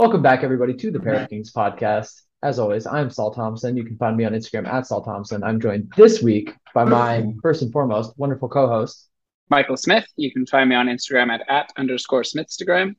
Welcome 0.00 0.22
back, 0.22 0.44
everybody, 0.44 0.74
to 0.74 0.90
the 0.92 1.00
Pair 1.02 1.14
of 1.14 1.28
Kings 1.28 1.52
podcast. 1.52 2.22
As 2.44 2.60
always, 2.60 2.86
I'm 2.86 3.10
Saul 3.10 3.34
Thompson. 3.34 3.76
You 3.76 3.84
can 3.84 3.96
find 3.96 4.16
me 4.16 4.24
on 4.24 4.32
Instagram 4.32 4.68
at 4.68 4.86
Saul 4.86 5.02
Thompson. 5.02 5.42
I'm 5.42 5.60
joined 5.60 5.92
this 5.96 6.22
week 6.22 6.54
by 6.74 6.84
my 6.84 7.26
first 7.42 7.62
and 7.62 7.72
foremost 7.72 8.16
wonderful 8.16 8.48
co-host, 8.48 9.08
Michael 9.48 9.76
Smith. 9.76 10.06
You 10.14 10.32
can 10.32 10.46
find 10.46 10.70
me 10.70 10.76
on 10.76 10.86
Instagram 10.86 11.30
at 11.30 11.42
at 11.48 11.72
underscore 11.76 12.22
Smithstagram. 12.22 12.94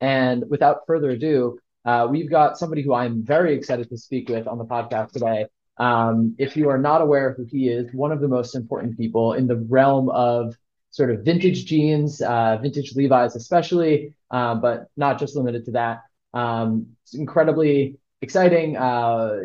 And 0.00 0.44
without 0.48 0.86
further 0.86 1.10
ado, 1.10 1.58
uh, 1.84 2.08
we've 2.10 2.30
got 2.30 2.56
somebody 2.56 2.82
who 2.82 2.94
I'm 2.94 3.22
very 3.22 3.54
excited 3.54 3.90
to 3.90 3.98
speak 3.98 4.30
with 4.30 4.46
on 4.46 4.56
the 4.56 4.64
podcast 4.64 5.12
today. 5.12 5.46
Um, 5.76 6.36
if 6.38 6.56
you 6.56 6.68
are 6.68 6.78
not 6.78 7.00
aware 7.00 7.28
of 7.28 7.36
who 7.36 7.44
he 7.44 7.68
is, 7.68 7.92
one 7.92 8.12
of 8.12 8.20
the 8.20 8.28
most 8.28 8.54
important 8.54 8.96
people 8.96 9.32
in 9.32 9.46
the 9.46 9.56
realm 9.56 10.08
of 10.10 10.56
sort 10.90 11.10
of 11.10 11.24
vintage 11.24 11.66
jeans, 11.66 12.20
uh, 12.22 12.56
vintage 12.62 12.94
Levi's 12.94 13.34
especially, 13.34 14.14
uh, 14.30 14.54
but 14.54 14.86
not 14.96 15.18
just 15.18 15.34
limited 15.34 15.64
to 15.64 15.72
that. 15.72 16.02
Um, 16.32 16.86
it's 17.02 17.14
incredibly 17.14 17.98
exciting. 18.20 18.76
Uh, 18.76 19.40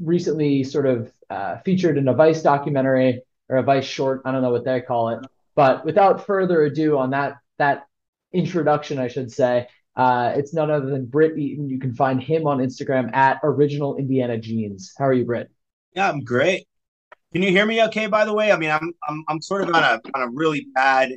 recently, 0.00 0.62
sort 0.62 0.86
of 0.86 1.12
uh, 1.28 1.58
featured 1.64 1.98
in 1.98 2.06
a 2.08 2.14
Vice 2.14 2.42
documentary 2.42 3.22
or 3.48 3.56
a 3.56 3.62
Vice 3.62 3.84
short. 3.84 4.22
I 4.24 4.32
don't 4.32 4.42
know 4.42 4.50
what 4.50 4.64
they 4.64 4.80
call 4.80 5.08
it. 5.10 5.26
But 5.54 5.84
without 5.84 6.26
further 6.26 6.62
ado, 6.62 6.98
on 6.98 7.10
that 7.10 7.38
that 7.58 7.86
introduction, 8.32 8.98
I 8.98 9.08
should 9.08 9.30
say, 9.30 9.66
uh, 9.96 10.32
it's 10.36 10.54
none 10.54 10.70
other 10.70 10.86
than 10.86 11.06
Britt 11.06 11.38
Eaton. 11.38 11.68
You 11.68 11.78
can 11.78 11.94
find 11.94 12.22
him 12.22 12.46
on 12.46 12.58
Instagram 12.58 13.14
at 13.14 13.40
Original 13.42 13.96
Indiana 13.96 14.38
Jeans. 14.38 14.94
How 14.96 15.06
are 15.06 15.12
you, 15.12 15.24
Britt? 15.24 15.50
Yeah, 15.94 16.08
I'm 16.08 16.20
great. 16.20 16.66
Can 17.32 17.42
you 17.42 17.50
hear 17.50 17.66
me 17.66 17.82
okay? 17.84 18.06
By 18.06 18.24
the 18.24 18.34
way, 18.34 18.52
I 18.52 18.56
mean 18.56 18.70
I'm 18.70 18.92
I'm 19.08 19.24
I'm 19.28 19.40
sort 19.40 19.62
of 19.62 19.74
on 19.74 19.82
a 19.82 20.00
on 20.14 20.22
a 20.22 20.28
really 20.28 20.66
bad, 20.74 21.12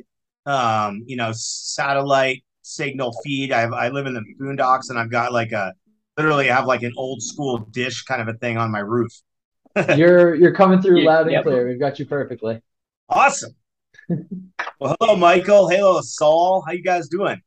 um, 0.46 1.02
you 1.06 1.16
know, 1.16 1.32
satellite 1.34 2.42
signal 2.62 3.12
feed. 3.24 3.52
I 3.52 3.60
have, 3.60 3.72
I 3.72 3.88
live 3.88 4.06
in 4.06 4.14
the 4.14 4.22
boondocks 4.40 4.90
and 4.90 4.98
I've 4.98 5.10
got 5.10 5.32
like 5.32 5.52
a 5.52 5.72
literally 6.16 6.48
have 6.48 6.66
like 6.66 6.82
an 6.82 6.92
old 6.96 7.22
school 7.22 7.58
dish 7.70 8.02
kind 8.04 8.22
of 8.22 8.28
a 8.28 8.38
thing 8.38 8.56
on 8.56 8.70
my 8.70 8.80
roof. 8.80 9.12
you're 9.96 10.34
you're 10.34 10.54
coming 10.54 10.80
through 10.80 11.04
loud 11.04 11.22
and 11.22 11.32
yep. 11.32 11.42
clear. 11.44 11.68
We've 11.68 11.78
got 11.78 11.98
you 11.98 12.06
perfectly. 12.06 12.62
Awesome. 13.08 13.54
well, 14.08 14.96
hello, 15.00 15.16
Michael. 15.16 15.68
Hello, 15.68 16.00
Saul. 16.00 16.64
How 16.66 16.72
you 16.72 16.82
guys 16.82 17.08
doing? 17.08 17.40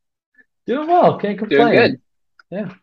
Doing 0.67 0.87
well. 0.87 1.17
Can't 1.17 1.39
complain. 1.39 1.59
Doing 1.59 1.73
good. 1.73 2.01
Yeah. 2.51 2.73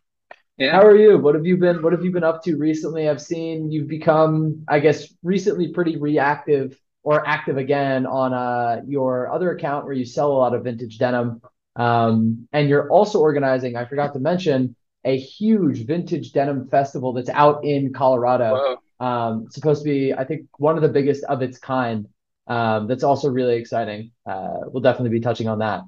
Yeah. 0.58 0.72
How 0.72 0.82
are 0.86 0.96
you? 0.96 1.18
What 1.18 1.34
have 1.34 1.44
you 1.44 1.56
been 1.58 1.82
what 1.82 1.92
have 1.92 2.02
you 2.04 2.10
been 2.12 2.24
up 2.24 2.42
to 2.44 2.56
recently? 2.56 3.08
I've 3.08 3.20
seen 3.20 3.70
you've 3.70 3.88
become, 3.88 4.64
I 4.68 4.80
guess, 4.80 5.12
recently 5.22 5.68
pretty 5.68 5.96
reactive 5.96 6.78
or 7.02 7.26
active 7.26 7.58
again 7.58 8.06
on 8.06 8.32
uh 8.32 8.80
your 8.86 9.30
other 9.30 9.50
account 9.52 9.84
where 9.84 9.94
you 9.94 10.04
sell 10.06 10.32
a 10.32 10.38
lot 10.38 10.54
of 10.54 10.64
vintage 10.64 10.98
denim. 10.98 11.42
Um, 11.76 12.48
and 12.52 12.70
you're 12.70 12.90
also 12.90 13.20
organizing, 13.20 13.76
I 13.76 13.84
forgot 13.84 14.14
to 14.14 14.18
mention, 14.18 14.76
a 15.04 15.18
huge 15.18 15.84
vintage 15.86 16.32
denim 16.32 16.68
festival 16.68 17.12
that's 17.12 17.28
out 17.28 17.64
in 17.64 17.92
Colorado. 17.92 18.78
Um, 18.98 19.48
supposed 19.50 19.82
to 19.82 19.84
be, 19.84 20.14
I 20.14 20.24
think, 20.24 20.46
one 20.56 20.76
of 20.76 20.82
the 20.82 20.88
biggest 20.88 21.22
of 21.24 21.42
its 21.42 21.58
kind. 21.58 22.08
Um, 22.46 22.86
that's 22.86 23.04
also 23.04 23.28
really 23.28 23.56
exciting. 23.56 24.12
Uh, 24.24 24.60
we'll 24.68 24.82
definitely 24.82 25.10
be 25.10 25.20
touching 25.20 25.48
on 25.48 25.58
that. 25.58 25.82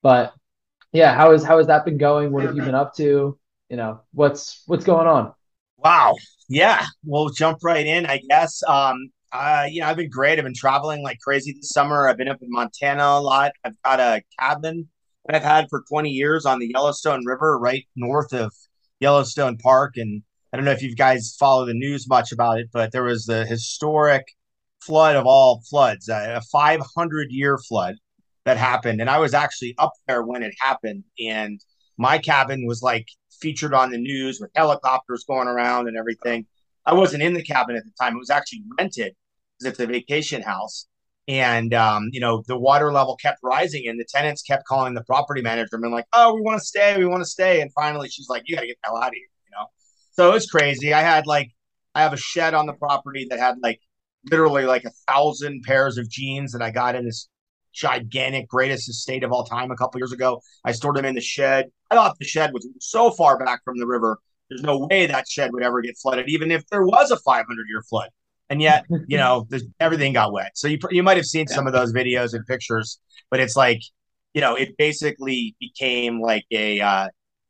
But 0.00 0.32
yeah, 0.92 1.12
how 1.14 1.32
is 1.32 1.42
how 1.42 1.58
has 1.58 1.66
that 1.66 1.84
been 1.84 1.98
going? 1.98 2.30
What 2.30 2.44
have 2.44 2.54
you 2.54 2.62
been 2.62 2.74
up 2.76 2.94
to? 2.96 3.36
You 3.72 3.78
know, 3.78 4.02
what's 4.12 4.64
what's 4.66 4.84
going 4.84 5.06
on? 5.06 5.32
Wow. 5.78 6.14
Yeah, 6.46 6.84
we'll 7.06 7.30
jump 7.30 7.60
right 7.62 7.86
in, 7.86 8.04
I 8.04 8.20
guess. 8.28 8.62
Um, 8.68 9.08
uh, 9.32 9.64
you 9.66 9.80
know, 9.80 9.86
I've 9.86 9.96
been 9.96 10.10
great. 10.10 10.38
I've 10.38 10.44
been 10.44 10.52
traveling 10.52 11.02
like 11.02 11.18
crazy 11.20 11.54
this 11.54 11.70
summer. 11.70 12.06
I've 12.06 12.18
been 12.18 12.28
up 12.28 12.42
in 12.42 12.50
Montana 12.50 13.02
a 13.02 13.20
lot. 13.22 13.52
I've 13.64 13.80
got 13.82 13.98
a 13.98 14.20
cabin 14.38 14.90
that 15.24 15.36
I've 15.36 15.42
had 15.42 15.68
for 15.70 15.82
20 15.88 16.10
years 16.10 16.44
on 16.44 16.58
the 16.58 16.68
Yellowstone 16.68 17.24
River, 17.24 17.58
right 17.58 17.86
north 17.96 18.34
of 18.34 18.52
Yellowstone 19.00 19.56
Park. 19.56 19.94
And 19.96 20.22
I 20.52 20.58
don't 20.58 20.66
know 20.66 20.72
if 20.72 20.82
you 20.82 20.94
guys 20.94 21.34
follow 21.40 21.64
the 21.64 21.72
news 21.72 22.06
much 22.06 22.30
about 22.30 22.58
it, 22.58 22.68
but 22.74 22.92
there 22.92 23.04
was 23.04 23.24
the 23.24 23.46
historic 23.46 24.26
flood 24.82 25.16
of 25.16 25.24
all 25.24 25.62
floods, 25.70 26.10
a 26.10 26.42
500 26.52 27.28
year 27.30 27.56
flood 27.56 27.94
that 28.44 28.58
happened. 28.58 29.00
And 29.00 29.08
I 29.08 29.18
was 29.18 29.32
actually 29.32 29.74
up 29.78 29.92
there 30.06 30.22
when 30.22 30.42
it 30.42 30.52
happened. 30.60 31.04
And 31.18 31.58
my 31.96 32.18
cabin 32.18 32.66
was 32.66 32.82
like 32.82 33.06
featured 33.42 33.74
on 33.74 33.90
the 33.90 33.98
news 33.98 34.40
with 34.40 34.50
helicopters 34.54 35.24
going 35.24 35.48
around 35.48 35.88
and 35.88 35.96
everything. 35.96 36.46
I 36.86 36.94
wasn't 36.94 37.22
in 37.22 37.34
the 37.34 37.42
cabin 37.42 37.76
at 37.76 37.84
the 37.84 37.92
time. 38.00 38.14
It 38.14 38.18
was 38.18 38.30
actually 38.30 38.62
rented 38.78 39.14
because 39.58 39.72
it's 39.72 39.80
a 39.80 39.86
vacation 39.86 40.42
house 40.42 40.86
and 41.28 41.72
um, 41.72 42.08
you 42.12 42.20
know 42.20 42.42
the 42.46 42.58
water 42.58 42.92
level 42.92 43.16
kept 43.16 43.38
rising 43.42 43.86
and 43.86 43.98
the 43.98 44.04
tenants 44.04 44.42
kept 44.42 44.64
calling 44.64 44.94
the 44.94 45.04
property 45.04 45.40
manager 45.40 45.68
and 45.72 45.92
like 45.92 46.06
oh 46.12 46.34
we 46.34 46.40
want 46.40 46.58
to 46.58 46.64
stay 46.64 46.96
we 46.98 47.06
want 47.06 47.22
to 47.22 47.28
stay 47.28 47.60
and 47.60 47.72
finally 47.72 48.08
she's 48.08 48.28
like 48.28 48.42
you 48.46 48.56
gotta 48.56 48.66
get 48.66 48.76
the 48.82 48.88
hell 48.88 48.96
out 48.96 49.08
of 49.08 49.14
here 49.14 49.28
you 49.44 49.50
know 49.52 49.66
so 50.12 50.28
it 50.28 50.32
was 50.32 50.46
crazy 50.46 50.92
i 50.92 51.00
had 51.00 51.26
like 51.26 51.50
i 51.94 52.02
have 52.02 52.12
a 52.12 52.16
shed 52.16 52.54
on 52.54 52.66
the 52.66 52.72
property 52.72 53.26
that 53.30 53.38
had 53.38 53.54
like 53.62 53.80
literally 54.30 54.64
like 54.64 54.84
a 54.84 54.90
thousand 55.08 55.62
pairs 55.62 55.96
of 55.96 56.08
jeans 56.08 56.52
that 56.52 56.62
i 56.62 56.70
got 56.70 56.96
in 56.96 57.04
this 57.04 57.28
gigantic 57.72 58.48
greatest 58.48 58.88
estate 58.88 59.24
of 59.24 59.32
all 59.32 59.44
time 59.44 59.70
a 59.70 59.76
couple 59.76 59.98
years 59.98 60.12
ago 60.12 60.40
i 60.64 60.72
stored 60.72 60.96
them 60.96 61.04
in 61.04 61.14
the 61.14 61.20
shed 61.20 61.66
i 61.90 61.94
thought 61.94 62.18
the 62.18 62.24
shed 62.24 62.52
was 62.52 62.68
so 62.80 63.10
far 63.10 63.38
back 63.38 63.62
from 63.64 63.78
the 63.78 63.86
river 63.86 64.18
there's 64.48 64.62
no 64.62 64.86
way 64.86 65.06
that 65.06 65.28
shed 65.28 65.52
would 65.52 65.62
ever 65.62 65.80
get 65.80 65.96
flooded 65.96 66.28
even 66.28 66.50
if 66.50 66.66
there 66.68 66.84
was 66.84 67.10
a 67.10 67.16
500 67.16 67.46
year 67.68 67.82
flood 67.88 68.10
and 68.52 68.60
yet 68.60 68.84
you 69.08 69.16
know 69.16 69.48
everything 69.80 70.12
got 70.12 70.32
wet. 70.32 70.52
So 70.54 70.68
you 70.68 70.78
you 70.90 71.02
might 71.02 71.16
have 71.16 71.26
seen 71.26 71.48
some 71.48 71.66
of 71.66 71.72
those 71.72 71.92
videos 71.92 72.34
and 72.34 72.46
pictures, 72.46 73.00
but 73.30 73.40
it's 73.40 73.56
like 73.56 73.80
you 74.34 74.40
know 74.40 74.54
it 74.54 74.76
basically 74.76 75.56
became 75.58 76.20
like 76.20 76.44
a 76.52 76.80
uh, 76.80 77.08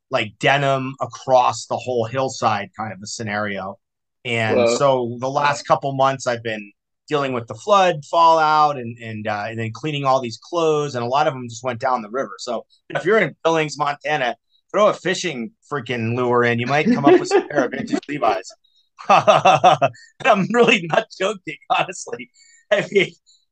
like 0.09 0.33
denim 0.39 0.95
across 1.01 1.67
the 1.67 1.77
whole 1.77 2.05
hillside 2.05 2.69
kind 2.77 2.93
of 2.93 2.99
a 3.03 3.07
scenario. 3.07 3.77
And 4.25 4.55
Whoa. 4.55 4.77
so 4.77 5.17
the 5.19 5.29
last 5.29 5.67
couple 5.67 5.93
months 5.93 6.25
I've 6.25 6.43
been 6.43 6.71
dealing 7.07 7.33
with 7.33 7.47
the 7.47 7.55
flood 7.55 8.03
fallout 8.09 8.77
and 8.77 8.97
and 8.99 9.27
uh, 9.27 9.45
and 9.47 9.59
then 9.59 9.71
cleaning 9.73 10.05
all 10.05 10.21
these 10.21 10.37
clothes, 10.37 10.95
and 10.95 11.03
a 11.03 11.07
lot 11.07 11.27
of 11.27 11.33
them 11.33 11.47
just 11.49 11.63
went 11.63 11.79
down 11.79 12.01
the 12.01 12.09
river. 12.09 12.35
So 12.39 12.65
if 12.89 13.05
you're 13.05 13.19
in 13.19 13.35
Billings, 13.43 13.77
Montana, 13.77 14.35
throw 14.71 14.87
a 14.87 14.93
fishing 14.93 15.51
freaking 15.71 16.15
lure 16.15 16.43
in. 16.43 16.59
You 16.59 16.67
might 16.67 16.85
come 16.85 17.05
up 17.05 17.19
with 17.19 17.29
some 17.29 17.47
pair 17.47 17.65
of 17.65 17.71
vintage 17.71 17.99
Levi's. 18.09 18.51
I'm 19.09 20.47
really 20.51 20.87
not 20.91 21.07
joking, 21.17 21.57
honestly. 21.69 22.29
I 22.71 22.87
mean, 22.91 23.11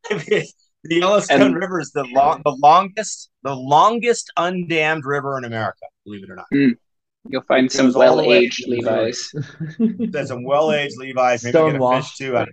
I 0.09 0.23
mean 0.29 0.43
the 0.83 0.95
Yellowstone 0.95 1.41
and, 1.41 1.55
River 1.55 1.79
is 1.79 1.91
the 1.91 2.05
long, 2.05 2.41
the 2.43 2.57
longest, 2.61 3.29
the 3.43 3.55
longest 3.55 4.31
undammed 4.37 5.03
river 5.05 5.37
in 5.37 5.45
America. 5.45 5.85
Believe 6.05 6.23
it 6.23 6.29
or 6.29 6.35
not. 6.35 6.47
Mm. 6.53 6.73
You'll 7.27 7.43
find 7.43 7.71
some 7.71 7.93
well-aged 7.93 8.67
Levi's. 8.67 9.31
There's 9.77 10.29
some 10.29 10.43
well-aged 10.43 10.97
Levi's. 10.97 11.43
Maybe 11.43 11.51
stone 11.51 11.71
get 11.73 11.79
a 11.79 11.83
wash. 11.83 12.17
fish 12.17 12.27
too. 12.29 12.45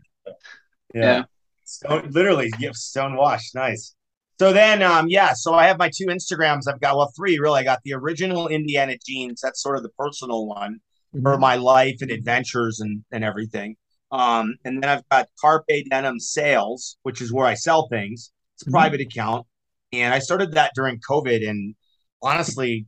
Yeah. 0.95 1.03
yeah. 1.03 1.23
Stone, 1.65 2.11
literally, 2.11 2.51
yeah, 2.59 2.71
stone 2.73 3.17
wash. 3.17 3.55
Nice. 3.55 3.95
So 4.39 4.53
then, 4.53 4.83
um, 4.83 5.09
yeah. 5.09 5.33
So 5.35 5.55
I 5.55 5.67
have 5.67 5.79
my 5.79 5.91
two 5.95 6.07
Instagrams. 6.07 6.63
I've 6.69 6.81
got 6.81 6.97
well, 6.97 7.13
three 7.17 7.39
really. 7.39 7.61
I 7.61 7.65
got 7.65 7.81
the 7.85 7.95
original 7.95 8.49
Indiana 8.49 8.97
jeans. 9.05 9.41
That's 9.43 9.63
sort 9.63 9.77
of 9.77 9.83
the 9.83 9.91
personal 9.91 10.47
one 10.47 10.81
mm-hmm. 11.15 11.23
for 11.23 11.37
my 11.39 11.57
life 11.57 11.97
and 12.01 12.11
adventures 12.11 12.81
and, 12.81 13.05
and 13.13 13.25
everything. 13.25 13.77
Um, 14.11 14.57
and 14.65 14.83
then 14.83 14.89
I've 14.89 15.09
got 15.11 15.29
Carpe 15.41 15.67
Denim 15.91 16.21
Sales, 16.21 16.97
which 17.03 17.21
is 17.21 17.33
where 17.33 17.47
I 17.47 17.55
sell 17.55 17.89
things. 17.89 18.33
It's 18.55 18.63
a 18.63 18.67
mm-hmm. 18.67 18.73
private 18.73 19.01
account. 19.01 19.47
And 19.93 20.15
I 20.15 20.21
started 20.21 20.53
that 20.53 20.73
during 20.75 21.01
COVID. 21.01 21.47
And 21.47 21.75
honestly, 22.23 22.87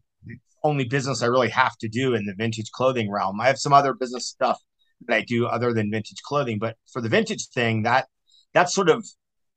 only 0.62 0.84
business 0.84 1.22
I 1.22 1.26
really 1.26 1.48
have 1.50 1.76
to 1.78 1.88
do 1.88 2.14
in 2.14 2.26
the 2.26 2.34
vintage 2.34 2.70
clothing 2.70 3.10
realm. 3.10 3.40
I 3.40 3.46
have 3.46 3.58
some 3.58 3.72
other 3.72 3.92
business 3.92 4.28
stuff 4.28 4.58
that 5.06 5.14
I 5.14 5.22
do 5.22 5.46
other 5.46 5.72
than 5.72 5.90
vintage 5.90 6.22
clothing, 6.22 6.58
but 6.58 6.76
for 6.92 7.00
the 7.00 7.08
vintage 7.08 7.48
thing, 7.48 7.82
that 7.82 8.06
that's 8.52 8.74
sort 8.74 8.88
of 8.88 9.04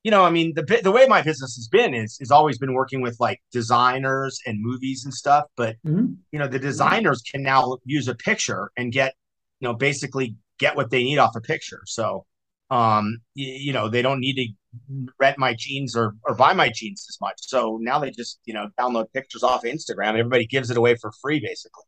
you 0.04 0.12
know, 0.12 0.26
I 0.26 0.32
mean, 0.32 0.54
the 0.54 0.82
the 0.84 0.92
way 0.92 1.08
my 1.08 1.22
business 1.22 1.56
has 1.56 1.70
been 1.70 1.94
is 1.94 2.18
is 2.20 2.30
always 2.30 2.58
been 2.58 2.74
working 2.74 3.02
with 3.02 3.16
like 3.22 3.42
designers 3.54 4.38
and 4.46 4.62
movies 4.62 5.06
and 5.06 5.14
stuff. 5.14 5.46
But 5.56 5.78
mm-hmm. 5.86 6.14
you 6.32 6.40
know, 6.40 6.48
the 6.48 6.60
designers 6.60 7.22
can 7.22 7.42
now 7.42 7.78
use 7.86 8.10
a 8.10 8.16
picture 8.16 8.70
and 8.76 8.92
get, 8.92 9.14
you 9.62 9.68
know, 9.68 9.74
basically 9.74 10.36
get 10.60 10.76
what 10.76 10.92
they 10.92 11.04
need 11.04 11.20
off 11.20 11.38
a 11.38 11.42
picture. 11.42 11.82
So, 11.86 12.26
um, 12.70 13.20
you, 13.34 13.48
you 13.48 13.74
know, 13.74 13.88
they 13.88 14.02
don't 14.02 14.20
need 14.20 14.36
to 14.36 15.08
rent 15.20 15.38
my 15.38 15.56
jeans 15.58 15.96
or 15.96 16.16
or 16.24 16.36
buy 16.36 16.52
my 16.52 16.70
jeans 16.74 17.06
as 17.10 17.18
much. 17.22 17.36
So 17.40 17.80
now 17.82 18.00
they 18.00 18.12
just 18.12 18.40
you 18.44 18.54
know 18.54 18.68
download 18.78 19.06
pictures 19.14 19.42
off 19.42 19.64
of 19.64 19.72
Instagram. 19.72 20.20
Everybody 20.20 20.46
gives 20.46 20.70
it 20.70 20.76
away 20.76 20.96
for 20.96 21.14
free, 21.22 21.40
basically. 21.40 21.86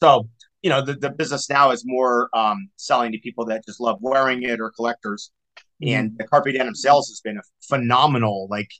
So 0.00 0.28
you 0.62 0.70
know, 0.70 0.80
the, 0.80 0.94
the 0.94 1.10
business 1.10 1.48
now 1.48 1.70
is 1.70 1.84
more 1.86 2.28
um, 2.34 2.68
selling 2.76 3.12
to 3.12 3.18
people 3.18 3.44
that 3.46 3.64
just 3.64 3.80
love 3.80 3.98
wearing 4.00 4.42
it 4.42 4.60
or 4.60 4.70
collectors 4.70 5.30
and 5.80 6.16
the 6.18 6.24
Carpe 6.24 6.52
Denim 6.52 6.74
sales 6.74 7.08
has 7.08 7.20
been 7.20 7.38
a 7.38 7.42
phenomenal. 7.62 8.48
Like, 8.50 8.70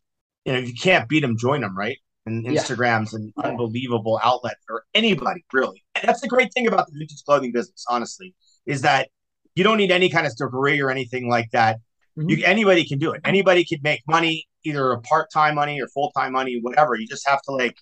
you 0.45 0.53
know, 0.53 0.59
if 0.59 0.69
you 0.69 0.75
can't 0.75 1.09
beat 1.09 1.21
them, 1.21 1.37
join 1.39 1.61
them, 1.61 1.77
right? 1.77 1.99
And 2.27 2.45
Instagram's 2.45 3.13
yeah. 3.13 3.21
an 3.21 3.33
unbelievable 3.51 4.21
outlet 4.23 4.57
for 4.67 4.85
anybody, 4.95 5.45
really. 5.53 5.83
And 5.95 6.07
that's 6.07 6.21
the 6.21 6.29
great 6.29 6.53
thing 6.53 6.67
about 6.67 6.87
the 6.87 6.93
vintage 6.99 7.23
clothing 7.25 7.53
business, 7.53 7.85
honestly, 7.89 8.35
is 8.67 8.83
that 8.83 9.09
you 9.55 9.65
don't 9.65 9.79
need 9.79 9.91
any 9.91 10.11
kind 10.11 10.27
of 10.27 10.37
degree 10.37 10.81
or 10.81 10.91
anything 10.91 11.29
like 11.29 11.51
that. 11.53 11.79
You 12.17 12.45
anybody 12.45 12.85
can 12.85 12.99
do 12.99 13.13
it. 13.13 13.21
Anybody 13.25 13.65
can 13.65 13.79
make 13.83 14.01
money, 14.09 14.49
either 14.65 14.91
a 14.91 15.01
part 15.03 15.31
time 15.33 15.55
money 15.55 15.81
or 15.81 15.87
full 15.87 16.11
time 16.17 16.33
money, 16.33 16.59
whatever. 16.61 16.97
You 16.97 17.07
just 17.07 17.27
have 17.29 17.41
to 17.43 17.53
like, 17.53 17.77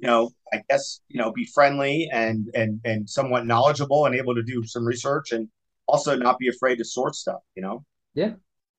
you 0.00 0.06
know, 0.06 0.30
I 0.52 0.62
guess 0.68 1.00
you 1.08 1.20
know, 1.20 1.32
be 1.32 1.44
friendly 1.44 2.08
and 2.12 2.48
and 2.54 2.80
and 2.84 3.08
somewhat 3.08 3.46
knowledgeable 3.46 4.06
and 4.06 4.14
able 4.14 4.34
to 4.34 4.42
do 4.42 4.64
some 4.64 4.84
research 4.84 5.32
and 5.32 5.48
also 5.86 6.16
not 6.16 6.38
be 6.38 6.48
afraid 6.48 6.76
to 6.76 6.84
sort 6.84 7.14
stuff. 7.14 7.40
You 7.54 7.62
know. 7.62 7.84
Yeah. 8.14 8.32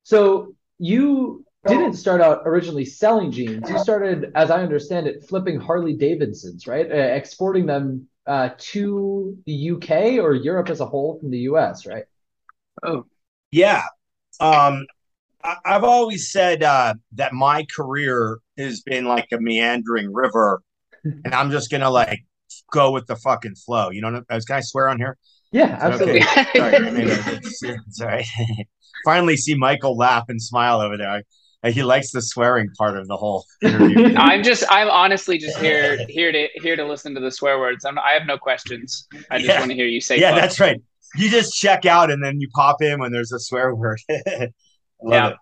So 0.04 0.56
you 0.80 1.46
didn't 1.68 1.94
start 1.94 2.22
out 2.22 2.42
originally 2.46 2.86
selling 2.86 3.32
jeans. 3.32 3.70
You 3.70 3.78
started, 3.78 4.32
as 4.36 4.50
I 4.50 4.64
understand 4.64 5.08
it, 5.08 5.24
flipping 5.24 5.60
Harley 5.60 5.94
Davidsons, 5.94 6.66
right? 6.66 6.92
Uh, 6.92 6.96
exporting 6.96 7.68
them 7.68 8.08
uh, 8.26 8.50
to 8.58 9.38
the 9.46 9.72
UK 9.72 10.24
or 10.24 10.34
Europe 10.34 10.70
as 10.70 10.80
a 10.80 10.86
whole 10.86 11.20
from 11.20 11.30
the 11.30 11.40
US, 11.40 11.86
right? 11.86 12.06
Oh, 12.84 13.06
Yeah. 13.52 13.84
Um, 14.40 14.88
I, 15.44 15.58
I've 15.66 15.84
always 15.84 16.32
said 16.32 16.64
uh, 16.64 16.96
that 17.14 17.34
my 17.34 17.66
career 17.76 18.40
has 18.58 18.82
been 18.82 19.06
like 19.06 19.28
a 19.32 19.40
meandering 19.40 20.12
river, 20.12 20.62
and 21.04 21.34
I'm 21.34 21.52
just 21.52 21.70
gonna 21.72 21.90
like 21.90 22.20
go 22.72 22.92
with 22.92 23.08
the 23.08 23.16
fucking 23.16 23.56
flow. 23.56 23.90
You 23.90 24.02
know, 24.02 24.12
what- 24.12 24.24
uh, 24.30 24.40
can 24.46 24.58
I 24.58 24.62
swear 24.62 24.90
on 24.90 24.98
here? 24.98 25.18
Yeah, 25.52 25.78
absolutely. 25.82 26.22
Okay. 26.24 26.46
Sorry, 26.56 26.76
I 26.76 26.80
mean, 26.92 27.08
it's, 27.10 27.62
it's 27.64 28.02
all 28.02 28.08
right. 28.08 28.26
Finally, 29.04 29.36
see 29.38 29.56
Michael 29.56 29.98
laugh 29.98 30.26
and 30.30 30.42
smile 30.42 30.80
over 30.80 30.98
there. 30.98 31.24
I, 31.64 31.72
he 31.72 31.84
likes 31.84 32.12
the 32.12 32.22
swearing 32.22 32.70
part 32.78 32.98
of 32.98 33.08
the 33.08 33.18
whole 33.18 33.46
interview. 33.62 34.16
I'm 34.18 34.44
just 34.44 34.64
I'm 34.70 34.90
honestly 34.90 35.38
just 35.38 35.58
here 35.60 35.98
here 36.08 36.32
to 36.32 36.48
here 36.56 36.76
to 36.76 36.86
listen 36.86 37.14
to 37.16 37.20
the 37.22 37.32
swear 37.32 37.60
words. 37.60 37.86
I'm, 37.86 38.00
I 38.00 38.12
have 38.12 38.26
no 38.26 38.38
questions. 38.38 39.08
I 39.30 39.38
just 39.38 39.50
Yeah. 39.50 39.60
want 39.60 39.70
to 39.72 39.76
hear 39.76 39.86
you 39.86 40.02
say. 40.02 40.20
yeah, 40.20 40.32
fuck. 40.32 40.42
that's 40.42 40.60
right. 40.60 40.82
You 41.16 41.30
just 41.30 41.54
check 41.54 41.86
out 41.86 42.10
and 42.10 42.24
then 42.24 42.40
you 42.40 42.48
pop 42.56 42.82
in 42.82 43.00
when 43.00 43.12
there's 43.12 43.32
a 43.34 43.40
swear 43.40 43.76
word. 43.76 44.00
Love 44.10 44.50
Yeah. 45.04 45.28
it. 45.30 45.36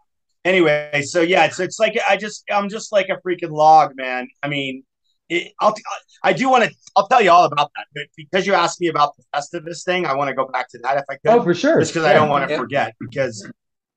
Anyway, 0.45 1.01
so 1.05 1.21
yeah, 1.21 1.45
it's 1.45 1.59
it's 1.59 1.79
like 1.79 1.97
I 2.09 2.17
just 2.17 2.43
I'm 2.51 2.69
just 2.69 2.91
like 2.91 3.07
a 3.09 3.17
freaking 3.27 3.51
log, 3.51 3.91
man. 3.95 4.27
I 4.41 4.47
mean, 4.47 4.83
it, 5.29 5.53
I'll 5.59 5.73
I 6.23 6.33
do 6.33 6.49
want 6.49 6.65
to 6.65 6.71
I'll 6.95 7.07
tell 7.07 7.21
you 7.21 7.31
all 7.31 7.45
about 7.45 7.71
that, 7.75 7.85
but 7.93 8.03
because 8.17 8.45
you 8.47 8.53
asked 8.53 8.81
me 8.81 8.87
about 8.87 9.15
the 9.17 9.23
Festivus 9.33 9.83
thing, 9.83 10.05
I 10.05 10.15
want 10.15 10.29
to 10.29 10.33
go 10.35 10.47
back 10.47 10.69
to 10.69 10.79
that 10.83 10.97
if 10.97 11.03
I 11.09 11.13
could 11.15 11.39
Oh, 11.39 11.43
for 11.43 11.53
sure. 11.53 11.79
just 11.79 11.93
because 11.93 12.05
I 12.05 12.13
don't 12.13 12.29
want 12.29 12.47
to 12.47 12.53
Yeah. 12.53 12.59
forget. 12.59 12.95
Because, 12.99 13.47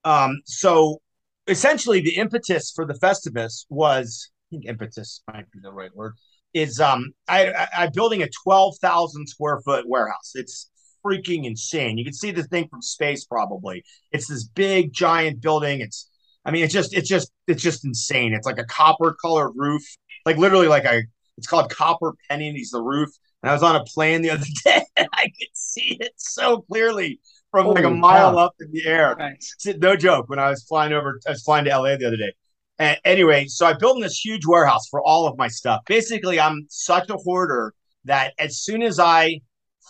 um, 0.05 0.40
so 0.44 1.00
essentially, 1.46 2.00
the 2.00 2.17
impetus 2.17 2.73
for 2.75 2.84
the 2.87 2.94
Festivus 2.94 3.67
was 3.70 4.31
I 4.31 4.56
think 4.56 4.67
impetus 4.67 5.23
might 5.32 5.50
be 5.50 5.58
the 5.62 5.73
right 5.73 5.94
word. 5.94 6.14
Is 6.55 6.81
um, 6.81 7.12
I, 7.29 7.50
I 7.50 7.69
I'm 7.79 7.93
building 7.93 8.23
a 8.23 8.29
twelve 8.44 8.76
thousand 8.82 9.26
square 9.29 9.61
foot 9.64 9.88
warehouse. 9.88 10.32
It's 10.34 10.70
freaking 11.05 11.46
insane. 11.46 11.99
You 11.99 12.05
can 12.05 12.12
see 12.12 12.31
the 12.31 12.44
thing 12.44 12.69
from 12.69 12.82
space. 12.82 13.25
Probably, 13.25 13.82
it's 14.12 14.29
this 14.29 14.44
big 14.44 14.93
giant 14.93 15.40
building. 15.40 15.81
It's 15.81 16.08
I 16.44 16.50
mean, 16.50 16.62
it's 16.64 16.75
just 16.75 16.94
it's 16.94 17.08
just 17.08 17.32
it's 17.46 17.62
just 17.62 17.84
insane. 17.87 18.34
It's 18.34 18.46
like 18.46 18.58
a 18.58 18.64
copper 18.64 19.17
colored 19.20 19.52
roof, 19.56 19.82
like 20.26 20.37
literally 20.37 20.69
like 20.69 20.84
a. 20.84 21.02
It's 21.38 21.46
called 21.46 21.70
copper 21.70 22.14
Penny. 22.29 22.52
He's 22.52 22.70
the 22.70 22.82
roof. 22.82 23.11
And 23.43 23.50
I 23.50 23.55
was 23.55 23.62
on 23.62 23.76
a 23.76 23.84
plane 23.84 24.23
the 24.23 24.31
other 24.31 24.46
day, 24.64 24.84
and 24.96 25.08
I 25.12 25.25
could 25.25 25.49
see 25.55 25.96
it 26.00 26.12
so 26.17 26.62
clearly 26.62 27.20
from 27.50 27.67
like 27.69 27.84
a 27.84 27.90
mile 27.90 28.32
cow. 28.32 28.38
up 28.38 28.55
in 28.61 28.70
the 28.73 28.87
air. 28.87 29.17
Nice. 29.19 29.56
No 29.79 29.96
joke. 29.96 30.29
When 30.29 30.38
I 30.38 30.49
was 30.50 30.64
flying 30.64 30.93
over, 30.93 31.20
I 31.26 31.31
was 31.31 31.43
flying 31.43 31.64
to 31.67 31.76
LA 31.76 31.96
the 31.96 32.06
other 32.06 32.17
day. 32.17 32.32
And 32.79 32.99
anyway, 33.05 33.46
so 33.46 33.67
I 33.67 33.75
built 33.75 34.00
this 34.00 34.25
huge 34.25 34.46
warehouse 34.46 34.88
for 34.88 35.02
all 35.02 35.26
of 35.26 35.37
my 35.37 35.49
stuff. 35.49 35.82
Basically, 35.87 36.40
I'm 36.40 36.67
such 36.69 37.11
a 37.11 37.17
hoarder 37.17 37.75
that 38.05 38.32
as 38.38 38.58
soon 38.58 38.82
as 38.82 38.99
I 38.99 39.40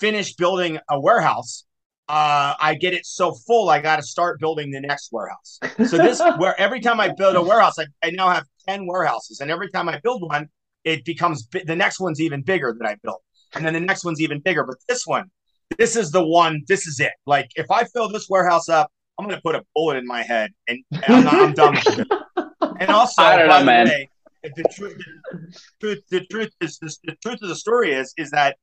finish 0.01 0.35
building 0.35 0.79
a 0.91 1.01
warehouse, 1.01 1.65
uh, 2.09 2.55
I 2.61 2.75
get 2.75 2.93
it 2.93 3.07
so 3.07 3.33
full, 3.33 3.71
I 3.71 3.81
got 3.81 3.97
to 3.97 4.03
start 4.03 4.41
building 4.41 4.71
the 4.71 4.81
next 4.81 5.11
warehouse. 5.13 5.59
So 5.87 5.97
this, 5.97 6.21
where 6.37 6.61
every 6.61 6.81
time 6.81 7.01
I 7.01 7.15
build 7.17 7.37
a 7.37 7.43
warehouse, 7.43 7.79
I, 7.79 7.87
I 8.03 8.11
now 8.11 8.29
have 8.29 8.45
ten 8.69 8.87
warehouses, 8.87 9.41
and 9.41 9.51
every 9.51 9.71
time 9.71 9.89
I 9.89 9.99
build 10.03 10.23
one, 10.23 10.49
it 10.85 11.05
becomes 11.05 11.49
the 11.65 11.77
next 11.77 12.01
one's 12.01 12.21
even 12.21 12.43
bigger 12.43 12.75
that 12.79 12.89
I 12.89 12.97
built, 13.03 13.23
and 13.55 13.65
then 13.65 13.75
the 13.75 13.81
next 13.81 14.05
one's 14.05 14.21
even 14.21 14.41
bigger. 14.41 14.65
But 14.65 14.77
this 14.89 15.07
one, 15.07 15.31
this 15.79 15.97
is 15.97 16.11
the 16.11 16.25
one. 16.25 16.63
This 16.69 16.87
is 16.87 17.01
it. 17.01 17.13
Like 17.27 17.51
if 17.57 17.71
I 17.71 17.85
fill 17.85 18.09
this 18.09 18.29
warehouse 18.29 18.69
up, 18.69 18.91
I'm 19.19 19.27
gonna 19.27 19.41
put 19.41 19.55
a 19.55 19.65
bullet 19.75 19.97
in 19.97 20.07
my 20.07 20.23
head, 20.23 20.51
and, 20.69 20.79
and 20.93 21.05
I'm, 21.07 21.25
not, 21.25 21.35
I'm 21.35 21.53
done 21.55 21.75
with 21.75 21.99
it. 22.01 22.09
And 22.81 22.91
also, 22.91 23.23
I 23.23 23.37
don't 23.37 23.49
know, 23.49 23.59
the 23.61 23.65
man. 23.65 23.87
way, 23.87 24.09
the 24.43 24.65
truth, 24.75 24.97
the 25.31 25.61
truth, 25.81 26.03
the 26.11 26.27
truth 26.27 26.51
is, 26.61 26.79
the, 26.79 26.97
the 27.05 27.17
truth 27.23 27.39
of 27.43 27.49
the 27.49 27.55
story 27.55 27.93
is, 27.93 28.13
is 28.17 28.31
that 28.31 28.57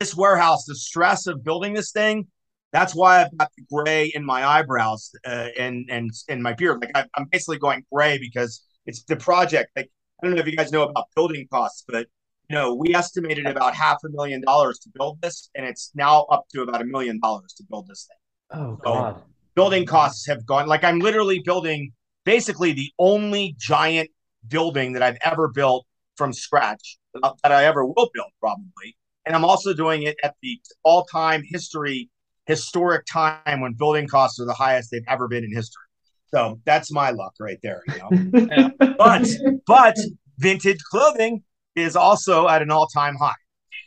this 0.00 0.16
warehouse, 0.16 0.64
the 0.64 0.74
stress 0.74 1.26
of 1.26 1.44
building 1.44 1.74
this 1.74 1.92
thing, 1.92 2.26
that's 2.72 2.94
why 2.94 3.22
I've 3.22 3.36
got 3.36 3.50
the 3.56 3.64
gray 3.70 4.06
in 4.14 4.24
my 4.24 4.46
eyebrows 4.46 5.10
uh, 5.26 5.48
and 5.58 5.88
and 5.90 6.10
in 6.28 6.40
my 6.42 6.52
beard. 6.52 6.80
Like 6.80 6.92
I, 6.94 7.04
I'm 7.16 7.26
basically 7.30 7.58
going 7.58 7.84
gray 7.92 8.18
because 8.18 8.64
it's 8.86 9.02
the 9.04 9.16
project. 9.16 9.70
Like 9.76 9.90
I 10.22 10.26
don't 10.26 10.34
know 10.34 10.40
if 10.40 10.46
you 10.46 10.56
guys 10.56 10.72
know 10.72 10.82
about 10.82 11.06
building 11.14 11.46
costs, 11.50 11.84
but 11.88 12.06
you 12.48 12.56
know 12.56 12.74
we 12.74 12.94
estimated 12.94 13.46
about 13.46 13.74
half 13.74 13.98
a 14.04 14.08
million 14.10 14.42
dollars 14.42 14.78
to 14.80 14.90
build 14.94 15.20
this, 15.22 15.50
and 15.54 15.66
it's 15.66 15.90
now 15.94 16.24
up 16.24 16.46
to 16.52 16.62
about 16.62 16.82
a 16.82 16.84
million 16.84 17.20
dollars 17.20 17.54
to 17.54 17.64
build 17.68 17.86
this 17.88 18.08
thing 18.08 18.60
Oh 18.60 18.76
God. 18.76 19.22
building 19.54 19.86
costs 19.86 20.26
have 20.26 20.44
gone 20.46 20.66
like 20.66 20.84
I'm 20.84 20.98
literally 20.98 21.40
building 21.40 21.92
basically 22.24 22.72
the 22.72 22.90
only 22.98 23.54
giant 23.58 24.10
building 24.48 24.92
that 24.92 25.02
I've 25.02 25.18
ever 25.24 25.48
built 25.48 25.86
from 26.16 26.32
scratch 26.32 26.98
uh, 27.22 27.32
that 27.42 27.52
I 27.52 27.64
ever 27.64 27.84
will 27.84 28.10
build 28.12 28.30
probably. 28.40 28.96
And 29.26 29.34
I'm 29.34 29.44
also 29.44 29.72
doing 29.74 30.02
it 30.02 30.16
at 30.22 30.34
the 30.42 30.60
all-time 30.82 31.42
history 31.44 32.10
historic 32.46 33.06
time 33.06 33.60
when 33.60 33.74
building 33.74 34.08
costs 34.08 34.40
are 34.40 34.46
the 34.46 34.54
highest 34.54 34.90
they've 34.90 35.04
ever 35.08 35.28
been 35.28 35.44
in 35.44 35.54
history. 35.54 35.84
So 36.32 36.60
that's 36.64 36.92
my 36.92 37.10
luck 37.10 37.34
right 37.40 37.58
there, 37.62 37.82
you 37.88 37.98
know. 37.98 38.70
but 38.98 39.28
but 39.66 39.96
vintage 40.38 40.82
clothing 40.90 41.42
is 41.74 41.96
also 41.96 42.48
at 42.48 42.62
an 42.62 42.70
all-time 42.70 43.16
high. 43.16 43.34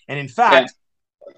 And 0.07 0.19
in 0.19 0.27
fact, 0.27 0.73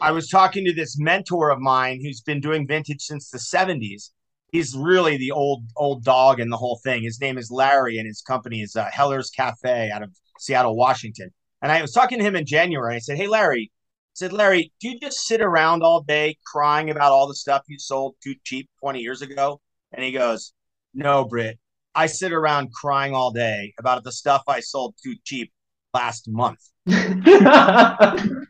I 0.01 0.11
was 0.11 0.29
talking 0.29 0.65
to 0.65 0.73
this 0.73 0.97
mentor 0.99 1.49
of 1.49 1.59
mine 1.59 1.99
who's 2.01 2.21
been 2.21 2.41
doing 2.41 2.67
vintage 2.67 3.01
since 3.01 3.29
the 3.29 3.37
70s. 3.37 4.09
He's 4.51 4.75
really 4.75 5.17
the 5.17 5.31
old 5.31 5.63
old 5.75 6.03
dog 6.03 6.39
in 6.39 6.49
the 6.49 6.57
whole 6.57 6.79
thing. 6.83 7.03
His 7.03 7.19
name 7.19 7.37
is 7.37 7.51
Larry, 7.51 7.97
and 7.97 8.07
his 8.07 8.21
company 8.21 8.61
is 8.61 8.75
uh, 8.75 8.89
Heller's 8.91 9.29
Cafe 9.29 9.91
out 9.91 10.01
of 10.01 10.11
Seattle, 10.39 10.75
Washington. 10.75 11.29
And 11.61 11.71
I 11.71 11.81
was 11.81 11.91
talking 11.91 12.19
to 12.19 12.23
him 12.23 12.35
in 12.35 12.45
January. 12.45 12.93
And 12.93 12.97
I 12.97 12.99
said, 12.99 13.17
"Hey, 13.17 13.27
Larry," 13.27 13.71
I 13.71 14.13
said, 14.13 14.33
"Larry, 14.33 14.71
do 14.79 14.89
you 14.89 14.99
just 14.99 15.25
sit 15.25 15.41
around 15.41 15.83
all 15.83 16.01
day 16.01 16.37
crying 16.45 16.89
about 16.89 17.11
all 17.11 17.27
the 17.27 17.35
stuff 17.35 17.63
you 17.67 17.77
sold 17.79 18.15
too 18.23 18.35
cheap 18.43 18.69
20 18.79 19.01
years 19.01 19.21
ago?" 19.21 19.59
And 19.91 20.03
he 20.03 20.11
goes, 20.11 20.53
"No, 20.95 21.25
Britt, 21.25 21.59
I 21.93 22.07
sit 22.07 22.31
around 22.33 22.73
crying 22.73 23.13
all 23.13 23.31
day 23.31 23.73
about 23.79 24.03
the 24.03 24.11
stuff 24.11 24.43
I 24.47 24.61
sold 24.61 24.95
too 25.03 25.15
cheap 25.23 25.51
last 25.93 26.27
month." 26.29 26.59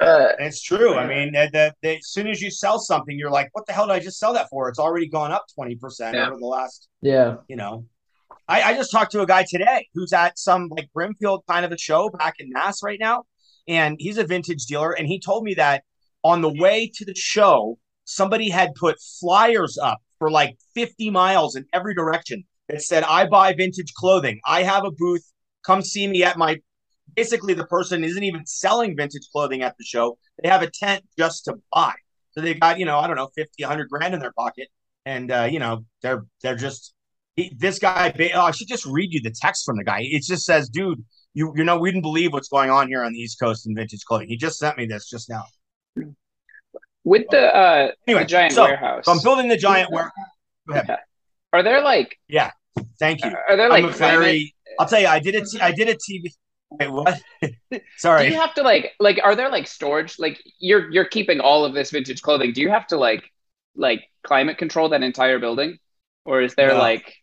Uh, 0.00 0.28
it's 0.38 0.62
true. 0.62 0.94
I 0.94 1.08
mean, 1.08 1.32
that, 1.32 1.52
that, 1.52 1.74
that 1.82 1.96
as 1.96 2.06
soon 2.06 2.28
as 2.28 2.40
you 2.40 2.52
sell 2.52 2.78
something, 2.78 3.18
you're 3.18 3.32
like, 3.32 3.48
"What 3.52 3.66
the 3.66 3.72
hell 3.72 3.86
did 3.88 3.94
I 3.94 3.98
just 3.98 4.18
sell 4.18 4.32
that 4.34 4.48
for?" 4.48 4.68
It's 4.68 4.78
already 4.78 5.08
gone 5.08 5.32
up 5.32 5.46
twenty 5.52 5.74
percent 5.74 6.14
Yeah. 6.14 6.28
over 6.28 6.38
the 6.38 6.46
last, 6.46 6.88
yeah. 7.02 7.36
you 7.48 7.56
know. 7.56 7.84
I, 8.46 8.62
I 8.62 8.74
just 8.74 8.92
talked 8.92 9.10
to 9.12 9.22
a 9.22 9.26
guy 9.26 9.44
today 9.48 9.88
who's 9.94 10.12
at 10.12 10.38
some 10.38 10.68
like 10.68 10.88
Brimfield 10.94 11.42
kind 11.48 11.64
of 11.66 11.72
a 11.72 11.78
show 11.78 12.10
back 12.10 12.34
in 12.38 12.50
Mass 12.50 12.80
right 12.82 12.98
now, 13.00 13.24
and 13.66 13.96
he's 13.98 14.18
a 14.18 14.24
vintage 14.24 14.66
dealer, 14.66 14.92
and 14.92 15.06
he 15.08 15.18
told 15.18 15.42
me 15.42 15.54
that 15.54 15.82
on 16.22 16.42
the 16.42 16.52
way 16.52 16.90
to 16.94 17.04
the 17.04 17.14
show, 17.16 17.76
somebody 18.04 18.50
had 18.50 18.76
put 18.76 19.00
flyers 19.20 19.78
up 19.78 19.98
for 20.18 20.30
like 20.30 20.56
fifty 20.74 21.10
miles 21.10 21.56
in 21.56 21.64
every 21.72 21.94
direction 21.94 22.44
that 22.68 22.82
said, 22.82 23.04
"I 23.04 23.26
buy 23.26 23.54
vintage 23.54 23.92
clothing. 23.94 24.40
I 24.46 24.62
have 24.62 24.84
a 24.84 24.90
booth. 24.90 25.24
Come 25.64 25.82
see 25.82 26.06
me 26.06 26.22
at 26.24 26.36
my." 26.36 26.60
Basically, 27.16 27.54
the 27.54 27.66
person 27.66 28.04
isn't 28.04 28.22
even 28.22 28.44
selling 28.44 28.94
vintage 28.96 29.28
clothing 29.32 29.62
at 29.62 29.76
the 29.78 29.84
show. 29.84 30.18
They 30.42 30.48
have 30.48 30.62
a 30.62 30.70
tent 30.70 31.04
just 31.18 31.46
to 31.46 31.54
buy. 31.72 31.94
So 32.38 32.42
they 32.42 32.54
got, 32.54 32.78
you 32.78 32.84
know, 32.84 32.98
I 32.98 33.06
don't 33.06 33.16
know, 33.16 33.30
50, 33.34 33.64
100 33.64 33.88
grand 33.88 34.14
in 34.14 34.20
their 34.20 34.32
pocket. 34.32 34.68
And, 35.04 35.32
uh, 35.32 35.48
you 35.50 35.58
know, 35.58 35.84
they're, 36.02 36.24
they're 36.42 36.54
just, 36.54 36.94
he, 37.34 37.52
this 37.56 37.78
guy, 37.78 38.14
oh, 38.34 38.42
I 38.42 38.50
should 38.52 38.68
just 38.68 38.86
read 38.86 39.12
you 39.12 39.20
the 39.20 39.34
text 39.34 39.64
from 39.64 39.76
the 39.76 39.84
guy. 39.84 40.00
It 40.02 40.22
just 40.22 40.44
says, 40.44 40.68
dude, 40.68 41.04
you, 41.34 41.52
you 41.56 41.64
know, 41.64 41.78
we 41.78 41.90
didn't 41.90 42.02
believe 42.02 42.32
what's 42.32 42.48
going 42.48 42.70
on 42.70 42.88
here 42.88 43.02
on 43.02 43.12
the 43.12 43.18
East 43.18 43.40
Coast 43.40 43.66
in 43.66 43.74
vintage 43.74 44.04
clothing. 44.06 44.28
He 44.28 44.36
just 44.36 44.58
sent 44.58 44.76
me 44.76 44.86
this 44.86 45.08
just 45.08 45.28
now. 45.28 45.44
With 47.04 47.26
the 47.30 47.40
uh 47.54 47.90
Anyway, 48.06 48.22
the 48.22 48.26
giant 48.28 48.52
so, 48.52 48.64
warehouse, 48.64 49.04
So 49.04 49.12
I'm 49.12 49.20
building 49.22 49.48
the 49.48 49.56
giant 49.56 49.90
warehouse. 49.90 50.98
Are 51.52 51.62
there 51.62 51.82
like 51.82 52.18
yeah? 52.28 52.50
Thank 52.98 53.24
you. 53.24 53.34
are 53.48 53.56
there 53.56 53.68
like 53.68 53.84
I'm 53.84 53.90
a 53.90 53.92
very, 53.92 54.54
I'll 54.78 54.86
tell 54.86 55.00
you, 55.00 55.06
I 55.08 55.18
did 55.18 55.34
it. 55.34 55.48
I 55.60 55.72
did 55.72 55.88
a 55.88 55.94
TV. 55.94 56.32
Wait, 56.70 56.90
what? 56.90 57.20
Do 57.70 57.80
Sorry. 57.96 58.26
you 58.26 58.34
have 58.34 58.54
to 58.54 58.62
like 58.62 58.92
like 59.00 59.18
are 59.24 59.34
there 59.34 59.50
like 59.50 59.66
storage 59.66 60.18
like 60.18 60.40
you're 60.58 60.90
you're 60.90 61.06
keeping 61.06 61.40
all 61.40 61.64
of 61.64 61.74
this 61.74 61.90
vintage 61.90 62.20
clothing? 62.22 62.52
Do 62.52 62.60
you 62.60 62.70
have 62.70 62.86
to 62.88 62.96
like 62.96 63.24
like 63.74 64.04
climate 64.22 64.58
control 64.58 64.90
that 64.90 65.02
entire 65.02 65.38
building, 65.38 65.78
or 66.24 66.42
is 66.42 66.54
there 66.54 66.68
No. 66.68 66.78
like 66.78 67.14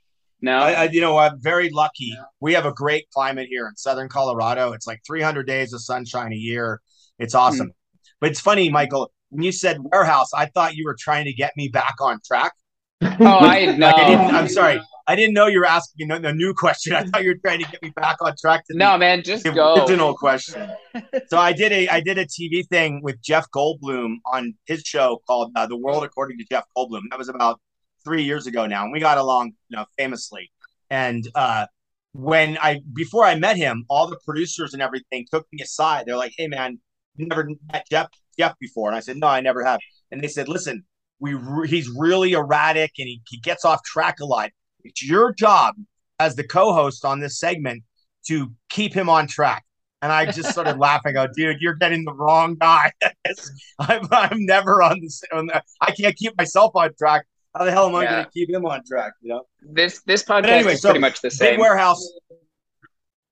no? 0.41 0.57
I, 0.57 0.71
I, 0.71 0.83
you 0.85 1.01
know, 1.01 1.17
I'm 1.17 1.39
very 1.39 1.69
lucky. 1.69 2.17
We 2.39 2.53
have 2.53 2.65
a 2.65 2.73
great 2.73 3.09
climate 3.11 3.47
here 3.49 3.67
in 3.67 3.75
Southern 3.75 4.09
Colorado. 4.09 4.73
It's 4.73 4.87
like 4.87 5.01
300 5.05 5.45
days 5.45 5.73
of 5.73 5.81
sunshine 5.81 6.33
a 6.33 6.37
year. 6.37 6.81
It's 7.19 7.35
awesome. 7.35 7.71
But 8.19 8.31
it's 8.31 8.39
funny, 8.39 8.69
Michael, 8.69 9.11
when 9.29 9.43
you 9.43 9.51
said 9.51 9.77
warehouse, 9.79 10.29
I 10.33 10.45
thought 10.47 10.75
you 10.75 10.85
were 10.85 10.95
trying 10.97 11.25
to 11.25 11.33
get 11.33 11.51
me 11.57 11.67
back 11.67 11.95
on 11.99 12.19
track. 12.25 12.53
Oh, 13.01 13.25
I 13.25 13.65
know. 13.65 13.87
Like, 13.87 13.95
I 13.95 14.09
didn't, 14.09 14.35
I'm 14.35 14.47
sorry. 14.47 14.81
I 15.07 15.15
didn't 15.15 15.33
know 15.33 15.45
you 15.47 15.59
were 15.59 15.65
asking 15.65 16.09
a 16.11 16.33
new 16.33 16.53
question. 16.53 16.93
I 16.93 17.03
thought 17.03 17.23
you 17.23 17.29
were 17.29 17.39
trying 17.45 17.59
to 17.59 17.69
get 17.69 17.81
me 17.83 17.91
back 17.95 18.17
on 18.21 18.33
track 18.39 18.65
to 18.67 18.77
no, 18.77 18.93
the, 18.93 18.97
man, 18.97 19.23
just 19.23 19.43
the 19.43 19.51
go. 19.51 19.75
original 19.75 20.15
question. 20.15 20.71
so 21.27 21.37
I 21.37 21.53
did 21.53 21.71
a 21.71 21.87
I 21.89 21.99
did 21.99 22.17
a 22.17 22.25
TV 22.25 22.67
thing 22.67 23.01
with 23.03 23.21
Jeff 23.21 23.45
Goldblum 23.51 24.15
on 24.33 24.55
his 24.65 24.81
show 24.81 25.21
called 25.27 25.51
uh, 25.55 25.67
The 25.67 25.77
World 25.77 26.03
According 26.03 26.39
to 26.39 26.45
Jeff 26.49 26.65
Goldblum. 26.75 27.01
That 27.11 27.19
was 27.19 27.29
about 27.29 27.59
three 28.03 28.23
years 28.23 28.47
ago 28.47 28.65
now, 28.65 28.83
and 28.83 28.91
we 28.91 28.99
got 28.99 29.17
along, 29.17 29.53
you 29.69 29.77
know, 29.77 29.85
famously. 29.97 30.51
And 30.89 31.27
uh, 31.35 31.67
when 32.13 32.57
I 32.59 32.81
before 32.93 33.25
I 33.25 33.35
met 33.35 33.57
him, 33.57 33.85
all 33.89 34.07
the 34.07 34.19
producers 34.25 34.73
and 34.73 34.81
everything 34.81 35.27
took 35.31 35.45
me 35.51 35.61
aside. 35.61 36.05
They're 36.07 36.17
like, 36.17 36.33
"Hey, 36.35 36.47
man, 36.47 36.79
you 37.15 37.27
never 37.27 37.47
met 37.71 37.85
Jeff 37.91 38.07
Jeff 38.37 38.53
before?" 38.59 38.89
And 38.89 38.95
I 38.95 38.99
said, 39.01 39.17
"No, 39.17 39.27
I 39.27 39.41
never 39.41 39.63
have." 39.63 39.79
And 40.11 40.21
they 40.23 40.27
said, 40.27 40.47
"Listen, 40.47 40.83
we 41.19 41.33
re- 41.33 41.67
he's 41.67 41.89
really 41.89 42.33
erratic 42.33 42.91
and 42.99 43.07
he, 43.07 43.21
he 43.27 43.37
gets 43.39 43.65
off 43.65 43.83
track 43.83 44.19
a 44.19 44.25
lot. 44.25 44.49
It's 44.83 45.03
your 45.03 45.33
job 45.33 45.75
as 46.19 46.35
the 46.35 46.43
co-host 46.45 47.03
on 47.05 47.19
this 47.19 47.39
segment 47.39 47.83
to 48.27 48.51
keep 48.69 48.93
him 48.93 49.09
on 49.09 49.27
track." 49.27 49.63
And 50.01 50.11
I 50.11 50.29
just 50.31 50.49
started 50.51 50.77
laughing. 50.79 51.17
I 51.17 51.25
go, 51.25 51.33
dude, 51.35 51.57
you're 51.61 51.73
getting 51.75 52.03
the 52.05 52.13
wrong 52.13 52.55
guy. 52.55 52.91
I'm, 53.79 54.07
I'm 54.11 54.45
never 54.45 54.83
on 54.83 54.99
the, 54.99 55.27
on 55.35 55.47
the. 55.47 55.63
I 55.81 55.91
can't 55.91 56.15
keep 56.15 56.37
myself 56.37 56.73
on 56.75 56.91
track. 56.97 57.25
How 57.55 57.63
the 57.63 57.71
hell 57.71 57.87
am 57.87 57.95
I 57.95 58.03
Yeah. 58.03 58.11
going 58.11 58.25
to 58.25 58.31
keep 58.31 58.49
him 58.49 58.65
on 58.65 58.83
track? 58.85 59.13
You 59.21 59.29
know. 59.29 59.41
This 59.61 60.01
this 60.05 60.21
podcast 60.23 60.45
anyway, 60.47 60.73
is 60.73 60.81
so 60.81 60.89
pretty 60.89 60.99
much 60.99 61.21
the 61.21 61.29
Big 61.29 61.37
same. 61.37 61.59
warehouse. 61.59 62.05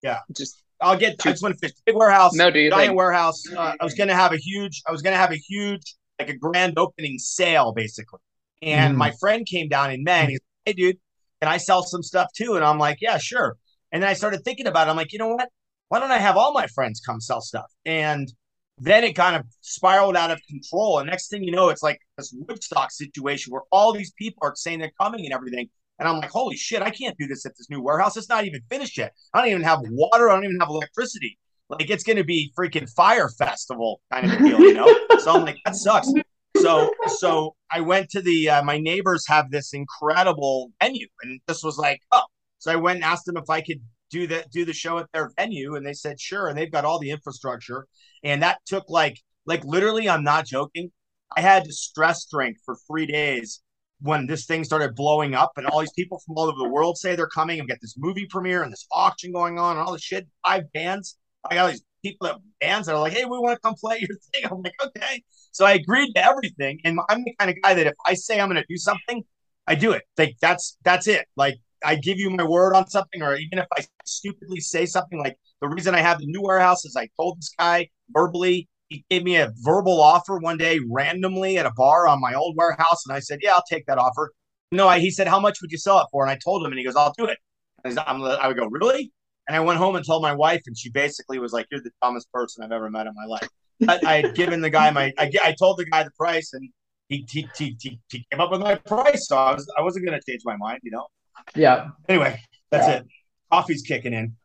Yeah, 0.02 0.20
just 0.36 0.64
I'll 0.84 0.98
get. 0.98 1.16
I 1.25 1.32
just 1.32 1.42
want 1.44 1.56
to 1.56 1.60
finish. 1.60 1.75
Big 1.86 1.96
warehouse. 1.96 2.34
no, 2.34 2.52
do 2.52 2.60
you 2.60 2.70
giant 2.70 2.90
think? 2.90 2.98
warehouse. 2.98 3.42
Uh, 3.52 3.74
I 3.80 3.84
was 3.84 3.94
going 3.94 4.10
to 4.10 4.16
have 4.16 4.34
a 4.34 4.38
huge. 4.38 4.82
I 4.88 4.92
was 4.92 5.02
going 5.02 5.13
to 5.13 5.18
have 5.18 5.32
a 5.32 5.38
huge, 5.38 5.96
like 6.20 6.30
a 6.30 6.38
grand 6.38 6.78
opening 6.78 7.18
sale, 7.18 7.74
basically. 7.74 8.20
And 8.62 8.94
Mhm. 8.96 8.98
my 8.98 9.12
friend 9.20 9.46
came 9.46 9.68
down 9.70 9.92
in 9.92 10.04
May. 10.04 10.22
And 10.22 10.30
he's 10.32 10.40
like, 10.40 10.75
"Hey, 10.75 10.82
dude, 10.82 10.98
can 11.42 11.52
I 11.52 11.58
sell 11.58 11.84
some 11.84 12.04
stuff 12.04 12.28
too?" 12.36 12.56
And 12.56 12.63
I'm 12.63 12.78
like, 12.78 13.00
"Yeah, 13.02 13.18
sure." 13.18 13.58
And 13.92 14.02
then 14.02 14.10
I 14.10 14.13
started 14.13 14.44
thinking 14.44 14.68
about 14.68 14.88
it. 14.88 14.92
I'm 14.92 14.98
like, 14.98 15.13
you 15.13 15.20
know 15.20 15.36
what? 15.36 15.50
Why 15.90 16.00
don't 16.00 16.12
I 16.12 16.18
have 16.18 16.36
all 16.38 16.52
my 16.54 16.66
friends 16.68 17.00
come 17.00 17.22
sell 17.22 17.42
stuff? 17.42 17.72
And 17.86 18.32
then 18.80 19.04
it 19.04 19.13
kind 19.13 19.36
of 19.36 19.46
spiraled 19.62 20.16
out 20.16 20.32
of 20.32 20.40
control. 20.50 20.98
And 20.98 21.08
next 21.08 21.30
thing 21.30 21.44
you 21.44 21.52
know, 21.52 21.70
it's 21.70 21.84
like 21.84 22.00
this 22.18 22.34
Woodstock 22.48 22.92
situation 22.92 23.52
where 23.54 23.62
all 23.72 23.94
these 23.94 24.12
people 24.13 24.40
are 24.42 24.54
saying 24.56 24.80
they're 24.80 24.92
coming 25.00 25.25
and 25.25 25.34
everything. 25.34 25.70
And 26.00 26.08
I'm 26.08 26.18
like, 26.18 26.32
holy 26.32 26.56
shit, 26.56 26.82
I 26.82 26.90
can't 26.90 27.18
do 27.18 27.28
this 27.28 27.46
at 27.46 27.54
this 27.58 27.70
new 27.70 27.82
warehouse. 27.82 28.18
It's 28.18 28.30
not 28.30 28.46
even 28.46 28.62
finished 28.70 28.98
yet. 28.98 29.14
I 29.34 29.40
don't 29.40 29.50
even 29.50 29.64
have 29.64 29.80
water. 29.84 30.30
I 30.30 30.36
don't 30.36 30.46
even 30.46 30.60
have 30.60 30.70
electricity. 30.70 31.38
Like 31.70 31.90
it's 31.90 32.04
going 32.04 32.18
to 32.18 32.24
be 32.24 32.52
freaking 32.58 32.90
fire 32.90 33.30
festival 33.30 34.02
kind 34.12 34.26
of 34.26 34.40
a 34.40 34.44
deal, 34.44 34.60
you 34.60 34.74
know? 34.74 34.94
so 35.20 35.32
I'm 35.32 35.46
like, 35.46 35.58
that 35.66 35.76
sucks. 35.76 36.12
So, 36.58 36.92
so 37.18 37.56
I 37.72 37.82
went 37.82 38.10
to 38.12 38.22
the, 38.22 38.50
uh, 38.50 38.64
my 38.64 38.78
neighbors 38.78 39.26
have 39.28 39.50
this 39.50 39.74
incredible 39.74 40.72
venue 40.82 41.08
and 41.22 41.40
this 41.48 41.64
was 41.64 41.78
like, 41.78 42.02
oh, 42.12 42.24
so 42.60 42.72
I 42.72 42.76
went 42.76 42.98
and 42.98 43.06
asked 43.06 43.26
them 43.26 43.38
if 43.38 43.50
I 43.50 43.62
could 43.62 43.82
do 44.10 44.28
that, 44.28 44.52
do 44.52 44.66
the 44.66 44.74
show 44.74 45.00
at 45.00 45.08
their 45.14 45.32
venue. 45.38 45.76
And 45.76 45.86
they 45.86 45.94
said, 45.94 46.20
sure. 46.20 46.48
And 46.48 46.58
they've 46.58 46.72
got 46.72 46.86
all 46.86 47.00
the 47.00 47.12
infrastructure. 47.12 47.88
And 48.24 48.44
that 48.44 48.60
took 48.66 48.90
like, 48.90 49.20
like 49.46 49.66
literally, 49.66 50.08
I'm 50.08 50.24
not 50.24 50.46
joking. 50.46 50.92
I 51.36 51.42
had 51.42 51.66
to 51.66 51.74
stress 51.74 52.26
drink 52.26 52.58
for 52.64 52.78
three 52.88 53.06
days 53.06 53.62
when 54.04 54.28
this 54.28 54.46
thing 54.46 54.66
started 54.66 54.96
blowing 54.96 55.34
up 55.34 55.54
and 55.56 55.66
all 55.66 55.80
these 55.80 55.94
people 55.94 56.22
from 56.26 56.36
all 56.38 56.50
over 56.50 56.58
the 56.58 56.68
world 56.68 56.98
say 56.98 57.16
they're 57.16 57.26
coming 57.26 57.60
and 57.60 57.70
get 57.70 57.80
this 57.82 57.96
movie 57.98 58.28
premiere 58.30 58.62
and 58.62 58.72
this 58.72 58.86
auction 58.92 59.32
going 59.32 59.58
on 59.58 59.78
and 59.78 59.86
all 59.86 59.94
this 59.94 60.04
shit. 60.04 60.28
Five 60.46 60.72
bands. 60.74 61.18
I 61.50 61.56
got 61.56 61.62
all 61.62 61.72
these 61.72 61.84
people 62.04 62.28
that 62.28 62.36
bands 62.60 62.88
that 62.88 62.96
are 62.96 63.00
like, 63.00 63.14
hey, 63.14 63.24
we 63.24 63.40
want 63.40 63.56
to 63.56 63.62
come 63.62 63.76
play 63.76 64.00
your 64.02 64.18
thing. 64.34 64.44
I'm 64.52 64.62
like, 64.62 64.74
okay. 64.86 65.24
So 65.54 65.66
I 65.66 65.74
agreed 65.74 66.12
to 66.16 66.24
everything. 66.24 66.82
And 66.84 67.00
I'm 67.10 67.24
the 67.24 67.34
kind 67.40 67.50
of 67.50 67.62
guy 67.64 67.76
that 67.76 67.88
if 67.88 67.94
I 68.06 68.14
say 68.14 68.42
I'm 68.42 68.50
going 68.50 68.62
to 68.62 68.68
do 68.68 68.76
something, 68.76 69.24
I 69.68 69.76
do 69.76 69.94
it. 69.94 70.04
Like 70.18 70.36
that's 70.42 70.78
that's 70.84 71.08
it. 71.08 71.26
Like 71.38 71.56
I 71.86 71.96
give 71.96 72.18
you 72.18 72.30
my 72.30 72.44
word 72.44 72.76
on 72.76 72.90
something, 72.90 73.22
or 73.22 73.38
even 73.38 73.60
if 73.60 73.68
I 73.78 73.86
stupidly 74.04 74.60
say 74.60 74.86
something 74.86 75.20
like 75.20 75.38
the 75.62 75.70
reason 75.70 75.96
I 75.96 76.02
have 76.02 76.20
the 76.20 76.26
new 76.26 76.42
warehouse 76.42 76.84
is 76.84 76.98
I 76.98 77.08
told 77.16 77.38
this 77.38 77.54
guy 77.58 77.88
verbally 78.10 78.68
he 78.94 79.06
gave 79.10 79.24
me 79.24 79.36
a 79.38 79.52
verbal 79.58 80.02
offer 80.02 80.38
one 80.38 80.58
day 80.58 80.80
randomly 80.90 81.58
at 81.58 81.66
a 81.66 81.72
bar 81.72 82.08
on 82.08 82.22
my 82.22 82.34
old 82.34 82.56
warehouse, 82.56 83.06
and 83.06 83.16
I 83.16 83.20
said, 83.20 83.40
"Yeah, 83.42 83.54
I'll 83.54 83.64
take 83.70 83.86
that 83.88 83.98
offer." 83.98 84.32
No, 84.72 84.88
I, 84.88 85.00
he 85.00 85.12
said, 85.12 85.28
"How 85.28 85.40
much 85.40 85.60
would 85.62 85.72
you 85.72 85.78
sell 85.78 86.00
it 86.00 86.08
for?" 86.12 86.24
And 86.24 86.32
I 86.32 86.38
told 86.44 86.66
him, 86.66 86.72
and 86.72 86.80
he 86.80 86.86
goes, 86.86 86.96
"I'll 86.96 87.14
do 87.18 87.26
it." 87.26 87.38
And 87.84 87.98
I'm, 88.00 88.24
I 88.24 88.48
would 88.48 88.58
go, 88.58 88.68
"Really?" 88.68 89.12
And 89.48 89.56
I 89.56 89.60
went 89.60 89.78
home 89.78 89.96
and 89.96 90.06
told 90.06 90.22
my 90.22 90.34
wife, 90.34 90.62
and 90.68 90.78
she 90.78 90.90
basically 90.90 91.40
was 91.40 91.52
like, 91.54 91.68
"You're 91.72 91.82
the 91.82 91.92
dumbest 92.02 92.32
person 92.32 92.64
I've 92.64 92.72
ever 92.72 92.90
met 92.90 93.08
in 93.08 93.14
my 93.16 93.26
life." 93.26 93.48
I, 93.88 94.00
I 94.06 94.22
had 94.22 94.36
given 94.36 94.62
the 94.62 94.70
guy 94.70 94.92
my, 94.92 95.12
I, 95.18 95.32
I 95.44 95.56
told 95.58 95.78
the 95.78 95.86
guy 95.86 96.04
the 96.04 96.12
price, 96.12 96.54
and 96.54 96.70
he 97.10 97.26
he, 97.30 97.48
he, 97.58 97.76
he, 97.80 98.00
he 98.10 98.26
came 98.32 98.40
up 98.40 98.52
with 98.52 98.62
my 98.62 98.76
price, 98.76 99.28
so 99.28 99.38
I 99.38 99.54
was 99.54 99.72
I 99.78 99.82
wasn't 99.82 100.06
going 100.06 100.20
to 100.20 100.32
change 100.32 100.42
my 100.46 100.56
mind, 100.58 100.80
you 100.84 100.92
know. 100.92 101.08
Yeah. 101.56 101.90
Anyway, 102.08 102.40
that's 102.70 102.88
it. 102.88 103.08
Coffee's 103.52 103.82
kicking 103.82 104.14
in. 104.14 104.36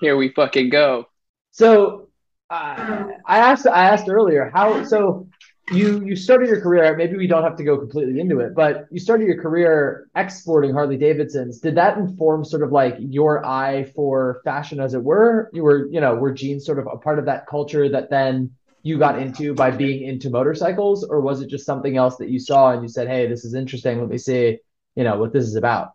Here 0.00 0.16
we 0.16 0.30
fucking 0.30 0.70
go. 0.70 1.06
So 1.54 2.08
uh, 2.50 3.06
I 3.26 3.38
asked 3.38 3.68
I 3.68 3.84
asked 3.84 4.08
earlier 4.08 4.50
how 4.52 4.82
so 4.82 5.28
you 5.70 6.04
you 6.04 6.16
started 6.16 6.48
your 6.48 6.60
career 6.60 6.96
maybe 6.96 7.16
we 7.16 7.28
don't 7.28 7.44
have 7.44 7.56
to 7.56 7.64
go 7.64 7.78
completely 7.78 8.18
into 8.20 8.40
it 8.40 8.54
but 8.54 8.86
you 8.90 8.98
started 8.98 9.26
your 9.28 9.40
career 9.40 10.08
exporting 10.16 10.72
Harley 10.72 10.96
Davidsons. 10.98 11.60
Did 11.60 11.76
that 11.76 11.96
inform 11.96 12.44
sort 12.44 12.64
of 12.64 12.72
like 12.72 12.96
your 12.98 13.46
eye 13.46 13.84
for 13.94 14.40
fashion 14.44 14.80
as 14.80 14.94
it 14.94 15.02
were? 15.04 15.48
You 15.52 15.62
were 15.62 15.88
you 15.92 16.00
know 16.00 16.16
were 16.16 16.32
jeans 16.32 16.66
sort 16.66 16.80
of 16.80 16.88
a 16.92 16.98
part 16.98 17.20
of 17.20 17.26
that 17.26 17.46
culture 17.46 17.88
that 17.88 18.10
then 18.10 18.50
you 18.82 18.98
got 18.98 19.20
into 19.20 19.54
by 19.54 19.70
being 19.70 20.02
into 20.02 20.30
motorcycles 20.30 21.04
or 21.04 21.20
was 21.20 21.40
it 21.40 21.48
just 21.48 21.64
something 21.64 21.96
else 21.96 22.16
that 22.16 22.30
you 22.30 22.40
saw 22.40 22.72
and 22.72 22.82
you 22.82 22.88
said 22.88 23.06
hey 23.06 23.28
this 23.28 23.44
is 23.44 23.54
interesting. 23.54 24.00
Let 24.00 24.10
me 24.10 24.18
see 24.18 24.58
you 24.96 25.04
know 25.04 25.18
what 25.18 25.32
this 25.32 25.44
is 25.44 25.54
about 25.54 25.90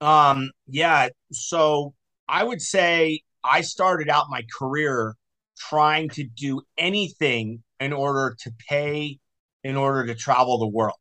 Um, 0.00 0.50
yeah. 0.66 1.10
So 1.30 1.94
I 2.28 2.42
would 2.42 2.60
say 2.60 3.22
I 3.44 3.60
started 3.60 4.08
out 4.08 4.26
my 4.28 4.44
career 4.58 5.14
trying 5.58 6.08
to 6.10 6.24
do 6.24 6.62
anything 6.76 7.62
in 7.80 7.92
order 7.92 8.36
to 8.40 8.52
pay, 8.68 9.18
in 9.64 9.76
order 9.76 10.06
to 10.06 10.14
travel 10.14 10.58
the 10.58 10.68
world. 10.68 10.96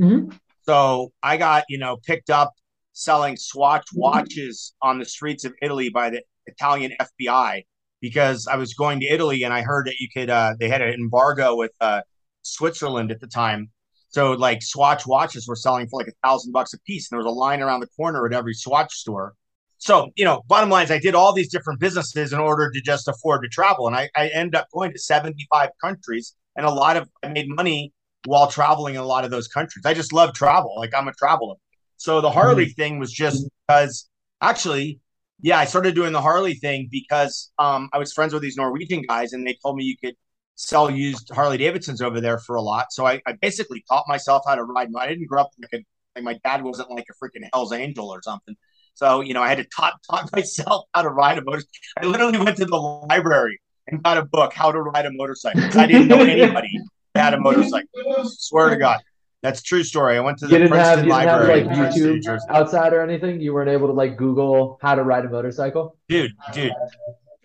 Mhm. 0.00 0.38
So 0.64 1.12
I 1.22 1.36
got, 1.36 1.64
you 1.68 1.78
know, 1.78 1.96
picked 1.96 2.30
up 2.30 2.52
selling 2.92 3.36
Swatch 3.36 3.86
watches 3.94 4.74
on 4.82 4.98
the 4.98 5.04
streets 5.04 5.44
of 5.44 5.54
Italy 5.62 5.88
by 5.88 6.10
the 6.10 6.22
Italian 6.46 6.92
FBI 7.00 7.64
because 8.00 8.46
I 8.46 8.56
was 8.56 8.74
going 8.74 9.00
to 9.00 9.06
Italy 9.06 9.44
and 9.44 9.52
I 9.52 9.62
heard 9.62 9.86
that 9.86 9.98
you 9.98 10.08
could, 10.12 10.30
uh, 10.30 10.54
they 10.58 10.68
had 10.68 10.82
an 10.82 10.92
embargo 10.94 11.56
with 11.56 11.72
uh, 11.80 12.02
Switzerland 12.42 13.10
at 13.10 13.20
the 13.20 13.26
time. 13.26 13.70
So 14.08 14.32
like 14.32 14.62
Swatch 14.62 15.06
watches 15.06 15.48
were 15.48 15.56
selling 15.56 15.88
for 15.88 16.00
like 16.00 16.08
a 16.08 16.26
thousand 16.26 16.52
bucks 16.52 16.74
a 16.74 16.80
piece, 16.80 17.10
and 17.10 17.16
there 17.16 17.24
was 17.24 17.32
a 17.32 17.34
line 17.34 17.62
around 17.62 17.80
the 17.80 17.86
corner 17.88 18.26
at 18.26 18.34
every 18.34 18.52
Swatch 18.54 18.92
store. 18.94 19.34
So 19.82 20.12
you 20.14 20.24
know, 20.24 20.42
bottom 20.46 20.70
line 20.70 20.84
is 20.84 20.92
I 20.92 21.00
did 21.00 21.16
all 21.16 21.32
these 21.32 21.50
different 21.50 21.80
businesses 21.80 22.32
in 22.32 22.38
order 22.38 22.70
to 22.70 22.80
just 22.80 23.08
afford 23.08 23.42
to 23.42 23.48
travel, 23.48 23.88
and 23.88 23.96
I, 23.96 24.08
I 24.14 24.28
ended 24.28 24.54
up 24.54 24.68
going 24.72 24.92
to 24.92 24.98
seventy 24.98 25.44
five 25.52 25.70
countries, 25.82 26.36
and 26.54 26.64
a 26.64 26.70
lot 26.70 26.96
of 26.96 27.08
I 27.24 27.28
made 27.28 27.48
money 27.48 27.92
while 28.24 28.46
traveling 28.48 28.94
in 28.94 29.00
a 29.00 29.04
lot 29.04 29.24
of 29.24 29.32
those 29.32 29.48
countries. 29.48 29.84
I 29.84 29.92
just 29.92 30.12
love 30.12 30.34
travel, 30.34 30.72
like 30.78 30.94
I'm 30.94 31.08
a 31.08 31.12
traveler. 31.12 31.56
So 31.96 32.20
the 32.20 32.30
Harley 32.30 32.66
thing 32.66 33.00
was 33.00 33.12
just 33.12 33.44
because 33.66 34.08
actually, 34.40 35.00
yeah, 35.40 35.58
I 35.58 35.64
started 35.64 35.96
doing 35.96 36.12
the 36.12 36.20
Harley 36.20 36.54
thing 36.54 36.88
because 36.88 37.50
um, 37.58 37.88
I 37.92 37.98
was 37.98 38.12
friends 38.12 38.32
with 38.32 38.42
these 38.42 38.56
Norwegian 38.56 39.02
guys, 39.02 39.32
and 39.32 39.44
they 39.44 39.58
told 39.64 39.74
me 39.74 39.82
you 39.82 39.96
could 40.00 40.14
sell 40.54 40.92
used 40.92 41.28
Harley 41.34 41.58
Davidsons 41.58 42.00
over 42.00 42.20
there 42.20 42.38
for 42.38 42.54
a 42.54 42.62
lot. 42.62 42.92
So 42.92 43.04
I, 43.04 43.20
I 43.26 43.32
basically 43.32 43.84
taught 43.88 44.04
myself 44.06 44.44
how 44.46 44.54
to 44.54 44.62
ride. 44.62 44.90
I 44.96 45.08
didn't 45.08 45.26
grow 45.26 45.40
up 45.40 45.50
like 45.60 45.80
a 45.80 45.84
like 46.14 46.22
my 46.22 46.38
dad 46.44 46.62
wasn't 46.62 46.88
like 46.90 47.06
a 47.10 47.24
freaking 47.24 47.48
Hell's 47.52 47.72
Angel 47.72 48.08
or 48.08 48.22
something. 48.22 48.54
So 48.94 49.20
you 49.20 49.34
know, 49.34 49.42
I 49.42 49.48
had 49.48 49.58
to 49.58 49.64
taught 49.64 49.94
taught 50.10 50.32
myself 50.32 50.86
how 50.94 51.02
to 51.02 51.08
ride 51.08 51.38
a 51.38 51.42
motorcycle. 51.42 51.70
I 51.98 52.06
literally 52.06 52.38
went 52.38 52.56
to 52.58 52.64
the 52.64 52.76
library 52.76 53.60
and 53.86 54.02
got 54.02 54.18
a 54.18 54.24
book 54.24 54.52
how 54.52 54.72
to 54.72 54.80
ride 54.80 55.06
a 55.06 55.12
Motorcycle. 55.12 55.62
I 55.78 55.86
didn't 55.86 56.08
know 56.08 56.20
anybody 56.20 56.70
that 57.14 57.24
had 57.24 57.34
a 57.34 57.40
motorcycle. 57.40 57.88
Swear 58.24 58.70
to 58.70 58.76
God, 58.76 59.00
that's 59.42 59.60
a 59.60 59.62
true 59.62 59.82
story. 59.82 60.16
I 60.16 60.20
went 60.20 60.38
to 60.38 60.46
you 60.46 60.58
the 60.68 60.76
have 60.76 61.04
Princeton 61.04 61.04
you 61.06 61.12
didn't 61.12 61.28
have 61.28 61.48
like 61.48 61.62
in 61.62 61.76
Princeton, 61.76 62.04
New 62.04 62.20
YouTube 62.20 62.40
outside 62.48 62.92
or 62.92 63.02
anything 63.02 63.40
you 63.40 63.52
weren't 63.52 63.70
able 63.70 63.88
to 63.88 63.92
like 63.92 64.16
Google 64.16 64.78
how 64.80 64.94
to 64.94 65.02
ride 65.02 65.24
a 65.24 65.28
motorcycle 65.28 65.96
dude, 66.08 66.32
dude. 66.52 66.72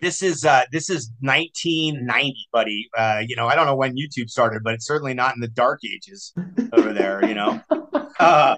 This 0.00 0.22
is 0.22 0.44
uh 0.44 0.62
this 0.70 0.90
is 0.90 1.10
1990, 1.20 2.36
buddy. 2.52 2.88
Uh, 2.96 3.22
you 3.26 3.34
know, 3.34 3.48
I 3.48 3.56
don't 3.56 3.66
know 3.66 3.74
when 3.74 3.96
YouTube 3.96 4.30
started, 4.30 4.62
but 4.62 4.74
it's 4.74 4.86
certainly 4.86 5.12
not 5.12 5.34
in 5.34 5.40
the 5.40 5.48
dark 5.48 5.80
ages 5.84 6.32
over 6.72 6.92
there, 6.92 7.24
you 7.24 7.34
know. 7.34 7.60
Uh 8.20 8.56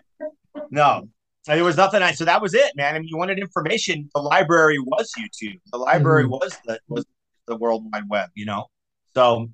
no. 0.71 1.07
There 1.47 1.65
was 1.65 1.77
nothing 1.77 2.03
I 2.03 2.13
so 2.13 2.25
that 2.27 2.43
was 2.43 2.55
it, 2.55 2.73
man. 2.77 2.95
I 2.95 2.99
mean, 2.99 3.09
you 3.09 3.17
wanted 3.17 3.39
information, 3.39 4.11
the 4.15 4.21
library 4.21 4.79
was 4.79 5.11
YouTube. 5.19 5.59
The 5.73 5.79
library 5.79 6.25
Mhm. 6.25 6.31
was 6.31 6.57
the 6.67 6.79
was 6.89 7.05
the 7.47 7.57
World 7.57 7.85
Wide 7.93 8.09
Web, 8.09 8.31
you 8.35 8.45
know. 8.45 8.67
So, 9.15 9.49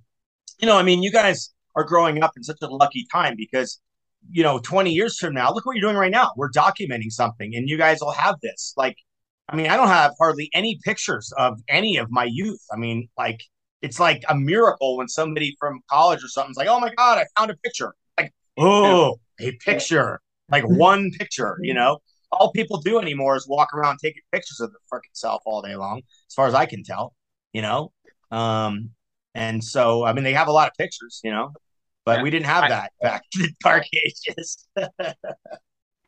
you 0.59 0.67
know, 0.67 0.77
I 0.77 0.83
mean, 0.83 1.03
you 1.03 1.13
guys 1.13 1.55
are 1.77 1.85
growing 1.85 2.23
up 2.23 2.33
in 2.37 2.43
such 2.43 2.59
a 2.63 2.67
lucky 2.67 3.07
time 3.13 3.35
because 3.37 3.81
you 4.33 4.43
know, 4.43 4.59
20 4.59 4.91
years 4.93 5.17
from 5.21 5.35
now, 5.35 5.53
look 5.53 5.65
what 5.65 5.77
you're 5.77 5.89
doing 5.89 5.97
right 5.97 6.11
now. 6.11 6.33
We're 6.37 6.51
documenting 6.51 7.13
something 7.13 7.55
and 7.55 7.69
you 7.69 7.79
guys 7.79 7.99
will 8.01 8.11
have 8.11 8.35
this. 8.43 8.75
Like 8.77 8.97
I 9.49 9.55
mean, 9.55 9.69
I 9.69 9.77
don't 9.77 9.87
have 9.87 10.13
hardly 10.19 10.51
any 10.53 10.81
pictures 10.83 11.33
of 11.39 11.61
any 11.69 11.97
of 11.99 12.11
my 12.11 12.25
youth. 12.25 12.61
I 12.73 12.77
mean, 12.77 13.09
like 13.17 13.41
it's 13.83 14.01
like 14.01 14.25
a 14.29 14.35
miracle 14.35 14.97
when 14.97 15.07
somebody 15.07 15.55
from 15.61 15.81
college 15.89 16.25
or 16.25 16.29
something's 16.29 16.57
like, 16.57 16.67
"Oh 16.67 16.81
my 16.81 16.93
god, 16.97 17.19
I 17.19 17.27
found 17.39 17.53
a 17.53 17.57
picture!" 17.59 17.95
Like, 18.19 18.35
oh, 18.59 19.21
a 19.39 19.53
picture, 19.53 20.21
like 20.51 20.65
one 20.69 21.11
picture. 21.19 21.59
You 21.63 21.75
know, 21.75 21.99
all 22.33 22.53
people 22.53 22.79
do 22.81 22.99
anymore 22.99 23.37
is 23.37 23.47
walk 23.49 23.75
around 23.75 23.99
taking 24.03 24.23
pictures 24.33 24.61
of 24.61 24.73
the 24.73 24.79
freaking 24.93 25.15
self 25.15 25.43
all 25.47 25.63
day 25.63 25.77
long, 25.77 25.99
as 26.29 26.35
far 26.35 26.47
as 26.47 26.55
I 26.55 26.67
can 26.67 26.83
tell. 26.85 27.15
You 27.53 27.63
know, 27.63 27.93
um, 28.31 28.91
and 29.35 29.63
so 29.63 30.05
I 30.05 30.13
mean, 30.13 30.25
they 30.25 30.35
have 30.35 30.49
a 30.49 30.53
lot 30.53 30.69
of 30.69 30.75
pictures. 30.79 31.21
You 31.25 31.31
know, 31.33 31.53
but 32.05 32.19
Yeah. 32.19 32.23
we 32.23 32.31
didn't 32.31 32.47
have 32.47 32.65
I- 32.65 32.69
that 32.69 32.93
back 33.01 33.23
in 33.37 33.43
the 33.43 33.53
dark 33.61 33.85
ages. 33.93 34.67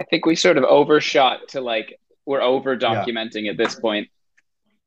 I 0.00 0.04
think 0.10 0.26
we 0.26 0.36
sort 0.36 0.58
of 0.58 0.64
overshot 0.64 1.48
to 1.48 1.60
like 1.60 1.98
we're 2.26 2.40
over 2.42 2.76
documenting 2.76 3.48
at 3.50 3.56
this 3.56 3.74
point. 3.74 4.08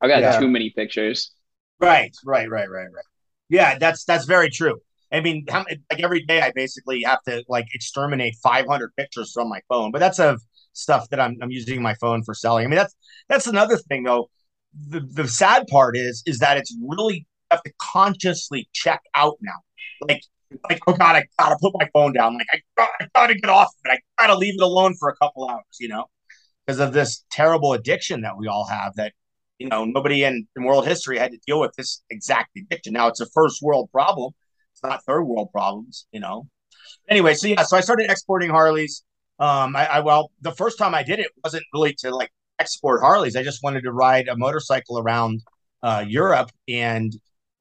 I 0.02 0.08
got 0.08 0.22
Yeah. 0.22 0.40
too 0.40 0.48
many 0.48 0.70
pictures. 0.70 1.32
Right, 1.80 2.16
right, 2.24 2.50
right, 2.50 2.70
right, 2.70 2.88
right. 2.94 3.06
Yeah, 3.50 3.78
that's 3.78 4.06
that's 4.06 4.26
very 4.26 4.50
true. 4.50 4.80
I 5.12 5.20
mean, 5.22 5.46
how, 5.50 5.66
like 5.92 6.02
every 6.02 6.24
day, 6.24 6.42
I 6.42 6.52
basically 6.56 7.04
have 7.04 7.22
to 7.24 7.44
like 7.50 7.68
exterminate 7.74 8.36
500 8.42 8.96
pictures 8.96 9.32
from 9.34 9.50
my 9.50 9.60
phone, 9.68 9.92
but 9.92 10.00
that's 10.00 10.20
of 10.20 10.42
stuff 10.74 11.10
that 11.10 11.20
I'm 11.20 11.38
I'm 11.42 11.52
using 11.52 11.82
my 11.82 11.96
phone 11.96 12.24
for 12.24 12.34
selling. 12.34 12.66
I 12.66 12.68
mean, 12.70 12.78
that's 12.78 12.96
that's 13.30 13.48
another 13.48 13.78
thing 13.78 14.04
though. 14.04 14.30
The 14.90 15.02
the 15.02 15.28
sad 15.28 15.68
part 15.68 15.98
is 15.98 16.24
is 16.26 16.40
that 16.40 16.58
it's 16.58 16.76
really 16.82 17.28
have 17.50 17.62
to 17.64 17.72
consciously 17.82 18.70
check 18.74 19.02
out 19.16 19.38
now. 19.42 19.58
Like 20.08 20.22
like 20.70 20.82
oh 20.88 20.94
god, 20.94 21.16
I 21.18 21.26
gotta 21.38 21.58
put 21.62 21.74
my 21.76 21.90
phone 21.94 22.14
down. 22.14 22.36
Like 22.36 22.48
I 22.52 22.62
gotta, 22.78 22.92
I 23.02 23.08
gotta 23.14 23.36
get 23.36 23.50
off 23.50 23.68
of 23.68 23.92
it. 23.92 24.00
I 24.20 24.28
gotta 24.28 24.38
leave 24.38 24.56
it 24.56 24.64
alone 24.64 24.96
for 25.00 25.10
a 25.10 25.16
couple 25.18 25.48
hours. 25.50 25.78
You 25.80 25.90
know, 25.90 26.06
because 26.66 26.80
of 26.80 26.94
this 26.94 27.26
terrible 27.32 27.74
addiction 27.74 28.22
that 28.22 28.38
we 28.38 28.48
all 28.48 28.66
have 28.66 28.96
that 28.96 29.14
you 29.62 29.70
know, 29.70 29.86
nobody 29.86 30.24
in, 30.24 30.48
in 30.56 30.64
world 30.64 30.88
history 30.88 31.20
had 31.20 31.32
to 31.32 31.38
deal 31.46 31.60
with 31.60 31.72
this 31.78 32.02
exact 32.10 32.50
addiction. 32.58 32.94
Now 32.94 33.08
it's 33.08 33.22
a 33.22 33.28
first 33.28 33.62
world 33.62 33.90
problem. 33.92 34.34
Not 34.84 35.04
third 35.06 35.24
world 35.24 35.50
problems, 35.52 36.08
you 36.12 36.20
know. 36.20 36.48
Anyway, 37.10 37.34
so 37.34 37.48
yeah, 37.48 37.64
so 37.64 37.78
I 37.78 37.82
started 37.82 38.10
exporting 38.10 38.50
Harleys. 38.50 39.04
Um, 39.40 39.76
I, 39.76 39.86
I 39.88 40.00
well, 40.02 40.32
the 40.42 40.52
first 40.52 40.78
time 40.78 40.96
I 40.96 41.04
did 41.04 41.20
it 41.20 41.32
wasn't 41.44 41.64
really 41.74 41.94
to 42.00 42.16
like 42.16 42.32
export 42.60 43.02
Harleys. 43.02 43.36
I 43.36 43.44
just 43.44 43.64
wanted 43.64 43.84
to 43.84 43.92
ride 43.92 44.28
a 44.28 44.38
motorcycle 44.38 45.00
around 45.00 45.42
uh, 45.84 46.06
Europe 46.08 46.52
and 46.68 47.12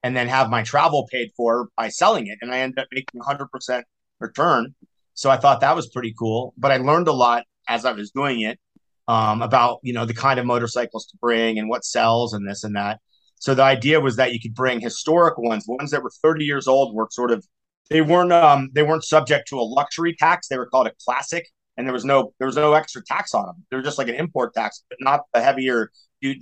and 0.03 0.15
then 0.15 0.27
have 0.27 0.49
my 0.49 0.63
travel 0.63 1.07
paid 1.11 1.31
for 1.35 1.69
by 1.77 1.89
selling 1.89 2.27
it. 2.27 2.39
And 2.41 2.53
I 2.53 2.59
ended 2.59 2.79
up 2.79 2.87
making 2.91 3.21
100% 3.21 3.83
return. 4.19 4.73
So 5.13 5.29
I 5.29 5.37
thought 5.37 5.61
that 5.61 5.75
was 5.75 5.89
pretty 5.89 6.13
cool. 6.17 6.53
But 6.57 6.71
I 6.71 6.77
learned 6.77 7.07
a 7.07 7.13
lot 7.13 7.43
as 7.67 7.85
I 7.85 7.91
was 7.91 8.11
doing 8.11 8.41
it 8.41 8.59
um, 9.07 9.41
about 9.41 9.79
you 9.83 9.93
know 9.93 10.05
the 10.05 10.13
kind 10.13 10.39
of 10.39 10.45
motorcycles 10.45 11.05
to 11.07 11.17
bring 11.17 11.59
and 11.59 11.69
what 11.69 11.85
sells 11.85 12.33
and 12.33 12.47
this 12.47 12.63
and 12.63 12.75
that. 12.75 12.99
So 13.41 13.55
the 13.55 13.63
idea 13.63 13.99
was 13.99 14.17
that 14.17 14.33
you 14.33 14.39
could 14.39 14.53
bring 14.53 14.79
historic 14.79 15.35
ones, 15.39 15.65
ones 15.67 15.89
that 15.89 16.03
were 16.03 16.11
30 16.21 16.45
years 16.45 16.67
old, 16.67 16.93
were 16.93 17.07
sort 17.09 17.31
of 17.31 17.43
they 17.89 18.01
weren't 18.01 18.31
um, 18.31 18.69
they 18.73 18.83
weren't 18.83 19.03
subject 19.03 19.47
to 19.47 19.59
a 19.59 19.61
luxury 19.61 20.15
tax. 20.15 20.47
They 20.47 20.59
were 20.59 20.67
called 20.67 20.85
a 20.85 20.91
classic, 21.03 21.47
and 21.75 21.87
there 21.87 21.93
was 21.93 22.05
no 22.05 22.33
there 22.37 22.45
was 22.45 22.55
no 22.55 22.73
extra 22.73 23.03
tax 23.03 23.33
on 23.33 23.47
them. 23.47 23.65
They 23.71 23.77
were 23.77 23.83
just 23.83 23.97
like 23.97 24.09
an 24.09 24.13
import 24.13 24.53
tax, 24.53 24.83
but 24.89 24.99
not 25.01 25.21
the 25.33 25.41
heavier, 25.41 25.89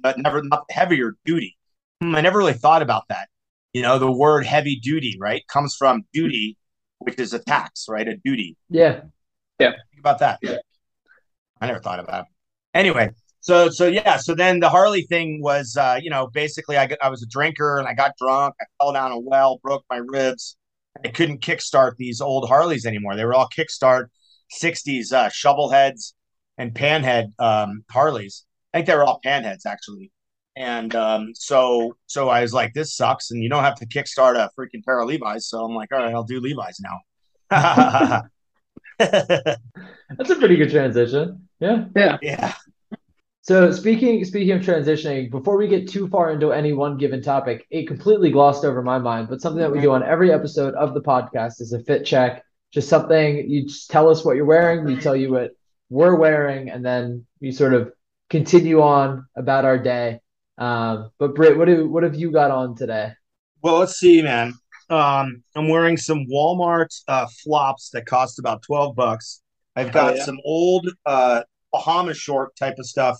but 0.03 0.17
never 0.17 0.43
not 0.43 0.65
the 0.67 0.73
heavier 0.73 1.15
duty. 1.23 1.57
Hmm, 2.01 2.15
I 2.15 2.21
never 2.21 2.37
really 2.37 2.53
thought 2.53 2.81
about 2.81 3.03
that. 3.07 3.29
You 3.71 3.81
know, 3.81 3.97
the 3.97 4.11
word 4.11 4.45
heavy 4.45 4.75
duty, 4.75 5.15
right, 5.21 5.41
comes 5.47 5.75
from 5.77 6.03
duty, 6.13 6.57
which 6.97 7.17
is 7.17 7.33
a 7.33 7.39
tax, 7.39 7.85
right? 7.87 8.09
A 8.09 8.17
duty. 8.17 8.57
Yeah. 8.69 9.03
Yeah. 9.57 9.71
Think 9.71 9.99
about 9.99 10.19
that. 10.19 10.39
Yeah. 10.41 10.57
I 11.61 11.67
never 11.67 11.79
thought 11.79 11.99
about 11.99 12.25
it. 12.25 12.27
Anyway, 12.73 13.11
so 13.41 13.69
so 13.69 13.87
yeah, 13.87 14.17
so 14.17 14.35
then 14.35 14.59
the 14.59 14.69
Harley 14.69 15.03
thing 15.03 15.41
was, 15.41 15.77
uh, 15.77 15.99
you 16.01 16.09
know, 16.09 16.27
basically 16.27 16.77
I 16.77 16.87
got, 16.87 16.99
I 17.01 17.09
was 17.09 17.23
a 17.23 17.27
drinker 17.27 17.79
and 17.79 17.87
I 17.87 17.93
got 17.93 18.17
drunk. 18.17 18.55
I 18.61 18.65
fell 18.79 18.93
down 18.93 19.11
a 19.11 19.19
well, 19.19 19.59
broke 19.63 19.83
my 19.89 20.01
ribs. 20.05 20.57
I 21.03 21.09
couldn't 21.09 21.41
kickstart 21.41 21.95
these 21.97 22.19
old 22.19 22.47
Harleys 22.49 22.85
anymore. 22.85 23.15
They 23.15 23.25
were 23.25 23.33
all 23.33 23.47
kickstart 23.47 24.07
'60s 24.61 25.13
uh, 25.13 25.29
shovel 25.29 25.69
heads 25.69 26.15
and 26.57 26.73
panhead 26.73 27.31
um, 27.39 27.83
Harleys. 27.89 28.45
I 28.73 28.79
think 28.79 28.87
they 28.87 28.95
were 28.95 29.05
all 29.05 29.21
panheads 29.25 29.65
actually. 29.65 30.11
And 30.57 30.93
um, 30.95 31.31
so 31.33 31.95
so 32.07 32.27
I 32.27 32.41
was 32.41 32.53
like, 32.53 32.73
this 32.73 32.95
sucks, 32.95 33.31
and 33.31 33.41
you 33.41 33.49
don't 33.49 33.63
have 33.63 33.75
to 33.75 33.87
kickstart 33.87 34.35
a 34.35 34.49
freaking 34.59 34.83
pair 34.83 34.99
of 34.99 35.07
Levi's. 35.07 35.47
So 35.47 35.63
I'm 35.63 35.73
like, 35.73 35.91
all 35.93 35.99
right, 35.99 36.13
I'll 36.13 36.23
do 36.23 36.41
Levi's 36.41 36.81
now. 36.81 38.21
That's 38.99 40.29
a 40.29 40.35
pretty 40.35 40.57
good 40.57 40.69
transition. 40.69 41.47
yeah 41.61 41.85
Yeah. 41.95 42.17
yeah. 42.21 42.53
So 43.41 43.71
speaking 43.71 44.23
speaking 44.25 44.51
of 44.51 44.61
transitioning, 44.61 45.31
before 45.31 45.57
we 45.57 45.67
get 45.67 45.87
too 45.89 46.07
far 46.09 46.31
into 46.31 46.51
any 46.51 46.73
one 46.73 46.97
given 46.97 47.21
topic, 47.21 47.65
it 47.71 47.87
completely 47.87 48.31
glossed 48.31 48.65
over 48.65 48.81
my 48.83 48.99
mind, 48.99 49.29
but 49.29 49.41
something 49.41 49.61
that 49.61 49.71
we 49.71 49.79
do 49.81 49.91
on 49.91 50.03
every 50.03 50.31
episode 50.31 50.75
of 50.75 50.93
the 50.93 51.01
podcast 51.01 51.61
is 51.61 51.73
a 51.73 51.81
fit 51.83 52.05
check. 52.05 52.43
Just 52.71 52.89
something 52.89 53.49
you 53.49 53.63
just 53.65 53.89
tell 53.89 54.09
us 54.09 54.23
what 54.23 54.35
you're 54.35 54.45
wearing, 54.45 54.83
we 54.85 54.97
tell 54.97 55.15
you 55.15 55.31
what 55.31 55.51
we're 55.89 56.15
wearing, 56.15 56.69
and 56.69 56.85
then 56.85 57.25
we 57.41 57.51
sort 57.51 57.73
of 57.73 57.91
continue 58.29 58.81
on 58.81 59.25
about 59.35 59.65
our 59.65 59.77
day. 59.79 60.19
Um, 60.59 61.09
but 61.17 61.33
Britt, 61.33 61.57
what 61.57 61.65
do 61.65 61.87
what 61.89 62.03
have 62.03 62.15
you 62.15 62.31
got 62.31 62.51
on 62.51 62.75
today? 62.75 63.13
Well, 63.63 63.79
let's 63.79 63.95
see, 63.97 64.21
man. 64.21 64.53
Um, 64.89 65.43
I'm 65.55 65.69
wearing 65.69 65.97
some 65.97 66.25
Walmart 66.27 66.89
uh, 67.07 67.27
flops 67.43 67.89
that 67.91 68.05
cost 68.05 68.37
about 68.39 68.61
12 68.63 68.95
bucks. 68.95 69.41
I've 69.75 69.91
got 69.91 70.13
Oh, 70.13 70.15
yeah. 70.17 70.25
some 70.25 70.39
old 70.43 70.89
uh, 71.05 71.43
Bahama 71.71 72.13
short 72.13 72.55
type 72.55 72.75
of 72.79 72.85
stuff 72.85 73.19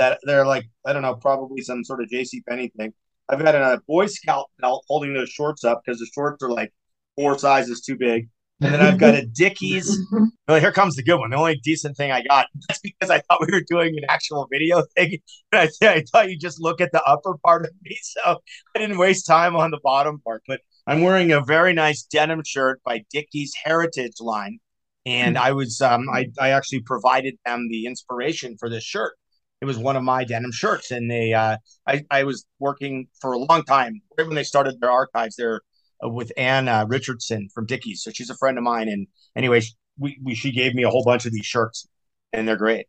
that 0.00 0.18
they're 0.22 0.46
like, 0.46 0.64
I 0.86 0.94
don't 0.94 1.02
know, 1.02 1.14
probably 1.14 1.60
some 1.60 1.84
sort 1.84 2.02
of 2.02 2.08
JC 2.08 2.42
Penney 2.48 2.72
thing. 2.74 2.94
I've 3.28 3.38
got 3.38 3.54
a 3.54 3.80
Boy 3.86 4.06
Scout 4.06 4.46
belt 4.58 4.84
holding 4.88 5.12
those 5.12 5.28
shorts 5.28 5.62
up 5.62 5.82
because 5.84 6.00
the 6.00 6.08
shorts 6.14 6.42
are 6.42 6.50
like 6.50 6.72
four 7.16 7.38
sizes 7.38 7.82
too 7.82 7.96
big. 7.96 8.28
And 8.62 8.74
then 8.74 8.80
I've 8.80 8.98
got 8.98 9.14
a 9.14 9.24
Dickies. 9.24 9.96
Well, 10.48 10.58
here 10.58 10.72
comes 10.72 10.96
the 10.96 11.04
good 11.04 11.18
one. 11.18 11.30
The 11.30 11.36
only 11.36 11.60
decent 11.62 11.96
thing 11.96 12.10
I 12.10 12.22
got. 12.22 12.48
That's 12.68 12.80
because 12.80 13.08
I 13.08 13.20
thought 13.20 13.40
we 13.40 13.52
were 13.52 13.62
doing 13.68 13.96
an 13.96 14.04
actual 14.08 14.48
video 14.50 14.82
thing. 14.96 15.18
And 15.52 15.70
I, 15.82 15.86
I 15.86 16.04
thought 16.10 16.28
you 16.28 16.36
just 16.36 16.60
look 16.60 16.80
at 16.80 16.90
the 16.90 17.00
upper 17.04 17.36
part 17.44 17.64
of 17.64 17.70
me. 17.84 17.96
So 18.02 18.40
I 18.74 18.78
didn't 18.80 18.98
waste 18.98 19.28
time 19.28 19.54
on 19.54 19.70
the 19.70 19.78
bottom 19.84 20.20
part. 20.26 20.42
But 20.48 20.60
I'm 20.88 21.02
wearing 21.02 21.30
a 21.30 21.40
very 21.40 21.72
nice 21.72 22.02
denim 22.02 22.42
shirt 22.44 22.80
by 22.84 23.04
Dickies 23.12 23.52
Heritage 23.62 24.14
line. 24.18 24.58
And 25.06 25.38
I 25.38 25.52
was 25.52 25.80
um 25.80 26.08
I, 26.12 26.26
I 26.40 26.50
actually 26.50 26.80
provided 26.80 27.36
them 27.46 27.68
the 27.70 27.86
inspiration 27.86 28.56
for 28.58 28.68
this 28.68 28.82
shirt. 28.82 29.14
It 29.60 29.66
was 29.66 29.76
one 29.78 29.96
of 29.96 30.02
my 30.02 30.24
denim 30.24 30.52
shirts. 30.52 30.90
And 30.90 31.10
they 31.10 31.32
uh 31.32 31.56
I, 31.86 32.04
I 32.10 32.24
was 32.24 32.46
working 32.58 33.08
for 33.20 33.32
a 33.32 33.38
long 33.38 33.62
time, 33.64 34.00
right 34.16 34.26
when 34.26 34.36
they 34.36 34.44
started 34.44 34.80
their 34.80 34.90
archives 34.90 35.36
there 35.36 35.60
uh, 36.04 36.08
with 36.08 36.32
Ann 36.36 36.68
uh, 36.68 36.86
Richardson 36.88 37.48
from 37.54 37.66
Dickies. 37.66 38.02
So 38.02 38.10
she's 38.10 38.30
a 38.30 38.36
friend 38.36 38.58
of 38.58 38.64
mine. 38.64 38.88
And 38.88 39.06
anyway, 39.36 39.62
we, 39.98 40.18
we 40.24 40.34
she 40.34 40.52
gave 40.52 40.74
me 40.74 40.82
a 40.84 40.90
whole 40.90 41.04
bunch 41.04 41.26
of 41.26 41.32
these 41.32 41.46
shirts 41.46 41.88
and 42.32 42.46
they're 42.48 42.56
great. 42.56 42.86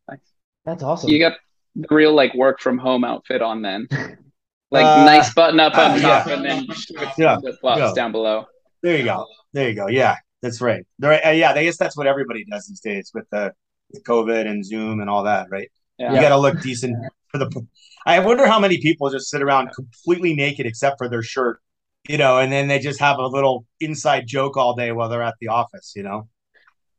That's 0.66 0.84
awesome. 0.84 1.10
You 1.10 1.20
got 1.20 1.34
the 1.76 1.88
real 1.90 2.14
like 2.14 2.34
work 2.34 2.60
from 2.60 2.78
home 2.78 3.04
outfit 3.04 3.42
on 3.42 3.62
then. 3.62 3.88
Like 4.74 4.86
Uh, 4.86 5.04
nice 5.04 5.34
button 5.34 5.60
up 5.60 5.78
uh, 5.78 5.82
on 5.82 6.00
top 6.00 6.28
yeah. 6.28 6.34
and 6.34 6.46
then 6.46 6.68
Yeah, 7.18 7.40
flip 7.40 7.56
flops 7.60 7.80
yeah. 7.80 7.94
down 7.94 8.14
below. 8.14 8.46
There 8.82 8.98
you 8.98 9.04
go. 9.04 9.26
There 9.52 9.68
you 9.68 9.76
go. 9.76 9.88
Yeah, 9.88 10.16
that's 10.42 10.62
right. 10.62 10.86
There, 10.98 11.12
uh, 11.26 11.32
yeah, 11.32 11.52
I 11.52 11.66
guess 11.66 11.78
that's 11.78 11.98
what 11.98 12.08
everybody 12.08 12.46
does 12.46 12.68
these 12.68 12.80
days 12.80 13.12
with 13.14 13.26
the 13.32 13.52
with 13.92 14.04
COVID 14.06 14.48
and 14.48 14.66
Zoom 14.66 15.02
and 15.02 15.10
all 15.10 15.24
that, 15.24 15.48
right? 15.52 15.70
Yeah. 16.02 16.16
You 16.16 16.22
got 16.22 16.30
to 16.30 16.38
look 16.38 16.62
decent 16.62 16.98
for 17.30 17.38
the. 17.38 17.66
I 18.06 18.20
wonder 18.20 18.48
how 18.48 18.60
many 18.60 18.80
people 18.80 19.10
just 19.10 19.30
sit 19.30 19.42
around 19.42 19.70
completely 19.76 20.34
naked 20.34 20.66
except 20.66 20.98
for 20.98 21.08
their 21.08 21.22
shirt, 21.22 21.62
you 22.10 22.18
know, 22.18 22.40
and 22.40 22.52
then 22.52 22.68
they 22.68 22.80
just 22.80 23.00
have 23.00 23.20
a 23.20 23.28
little 23.28 23.66
inside 23.80 24.26
joke 24.28 24.58
all 24.58 24.76
day 24.76 24.92
while 24.92 25.08
they're 25.10 25.22
at 25.22 25.36
the 25.40 25.50
office, 25.50 25.94
you 25.96 26.04
know. 26.04 26.28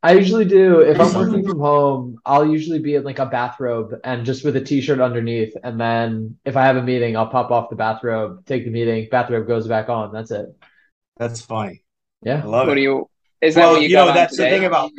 I 0.01 0.13
usually 0.13 0.43
do 0.43 0.81
if 0.81 0.99
I'm 0.99 1.13
working 1.13 1.47
from 1.47 1.59
home, 1.59 2.17
I'll 2.25 2.45
usually 2.45 2.79
be 2.79 2.95
in 2.95 3.03
like 3.03 3.19
a 3.19 3.25
bathrobe 3.25 3.93
and 4.03 4.25
just 4.25 4.43
with 4.43 4.55
a 4.57 4.61
t-shirt 4.61 4.99
underneath. 4.99 5.53
And 5.63 5.79
then 5.79 6.37
if 6.43 6.57
I 6.57 6.65
have 6.65 6.75
a 6.75 6.83
meeting, 6.83 7.15
I'll 7.15 7.27
pop 7.27 7.51
off 7.51 7.69
the 7.69 7.77
bathrobe, 7.77 8.45
take 8.45 8.65
the 8.65 8.71
meeting, 8.71 9.07
bathrobe 9.09 9.47
goes 9.47 9.65
back 9.67 9.87
on. 9.89 10.11
That's 10.11 10.31
it. 10.31 10.47
That's 11.17 11.41
funny. 11.41 11.83
Yeah. 12.21 12.35
I 12.35 12.37
Yeah. 12.39 12.45
love 12.45 12.67
What 12.67 12.73
it. 12.73 12.75
do 12.75 12.81
you? 12.81 13.09
Is 13.41 13.55
that 13.55 13.61
Well, 13.61 13.73
what 13.73 13.81
you, 13.81 13.87
you 13.89 13.95
got 13.95 14.05
know 14.05 14.09
on 14.11 14.15
that's 14.15 14.35
today? 14.35 14.49
the 14.51 14.57
thing 14.57 14.65
about 14.65 14.91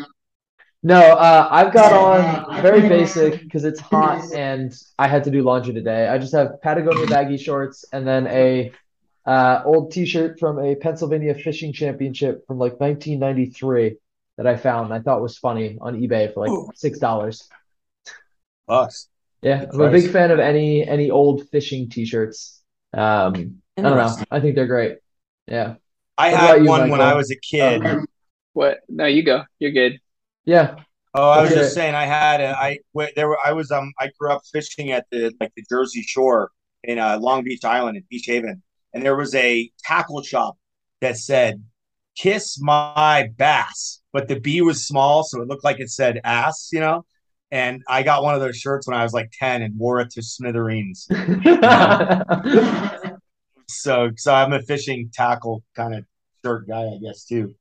No, 0.87 1.01
uh, 1.01 1.49
I've 1.51 1.73
got 1.73 1.95
on 1.95 2.61
very 2.61 2.87
basic 2.87 3.41
because 3.43 3.65
it's 3.65 3.81
hot 3.81 4.23
and 4.35 4.71
I 4.99 5.09
had 5.09 5.25
to 5.25 5.31
do 5.31 5.43
laundry 5.43 5.73
today. 5.73 6.09
I 6.09 6.19
just 6.19 6.35
have 6.35 6.61
Patagonia 6.61 7.07
baggy 7.07 7.39
shorts 7.39 7.87
and 7.91 8.07
then 8.07 8.27
a 8.27 8.71
uh, 9.25 9.63
old 9.65 9.93
t-shirt 9.93 10.39
from 10.39 10.59
a 10.59 10.75
Pennsylvania 10.77 11.35
fishing 11.35 11.73
championship 11.73 12.47
from 12.47 12.59
like 12.59 12.79
1993 12.79 13.97
that 14.37 14.47
I 14.47 14.57
found. 14.57 14.93
I 14.93 15.01
thought 15.01 15.23
was 15.23 15.39
funny 15.39 15.79
on 15.81 15.99
eBay 15.99 16.35
for 16.35 16.47
like 16.47 16.77
six 16.77 16.99
dollars. 16.99 17.49
us. 18.69 19.09
Yeah, 19.41 19.65
Good 19.65 19.75
I'm 19.75 19.81
a 19.81 19.91
big 19.91 20.11
fan 20.11 20.31
of 20.33 20.39
any 20.39 20.87
any 20.87 21.11
old 21.11 21.49
fishing 21.49 21.89
t-shirts. 21.89 22.63
Um, 22.93 23.63
I 23.79 23.83
don't 23.83 23.97
know. 23.97 24.17
I 24.31 24.41
think 24.41 24.55
they're 24.55 24.67
great. 24.67 24.99
Yeah. 25.47 25.77
I 26.19 26.31
What 26.31 26.41
had 26.41 26.51
about 26.51 26.63
you, 26.63 26.69
one 26.69 26.91
when 26.91 27.01
I 27.01 27.15
was 27.15 27.31
a 27.31 27.37
kid. 27.37 27.83
What? 28.53 28.81
No, 28.89 29.07
you 29.07 29.23
go. 29.23 29.45
You're 29.59 29.73
good. 29.73 30.01
Yeah. 30.45 30.77
Oh, 31.15 31.31
I 31.31 31.43
was 31.43 31.51
Okay. 31.51 31.61
just 31.61 31.75
saying, 31.75 31.95
I 31.95 32.07
had 32.07 32.41
a, 32.41 32.59
I 32.59 32.79
wh- 32.97 33.13
there 33.15 33.29
were 33.29 33.39
I 33.45 33.53
was 33.53 33.71
um 33.71 33.93
I 33.99 34.11
grew 34.19 34.33
up 34.33 34.43
fishing 34.53 34.91
at 34.93 35.07
the 35.11 35.33
like 35.41 35.53
the 35.57 35.65
Jersey 35.69 36.03
Shore 36.03 36.51
in 36.83 36.99
uh, 36.99 37.19
Long 37.21 37.45
Beach 37.45 37.65
Island 37.65 37.97
in 37.97 38.05
Beach 38.11 38.27
Haven, 38.27 38.63
and 38.93 39.05
there 39.05 39.17
was 39.17 39.35
a 39.35 39.71
tackle 39.85 40.23
shop 40.23 40.57
that 41.01 41.17
said 41.17 41.63
"Kiss 42.17 42.61
my 42.61 43.31
bass," 43.37 44.01
but 44.13 44.29
the 44.29 44.41
B 44.41 44.61
was 44.61 44.85
small, 44.87 45.23
so 45.23 45.41
it 45.41 45.49
looked 45.49 45.65
like 45.65 45.79
it 45.81 45.91
said 45.91 46.21
"ass," 46.25 46.71
you 46.73 46.81
know. 46.81 47.05
And 47.53 47.83
I 47.89 48.03
got 48.03 48.25
one 48.25 48.35
of 48.35 48.41
those 48.41 48.57
shirts 48.57 48.89
when 48.89 48.97
I 48.99 49.05
was 49.05 49.13
like 49.13 49.31
ten 49.39 49.63
and 49.63 49.79
wore 49.79 50.01
it 50.01 50.11
to 50.11 50.23
smithereens. 50.23 51.07
so, 53.69 54.11
so 54.17 54.35
I'm 54.35 54.53
a 54.53 54.61
fishing 54.63 55.11
tackle 55.13 55.63
kind 55.77 55.95
of 55.95 56.05
shirt 56.45 56.67
guy, 56.69 56.83
I 56.83 56.99
guess 57.03 57.25
too. 57.25 57.55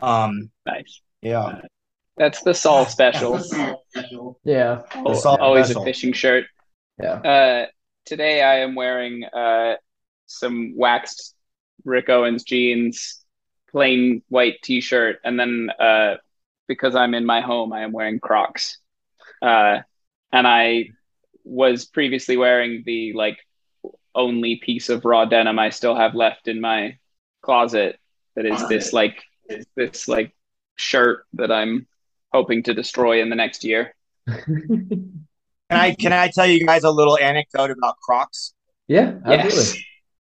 Um, 0.00 0.50
Nice. 0.66 1.00
yeah. 1.22 1.60
That's 2.18 2.42
the 2.42 2.54
Saul 2.54 2.86
special. 2.86 3.40
yeah. 4.44 4.82
Al- 4.94 5.14
Saul 5.14 5.38
Always 5.40 5.66
special. 5.66 5.82
a 5.82 5.84
fishing 5.84 6.12
shirt. 6.12 6.44
Yeah. 7.00 7.12
Uh, 7.14 7.66
today 8.04 8.42
I 8.42 8.60
am 8.60 8.74
wearing 8.74 9.24
uh, 9.24 9.74
some 10.26 10.74
waxed 10.76 11.34
Rick 11.84 12.08
Owens 12.08 12.42
jeans, 12.44 13.24
plain 13.70 14.22
white 14.28 14.56
T-shirt, 14.62 15.20
and 15.24 15.38
then 15.38 15.70
uh, 15.78 16.16
because 16.66 16.94
I'm 16.96 17.14
in 17.14 17.24
my 17.24 17.40
home, 17.40 17.72
I 17.72 17.82
am 17.82 17.92
wearing 17.92 18.18
Crocs. 18.20 18.78
Uh, 19.40 19.78
and 20.32 20.46
I 20.46 20.90
was 21.44 21.84
previously 21.86 22.36
wearing 22.36 22.82
the 22.84 23.12
like 23.14 23.38
only 24.14 24.56
piece 24.56 24.88
of 24.88 25.04
raw 25.04 25.24
denim 25.24 25.58
I 25.58 25.70
still 25.70 25.94
have 25.94 26.14
left 26.14 26.48
in 26.48 26.60
my 26.60 26.98
closet. 27.42 27.98
That 28.34 28.44
is 28.46 28.68
this 28.68 28.92
like 28.92 29.22
this 29.76 30.08
like 30.08 30.34
shirt 30.76 31.24
that 31.34 31.50
I'm 31.50 31.86
hoping 32.32 32.62
to 32.64 32.74
destroy 32.74 33.22
in 33.22 33.30
the 33.30 33.36
next 33.36 33.64
year. 33.64 33.94
Can 35.70 35.78
I 35.78 35.94
can 35.94 36.12
I 36.14 36.28
tell 36.28 36.46
you 36.46 36.64
guys 36.64 36.82
a 36.82 36.90
little 36.90 37.18
anecdote 37.18 37.70
about 37.70 37.96
Crocs? 37.98 38.54
yeah, 38.86 39.16
Yes. 39.26 39.76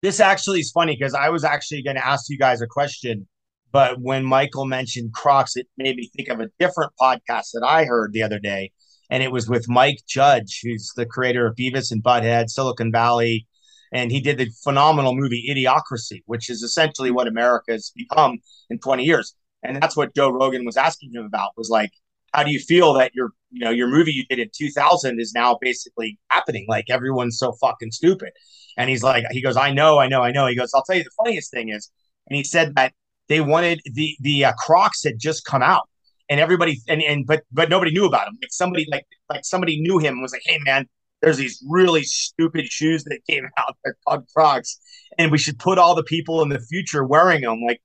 This 0.00 0.20
actually 0.20 0.60
is 0.60 0.70
funny 0.70 0.96
because 0.96 1.12
I 1.12 1.28
was 1.28 1.44
actually 1.44 1.82
going 1.82 1.96
to 1.96 2.06
ask 2.06 2.30
you 2.30 2.38
guys 2.38 2.62
a 2.62 2.66
question, 2.66 3.26
but 3.72 4.00
when 4.00 4.24
Michael 4.24 4.64
mentioned 4.64 5.12
Crocs, 5.12 5.56
it 5.56 5.66
made 5.76 5.96
me 5.96 6.08
think 6.16 6.28
of 6.28 6.40
a 6.40 6.48
different 6.58 6.92
podcast 6.98 7.50
that 7.52 7.64
I 7.66 7.84
heard 7.84 8.12
the 8.12 8.22
other 8.22 8.38
day, 8.38 8.70
and 9.10 9.22
it 9.22 9.32
was 9.32 9.48
with 9.48 9.68
Mike 9.68 9.98
Judge, 10.08 10.60
who's 10.62 10.92
the 10.96 11.04
creator 11.04 11.46
of 11.46 11.56
Beavis 11.56 11.90
and 11.90 12.02
Butthead, 12.02 12.48
Silicon 12.48 12.92
Valley, 12.92 13.46
and 13.92 14.12
he 14.12 14.20
did 14.20 14.38
the 14.38 14.48
phenomenal 14.62 15.14
movie 15.14 15.46
Idiocracy, 15.50 16.22
which 16.26 16.48
is 16.48 16.62
essentially 16.62 17.10
what 17.10 17.28
America 17.28 17.72
has 17.72 17.92
become 17.94 18.38
in 18.70 18.78
20 18.78 19.02
years. 19.04 19.34
And 19.62 19.80
that's 19.80 19.96
what 19.96 20.14
Joe 20.14 20.30
Rogan 20.30 20.64
was 20.64 20.76
asking 20.76 21.12
him 21.12 21.24
about 21.24 21.50
was 21.56 21.68
like, 21.68 21.90
how 22.32 22.42
do 22.42 22.50
you 22.50 22.60
feel 22.60 22.92
that 22.94 23.14
your 23.14 23.30
you 23.50 23.64
know 23.64 23.70
your 23.70 23.88
movie 23.88 24.12
you 24.12 24.24
did 24.28 24.38
in 24.38 24.50
2000 24.54 25.20
is 25.20 25.32
now 25.34 25.58
basically 25.60 26.18
happening? 26.28 26.66
Like 26.68 26.86
everyone's 26.90 27.38
so 27.38 27.52
fucking 27.52 27.90
stupid. 27.90 28.32
And 28.76 28.88
he's 28.88 29.02
like, 29.02 29.24
he 29.30 29.42
goes, 29.42 29.56
I 29.56 29.72
know, 29.72 29.98
I 29.98 30.06
know, 30.08 30.22
I 30.22 30.30
know. 30.30 30.46
He 30.46 30.54
goes, 30.54 30.70
I'll 30.74 30.84
tell 30.84 30.96
you 30.96 31.04
the 31.04 31.10
funniest 31.24 31.50
thing 31.50 31.70
is, 31.70 31.90
and 32.28 32.36
he 32.36 32.44
said 32.44 32.74
that 32.76 32.92
they 33.28 33.40
wanted 33.40 33.80
the 33.84 34.16
the 34.20 34.46
uh, 34.46 34.52
Crocs 34.58 35.04
had 35.04 35.18
just 35.18 35.44
come 35.44 35.62
out, 35.62 35.88
and 36.28 36.40
everybody 36.40 36.80
and 36.88 37.02
and 37.02 37.26
but 37.26 37.42
but 37.52 37.68
nobody 37.68 37.92
knew 37.92 38.06
about 38.06 38.28
him. 38.28 38.38
Like 38.40 38.52
somebody 38.52 38.86
like 38.90 39.06
like 39.28 39.44
somebody 39.44 39.80
knew 39.80 39.98
him 39.98 40.14
and 40.14 40.22
was 40.22 40.32
like, 40.32 40.42
hey 40.44 40.58
man, 40.64 40.86
there's 41.22 41.38
these 41.38 41.62
really 41.68 42.02
stupid 42.04 42.66
shoes 42.66 43.04
that 43.04 43.20
came 43.28 43.48
out. 43.58 43.76
They're 43.84 43.96
called 44.06 44.26
Crocs, 44.34 44.78
and 45.18 45.30
we 45.30 45.38
should 45.38 45.58
put 45.58 45.78
all 45.78 45.94
the 45.94 46.04
people 46.04 46.42
in 46.42 46.48
the 46.48 46.60
future 46.60 47.04
wearing 47.04 47.42
them. 47.42 47.62
Like 47.66 47.80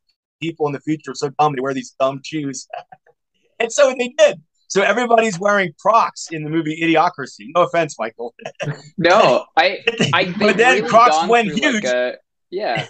people 0.45 0.67
in 0.67 0.73
the 0.73 0.79
future 0.81 1.11
are 1.11 1.15
so 1.15 1.29
dumb 1.39 1.53
they 1.55 1.61
wear 1.61 1.73
these 1.73 1.95
dumb 1.99 2.17
shoes, 2.23 2.67
and 3.59 3.71
so 3.71 3.93
they 3.97 4.09
did. 4.17 4.35
So 4.67 4.81
everybody's 4.81 5.37
wearing 5.39 5.71
Crocs 5.79 6.29
in 6.31 6.43
the 6.43 6.49
movie 6.49 6.75
Idiocracy. 6.83 7.45
No 7.55 7.61
offense, 7.63 7.95
Michael. 7.99 8.33
No, 8.97 9.45
I 9.57 9.67
I 10.13 10.21
but 10.39 10.57
then 10.57 10.75
really 10.77 10.89
Crocs 10.89 11.27
went 11.27 11.47
huge, 11.51 11.83
like, 11.83 11.93
a- 11.93 12.17
yeah, 12.49 12.87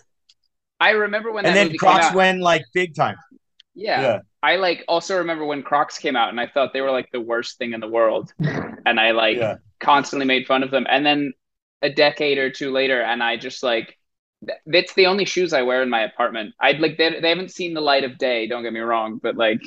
I 0.79 0.91
remember 0.91 1.31
when 1.33 1.45
and 1.45 1.55
then 1.55 1.75
Crocs 1.77 2.13
went 2.13 2.39
like 2.41 2.63
big 2.73 2.95
time. 2.95 3.17
yeah. 3.75 4.01
Yeah. 4.01 4.19
I 4.51 4.57
like 4.57 4.83
also 4.89 5.17
remember 5.19 5.45
when 5.45 5.63
Crocs 5.63 5.97
came 5.99 6.15
out, 6.17 6.29
and 6.29 6.39
I 6.39 6.47
thought 6.47 6.73
they 6.73 6.81
were 6.81 6.91
like 6.91 7.09
the 7.13 7.21
worst 7.21 7.57
thing 7.57 7.71
in 7.73 7.79
the 7.79 7.87
world, 7.87 8.33
and 8.39 8.99
I 8.99 9.11
like 9.11 9.37
Yeah. 9.37 9.55
constantly 9.79 10.25
made 10.25 10.45
fun 10.47 10.63
of 10.63 10.71
them. 10.71 10.85
And 10.89 11.05
then 11.05 11.33
a 11.81 11.89
decade 11.89 12.37
or 12.37 12.49
two 12.49 12.71
later, 12.71 13.01
and 13.01 13.23
I 13.23 13.37
just 13.37 13.63
like 13.63 13.97
th- 14.45 14.59
it's 14.67 14.93
the 14.93 15.07
only 15.07 15.25
shoes 15.25 15.53
I 15.53 15.61
wear 15.63 15.81
in 15.83 15.89
my 15.89 16.01
apartment. 16.01 16.53
I'd 16.59 16.79
like 16.79 16.97
they 16.97 17.19
they 17.19 17.29
haven't 17.29 17.51
seen 17.51 17.73
the 17.73 17.81
light 17.81 18.03
of 18.03 18.17
day. 18.17 18.47
Don't 18.47 18.63
get 18.63 18.73
me 18.73 18.79
wrong, 18.79 19.19
but 19.21 19.35
like 19.35 19.61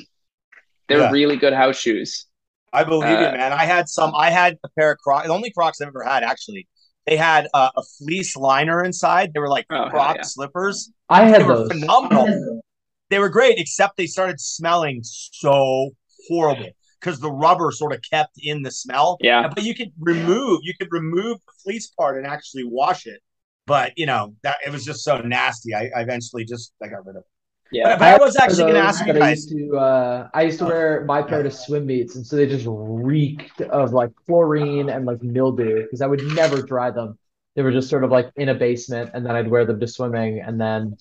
they're 0.87 0.99
Yeah. 1.01 1.11
really 1.11 1.37
good 1.37 1.53
house 1.53 1.77
shoes. 1.77 2.25
I 2.73 2.83
believe 2.83 3.19
Uh, 3.19 3.23
it, 3.23 3.37
man. 3.37 3.53
I 3.53 3.65
had 3.65 3.89
some. 3.89 4.13
I 4.15 4.29
had 4.29 4.57
a 4.63 4.69
pair 4.77 4.91
of 4.91 4.99
Crocs. 4.99 5.27
The 5.27 5.33
only 5.33 5.51
Crocs 5.51 5.81
I've 5.81 5.87
ever 5.87 6.03
had, 6.03 6.23
actually. 6.23 6.67
They 7.05 7.15
had 7.15 7.47
uh, 7.53 7.69
a 7.75 7.83
fleece 7.97 8.35
liner 8.35 8.83
inside. 8.83 9.33
They 9.33 9.39
were 9.39 9.49
like 9.49 9.65
Oh, 9.69 9.89
Croc 9.89 10.17
yeah. 10.17 10.21
slippers. 10.23 10.91
I 11.09 11.23
They 11.25 11.31
had 11.31 11.45
were 11.45 11.55
those. 11.55 11.71
phenomenal. 11.71 12.61
They 13.09 13.19
were 13.19 13.29
great, 13.29 13.57
except 13.57 13.95
they 13.95 14.07
started 14.07 14.39
smelling 14.41 14.99
so 15.03 15.91
horrible 16.27 16.71
because 16.99 17.19
the 17.21 17.31
rubber 17.31 17.71
sort 17.71 17.93
of 17.93 18.01
kept 18.09 18.33
in 18.37 18.63
the 18.63 18.71
smell. 18.71 19.17
Yeah, 19.21 19.47
But 19.47 19.63
you 19.63 19.73
could 19.73 19.93
remove, 19.99 20.59
you 20.63 20.73
could 20.77 20.89
remove 20.91 21.37
the 21.47 21.53
fleece 21.63 21.87
part 21.87 22.17
and 22.17 22.27
actually 22.27 22.65
wash 22.65 23.05
it. 23.07 23.21
But 23.67 23.93
you 23.97 24.07
know 24.07 24.33
that 24.43 24.57
it 24.65 24.71
was 24.71 24.83
just 24.83 25.03
so 25.03 25.19
nasty. 25.19 25.75
I, 25.75 25.91
I 25.95 26.01
eventually 26.01 26.45
just 26.45 26.73
I 26.81 26.87
got 26.87 27.05
rid 27.05 27.17
of 27.17 27.21
it. 27.23 27.27
yeah. 27.71 27.83
But, 27.89 27.99
but 27.99 28.07
I 28.07 28.17
was 28.17 28.35
actually 28.37 28.63
going 28.71 28.75
to 28.75 28.79
ask 28.79 29.05
you 29.05 29.13
that 29.13 29.21
I 29.21 29.27
guys. 29.35 29.51
used 29.51 29.71
to, 29.71 29.77
uh, 29.77 30.29
I 30.33 30.41
used 30.43 30.59
to 30.59 30.65
wear 30.65 31.03
my 31.05 31.21
pair 31.21 31.43
to 31.43 31.51
swim 31.51 31.85
meets, 31.85 32.15
and 32.15 32.25
so 32.25 32.37
they 32.37 32.47
just 32.47 32.65
reeked 32.67 33.61
of 33.61 33.91
like 33.93 34.11
chlorine 34.25 34.89
and 34.89 35.05
like 35.05 35.21
mildew 35.21 35.83
because 35.83 36.01
I 36.01 36.07
would 36.07 36.23
never 36.33 36.61
dry 36.63 36.91
them. 36.91 37.19
They 37.55 37.61
were 37.61 37.73
just 37.73 37.89
sort 37.89 38.03
of 38.05 38.09
like 38.11 38.31
in 38.37 38.49
a 38.49 38.55
basement, 38.55 39.11
and 39.13 39.25
then 39.25 39.35
I'd 39.35 39.49
wear 39.49 39.65
them 39.65 39.79
to 39.81 39.87
swimming, 39.87 40.39
and 40.39 40.59
then 40.61 40.95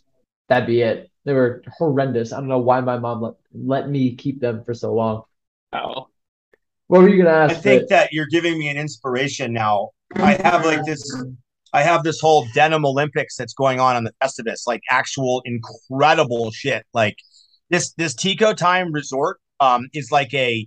that'd 0.48 0.66
be 0.66 0.80
it. 0.82 1.08
They 1.24 1.34
were 1.34 1.62
horrendous. 1.78 2.32
I 2.32 2.38
don't 2.38 2.48
know 2.48 2.58
why 2.58 2.80
my 2.80 2.98
mom 2.98 3.20
let, 3.20 3.34
let 3.54 3.88
me 3.88 4.16
keep 4.16 4.40
them 4.40 4.64
for 4.64 4.74
so 4.74 4.92
long. 4.94 5.22
Oh, 5.72 6.08
What 6.88 7.02
were 7.02 7.08
you 7.08 7.22
gonna 7.22 7.36
ask? 7.36 7.56
I 7.56 7.58
think 7.60 7.80
Fitz? 7.82 7.90
that 7.90 8.12
you're 8.12 8.26
giving 8.26 8.58
me 8.58 8.68
an 8.70 8.76
inspiration 8.76 9.52
now. 9.52 9.90
I 10.16 10.34
have 10.42 10.64
like 10.64 10.84
this. 10.84 11.02
I 11.76 11.82
have 11.82 12.04
this 12.04 12.22
whole 12.22 12.46
denim 12.54 12.86
Olympics 12.86 13.36
that's 13.36 13.52
going 13.52 13.80
on 13.80 13.96
on 13.96 14.04
the 14.04 14.12
Festivus, 14.22 14.66
like 14.66 14.80
actual 14.90 15.42
incredible 15.44 16.50
shit. 16.50 16.86
Like 16.94 17.16
this 17.68 17.92
this 17.98 18.14
Tico 18.14 18.54
Time 18.54 18.92
Resort 18.92 19.38
um 19.60 19.88
is 19.92 20.10
like 20.10 20.32
a 20.32 20.66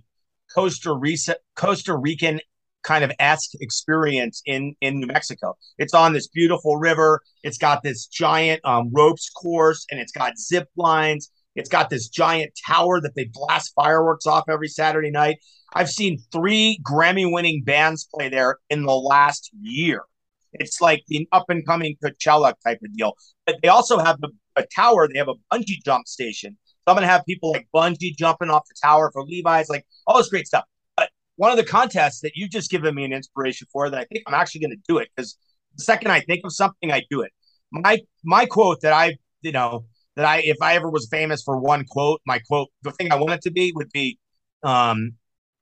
Costa 0.54 0.92
Rica 0.94 1.34
Costa 1.56 1.96
Rican 1.96 2.38
kind 2.84 3.02
of 3.02 3.10
esque 3.18 3.50
experience 3.60 4.40
in 4.46 4.76
in 4.80 5.00
New 5.00 5.08
Mexico. 5.08 5.56
It's 5.78 5.94
on 5.94 6.12
this 6.12 6.28
beautiful 6.28 6.76
river. 6.76 7.20
It's 7.42 7.58
got 7.58 7.82
this 7.82 8.06
giant 8.06 8.60
um, 8.64 8.90
ropes 8.92 9.30
course, 9.30 9.86
and 9.90 9.98
it's 9.98 10.12
got 10.12 10.38
zip 10.38 10.68
lines. 10.76 11.32
It's 11.56 11.68
got 11.68 11.90
this 11.90 12.08
giant 12.08 12.52
tower 12.64 13.00
that 13.00 13.16
they 13.16 13.28
blast 13.32 13.72
fireworks 13.74 14.26
off 14.26 14.44
every 14.48 14.68
Saturday 14.68 15.10
night. 15.10 15.38
I've 15.74 15.90
seen 15.90 16.18
three 16.30 16.78
Grammy 16.88 17.32
winning 17.32 17.64
bands 17.64 18.08
play 18.14 18.28
there 18.28 18.58
in 18.70 18.84
the 18.84 18.94
last 18.94 19.50
year. 19.60 20.04
It's 20.52 20.80
like 20.80 21.02
the 21.08 21.28
up 21.32 21.46
and 21.48 21.64
coming 21.66 21.96
Coachella 22.02 22.54
type 22.64 22.78
of 22.84 22.96
deal. 22.96 23.14
But 23.46 23.56
they 23.62 23.68
also 23.68 23.98
have 23.98 24.20
the, 24.20 24.30
a 24.56 24.64
tower, 24.74 25.08
they 25.08 25.18
have 25.18 25.28
a 25.28 25.34
bungee 25.52 25.82
jump 25.84 26.08
station. 26.08 26.56
So 26.64 26.94
I'm 26.94 27.00
to 27.00 27.06
have 27.06 27.24
people 27.26 27.52
like 27.52 27.68
bungee 27.74 28.16
jumping 28.16 28.50
off 28.50 28.62
the 28.68 28.74
tower 28.82 29.10
for 29.12 29.24
Levi's, 29.24 29.68
like 29.68 29.86
all 30.06 30.16
this 30.18 30.28
great 30.28 30.46
stuff. 30.46 30.64
But 30.96 31.10
one 31.36 31.50
of 31.50 31.56
the 31.56 31.64
contests 31.64 32.20
that 32.20 32.32
you've 32.34 32.50
just 32.50 32.70
given 32.70 32.94
me 32.94 33.04
an 33.04 33.12
inspiration 33.12 33.66
for 33.72 33.90
that 33.90 33.98
I 33.98 34.04
think 34.04 34.24
I'm 34.26 34.34
actually 34.34 34.62
to 34.62 34.76
do 34.88 34.98
it 34.98 35.08
because 35.14 35.36
the 35.76 35.84
second 35.84 36.10
I 36.10 36.20
think 36.20 36.40
of 36.44 36.52
something, 36.52 36.90
I 36.90 37.02
do 37.10 37.20
it. 37.22 37.32
My 37.70 37.98
my 38.24 38.46
quote 38.46 38.80
that 38.80 38.92
I, 38.92 39.16
you 39.42 39.52
know, 39.52 39.84
that 40.16 40.24
I 40.24 40.42
if 40.44 40.56
I 40.60 40.74
ever 40.74 40.90
was 40.90 41.08
famous 41.10 41.42
for 41.42 41.58
one 41.58 41.84
quote, 41.84 42.20
my 42.26 42.40
quote, 42.40 42.68
the 42.82 42.92
thing 42.92 43.12
I 43.12 43.16
want 43.16 43.32
it 43.32 43.42
to 43.42 43.50
be 43.50 43.72
would 43.74 43.90
be, 43.92 44.18
um, 44.62 45.12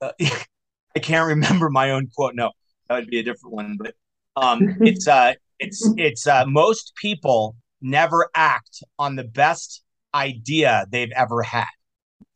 uh, 0.00 0.12
I 0.96 1.00
can't 1.00 1.26
remember 1.26 1.68
my 1.68 1.90
own 1.90 2.08
quote. 2.14 2.34
No, 2.34 2.52
that 2.88 2.94
would 2.96 3.08
be 3.08 3.18
a 3.18 3.22
different 3.22 3.54
one. 3.54 3.76
But 3.78 3.94
um, 4.40 4.76
it's 4.80 5.06
uh, 5.08 5.34
it's 5.58 5.88
it's 5.96 6.26
uh, 6.26 6.44
most 6.46 6.92
people 6.96 7.56
never 7.80 8.28
act 8.34 8.82
on 8.98 9.16
the 9.16 9.24
best 9.24 9.82
idea 10.14 10.86
they've 10.90 11.12
ever 11.14 11.42
had. 11.42 11.66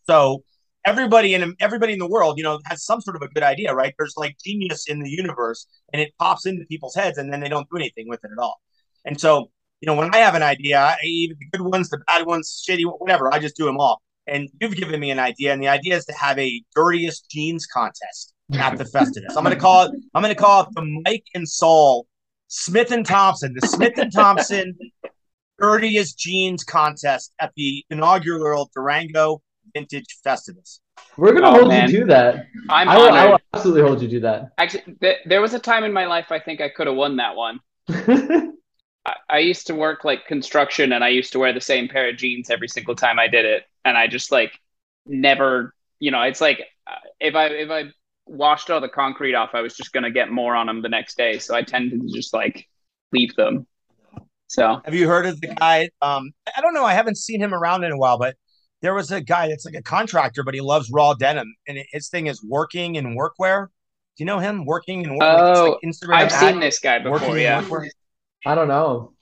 So 0.07 0.43
everybody 0.85 1.35
in 1.35 1.55
everybody 1.61 1.93
in 1.93 1.99
the 1.99 2.09
world, 2.09 2.39
you 2.39 2.45
know, 2.45 2.61
has 2.67 2.85
some 2.85 3.01
sort 3.01 3.17
of 3.17 3.23
a 3.23 3.29
good 3.29 3.43
idea, 3.43 3.75
right? 3.75 3.95
There's 3.99 4.15
like 4.17 4.37
genius 4.45 4.89
in 4.89 5.01
the 5.01 5.11
universe, 5.11 5.67
and 5.93 6.03
it 6.03 6.13
pops 6.19 6.47
into 6.47 6.65
people's 6.67 6.95
heads, 6.95 7.19
and 7.19 7.33
then 7.33 7.41
they 7.41 7.49
don't 7.49 7.69
do 7.71 7.77
anything 7.77 8.09
with 8.09 8.21
it 8.25 8.31
at 8.37 8.43
all. 8.43 8.61
And 9.05 9.21
so, 9.21 9.51
you 9.81 9.87
know, 9.87 9.95
when 9.95 10.15
I 10.15 10.19
have 10.19 10.35
an 10.35 10.43
idea, 10.43 10.79
I, 10.79 10.97
even 11.05 11.37
the 11.39 11.59
good 11.59 11.67
ones, 11.67 11.89
the 11.91 11.99
bad 12.07 12.27
ones, 12.27 12.65
shitty, 12.69 12.85
whatever, 12.99 13.33
I 13.33 13.39
just 13.39 13.57
do 13.57 13.65
them 13.65 13.79
all. 13.79 14.01
And 14.27 14.49
you've 14.61 14.77
given 14.77 15.01
me 15.01 15.11
an 15.11 15.19
idea, 15.19 15.53
and 15.53 15.63
the 15.63 15.69
idea 15.69 15.97
is 15.97 16.05
to 16.07 16.13
have 16.13 16.39
a 16.39 16.63
dirtiest 16.75 17.29
jeans 17.31 17.67
contest 17.67 18.35
at 18.55 18.77
the 18.79 18.85
Festivus. 18.85 19.37
I'm 19.37 19.45
going 19.45 19.55
to 19.55 19.61
call 19.61 19.87
it. 19.87 19.93
I'm 20.15 20.23
going 20.23 20.35
to 20.35 20.41
call 20.41 20.63
it 20.63 20.69
the 20.75 21.03
Mike 21.05 21.25
and 21.35 21.49
Saul 21.49 22.07
Smith 22.55 22.91
and 22.91 23.07
Thompson, 23.07 23.55
the 23.59 23.67
Smith 23.67 23.97
and 23.97 24.13
Thompson 24.13 24.77
dirtiest 25.59 26.19
jeans 26.19 26.65
contest 26.65 27.33
at 27.41 27.53
the 27.57 27.83
inaugural 27.89 28.71
Durango 28.75 29.41
Vintage 29.75 30.19
Festivus. 30.25 30.81
We're 31.17 31.33
gonna 31.33 31.49
Oh, 31.49 31.53
hold 31.53 31.69
man. 31.69 31.91
you 31.91 32.01
to 32.01 32.07
that. 32.07 32.47
I'm 32.69 32.89
I 32.91 32.97
will, 32.99 33.09
I 33.09 33.27
will 33.27 33.39
absolutely 33.55 33.83
hold 33.83 34.03
you 34.03 34.09
to 34.09 34.21
that. 34.21 34.53
Actually, 34.59 34.97
th- 35.01 35.21
there 35.25 35.41
was 35.41 35.55
a 35.55 35.59
time 35.59 35.85
in 35.85 35.93
my 35.95 36.05
life 36.05 36.27
I 36.31 36.41
think 36.41 36.61
I 36.61 36.69
could 36.69 36.87
have 36.87 36.97
won 36.97 37.17
that 37.17 37.37
one. 37.37 37.61
I, 37.89 39.15
I 39.31 39.39
used 39.39 39.69
to 39.69 39.75
work 39.75 40.05
like 40.05 40.27
construction, 40.27 40.93
and 40.93 41.03
I 41.03 41.09
used 41.09 41.33
to 41.33 41.39
wear 41.39 41.55
the 41.55 41.61
same 41.61 41.89
pair 41.89 42.11
of 42.11 42.17
jeans 42.19 42.51
every 42.51 42.69
single 42.69 42.95
time 42.95 43.19
I 43.19 43.29
did 43.29 43.47
it, 43.47 43.65
and 43.85 43.97
I 43.97 44.09
just 44.09 44.31
like 44.31 44.53
never, 45.07 45.75
you 46.01 46.11
know, 46.11 46.21
it's 46.23 46.41
like 46.43 46.61
uh, 46.87 46.97
if 47.19 47.35
I 47.35 47.47
if 47.47 47.71
I 47.71 47.85
washed 48.33 48.71
all 48.71 48.81
the 48.81 48.89
concrete 48.89 49.35
off, 49.35 49.51
I 49.55 49.61
was 49.61 49.77
just 49.77 49.93
gonna 49.93 50.11
get 50.11 50.31
more 50.31 50.55
on 50.55 50.67
them 50.67 50.83
the 50.83 50.89
next 50.89 51.17
day. 51.17 51.39
So 51.39 51.55
I 51.55 51.63
tended 51.63 52.01
to 52.01 52.09
just 52.09 52.35
like 52.35 52.67
leave 53.13 53.35
them. 53.37 53.67
So 54.47 54.81
have 54.85 54.95
you 54.95 55.09
heard 55.09 55.27
of 55.27 55.41
the 55.41 55.49
guy? 55.49 55.91
Um, 56.01 56.33
I 56.57 56.61
don't 56.61 56.75
know. 56.75 56.85
I 56.85 56.95
haven't 56.95 57.17
seen 57.17 57.41
him 57.41 57.55
around 57.55 57.85
in 57.85 57.93
a 57.93 57.97
while, 57.97 58.19
but 58.19 58.37
there 58.83 58.95
was 58.95 59.11
a 59.11 59.21
guy 59.21 59.49
that's 59.49 59.65
like 59.65 59.75
a 59.75 59.83
contractor, 59.83 60.43
but 60.43 60.55
he 60.55 60.61
loves 60.61 60.91
raw 60.91 61.15
denim, 61.15 61.55
and 61.69 61.79
his 61.93 62.09
thing 62.09 62.27
is 62.27 62.45
working 62.45 62.97
in 62.97 63.17
workwear. 63.17 63.69
Do 64.17 64.25
you 64.25 64.27
know 64.27 64.41
him? 64.41 64.67
Working 64.67 65.05
in 65.05 65.11
workwear. 65.19 65.57
Oh, 65.57 65.71
like 65.71 65.79
Instagram 65.83 66.15
I've 66.15 66.33
seen 66.33 66.61
this 66.61 66.81
guy 66.81 66.99
before. 66.99 67.39
Yeah. 67.39 67.65
I 68.45 68.55
don't 68.55 68.69
know. 68.69 69.13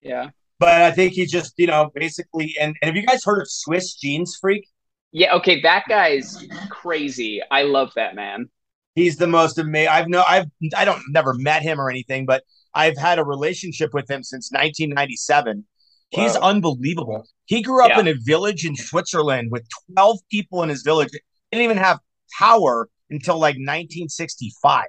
Yeah. 0.00 0.30
But 0.60 0.82
I 0.82 0.90
think 0.92 1.14
he's 1.14 1.32
just, 1.32 1.54
you 1.56 1.66
know, 1.66 1.90
basically. 1.94 2.54
And, 2.60 2.76
and 2.80 2.88
have 2.88 2.96
you 2.96 3.06
guys 3.06 3.24
heard 3.24 3.40
of 3.40 3.50
Swiss 3.50 3.94
Jeans 3.94 4.36
Freak? 4.40 4.68
Yeah. 5.12 5.34
Okay. 5.36 5.60
That 5.62 5.84
guy's 5.88 6.46
crazy. 6.70 7.40
I 7.50 7.62
love 7.62 7.92
that 7.96 8.14
man. 8.14 8.50
He's 8.94 9.16
the 9.16 9.26
most 9.26 9.58
amazing. 9.58 9.88
I've 9.88 10.08
no, 10.08 10.24
I've, 10.28 10.46
I 10.76 10.84
don't 10.84 11.02
never 11.10 11.34
met 11.34 11.62
him 11.62 11.80
or 11.80 11.88
anything, 11.88 12.26
but 12.26 12.42
I've 12.74 12.96
had 12.96 13.18
a 13.18 13.24
relationship 13.24 13.94
with 13.94 14.10
him 14.10 14.22
since 14.22 14.50
1997. 14.50 15.64
Whoa. 16.10 16.22
He's 16.22 16.36
unbelievable. 16.36 17.24
He 17.46 17.62
grew 17.62 17.84
up 17.84 17.90
yeah. 17.90 18.00
in 18.00 18.08
a 18.08 18.14
village 18.14 18.64
in 18.64 18.76
Switzerland 18.76 19.50
with 19.50 19.66
12 19.94 20.18
people 20.30 20.62
in 20.62 20.68
his 20.68 20.82
village. 20.82 21.10
Didn't 21.52 21.64
even 21.64 21.76
have 21.76 21.98
power 22.38 22.88
until 23.10 23.34
like 23.34 23.54
1965. 23.54 24.84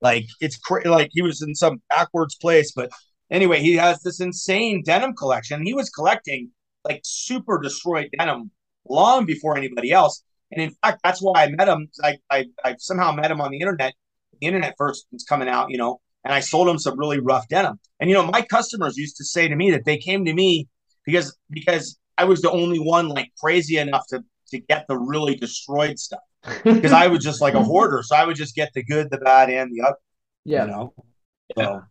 Like 0.00 0.26
it's 0.40 0.56
crazy. 0.58 0.88
Like 0.88 1.10
he 1.12 1.22
was 1.22 1.40
in 1.42 1.54
some 1.54 1.80
backwards 1.88 2.34
place, 2.34 2.72
but 2.74 2.90
anyway, 3.30 3.60
he 3.60 3.74
has 3.74 4.02
this 4.02 4.20
insane 4.20 4.82
denim 4.84 5.14
collection. 5.14 5.64
He 5.64 5.74
was 5.74 5.88
collecting 5.88 6.50
like 6.84 7.00
super 7.04 7.60
destroyed 7.60 8.10
denim 8.18 8.50
long 8.88 9.24
before 9.24 9.56
anybody 9.56 9.92
else. 9.92 10.22
And 10.50 10.62
in 10.62 10.70
fact, 10.82 11.00
that's 11.02 11.20
why 11.20 11.44
I 11.44 11.48
met 11.50 11.68
him. 11.68 11.88
I, 12.02 12.18
I, 12.30 12.46
I 12.64 12.76
somehow 12.78 13.12
met 13.12 13.30
him 13.30 13.40
on 13.40 13.50
the 13.50 13.58
internet. 13.58 13.94
The 14.40 14.46
internet 14.46 14.74
first 14.76 15.06
was 15.12 15.24
coming 15.24 15.48
out, 15.48 15.70
you 15.70 15.78
know, 15.78 16.00
and 16.24 16.34
I 16.34 16.40
sold 16.40 16.68
him 16.68 16.78
some 16.78 16.98
really 16.98 17.20
rough 17.20 17.48
denim. 17.48 17.78
And 18.00 18.10
you 18.10 18.14
know, 18.14 18.26
my 18.26 18.42
customers 18.42 18.96
used 18.96 19.16
to 19.16 19.24
say 19.24 19.48
to 19.48 19.56
me 19.56 19.70
that 19.70 19.84
they 19.84 19.96
came 19.96 20.24
to 20.24 20.34
me 20.34 20.68
because 21.04 21.36
because 21.50 21.98
I 22.18 22.24
was 22.24 22.42
the 22.42 22.50
only 22.50 22.78
one 22.78 23.08
like 23.08 23.30
crazy 23.40 23.78
enough 23.78 24.06
to 24.10 24.22
to 24.48 24.58
get 24.58 24.86
the 24.88 24.98
really 24.98 25.34
destroyed 25.34 25.98
stuff. 25.98 26.20
Because 26.64 26.92
I 26.92 27.06
was 27.06 27.22
just 27.22 27.40
like 27.40 27.54
a 27.54 27.62
hoarder, 27.64 28.02
so 28.02 28.16
I 28.16 28.24
would 28.24 28.36
just 28.36 28.54
get 28.54 28.70
the 28.74 28.82
good, 28.82 29.10
the 29.10 29.18
bad, 29.18 29.48
and 29.48 29.72
the 29.72 29.82
ugly. 29.82 29.96
Yeah. 30.44 30.64
You 30.64 30.70
know. 30.70 30.94
So, 31.56 31.82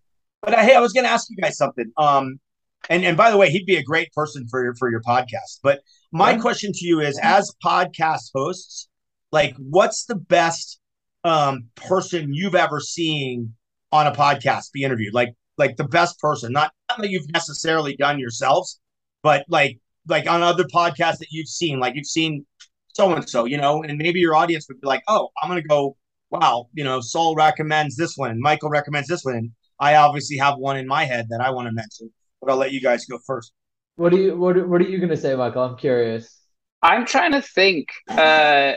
but 0.41 0.53
uh, 0.53 0.61
hey, 0.61 0.75
I 0.75 0.79
was 0.81 0.91
going 0.91 1.05
to 1.05 1.09
ask 1.09 1.29
you 1.29 1.37
guys 1.37 1.57
something. 1.57 1.91
Um, 1.97 2.39
and 2.89 3.05
and 3.05 3.17
by 3.17 3.31
the 3.31 3.37
way, 3.37 3.49
he'd 3.49 3.65
be 3.65 3.75
a 3.75 3.83
great 3.83 4.11
person 4.13 4.47
for 4.49 4.63
your 4.63 4.75
for 4.75 4.89
your 4.89 5.01
podcast. 5.01 5.59
But 5.63 5.81
my 6.11 6.31
yeah. 6.31 6.39
question 6.39 6.71
to 6.73 6.85
you 6.85 6.99
is, 6.99 7.19
as 7.21 7.53
podcast 7.63 8.31
hosts, 8.33 8.89
like, 9.31 9.55
what's 9.57 10.05
the 10.05 10.15
best 10.15 10.79
um 11.23 11.65
person 11.75 12.33
you've 12.33 12.55
ever 12.55 12.79
seen 12.79 13.53
on 13.91 14.07
a 14.07 14.11
podcast 14.11 14.71
be 14.71 14.83
interviewed? 14.83 15.13
Like, 15.13 15.35
like 15.57 15.77
the 15.77 15.87
best 15.87 16.19
person, 16.19 16.51
not, 16.51 16.71
not 16.89 17.01
that 17.01 17.09
you've 17.09 17.31
necessarily 17.31 17.95
done 17.95 18.19
yourselves, 18.19 18.79
but 19.21 19.45
like 19.47 19.79
like 20.07 20.27
on 20.27 20.41
other 20.41 20.63
podcasts 20.65 21.19
that 21.19 21.27
you've 21.31 21.47
seen, 21.47 21.79
like 21.79 21.95
you've 21.95 22.07
seen 22.07 22.45
so 22.93 23.13
and 23.13 23.29
so, 23.29 23.45
you 23.45 23.57
know, 23.57 23.83
and 23.83 23.97
maybe 23.97 24.19
your 24.19 24.35
audience 24.35 24.65
would 24.67 24.81
be 24.81 24.87
like, 24.87 25.03
oh, 25.07 25.29
I'm 25.41 25.49
gonna 25.49 25.61
go, 25.61 25.95
wow, 26.29 26.67
you 26.73 26.83
know, 26.83 26.99
Saul 27.01 27.35
recommends 27.35 27.95
this 27.95 28.17
one, 28.17 28.39
Michael 28.41 28.69
recommends 28.69 29.07
this 29.07 29.23
one. 29.23 29.51
I 29.79 29.95
obviously 29.95 30.37
have 30.37 30.57
one 30.57 30.77
in 30.77 30.87
my 30.87 31.05
head 31.05 31.27
that 31.29 31.41
I 31.41 31.51
want 31.51 31.67
to 31.67 31.73
mention, 31.73 32.11
but 32.41 32.51
I'll 32.51 32.57
let 32.57 32.71
you 32.71 32.81
guys 32.81 33.05
go 33.05 33.19
first. 33.25 33.53
What 33.95 34.13
are 34.13 34.17
you 34.17 34.37
what 34.37 34.67
What 34.67 34.81
are 34.81 34.85
you 34.85 34.99
gonna 34.99 35.17
say, 35.17 35.35
Michael? 35.35 35.63
I'm 35.63 35.77
curious. 35.77 36.39
I'm 36.81 37.05
trying 37.05 37.33
to 37.33 37.41
think. 37.41 37.89
Uh, 38.07 38.73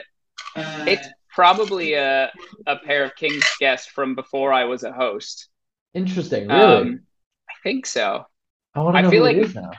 it's 0.56 1.08
probably 1.30 1.94
a 1.94 2.30
a 2.66 2.76
pair 2.76 3.04
of 3.04 3.14
King's 3.16 3.48
guests 3.58 3.86
from 3.86 4.14
before 4.14 4.52
I 4.52 4.64
was 4.64 4.82
a 4.82 4.92
host. 4.92 5.48
Interesting. 5.94 6.48
Really? 6.48 6.62
Um, 6.62 7.00
I 7.48 7.54
think 7.62 7.86
so. 7.86 8.24
I 8.74 8.82
want 8.82 8.96
to 8.96 9.02
know 9.02 9.08
I 9.08 9.10
feel 9.10 9.22
like 9.22 9.76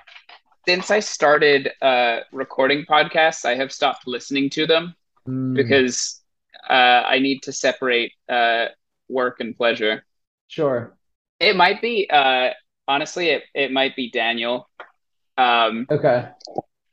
since 0.67 0.89
I 0.89 0.99
started 0.99 1.71
uh, 1.81 2.21
recording 2.31 2.85
podcasts, 2.89 3.45
I 3.45 3.55
have 3.55 3.71
stopped 3.71 4.07
listening 4.07 4.49
to 4.51 4.65
them 4.65 4.95
mm. 5.27 5.53
because 5.53 6.21
uh, 6.69 7.03
I 7.05 7.19
need 7.19 7.43
to 7.43 7.51
separate 7.51 8.13
uh, 8.29 8.67
work 9.07 9.39
and 9.39 9.55
pleasure. 9.55 10.05
Sure. 10.47 10.97
It 11.39 11.55
might 11.55 11.81
be, 11.81 12.09
uh, 12.09 12.51
honestly, 12.87 13.29
it, 13.29 13.43
it 13.53 13.71
might 13.71 13.95
be 13.95 14.09
Daniel. 14.09 14.69
Um, 15.37 15.87
okay. 15.89 16.29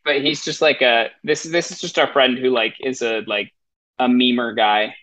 But 0.04 0.22
he's 0.22 0.44
just 0.44 0.60
like 0.60 0.82
a 0.82 1.10
this. 1.22 1.44
This 1.44 1.70
is 1.70 1.80
just 1.80 1.98
our 1.98 2.12
friend 2.12 2.36
who 2.36 2.50
like 2.50 2.74
is 2.80 3.02
a 3.02 3.20
like 3.26 3.52
a 3.98 4.08
memer 4.08 4.56
guy, 4.56 4.96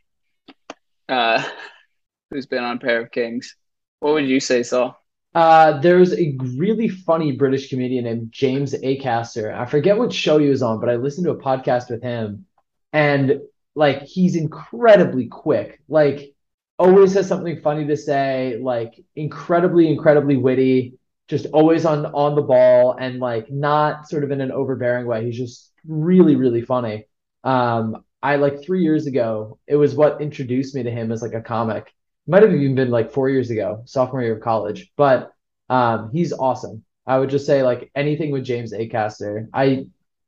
uh, 1.07 1.43
who's 2.29 2.47
been 2.47 2.63
on 2.63 2.79
Pair 2.79 3.01
of 3.01 3.11
Kings. 3.11 3.55
What 3.99 4.13
would 4.13 4.27
you 4.27 4.39
say, 4.39 4.63
Saul? 4.63 5.01
Uh, 5.33 5.79
there's 5.79 6.13
a 6.13 6.35
really 6.57 6.89
funny 6.89 7.31
British 7.31 7.69
comedian 7.69 8.05
named 8.05 8.31
James 8.31 8.73
Acaster. 8.73 9.53
I 9.55 9.65
forget 9.65 9.97
what 9.97 10.11
show 10.11 10.37
he 10.37 10.47
was 10.47 10.63
on, 10.63 10.79
but 10.79 10.89
I 10.89 10.95
listened 10.95 11.25
to 11.25 11.31
a 11.31 11.41
podcast 11.41 11.89
with 11.89 12.01
him, 12.01 12.45
and 12.91 13.39
like 13.75 14.01
he's 14.03 14.35
incredibly 14.35 15.27
quick. 15.27 15.79
Like 15.87 16.33
always 16.79 17.13
has 17.13 17.27
something 17.27 17.61
funny 17.61 17.85
to 17.87 17.97
say. 17.97 18.57
Like 18.61 18.93
incredibly, 19.15 19.89
incredibly 19.89 20.37
witty. 20.37 20.95
Just 21.27 21.45
always 21.53 21.85
on 21.85 22.07
on 22.07 22.35
the 22.35 22.41
ball, 22.41 22.95
and 22.99 23.19
like 23.19 23.51
not 23.51 24.09
sort 24.09 24.23
of 24.23 24.31
in 24.31 24.41
an 24.41 24.51
overbearing 24.51 25.05
way. 25.05 25.25
He's 25.25 25.37
just 25.37 25.71
really, 25.85 26.35
really 26.35 26.63
funny. 26.63 27.05
Um, 27.43 28.03
I 28.23 28.37
like 28.37 28.63
three 28.63 28.81
years 28.81 29.05
ago, 29.05 29.59
it 29.67 29.75
was 29.75 29.93
what 29.95 30.21
introduced 30.21 30.73
me 30.73 30.83
to 30.83 30.91
him 30.91 31.11
as 31.11 31.21
like 31.21 31.35
a 31.35 31.41
comic 31.41 31.93
might 32.29 32.43
have 32.43 32.53
even 32.53 32.75
been 32.75 32.91
like 32.91 33.11
four 33.11 33.27
years 33.27 33.49
ago, 33.49 33.81
sophomore 33.85 34.21
year 34.21 34.35
of 34.35 34.41
college. 34.41 34.91
But 34.95 35.33
um, 35.67 36.11
he's 36.13 36.31
awesome. 36.31 36.85
I 37.05 37.17
would 37.17 37.31
just 37.31 37.47
say 37.47 37.63
like 37.63 37.91
anything 37.95 38.31
with 38.31 38.43
James 38.43 38.71
Acaster. 38.71 39.47
I 39.51 39.87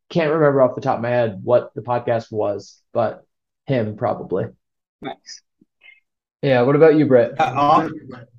can't 0.10 0.34
remember 0.34 0.64
off 0.64 0.74
the 0.74 0.82
top 0.82 0.96
of 0.98 1.04
my 1.04 1.10
head 1.10 1.42
what 1.44 1.72
the 1.76 1.82
podcast 1.82 2.32
was, 2.32 2.82
but 2.92 3.24
him 3.68 3.98
probably. 3.98 4.46
Nice. 5.02 5.42
Yeah. 6.42 6.62
What 6.62 6.76
about 6.76 6.96
you, 6.96 7.06
Britt? 7.06 7.36
Uh, 7.40 7.90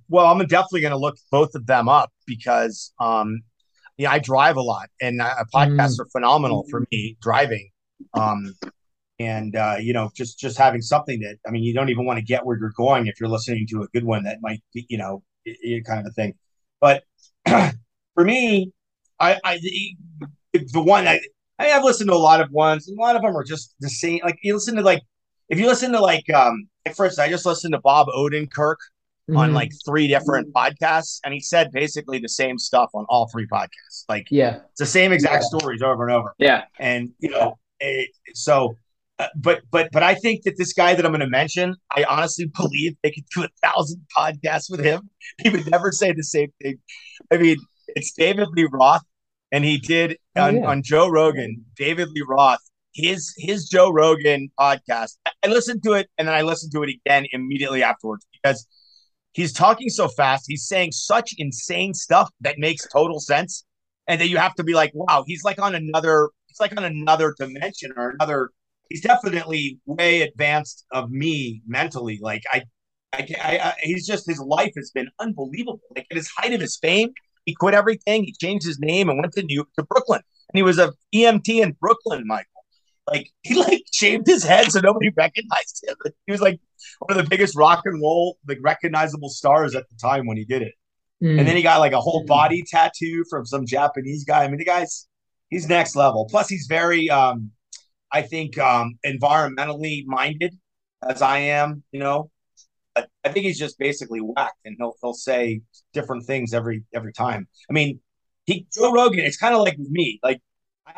well, 0.08 0.26
I'm 0.26 0.38
definitely 0.46 0.80
going 0.80 0.92
to 0.92 0.98
look 0.98 1.16
both 1.30 1.54
of 1.54 1.66
them 1.66 1.88
up 1.88 2.10
because, 2.26 2.92
um, 3.00 3.40
yeah, 3.96 4.10
I 4.10 4.18
drive 4.18 4.56
a 4.56 4.62
lot, 4.62 4.88
and 5.00 5.20
uh, 5.20 5.44
podcasts 5.54 5.96
mm. 5.96 6.00
are 6.00 6.08
phenomenal 6.12 6.64
for 6.70 6.84
me 6.90 7.16
driving. 7.20 7.70
Um, 8.14 8.54
and 9.22 9.56
uh, 9.56 9.76
you 9.78 9.92
know 9.92 10.10
just 10.14 10.38
just 10.38 10.58
having 10.58 10.80
something 10.80 11.20
that 11.20 11.36
i 11.46 11.50
mean 11.50 11.62
you 11.62 11.74
don't 11.74 11.90
even 11.90 12.04
want 12.04 12.18
to 12.18 12.24
get 12.24 12.44
where 12.44 12.58
you're 12.58 12.72
going 12.76 13.06
if 13.06 13.20
you're 13.20 13.28
listening 13.28 13.66
to 13.68 13.82
a 13.82 13.86
good 13.88 14.04
one 14.04 14.24
that 14.24 14.38
might 14.42 14.62
be 14.74 14.86
you 14.88 14.98
know 14.98 15.22
it, 15.44 15.56
it 15.60 15.84
kind 15.84 16.00
of 16.00 16.06
a 16.06 16.10
thing 16.10 16.34
but 16.80 17.04
for 17.46 18.24
me 18.24 18.72
i 19.20 19.38
i 19.44 19.58
the, 19.58 19.96
the 20.72 20.82
one 20.82 21.06
I, 21.06 21.20
I 21.58 21.66
have 21.66 21.84
listened 21.84 22.10
to 22.10 22.16
a 22.16 22.16
lot 22.16 22.40
of 22.40 22.50
ones 22.50 22.88
and 22.88 22.98
a 22.98 23.00
lot 23.00 23.16
of 23.16 23.22
them 23.22 23.36
are 23.36 23.44
just 23.44 23.74
the 23.80 23.90
same 23.90 24.20
like 24.24 24.38
you 24.42 24.54
listen 24.54 24.76
to 24.76 24.82
like 24.82 25.02
if 25.48 25.58
you 25.58 25.66
listen 25.66 25.92
to 25.92 26.00
like 26.00 26.28
um 26.32 26.68
at 26.86 26.96
first 26.96 27.18
i 27.18 27.28
just 27.28 27.46
listened 27.46 27.72
to 27.72 27.80
bob 27.80 28.06
odenkirk 28.08 28.76
mm-hmm. 29.28 29.36
on 29.36 29.52
like 29.52 29.70
three 29.84 30.08
different 30.08 30.52
podcasts 30.52 31.20
and 31.24 31.34
he 31.34 31.40
said 31.40 31.70
basically 31.72 32.18
the 32.18 32.28
same 32.28 32.58
stuff 32.58 32.90
on 32.94 33.04
all 33.08 33.28
three 33.28 33.46
podcasts 33.46 34.04
like 34.08 34.26
yeah 34.30 34.60
it's 34.70 34.80
the 34.80 34.86
same 34.86 35.12
exact 35.12 35.44
yeah. 35.44 35.58
stories 35.58 35.82
over 35.82 36.06
and 36.06 36.14
over 36.14 36.34
yeah 36.38 36.64
and 36.78 37.10
you 37.18 37.30
know 37.30 37.58
it, 37.80 38.10
so 38.34 38.76
uh, 39.18 39.28
but 39.36 39.62
but 39.70 39.88
but 39.92 40.02
I 40.02 40.14
think 40.14 40.42
that 40.44 40.56
this 40.56 40.72
guy 40.72 40.94
that 40.94 41.04
I'm 41.04 41.12
going 41.12 41.20
to 41.20 41.28
mention, 41.28 41.76
I 41.94 42.04
honestly 42.04 42.50
believe 42.56 42.96
they 43.02 43.10
could 43.10 43.24
do 43.34 43.44
a 43.44 43.48
thousand 43.62 44.04
podcasts 44.16 44.70
with 44.70 44.80
him. 44.80 45.10
He 45.42 45.50
would 45.50 45.70
never 45.70 45.92
say 45.92 46.12
the 46.12 46.24
same 46.24 46.52
thing. 46.60 46.78
I 47.30 47.36
mean, 47.36 47.58
it's 47.88 48.12
David 48.12 48.48
Lee 48.52 48.66
Roth, 48.70 49.02
and 49.52 49.64
he 49.64 49.78
did 49.78 50.18
oh, 50.36 50.42
on, 50.42 50.56
yeah. 50.56 50.66
on 50.66 50.82
Joe 50.82 51.08
Rogan. 51.08 51.64
David 51.76 52.08
Lee 52.08 52.24
Roth, 52.26 52.58
his 52.94 53.34
his 53.36 53.68
Joe 53.68 53.90
Rogan 53.90 54.50
podcast. 54.58 55.16
I 55.26 55.48
listened 55.48 55.82
to 55.84 55.92
it, 55.92 56.08
and 56.18 56.28
then 56.28 56.34
I 56.34 56.42
listened 56.42 56.72
to 56.72 56.82
it 56.82 56.90
again 56.90 57.26
immediately 57.32 57.82
afterwards 57.82 58.26
because 58.32 58.66
he's 59.32 59.52
talking 59.52 59.88
so 59.88 60.08
fast. 60.08 60.44
He's 60.48 60.66
saying 60.66 60.92
such 60.92 61.34
insane 61.38 61.94
stuff 61.94 62.30
that 62.40 62.58
makes 62.58 62.86
total 62.88 63.20
sense, 63.20 63.64
and 64.06 64.20
that 64.20 64.28
you 64.28 64.36
have 64.36 64.54
to 64.56 64.64
be 64.64 64.74
like, 64.74 64.92
wow, 64.94 65.24
he's 65.26 65.44
like 65.44 65.60
on 65.60 65.74
another. 65.74 66.30
He's 66.46 66.60
like 66.60 66.76
on 66.76 66.84
another 66.84 67.34
dimension 67.38 67.92
or 67.96 68.10
another 68.10 68.50
he's 68.92 69.00
definitely 69.00 69.78
way 69.86 70.22
advanced 70.22 70.84
of 70.92 71.10
me 71.10 71.62
mentally. 71.66 72.18
Like 72.20 72.42
I, 72.52 72.62
I, 73.12 73.26
I, 73.42 73.58
I, 73.58 73.74
he's 73.80 74.06
just 74.06 74.26
his 74.26 74.38
life 74.38 74.72
has 74.76 74.90
been 74.90 75.08
unbelievable. 75.18 75.80
Like 75.96 76.06
at 76.10 76.16
his 76.16 76.30
height 76.36 76.52
of 76.52 76.60
his 76.60 76.76
fame, 76.76 77.10
he 77.46 77.54
quit 77.54 77.74
everything. 77.74 78.24
He 78.24 78.34
changed 78.34 78.66
his 78.66 78.78
name 78.78 79.08
and 79.08 79.18
went 79.18 79.32
to 79.32 79.42
New 79.42 79.66
to 79.78 79.82
Brooklyn, 79.82 80.20
and 80.52 80.58
he 80.58 80.62
was 80.62 80.78
a 80.78 80.92
EMT 81.14 81.48
in 81.48 81.72
Brooklyn, 81.80 82.26
Michael. 82.26 82.51
Like 83.06 83.30
he 83.42 83.54
like 83.54 83.82
shaved 83.92 84.26
his 84.26 84.44
head 84.44 84.70
so 84.70 84.80
nobody 84.80 85.10
recognized 85.16 85.84
him. 85.86 85.96
He 86.26 86.32
was 86.32 86.40
like 86.40 86.60
one 86.98 87.18
of 87.18 87.24
the 87.24 87.28
biggest 87.28 87.56
rock 87.56 87.82
and 87.84 88.00
roll, 88.00 88.38
like 88.46 88.58
recognizable 88.62 89.28
stars 89.28 89.74
at 89.74 89.88
the 89.88 89.96
time 89.96 90.26
when 90.26 90.36
he 90.36 90.44
did 90.44 90.62
it. 90.62 90.74
Mm. 91.22 91.38
And 91.38 91.48
then 91.48 91.56
he 91.56 91.62
got 91.62 91.78
like 91.78 91.92
a 91.92 92.00
whole 92.00 92.24
body 92.24 92.64
tattoo 92.66 93.24
from 93.30 93.46
some 93.46 93.64
Japanese 93.64 94.24
guy. 94.24 94.44
I 94.44 94.48
mean, 94.48 94.58
the 94.58 94.64
guy's 94.64 95.06
he's 95.50 95.68
next 95.68 95.94
level. 95.94 96.26
Plus, 96.28 96.48
he's 96.48 96.66
very, 96.68 97.08
um, 97.10 97.52
I 98.10 98.22
think, 98.22 98.58
um, 98.58 98.98
environmentally 99.06 100.04
minded, 100.06 100.56
as 101.06 101.22
I 101.22 101.38
am. 101.38 101.84
You 101.92 102.00
know, 102.00 102.30
I, 102.96 103.04
I 103.24 103.28
think 103.28 103.46
he's 103.46 103.58
just 103.58 103.78
basically 103.78 104.20
whacked, 104.20 104.58
and 104.64 104.76
he'll 104.78 104.94
he'll 105.00 105.14
say 105.14 105.60
different 105.92 106.26
things 106.26 106.52
every 106.52 106.84
every 106.92 107.12
time. 107.12 107.46
I 107.70 107.72
mean, 107.72 108.00
he 108.46 108.66
Joe 108.74 108.92
Rogan. 108.92 109.20
It's 109.20 109.36
kind 109.36 109.54
of 109.54 109.60
like 109.60 109.76
with 109.78 109.90
me. 109.90 110.18
Like 110.24 110.40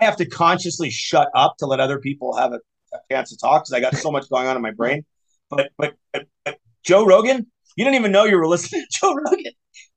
I 0.01 0.05
have 0.05 0.17
to 0.17 0.27
consciously 0.27 0.91
shut 0.91 1.29
up 1.35 1.57
to 1.59 1.67
let 1.67 1.81
other 1.81 1.99
people 1.99 2.37
have 2.37 2.53
a, 2.53 2.61
a 2.93 2.99
chance 3.11 3.31
to 3.31 3.37
talk 3.37 3.65
because 3.65 3.73
I 3.73 3.81
got 3.81 3.97
so 3.97 4.11
much 4.11 4.29
going 4.29 4.47
on 4.47 4.57
in 4.57 4.63
my 4.63 4.73
brain. 4.73 5.05
But, 5.51 5.71
but 5.79 5.95
but 6.13 6.27
but 6.45 6.59
Joe 6.85 7.05
Rogan, 7.05 7.47
you 7.77 7.85
didn't 7.85 7.97
even 7.97 8.13
know 8.13 8.25
you 8.25 8.37
were 8.37 8.47
listening 8.47 8.83
to 8.83 8.89
Joe 9.01 9.15
Rogan. 9.15 9.53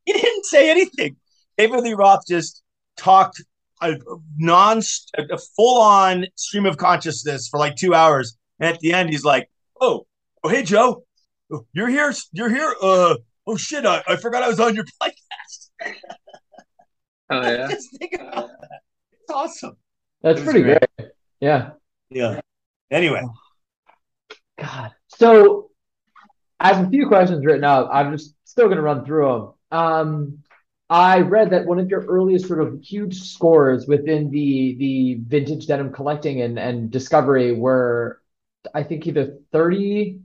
He 0.05 0.13
didn't 0.13 0.45
say 0.45 0.69
anything. 0.69 1.17
David 1.57 1.81
Lee 1.81 1.93
Roth 1.93 2.21
just 2.27 2.63
talked 2.95 3.41
a 3.81 3.95
non 4.37 4.81
a 5.17 5.37
full 5.55 5.81
on 5.81 6.25
stream 6.35 6.65
of 6.65 6.77
consciousness 6.77 7.47
for 7.47 7.59
like 7.59 7.75
two 7.75 7.93
hours, 7.93 8.37
and 8.59 8.73
at 8.73 8.79
the 8.79 8.93
end 8.93 9.09
he's 9.09 9.23
like, 9.23 9.49
"Oh, 9.79 10.07
oh, 10.43 10.49
hey 10.49 10.63
Joe, 10.63 11.03
you're 11.73 11.89
here, 11.89 12.13
you're 12.31 12.49
here. 12.49 12.73
Uh, 12.81 13.15
oh 13.45 13.57
shit, 13.57 13.85
I, 13.85 14.03
I 14.07 14.15
forgot 14.15 14.43
I 14.43 14.47
was 14.47 14.59
on 14.59 14.75
your 14.75 14.85
podcast." 15.01 15.95
Oh 17.29 17.41
yeah, 17.41 17.67
just 17.69 17.97
think 17.97 18.13
about 18.13 18.49
that. 18.61 18.81
It's 19.11 19.31
awesome. 19.31 19.77
That's 20.21 20.41
pretty 20.41 20.61
great. 20.61 20.79
great. 20.97 21.11
Yeah. 21.39 21.71
Yeah. 22.09 22.41
Anyway. 22.91 23.21
God. 24.59 24.91
So 25.07 25.69
I 26.59 26.73
have 26.73 26.87
a 26.87 26.89
few 26.89 27.07
questions 27.07 27.45
written 27.45 27.63
up. 27.63 27.89
I'm 27.91 28.11
just 28.11 28.33
still 28.45 28.65
going 28.65 28.77
to 28.77 28.83
run 28.83 29.05
through 29.05 29.53
them. 29.71 29.79
Um, 29.79 30.43
I 30.89 31.19
read 31.19 31.49
that 31.51 31.65
one 31.65 31.79
of 31.79 31.89
your 31.89 32.05
earliest 32.05 32.47
sort 32.47 32.61
of 32.61 32.81
huge 32.81 33.21
scores 33.21 33.87
within 33.87 34.31
the 34.31 34.75
the 34.79 35.19
vintage 35.27 35.67
denim 35.67 35.91
collecting 35.91 36.41
and, 36.41 36.57
and 36.57 36.89
discovery 36.89 37.53
were, 37.53 38.21
I 38.73 38.83
think, 38.83 39.05
either 39.05 39.37
30 39.51 40.19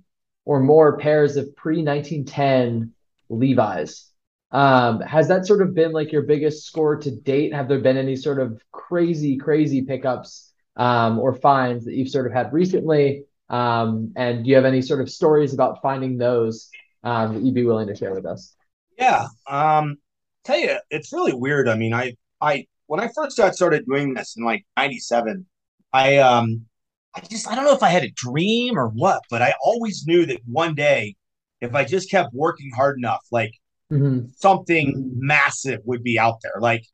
or 0.45 0.61
more 0.61 0.99
pairs 0.99 1.37
of 1.37 1.55
pre 1.57 1.83
1910 1.83 2.93
Levi's. 3.29 4.09
Um, 4.53 5.01
has 5.01 5.29
that 5.29 5.47
sort 5.47 5.63
of 5.63 5.75
been 5.75 5.93
like 5.93 6.13
your 6.13 6.23
biggest 6.23 6.67
score 6.67 6.97
to 6.97 7.11
date? 7.11 7.55
Have 7.55 7.69
there 7.69 7.81
been 7.81 7.97
any 7.97 8.17
sort 8.17 8.39
of 8.39 8.63
crazy, 8.93 9.39
crazy 9.39 9.81
pickups 9.81 10.53
um, 10.77 11.19
or 11.19 11.33
finds 11.33 11.87
that 11.87 11.95
you've 11.95 12.11
sort 12.11 12.27
of 12.27 12.33
had 12.35 12.53
recently? 12.53 13.25
Um, 13.49 14.13
and 14.17 14.45
do 14.45 14.51
you 14.51 14.57
have 14.57 14.67
any 14.67 14.83
sort 14.83 15.01
of 15.01 15.09
stories 15.09 15.55
about 15.55 15.81
finding 15.81 16.19
those 16.19 16.69
um, 17.03 17.33
that 17.33 17.43
you'd 17.43 17.55
be 17.55 17.65
willing 17.65 17.87
to 17.87 17.97
share 17.97 18.15
with 18.15 18.27
us? 18.27 18.55
Yeah. 18.99 19.29
Um, 19.49 19.97
tell 20.45 20.59
you, 20.59 20.77
it's 20.91 21.11
really 21.11 21.33
weird. 21.33 21.71
I 21.71 21.77
mean, 21.77 21.95
I, 21.95 22.17
I, 22.39 22.67
when 22.87 23.01
I 23.01 23.09
first 23.15 23.39
got 23.39 23.55
started 23.55 23.87
doing 23.87 24.13
this 24.13 24.37
in 24.37 24.45
like 24.45 24.67
97, 24.77 25.47
I, 25.95 26.19
um, 26.19 26.67
I 27.15 27.21
just, 27.21 27.49
I 27.49 27.55
don't 27.55 27.65
know 27.65 27.75
if 27.75 27.83
I 27.83 27.89
had 27.89 28.05
a 28.05 28.11
dream 28.11 28.79
or 28.79 28.89
what, 28.89 29.23
but 29.31 29.41
I 29.41 29.55
always 29.65 30.07
knew 30.07 30.27
that 30.27 30.41
one 30.45 30.75
day, 30.75 31.17
if 31.63 31.75
I 31.75 31.85
just 31.85 32.11
kept 32.11 32.35
working 32.35 32.71
hard 32.77 32.99
enough, 32.99 33.25
like 33.31 33.53
mm-hmm. 33.91 34.27
something 34.37 35.13
massive 35.15 35.81
would 35.85 36.03
be 36.03 36.19
out 36.19 36.41
there. 36.43 36.61
Like 36.61 36.85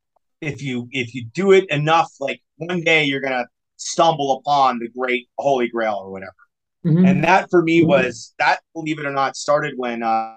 if 0.41 0.61
you, 0.61 0.87
if 0.91 1.13
you 1.13 1.25
do 1.33 1.51
it 1.51 1.69
enough, 1.69 2.11
like 2.19 2.41
one 2.57 2.81
day 2.81 3.03
you're 3.03 3.21
going 3.21 3.33
to 3.33 3.45
stumble 3.77 4.37
upon 4.37 4.79
the 4.79 4.89
great 4.89 5.27
holy 5.37 5.67
grail 5.67 5.95
or 5.95 6.11
whatever. 6.11 6.33
Mm-hmm. 6.85 7.05
And 7.05 7.23
that 7.23 7.49
for 7.49 7.61
me 7.61 7.83
was 7.83 8.33
that, 8.39 8.61
believe 8.73 8.99
it 8.99 9.05
or 9.05 9.11
not, 9.11 9.35
started 9.35 9.73
when, 9.75 10.03
uh, 10.03 10.35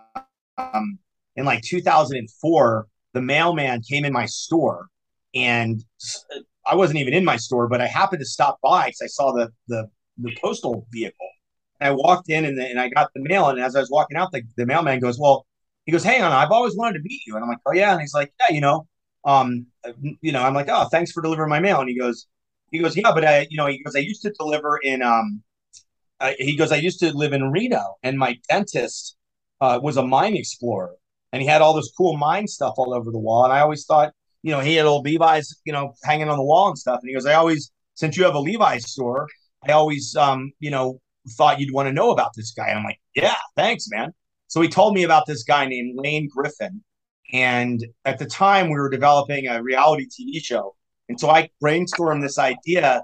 um, 0.58 0.98
in 1.36 1.44
like 1.44 1.62
2004, 1.62 2.86
the 3.14 3.22
mailman 3.22 3.82
came 3.88 4.04
in 4.04 4.12
my 4.12 4.26
store 4.26 4.88
and 5.34 5.82
I 6.66 6.74
wasn't 6.74 6.98
even 6.98 7.14
in 7.14 7.24
my 7.24 7.36
store, 7.36 7.68
but 7.68 7.80
I 7.80 7.86
happened 7.86 8.20
to 8.20 8.26
stop 8.26 8.58
by 8.62 8.86
because 8.86 9.02
I 9.02 9.06
saw 9.06 9.32
the, 9.32 9.50
the, 9.68 9.88
the 10.18 10.36
postal 10.40 10.86
vehicle. 10.92 11.28
And 11.80 11.88
I 11.88 11.92
walked 11.92 12.28
in 12.28 12.44
and, 12.44 12.58
the, 12.58 12.68
and 12.68 12.78
I 12.78 12.88
got 12.88 13.10
the 13.14 13.22
mail. 13.22 13.48
And 13.48 13.60
as 13.60 13.74
I 13.74 13.80
was 13.80 13.90
walking 13.90 14.16
out, 14.16 14.30
the, 14.32 14.42
the 14.56 14.66
mailman 14.66 15.00
goes, 15.00 15.18
Well, 15.18 15.46
he 15.84 15.92
goes, 15.92 16.04
Hey, 16.04 16.18
Anna, 16.18 16.34
I've 16.34 16.52
always 16.52 16.76
wanted 16.76 16.98
to 16.98 17.04
meet 17.04 17.22
you. 17.26 17.34
And 17.34 17.42
I'm 17.42 17.48
like, 17.48 17.58
Oh, 17.66 17.72
yeah. 17.72 17.92
And 17.92 18.00
he's 18.00 18.14
like, 18.14 18.32
Yeah, 18.38 18.54
you 18.54 18.60
know, 18.60 18.86
um, 19.24 19.66
you 20.20 20.32
know, 20.32 20.42
I'm 20.42 20.54
like, 20.54 20.68
Oh, 20.68 20.88
thanks 20.90 21.12
for 21.12 21.22
delivering 21.22 21.50
my 21.50 21.60
mail. 21.60 21.80
And 21.80 21.88
he 21.88 21.98
goes, 21.98 22.26
He 22.70 22.78
goes, 22.78 22.96
Yeah, 22.96 23.12
but 23.12 23.24
I, 23.24 23.46
you 23.50 23.56
know, 23.56 23.66
he 23.66 23.82
goes, 23.82 23.96
I 23.96 24.00
used 24.00 24.22
to 24.22 24.30
deliver 24.38 24.78
in, 24.82 25.02
um, 25.02 25.42
he 26.38 26.56
goes, 26.56 26.70
I 26.70 26.76
used 26.76 27.00
to 27.00 27.12
live 27.16 27.32
in 27.32 27.50
Reno 27.50 27.96
and 28.02 28.18
my 28.18 28.38
dentist 28.48 29.16
uh, 29.60 29.80
was 29.82 29.96
a 29.96 30.06
mine 30.06 30.36
explorer 30.36 30.94
and 31.32 31.40
he 31.40 31.48
had 31.48 31.62
all 31.62 31.74
this 31.74 31.90
cool 31.96 32.16
mine 32.16 32.46
stuff 32.46 32.74
all 32.76 32.94
over 32.94 33.10
the 33.10 33.18
wall. 33.18 33.44
And 33.44 33.52
I 33.52 33.60
always 33.60 33.84
thought, 33.86 34.12
you 34.42 34.52
know, 34.52 34.60
he 34.60 34.74
had 34.74 34.86
old 34.86 35.04
Levi's, 35.04 35.60
you 35.64 35.72
know, 35.72 35.94
hanging 36.04 36.28
on 36.28 36.36
the 36.36 36.44
wall 36.44 36.68
and 36.68 36.78
stuff. 36.78 37.00
And 37.00 37.08
he 37.08 37.14
goes, 37.14 37.26
I 37.26 37.34
always, 37.34 37.72
since 37.94 38.16
you 38.16 38.24
have 38.24 38.34
a 38.34 38.40
Levi's 38.40 38.90
store, 38.90 39.26
I 39.66 39.72
always, 39.72 40.14
um, 40.16 40.52
you 40.60 40.70
know, 40.70 41.00
thought 41.30 41.60
you'd 41.60 41.72
want 41.72 41.88
to 41.88 41.92
know 41.92 42.10
about 42.10 42.32
this 42.36 42.52
guy. 42.52 42.68
And 42.68 42.80
I'm 42.80 42.84
like, 42.84 43.00
yeah, 43.14 43.36
thanks, 43.56 43.88
man. 43.88 44.12
So 44.48 44.60
he 44.60 44.68
told 44.68 44.94
me 44.94 45.04
about 45.04 45.26
this 45.26 45.44
guy 45.44 45.66
named 45.66 45.98
Lane 45.98 46.28
Griffin. 46.34 46.82
And 47.32 47.84
at 48.04 48.18
the 48.18 48.26
time, 48.26 48.68
we 48.68 48.76
were 48.76 48.90
developing 48.90 49.46
a 49.48 49.62
reality 49.62 50.06
TV 50.06 50.42
show. 50.42 50.74
And 51.08 51.18
so 51.18 51.30
I 51.30 51.50
brainstormed 51.62 52.22
this 52.22 52.38
idea 52.38 53.02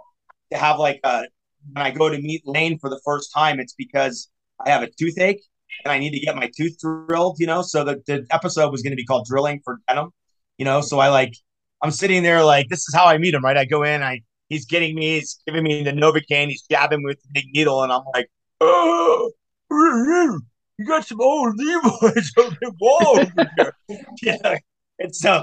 to 0.53 0.59
have 0.59 0.79
like 0.79 1.01
a, 1.05 1.25
when 1.73 1.85
I 1.85 1.91
go 1.91 2.09
to 2.09 2.21
meet 2.21 2.47
Lane 2.47 2.79
for 2.79 2.91
the 2.91 3.01
first 3.05 3.33
time, 3.35 3.61
it's 3.61 3.75
because 3.75 4.31
I 4.65 4.71
have 4.71 4.83
a 4.83 4.89
toothache 4.99 5.43
and 5.85 5.93
I 5.93 5.99
need 5.99 6.13
to 6.13 6.21
get 6.21 6.37
my 6.37 6.51
tooth 6.57 6.79
drilled, 6.79 7.37
you 7.39 7.47
know. 7.47 7.63
So 7.63 7.85
the, 7.85 8.03
the 8.07 8.27
episode 8.31 8.71
was 8.71 8.83
going 8.83 8.93
to 8.93 8.97
be 8.97 9.05
called 9.05 9.27
Drilling 9.27 9.61
for 9.65 9.81
Denim, 9.89 10.11
you 10.57 10.65
know. 10.65 10.81
So 10.81 10.99
I 10.99 11.09
like, 11.09 11.35
I'm 11.83 11.91
sitting 11.91 12.23
there 12.23 12.45
like, 12.45 12.69
this 12.69 12.81
is 12.81 12.95
how 12.95 13.07
I 13.07 13.19
meet 13.19 13.35
him, 13.35 13.45
right? 13.45 13.57
I 13.57 13.65
go 13.65 13.83
in, 13.83 14.03
I 14.03 14.23
he's 14.49 14.67
getting 14.67 14.95
me, 14.95 15.19
he's 15.19 15.41
giving 15.47 15.63
me 15.63 15.83
the 15.83 15.93
Novocaine, 15.93 16.49
he's 16.49 16.63
jabbing 16.63 17.01
me 17.01 17.07
with 17.07 17.23
the 17.23 17.29
big 17.33 17.47
needle, 17.55 17.83
and 17.83 17.93
I'm 17.93 18.03
like, 18.15 18.31
oh, 18.61 19.31
you 20.79 20.87
got 20.87 21.07
some 21.07 21.21
old 21.21 21.57
Levi's 21.59 22.33
on 22.39 22.57
the 22.61 22.73
wall 22.81 23.19
over 23.21 23.51
there. 23.57 23.73
yeah, 24.23 24.59
it's 24.99 25.25
uh, 25.25 25.43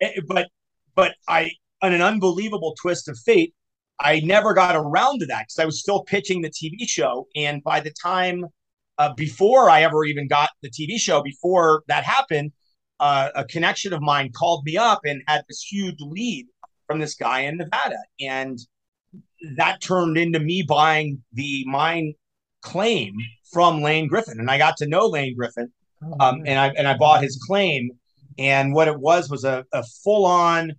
it, 0.00 0.24
but 0.28 0.48
but 0.94 1.14
I, 1.28 1.50
on 1.82 1.92
an 1.92 2.02
unbelievable 2.02 2.74
twist 2.80 3.08
of 3.08 3.18
fate, 3.18 3.54
I 4.00 4.20
never 4.20 4.54
got 4.54 4.76
around 4.76 5.20
to 5.20 5.26
that 5.26 5.46
because 5.46 5.58
I 5.58 5.64
was 5.64 5.80
still 5.80 6.04
pitching 6.04 6.42
the 6.42 6.50
TV 6.50 6.88
show, 6.88 7.26
and 7.34 7.62
by 7.64 7.80
the 7.80 7.92
time 8.02 8.44
uh, 8.98 9.12
before 9.14 9.70
I 9.70 9.82
ever 9.82 10.04
even 10.04 10.28
got 10.28 10.50
the 10.62 10.70
TV 10.70 10.98
show, 10.98 11.22
before 11.22 11.82
that 11.88 12.04
happened, 12.04 12.52
uh, 13.00 13.30
a 13.34 13.44
connection 13.44 13.92
of 13.92 14.02
mine 14.02 14.32
called 14.32 14.64
me 14.64 14.76
up 14.76 15.00
and 15.04 15.22
had 15.26 15.42
this 15.48 15.62
huge 15.62 15.96
lead 16.00 16.46
from 16.86 17.00
this 17.00 17.14
guy 17.14 17.40
in 17.40 17.56
Nevada. 17.56 17.98
And 18.20 18.58
that 19.56 19.80
turned 19.80 20.16
into 20.16 20.38
me 20.38 20.62
buying 20.62 21.22
the 21.32 21.64
mine 21.66 22.14
claim 22.62 23.14
from 23.54 23.80
Lane 23.80 24.08
Griffin. 24.08 24.38
And 24.38 24.50
I 24.50 24.58
got 24.58 24.76
to 24.78 24.86
know 24.86 25.06
Lane 25.06 25.34
Griffin. 25.34 25.72
Oh, 26.02 26.16
um, 26.20 26.42
and 26.44 26.58
I 26.58 26.68
and 26.76 26.86
I 26.86 26.96
bought 26.96 27.22
his 27.22 27.42
claim. 27.46 27.90
And 28.36 28.74
what 28.74 28.88
it 28.88 28.98
was 28.98 29.30
was 29.30 29.44
a, 29.44 29.64
a 29.72 29.82
full 30.02 30.26
on 30.26 30.72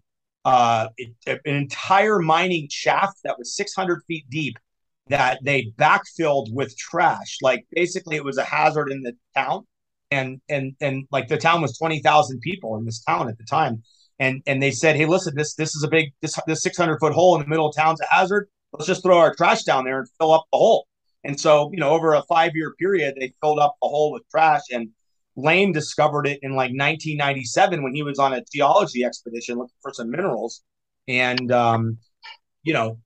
uh, 0.43 0.89
it, 0.97 1.13
an 1.25 1.39
entire 1.45 2.19
mining 2.19 2.67
shaft 2.69 3.17
that 3.23 3.39
was 3.39 3.55
600 3.55 4.01
feet 4.07 4.29
deep 4.29 4.59
that 5.07 5.39
they 5.43 5.71
backfilled 5.77 6.51
with 6.51 6.77
trash. 6.77 7.37
Like 7.41 7.65
basically, 7.71 8.15
it 8.15 8.23
was 8.23 8.37
a 8.37 8.43
hazard 8.43 8.91
in 8.91 9.01
the 9.03 9.15
town, 9.35 9.65
and 10.11 10.41
and 10.49 10.75
and 10.81 11.07
like 11.11 11.27
the 11.27 11.37
town 11.37 11.61
was 11.61 11.77
twenty 11.77 11.99
thousand 11.99 12.39
people 12.39 12.77
in 12.77 12.85
this 12.85 13.03
town 13.03 13.29
at 13.29 13.37
the 13.37 13.43
time, 13.43 13.83
and 14.19 14.41
and 14.47 14.61
they 14.61 14.71
said, 14.71 14.95
hey, 14.95 15.05
listen, 15.05 15.33
this 15.35 15.55
this 15.55 15.75
is 15.75 15.83
a 15.83 15.87
big 15.87 16.11
this 16.21 16.37
this 16.47 16.61
six 16.61 16.77
hundred 16.77 16.99
foot 16.99 17.13
hole 17.13 17.35
in 17.35 17.41
the 17.41 17.47
middle 17.47 17.67
of 17.67 17.75
town's 17.75 18.01
a 18.01 18.05
hazard. 18.09 18.47
Let's 18.73 18.87
just 18.87 19.03
throw 19.03 19.17
our 19.17 19.33
trash 19.35 19.63
down 19.63 19.85
there 19.85 19.99
and 19.99 20.07
fill 20.19 20.33
up 20.33 20.45
the 20.51 20.57
hole. 20.57 20.87
And 21.25 21.39
so, 21.39 21.71
you 21.73 21.79
know, 21.79 21.89
over 21.89 22.13
a 22.13 22.21
five 22.23 22.55
year 22.55 22.73
period, 22.77 23.15
they 23.19 23.33
filled 23.41 23.59
up 23.59 23.75
the 23.81 23.87
hole 23.87 24.11
with 24.13 24.23
trash. 24.29 24.61
And 24.71 24.89
Lane 25.35 25.73
discovered 25.73 26.27
it 26.27 26.39
in 26.43 26.51
like 26.51 26.71
1997 26.71 27.83
when 27.83 27.95
he 27.95 28.03
was 28.03 28.19
on 28.19 28.33
a 28.33 28.43
geology 28.53 29.03
expedition 29.03 29.57
looking 29.57 29.75
for 29.81 29.91
some 29.91 30.11
minerals. 30.11 30.63
And, 31.07 31.51
um, 31.51 31.97
you 32.63 32.73
know, 32.73 32.99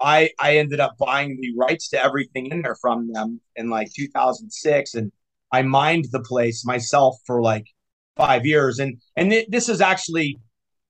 I 0.00 0.30
I 0.38 0.56
ended 0.56 0.80
up 0.80 0.96
buying 0.98 1.38
the 1.40 1.54
rights 1.56 1.88
to 1.90 2.02
everything 2.02 2.46
in 2.46 2.62
there 2.62 2.76
from 2.80 3.12
them 3.12 3.40
in 3.56 3.70
like 3.70 3.92
2006, 3.92 4.94
and 4.94 5.12
I 5.52 5.62
mined 5.62 6.06
the 6.10 6.20
place 6.20 6.64
myself 6.66 7.16
for 7.24 7.40
like 7.40 7.66
five 8.16 8.44
years. 8.44 8.78
And 8.78 9.00
and 9.16 9.30
th- 9.30 9.48
this 9.48 9.68
is 9.68 9.80
actually 9.80 10.38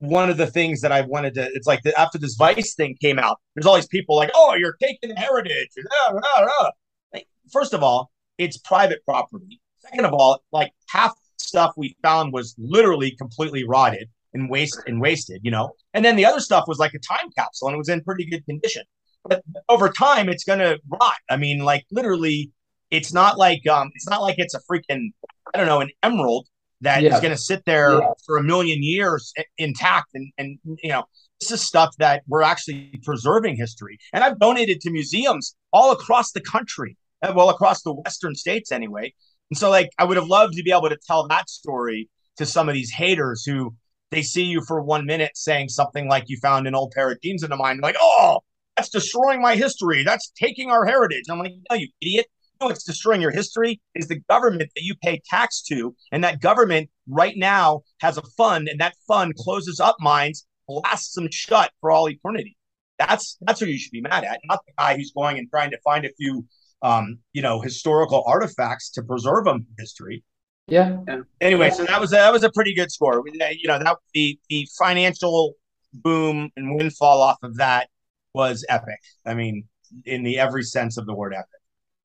one 0.07 0.29
of 0.29 0.37
the 0.37 0.47
things 0.47 0.81
that 0.81 0.91
I 0.91 1.01
wanted 1.01 1.33
to. 1.35 1.49
It's 1.53 1.67
like 1.67 1.81
the, 1.83 1.97
after 1.99 2.17
this 2.17 2.35
Vice 2.35 2.75
thing 2.75 2.95
came 3.01 3.19
out, 3.19 3.39
there's 3.55 3.65
all 3.65 3.75
these 3.75 3.87
people 3.87 4.15
like, 4.15 4.31
oh, 4.33 4.55
you're 4.55 4.77
taking 4.81 5.15
heritage. 5.15 5.69
And, 5.77 5.85
ah, 5.91 6.13
ah, 6.23 6.47
ah, 6.59 6.71
Like, 7.13 7.27
first 7.51 7.73
of 7.73 7.83
all, 7.83 8.11
it's 8.37 8.57
private 8.57 9.03
property. 9.05 9.59
Second 9.79 10.05
of 10.05 10.13
all, 10.13 10.41
like 10.51 10.71
half 10.89 11.13
stuff 11.37 11.73
we 11.77 11.95
found 12.01 12.33
was 12.33 12.55
literally 12.57 13.11
completely 13.11 13.65
rotted 13.65 14.09
and 14.33 14.49
waste 14.49 14.81
and 14.87 14.99
wasted, 14.99 15.41
you 15.43 15.51
know. 15.51 15.73
And 15.93 16.03
then 16.03 16.15
the 16.15 16.25
other 16.25 16.39
stuff 16.39 16.65
was 16.67 16.79
like 16.79 16.93
a 16.93 16.99
time 16.99 17.29
capsule 17.37 17.67
and 17.67 17.75
it 17.75 17.77
was 17.77 17.89
in 17.89 18.01
pretty 18.03 18.25
good 18.25 18.45
condition 18.45 18.83
but 19.27 19.43
over 19.69 19.89
time 19.89 20.29
it's 20.29 20.43
to 20.43 20.79
rot. 20.87 21.13
I 21.29 21.37
mean, 21.37 21.59
like 21.59 21.85
literally, 21.91 22.51
it's 22.91 23.13
not 23.13 23.37
like 23.37 23.67
um, 23.67 23.91
it's 23.95 24.07
not 24.07 24.21
like 24.21 24.35
it's 24.37 24.53
a 24.53 24.61
freaking 24.71 25.11
I 25.53 25.57
don't 25.57 25.67
know 25.67 25.81
an 25.81 25.89
emerald. 26.03 26.47
That 26.81 27.01
yeah. 27.01 27.13
is 27.13 27.21
going 27.21 27.33
to 27.33 27.41
sit 27.41 27.63
there 27.65 27.99
yeah. 27.99 28.11
for 28.25 28.37
a 28.37 28.43
million 28.43 28.83
years 28.83 29.33
intact. 29.57 30.09
And, 30.13 30.31
and, 30.37 30.59
you 30.83 30.89
know, 30.89 31.05
this 31.39 31.51
is 31.51 31.61
stuff 31.61 31.95
that 31.99 32.23
we're 32.27 32.41
actually 32.41 32.99
preserving 33.03 33.55
history. 33.57 33.97
And 34.13 34.23
I've 34.23 34.39
donated 34.39 34.81
to 34.81 34.91
museums 34.91 35.55
all 35.73 35.91
across 35.91 36.31
the 36.31 36.41
country, 36.41 36.97
uh, 37.21 37.33
well, 37.35 37.49
across 37.49 37.81
the 37.81 37.93
Western 37.93 38.35
states 38.35 38.71
anyway. 38.71 39.13
And 39.51 39.57
so, 39.57 39.69
like, 39.69 39.89
I 39.97 40.05
would 40.05 40.17
have 40.17 40.27
loved 40.27 40.53
to 40.53 40.63
be 40.63 40.71
able 40.71 40.89
to 40.89 40.97
tell 41.05 41.27
that 41.27 41.49
story 41.49 42.09
to 42.37 42.45
some 42.45 42.67
of 42.67 42.73
these 42.73 42.91
haters 42.91 43.43
who 43.45 43.75
they 44.11 44.21
see 44.21 44.43
you 44.43 44.61
for 44.61 44.81
one 44.81 45.05
minute 45.05 45.31
saying 45.35 45.69
something 45.69 46.07
like 46.07 46.25
you 46.27 46.37
found 46.37 46.67
an 46.67 46.75
old 46.75 46.91
pair 46.91 47.11
of 47.11 47.21
jeans 47.21 47.43
in 47.43 47.49
the 47.49 47.55
mine, 47.55 47.79
like, 47.81 47.95
oh, 47.99 48.39
that's 48.75 48.89
destroying 48.89 49.41
my 49.41 49.55
history. 49.55 50.03
That's 50.03 50.31
taking 50.31 50.69
our 50.69 50.85
heritage. 50.85 51.23
and 51.27 51.37
I'm 51.37 51.43
like, 51.43 51.53
no, 51.69 51.75
you 51.77 51.87
idiot 52.01 52.27
know 52.59 52.67
what's 52.67 52.83
destroying 52.83 53.21
your 53.21 53.31
history 53.31 53.81
is 53.93 54.07
the 54.07 54.21
government 54.29 54.71
that 54.75 54.83
you 54.83 54.95
pay 55.03 55.21
tax 55.29 55.61
to. 55.63 55.95
And 56.11 56.23
that 56.23 56.41
government 56.41 56.89
right 57.07 57.35
now 57.37 57.81
has 58.01 58.17
a 58.17 58.23
fund, 58.37 58.67
and 58.67 58.79
that 58.79 58.95
fund 59.07 59.35
closes 59.35 59.79
up 59.79 59.97
mines, 59.99 60.45
blasts 60.67 61.13
them 61.13 61.29
shut 61.31 61.71
for 61.81 61.91
all 61.91 62.09
eternity. 62.09 62.57
That's 62.97 63.37
that's 63.41 63.59
what 63.59 63.69
you 63.69 63.77
should 63.77 63.91
be 63.91 64.01
mad 64.01 64.23
at, 64.23 64.39
not 64.45 64.59
the 64.65 64.73
guy 64.77 64.95
who's 64.95 65.11
going 65.11 65.37
and 65.37 65.49
trying 65.49 65.71
to 65.71 65.77
find 65.83 66.05
a 66.05 66.09
few 66.17 66.45
um, 66.81 67.19
you 67.33 67.41
know, 67.41 67.61
historical 67.61 68.23
artifacts 68.27 68.91
to 68.91 69.03
preserve 69.03 69.45
them 69.45 69.65
history. 69.79 70.23
Yeah. 70.67 70.97
Anyway, 71.41 71.69
so 71.71 71.83
that 71.85 71.99
was 71.99 72.11
a, 72.11 72.15
that 72.15 72.33
was 72.33 72.43
a 72.43 72.51
pretty 72.51 72.73
good 72.73 72.91
score. 72.91 73.23
You 73.27 73.67
know, 73.67 73.79
that 73.79 73.97
the 74.13 74.39
the 74.49 74.67
financial 74.77 75.53
boom 75.93 76.49
and 76.55 76.75
windfall 76.75 77.21
off 77.21 77.37
of 77.43 77.57
that 77.57 77.89
was 78.33 78.65
epic. 78.69 78.99
I 79.25 79.33
mean, 79.33 79.65
in 80.05 80.23
the 80.23 80.39
every 80.39 80.63
sense 80.63 80.97
of 80.97 81.05
the 81.05 81.13
word 81.13 81.33
epic. 81.33 81.47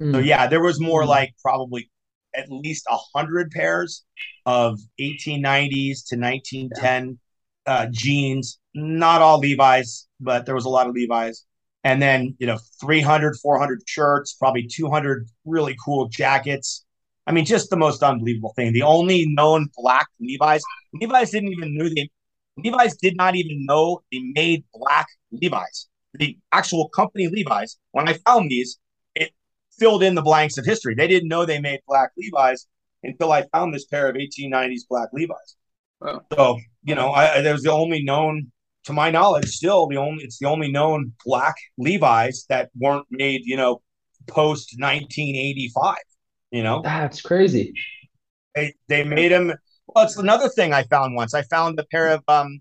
Mm. 0.01 0.13
So 0.13 0.19
yeah, 0.19 0.47
there 0.47 0.63
was 0.63 0.81
more 0.81 1.05
mm. 1.05 1.09
like 1.09 1.35
probably 1.43 1.91
at 2.35 2.51
least 2.51 2.87
a 2.91 2.97
hundred 3.15 3.51
pairs 3.51 4.05
of 4.47 4.79
1890s 5.01 6.07
to 6.09 6.17
1910 6.17 7.19
yeah. 7.67 7.73
uh, 7.73 7.87
jeans. 7.91 8.59
Not 8.75 9.21
all 9.21 9.39
Levi's, 9.39 10.07
but 10.21 10.47
there 10.47 10.55
was 10.55 10.65
a 10.65 10.69
lot 10.69 10.87
of 10.87 10.95
Levi's. 10.95 11.45
And 11.83 12.01
then, 12.01 12.37
you 12.39 12.47
know, 12.47 12.59
300, 12.81 13.37
400 13.37 13.81
shirts, 13.87 14.35
probably 14.35 14.67
200 14.71 15.27
really 15.45 15.77
cool 15.83 16.09
jackets. 16.09 16.85
I 17.27 17.33
mean, 17.33 17.45
just 17.45 17.71
the 17.71 17.77
most 17.77 18.03
unbelievable 18.03 18.53
thing. 18.55 18.73
The 18.73 18.83
only 18.83 19.27
known 19.27 19.69
black 19.77 20.07
Levi's, 20.21 20.63
Levi's 20.95 21.31
didn't 21.31 21.53
even 21.53 21.77
know 21.77 21.89
they, 21.89 22.11
Levi's 22.59 22.97
did 22.97 23.17
not 23.17 23.35
even 23.35 23.65
know 23.65 24.03
they 24.13 24.21
made 24.35 24.65
black 24.75 25.07
Levi's. 25.33 25.89
The 26.15 26.37
actual 26.53 26.89
company 26.89 27.29
Levi's, 27.29 27.79
when 27.93 28.09
I 28.09 28.15
found 28.27 28.51
these, 28.51 28.79
filled 29.81 30.03
in 30.03 30.15
the 30.15 30.23
blanks 30.23 30.59
of 30.59 30.65
history. 30.65 30.95
They 30.95 31.09
didn't 31.09 31.29
know 31.29 31.45
they 31.45 31.61
made 31.61 31.81
black 31.89 32.11
Levi's 32.17 32.69
until 33.03 33.33
I 33.33 33.47
found 33.53 33.75
this 33.75 33.87
pair 33.87 34.09
of 34.09 34.15
1890s 34.15 34.83
black 34.89 35.09
Levi's. 35.13 35.57
Wow. 36.01 36.21
So, 36.33 36.59
you 36.85 36.95
know, 36.95 37.11
I, 37.11 37.41
there 37.41 37.55
was 37.55 37.63
the 37.63 37.73
only 37.73 38.05
known, 38.05 38.53
to 38.85 38.93
my 38.93 39.11
knowledge, 39.11 39.47
still 39.47 39.89
the 39.89 39.97
only, 39.97 40.23
it's 40.23 40.39
the 40.39 40.47
only 40.47 40.71
known 40.71 41.15
black 41.25 41.57
Levi's 41.79 42.47
that 42.49 42.71
weren't 42.79 43.07
made, 43.11 43.43
you 43.45 43.57
know, 43.57 43.83
post 44.27 44.77
1985, 44.79 45.97
you 46.51 46.63
know? 46.63 46.83
That's 46.83 47.21
crazy. 47.21 47.73
They, 48.55 48.75
they 48.89 49.05
made 49.05 49.33
them. 49.33 49.55
Well, 49.87 50.05
it's 50.05 50.17
another 50.17 50.49
thing 50.49 50.73
I 50.73 50.85
found 50.85 51.17
once. 51.17 51.35
I 51.35 51.43
found 51.43 51.79
a 51.79 51.85
pair 51.85 52.09
of 52.09 52.23
um, 52.29 52.61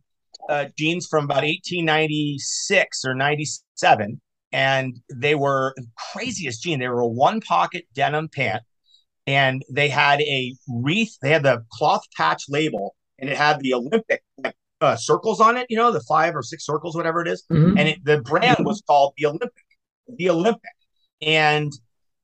uh, 0.49 0.65
jeans 0.77 1.07
from 1.07 1.25
about 1.25 1.43
1896 1.43 3.05
or 3.05 3.13
97 3.13 4.19
and 4.51 4.99
they 5.13 5.35
were 5.35 5.75
craziest 6.11 6.63
jean. 6.63 6.79
They 6.79 6.87
were 6.87 7.01
a 7.01 7.07
one 7.07 7.41
pocket 7.41 7.85
denim 7.93 8.29
pant, 8.29 8.63
and 9.27 9.63
they 9.69 9.89
had 9.89 10.21
a 10.21 10.55
wreath. 10.67 11.17
They 11.21 11.31
had 11.31 11.43
the 11.43 11.63
cloth 11.71 12.03
patch 12.15 12.45
label, 12.49 12.95
and 13.17 13.29
it 13.29 13.37
had 13.37 13.59
the 13.59 13.73
Olympic 13.73 14.23
like, 14.43 14.55
uh, 14.81 14.95
circles 14.95 15.39
on 15.39 15.57
it. 15.57 15.67
You 15.69 15.77
know, 15.77 15.91
the 15.91 16.01
five 16.01 16.35
or 16.35 16.41
six 16.41 16.65
circles, 16.65 16.95
whatever 16.95 17.21
it 17.21 17.27
is. 17.27 17.43
Mm-hmm. 17.51 17.77
And 17.77 17.89
it, 17.89 18.05
the 18.05 18.21
brand 18.21 18.57
was 18.65 18.81
called 18.85 19.13
the 19.17 19.27
Olympic. 19.27 19.65
The 20.17 20.31
Olympic, 20.31 20.71
and 21.21 21.71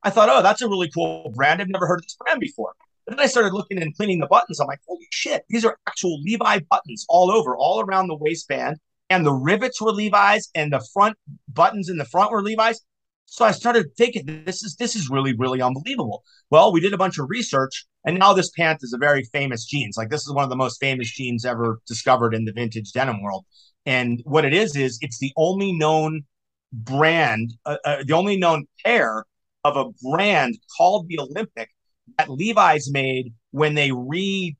I 0.01 0.09
thought, 0.09 0.29
oh, 0.29 0.41
that's 0.41 0.63
a 0.63 0.67
really 0.67 0.89
cool 0.89 1.31
brand. 1.35 1.61
I've 1.61 1.67
never 1.67 1.85
heard 1.85 1.99
of 1.99 2.03
this 2.03 2.15
brand 2.15 2.39
before. 2.39 2.73
But 3.05 3.17
then 3.17 3.23
I 3.23 3.27
started 3.27 3.53
looking 3.53 3.79
and 3.79 3.95
cleaning 3.95 4.19
the 4.19 4.27
buttons. 4.27 4.59
I'm 4.59 4.65
like, 4.65 4.79
holy 4.87 5.07
shit, 5.11 5.43
these 5.49 5.65
are 5.65 5.77
actual 5.87 6.19
Levi 6.21 6.59
buttons 6.69 7.05
all 7.07 7.31
over, 7.31 7.55
all 7.55 7.81
around 7.81 8.07
the 8.07 8.15
waistband 8.15 8.77
and 9.09 9.25
the 9.25 9.33
rivets 9.33 9.81
were 9.81 9.91
Levi's 9.91 10.49
and 10.55 10.71
the 10.71 10.85
front 10.93 11.17
buttons 11.53 11.89
in 11.89 11.97
the 11.97 12.05
front 12.05 12.31
were 12.31 12.41
Levi's. 12.41 12.81
So 13.25 13.43
I 13.43 13.51
started 13.51 13.87
thinking 13.97 14.43
this 14.45 14.63
is 14.63 14.75
this 14.75 14.95
is 14.95 15.09
really 15.09 15.35
really 15.35 15.61
unbelievable. 15.61 16.23
Well, 16.51 16.71
we 16.71 16.79
did 16.79 16.93
a 16.93 16.97
bunch 16.97 17.17
of 17.17 17.29
research, 17.29 17.85
and 18.05 18.19
now 18.19 18.33
this 18.33 18.51
pant 18.51 18.79
is 18.83 18.93
a 18.93 18.97
very 18.97 19.23
famous 19.33 19.65
jeans. 19.65 19.97
Like 19.97 20.09
this 20.09 20.21
is 20.21 20.33
one 20.33 20.43
of 20.43 20.49
the 20.49 20.55
most 20.55 20.79
famous 20.79 21.09
jeans 21.09 21.45
ever 21.45 21.79
discovered 21.87 22.35
in 22.35 22.45
the 22.45 22.53
vintage 22.53 22.91
denim 22.91 23.21
world. 23.21 23.45
And 23.85 24.21
what 24.25 24.45
it 24.45 24.53
is 24.53 24.75
is 24.75 24.99
it's 25.01 25.19
the 25.19 25.33
only 25.37 25.73
known 25.73 26.23
brand, 26.71 27.53
uh, 27.65 27.77
uh, 27.85 28.03
the 28.05 28.13
only 28.13 28.37
known 28.37 28.67
pair 28.83 29.25
of 29.63 29.77
a 29.77 29.91
brand 30.07 30.57
called 30.77 31.07
the 31.07 31.19
Olympic 31.19 31.69
that 32.17 32.29
Levi's 32.29 32.91
made 32.91 33.33
when 33.51 33.73
they 33.73 33.91
re 33.91 34.55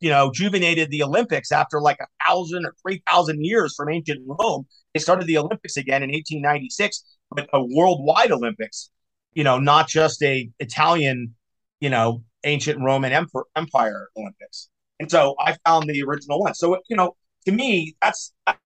you 0.00 0.10
know, 0.10 0.30
juvenated 0.32 0.90
the 0.90 1.02
Olympics 1.02 1.52
after 1.52 1.80
like 1.80 1.98
a 2.00 2.06
thousand 2.26 2.66
or 2.66 2.74
three 2.82 3.02
thousand 3.08 3.44
years 3.44 3.74
from 3.74 3.88
ancient 3.90 4.22
Rome. 4.26 4.66
They 4.94 5.00
started 5.00 5.26
the 5.26 5.38
Olympics 5.38 5.76
again 5.76 6.02
in 6.02 6.10
1896, 6.10 7.04
but 7.30 7.48
a 7.52 7.62
worldwide 7.64 8.32
Olympics. 8.32 8.90
You 9.34 9.44
know, 9.44 9.58
not 9.58 9.88
just 9.88 10.22
a 10.22 10.48
Italian, 10.60 11.34
you 11.80 11.90
know, 11.90 12.22
ancient 12.44 12.80
Roman 12.82 13.12
Empire 13.56 14.08
Olympics. 14.16 14.68
And 14.98 15.10
so 15.10 15.34
I 15.38 15.56
found 15.66 15.90
the 15.90 16.02
original 16.02 16.40
one. 16.40 16.54
So 16.54 16.78
you 16.88 16.96
know, 16.96 17.16
to 17.44 17.52
me, 17.52 17.96
that's, 18.00 18.32
that's 18.46 18.58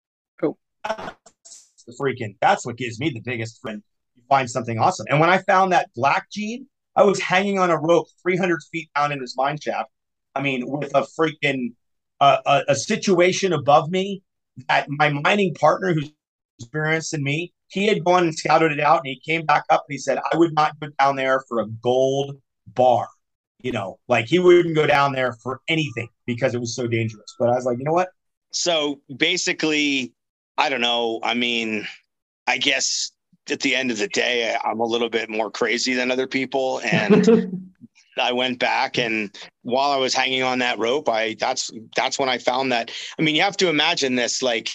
the 1.87 1.97
freaking. 2.01 2.37
That's 2.41 2.65
what 2.65 2.77
gives 2.77 3.01
me 3.01 3.11
the 3.11 3.21
biggest 3.21 3.61
friend. 3.61 3.83
You 4.17 4.23
find 4.29 4.49
something 4.51 4.79
awesome. 4.79 5.07
And 5.09 5.21
when 5.21 5.31
I 5.31 5.39
found 5.39 5.73
that 5.73 5.91
black 5.95 6.31
jean, 6.31 6.67
I 6.97 7.05
was 7.05 7.21
hanging 7.21 7.59
on 7.59 7.71
a 7.71 7.79
rope 7.79 8.07
300 8.23 8.61
feet 8.71 8.91
down 8.95 9.13
in 9.13 9.21
his 9.21 9.35
mine 9.37 9.59
shaft 9.61 9.91
I 10.35 10.43
mean, 10.43 10.67
with 10.67 10.95
a 10.95 11.03
freaking 11.03 11.73
uh, 12.21 12.39
a, 12.47 12.73
a 12.73 12.75
situation 12.75 13.53
above 13.53 13.91
me 13.91 14.23
that 14.69 14.87
my 14.89 15.09
mining 15.09 15.55
partner, 15.55 15.95
who's 15.95 16.13
experienced 16.59 17.13
than 17.13 17.23
me, 17.23 17.53
he 17.69 17.87
had 17.87 18.05
gone 18.05 18.25
and 18.25 18.35
scouted 18.37 18.73
it 18.73 18.81
out, 18.81 18.99
and 18.99 19.07
he 19.07 19.21
came 19.21 19.47
back 19.47 19.65
up 19.71 19.85
and 19.89 19.95
he 19.95 19.99
said, 19.99 20.19
"I 20.33 20.37
would 20.37 20.55
not 20.55 20.79
go 20.81 20.89
down 20.99 21.17
there 21.17 21.43
for 21.49 21.61
a 21.61 21.67
gold 21.67 22.41
bar." 22.67 23.09
You 23.63 23.73
know, 23.73 23.99
like 24.09 24.27
he 24.27 24.39
wouldn't 24.39 24.75
go 24.75 24.87
down 24.87 25.13
there 25.13 25.35
for 25.43 25.61
anything 25.69 26.09
because 26.27 26.55
it 26.55 26.61
was 26.61 26.75
so 26.75 26.87
dangerous. 26.87 27.35
But 27.39 27.51
I 27.51 27.55
was 27.55 27.65
like, 27.65 27.79
you 27.79 27.85
know 27.85 27.93
what? 27.93 28.09
So 28.53 29.01
basically, 29.17 30.15
I 30.57 30.69
don't 30.69 30.81
know. 30.81 31.21
I 31.23 31.35
mean, 31.35 31.87
I 32.47 32.59
guess 32.59 33.13
at 33.51 33.61
the 33.61 33.77
end 33.77 33.91
of 33.91 33.99
the 33.99 34.09
day, 34.09 34.57
I'm 34.65 34.81
a 34.81 34.85
little 34.85 35.11
bit 35.11 35.31
more 35.31 35.51
crazy 35.51 35.95
than 35.95 36.11
other 36.11 36.27
people, 36.27 36.81
and 36.85 37.71
I 38.21 38.33
went 38.33 38.59
back 38.59 38.99
and 38.99 39.37
while 39.63 39.91
I 39.91 39.97
was 39.97 40.15
hanging 40.15 40.43
on 40.43 40.59
that 40.61 40.79
rope, 40.79 41.09
I 41.09 41.35
that's 41.39 41.71
that's 41.97 42.19
when 42.19 42.29
I 42.29 42.39
found 42.39 42.73
that. 42.73 42.91
I 43.19 43.23
mean, 43.23 43.35
you 43.35 43.43
have 43.43 43.57
to 43.59 43.69
imagine 43.69 44.15
this 44.15 44.43
like 44.43 44.71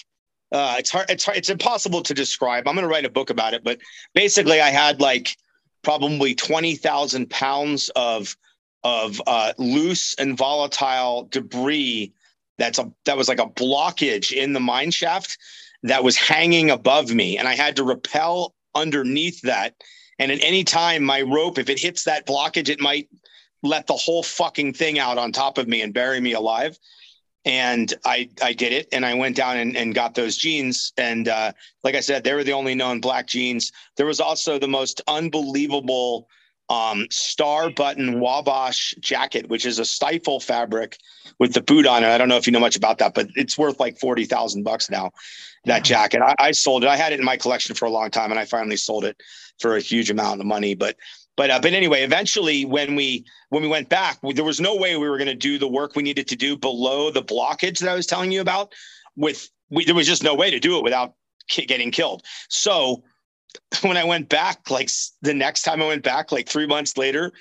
uh, 0.52 0.76
it's 0.78 0.90
hard, 0.90 1.10
it's 1.10 1.24
hard, 1.24 1.36
it's 1.36 1.50
impossible 1.50 2.02
to 2.02 2.14
describe. 2.14 2.68
I'm 2.68 2.74
going 2.74 2.86
to 2.86 2.92
write 2.92 3.04
a 3.04 3.10
book 3.10 3.30
about 3.30 3.54
it, 3.54 3.64
but 3.64 3.80
basically, 4.14 4.60
I 4.60 4.70
had 4.70 5.00
like 5.00 5.36
probably 5.82 6.34
twenty 6.34 6.76
thousand 6.76 7.30
pounds 7.30 7.90
of 7.96 8.36
of 8.84 9.20
uh, 9.26 9.52
loose 9.58 10.14
and 10.14 10.36
volatile 10.36 11.28
debris. 11.30 12.12
That's 12.58 12.78
a 12.78 12.90
that 13.04 13.16
was 13.16 13.28
like 13.28 13.40
a 13.40 13.46
blockage 13.46 14.32
in 14.32 14.52
the 14.52 14.60
mine 14.60 14.92
shaft 14.92 15.36
that 15.82 16.04
was 16.04 16.16
hanging 16.16 16.70
above 16.70 17.12
me, 17.12 17.38
and 17.38 17.48
I 17.48 17.54
had 17.54 17.76
to 17.76 17.84
rappel 17.84 18.54
underneath 18.74 19.40
that. 19.42 19.74
And 20.18 20.30
at 20.32 20.42
any 20.42 20.64
time, 20.64 21.02
my 21.04 21.22
rope, 21.22 21.58
if 21.58 21.68
it 21.68 21.78
hits 21.78 22.04
that 22.04 22.26
blockage, 22.26 22.68
it 22.68 22.80
might 22.80 23.08
let 23.66 23.86
the 23.86 23.94
whole 23.94 24.22
fucking 24.22 24.72
thing 24.74 24.98
out 24.98 25.18
on 25.18 25.32
top 25.32 25.58
of 25.58 25.68
me 25.68 25.82
and 25.82 25.92
bury 25.92 26.20
me 26.20 26.32
alive. 26.32 26.78
And 27.44 27.92
I 28.04 28.28
I 28.42 28.52
did 28.52 28.72
it, 28.72 28.88
and 28.92 29.06
I 29.06 29.14
went 29.14 29.36
down 29.36 29.56
and, 29.56 29.76
and 29.76 29.94
got 29.94 30.16
those 30.16 30.36
jeans. 30.36 30.92
And 30.96 31.28
uh, 31.28 31.52
like 31.84 31.94
I 31.94 32.00
said, 32.00 32.24
they 32.24 32.34
were 32.34 32.42
the 32.42 32.52
only 32.52 32.74
known 32.74 33.00
black 33.00 33.28
jeans. 33.28 33.70
There 33.96 34.06
was 34.06 34.18
also 34.18 34.58
the 34.58 34.66
most 34.66 35.00
unbelievable 35.06 36.28
um, 36.68 37.06
star 37.10 37.70
button 37.70 38.20
Wabash 38.20 38.94
jacket, 39.00 39.48
which 39.48 39.64
is 39.64 39.78
a 39.78 39.82
Stifel 39.82 40.42
fabric 40.42 40.98
with 41.38 41.52
the 41.54 41.62
boot 41.62 41.86
on 41.86 42.02
it. 42.02 42.08
I 42.08 42.18
don't 42.18 42.28
know 42.28 42.36
if 42.36 42.46
you 42.46 42.52
know 42.52 42.60
much 42.60 42.76
about 42.76 42.98
that, 42.98 43.14
but 43.14 43.28
it's 43.36 43.56
worth 43.56 43.78
like 43.78 43.98
forty 43.98 44.24
thousand 44.24 44.64
bucks 44.64 44.90
now. 44.90 45.12
That 45.64 45.84
jacket, 45.84 46.22
I, 46.22 46.34
I, 46.38 46.50
sold 46.52 46.84
it. 46.84 46.88
I 46.88 46.96
had 46.96 47.12
it 47.12 47.18
in 47.18 47.24
my 47.24 47.36
collection 47.36 47.74
for 47.74 47.86
a 47.86 47.90
long 47.90 48.10
time, 48.10 48.30
and 48.30 48.38
I 48.38 48.44
finally 48.44 48.76
sold 48.76 49.04
it 49.04 49.20
for 49.58 49.76
a 49.76 49.80
huge 49.80 50.10
amount 50.10 50.40
of 50.40 50.46
money. 50.46 50.74
But 50.74 50.96
but 51.36 51.50
uh, 51.50 51.60
but 51.60 51.72
anyway, 51.74 52.02
eventually 52.02 52.64
when 52.64 52.94
we 52.94 53.24
when 53.50 53.62
we 53.62 53.68
went 53.68 53.88
back, 53.88 54.18
there 54.34 54.44
was 54.44 54.60
no 54.60 54.74
way 54.74 54.96
we 54.96 55.08
were 55.08 55.18
going 55.18 55.28
to 55.28 55.34
do 55.34 55.58
the 55.58 55.68
work 55.68 55.94
we 55.94 56.02
needed 56.02 56.26
to 56.28 56.36
do 56.36 56.56
below 56.56 57.10
the 57.10 57.22
blockage 57.22 57.78
that 57.80 57.90
I 57.90 57.94
was 57.94 58.06
telling 58.06 58.32
you 58.32 58.40
about. 58.40 58.72
With 59.16 59.48
we, 59.70 59.84
there 59.84 59.94
was 59.94 60.06
just 60.06 60.22
no 60.22 60.34
way 60.34 60.50
to 60.50 60.58
do 60.58 60.78
it 60.78 60.82
without 60.82 61.14
ki- 61.48 61.66
getting 61.66 61.90
killed. 61.90 62.22
So 62.48 63.02
when 63.82 63.96
I 63.96 64.04
went 64.04 64.28
back, 64.28 64.70
like 64.70 64.90
the 65.22 65.34
next 65.34 65.62
time 65.62 65.82
I 65.82 65.86
went 65.86 66.02
back, 66.02 66.32
like 66.32 66.48
three 66.48 66.66
months 66.66 66.96
later, 66.96 67.32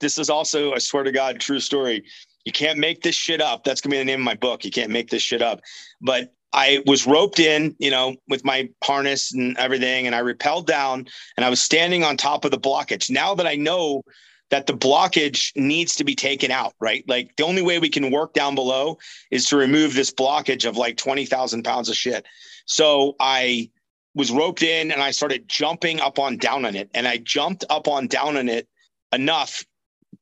this 0.00 0.18
is 0.18 0.30
also 0.30 0.72
I 0.72 0.78
swear 0.78 1.04
to 1.04 1.12
God, 1.12 1.38
true 1.38 1.60
story. 1.60 2.04
You 2.44 2.52
can't 2.52 2.78
make 2.78 3.02
this 3.02 3.14
shit 3.14 3.42
up. 3.42 3.64
That's 3.64 3.82
gonna 3.82 3.92
be 3.92 3.98
the 3.98 4.04
name 4.04 4.20
of 4.20 4.24
my 4.24 4.34
book. 4.34 4.64
You 4.64 4.70
can't 4.70 4.90
make 4.90 5.10
this 5.10 5.22
shit 5.22 5.42
up. 5.42 5.60
But 6.00 6.34
I 6.52 6.82
was 6.86 7.06
roped 7.06 7.38
in, 7.38 7.76
you 7.78 7.90
know, 7.90 8.16
with 8.28 8.44
my 8.44 8.70
harness 8.82 9.32
and 9.32 9.56
everything, 9.58 10.06
and 10.06 10.14
I 10.14 10.22
rappelled 10.22 10.66
down 10.66 11.06
and 11.36 11.44
I 11.44 11.50
was 11.50 11.60
standing 11.60 12.04
on 12.04 12.16
top 12.16 12.44
of 12.44 12.50
the 12.50 12.58
blockage. 12.58 13.10
Now 13.10 13.34
that 13.34 13.46
I 13.46 13.54
know 13.54 14.02
that 14.50 14.66
the 14.66 14.72
blockage 14.72 15.52
needs 15.56 15.94
to 15.96 16.04
be 16.04 16.14
taken 16.14 16.50
out, 16.50 16.74
right? 16.80 17.04
Like 17.06 17.36
the 17.36 17.44
only 17.44 17.62
way 17.62 17.78
we 17.78 17.90
can 17.90 18.10
work 18.10 18.32
down 18.32 18.54
below 18.54 18.98
is 19.30 19.46
to 19.48 19.56
remove 19.56 19.94
this 19.94 20.10
blockage 20.10 20.66
of 20.66 20.76
like 20.76 20.96
20,000 20.96 21.62
pounds 21.62 21.88
of 21.88 21.96
shit. 21.96 22.24
So 22.64 23.14
I 23.20 23.70
was 24.14 24.30
roped 24.30 24.62
in 24.62 24.90
and 24.90 25.02
I 25.02 25.10
started 25.10 25.48
jumping 25.48 26.00
up 26.00 26.18
on 26.18 26.38
down 26.38 26.64
on 26.64 26.74
it. 26.74 26.90
And 26.94 27.06
I 27.06 27.18
jumped 27.18 27.64
up 27.68 27.88
on 27.88 28.06
down 28.06 28.36
on 28.36 28.48
it 28.48 28.66
enough 29.12 29.64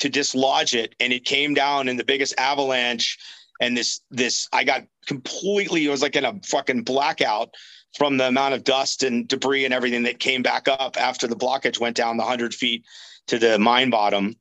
to 0.01 0.09
dislodge 0.09 0.75
it. 0.75 0.95
And 0.99 1.13
it 1.13 1.25
came 1.25 1.55
down 1.55 1.89
in 1.89 1.97
the 1.97 2.05
biggest 2.05 2.35
avalanche 2.37 3.17
and 3.61 3.77
this 3.77 4.01
this 4.11 4.49
I 4.53 4.65
got 4.65 4.85
completely 5.07 5.87
it 5.87 5.91
was 5.91 6.03
like 6.03 6.17
in 6.17 6.25
a 6.25 6.39
fucking 6.45 6.83
blackout 6.83 7.51
from 7.97 8.17
the 8.17 8.29
amount 8.29 8.55
of 8.55 8.65
dust 8.65 9.03
and 9.03 9.27
debris 9.27 9.65
and 9.65 9.73
everything 9.73 10.03
that 10.05 10.19
came 10.19 10.43
back 10.43 10.69
up 10.69 11.01
after 11.01 11.27
the 11.27 11.37
blockage 11.37 11.81
went 11.81 11.97
down 11.97 12.17
the 12.17 12.25
hundred 12.25 12.55
feet 12.55 12.85
to 13.29 13.39
the 13.39 13.59
mine 13.59 13.91
bottom. 13.91 14.37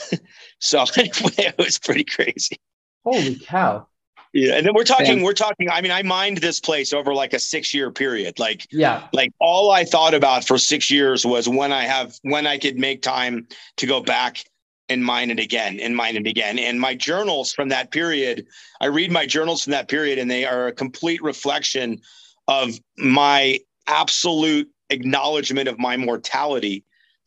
so 0.60 0.84
anyway, 0.96 1.12
it 1.38 1.58
was 1.58 1.78
pretty 1.78 2.04
crazy. 2.04 2.56
Holy 3.04 3.36
cow. 3.36 3.86
Yeah, 4.34 4.54
and 4.54 4.66
then 4.66 4.72
we're 4.74 4.84
talking. 4.84 5.22
We're 5.22 5.34
talking. 5.34 5.68
I 5.68 5.82
mean, 5.82 5.92
I 5.92 6.02
mined 6.02 6.38
this 6.38 6.58
place 6.58 6.94
over 6.94 7.12
like 7.12 7.34
a 7.34 7.38
six-year 7.38 7.90
period. 7.90 8.38
Like, 8.38 8.66
yeah, 8.70 9.06
like 9.12 9.30
all 9.38 9.70
I 9.70 9.84
thought 9.84 10.14
about 10.14 10.46
for 10.46 10.56
six 10.56 10.90
years 10.90 11.26
was 11.26 11.50
when 11.50 11.70
I 11.70 11.82
have 11.82 12.16
when 12.22 12.46
I 12.46 12.56
could 12.56 12.78
make 12.78 13.02
time 13.02 13.46
to 13.76 13.86
go 13.86 14.00
back 14.00 14.42
and 14.88 15.04
mine 15.04 15.30
it 15.30 15.38
again 15.38 15.80
and 15.80 15.96
mine 15.96 16.16
it 16.16 16.26
again. 16.26 16.58
And 16.58 16.80
my 16.80 16.94
journals 16.94 17.52
from 17.52 17.68
that 17.70 17.90
period, 17.90 18.46
I 18.80 18.86
read 18.86 19.10
my 19.10 19.26
journals 19.26 19.64
from 19.64 19.72
that 19.72 19.88
period, 19.88 20.18
and 20.18 20.30
they 20.30 20.44
are 20.44 20.66
a 20.66 20.72
complete 20.72 21.22
reflection 21.22 22.00
of 22.48 22.78
my 22.98 23.58
absolute 23.86 24.68
acknowledgement 24.90 25.68
of 25.68 25.78
my 25.78 25.96
mortality 25.96 26.84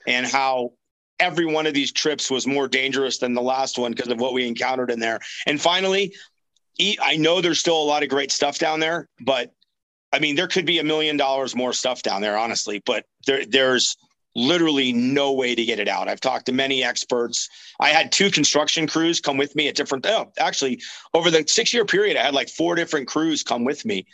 and 0.08 0.26
how 0.26 0.74
every 1.20 1.46
one 1.46 1.66
of 1.66 1.74
these 1.74 1.92
trips 1.92 2.30
was 2.30 2.46
more 2.46 2.68
dangerous 2.68 3.18
than 3.18 3.34
the 3.34 3.42
last 3.42 3.78
one 3.78 3.92
because 3.92 4.12
of 4.12 4.20
what 4.20 4.34
we 4.34 4.48
encountered 4.48 4.92
in 4.92 5.00
there. 5.00 5.20
And 5.48 5.60
finally, 5.60 6.14
I 6.80 7.16
know 7.18 7.42
there's 7.42 7.60
still 7.60 7.82
a 7.82 7.84
lot 7.84 8.04
of 8.04 8.10
great 8.10 8.32
stuff 8.32 8.60
down 8.60 8.80
there, 8.80 9.08
but 9.22 9.52
I 10.12 10.20
mean, 10.20 10.36
there 10.36 10.48
could 10.48 10.66
be 10.66 10.80
a 10.80 10.84
million 10.84 11.18
dollars 11.18 11.56
more 11.56 11.74
stuff 11.74 12.04
down 12.04 12.22
there, 12.22 12.38
honestly, 12.38 12.82
but 12.86 13.06
there, 13.26 13.46
there's 13.46 13.98
literally 14.36 14.92
no 14.92 15.32
way 15.32 15.56
to 15.56 15.66
get 15.66 15.80
it 15.80 15.88
out. 15.88 16.08
I've 16.08 16.20
talked 16.20 16.46
to 16.48 16.52
many 16.52 16.84
experts. 16.84 17.50
I 17.80 17.90
had 17.90 18.12
two 18.12 18.30
construction 18.30 18.86
crews 18.86 19.22
come 19.22 19.38
with 19.38 19.56
me 19.56 19.68
at 19.68 19.76
different, 19.76 20.06
oh, 20.06 20.32
actually, 20.38 20.82
over 21.14 21.32
the 21.32 21.46
six 21.48 21.74
year 21.74 21.86
period, 21.86 22.18
I 22.18 22.24
had 22.24 22.34
like 22.34 22.50
four 22.50 22.76
different 22.76 23.08
crews 23.08 23.44
come 23.44 23.64
with 23.64 23.86
me. 23.86 24.06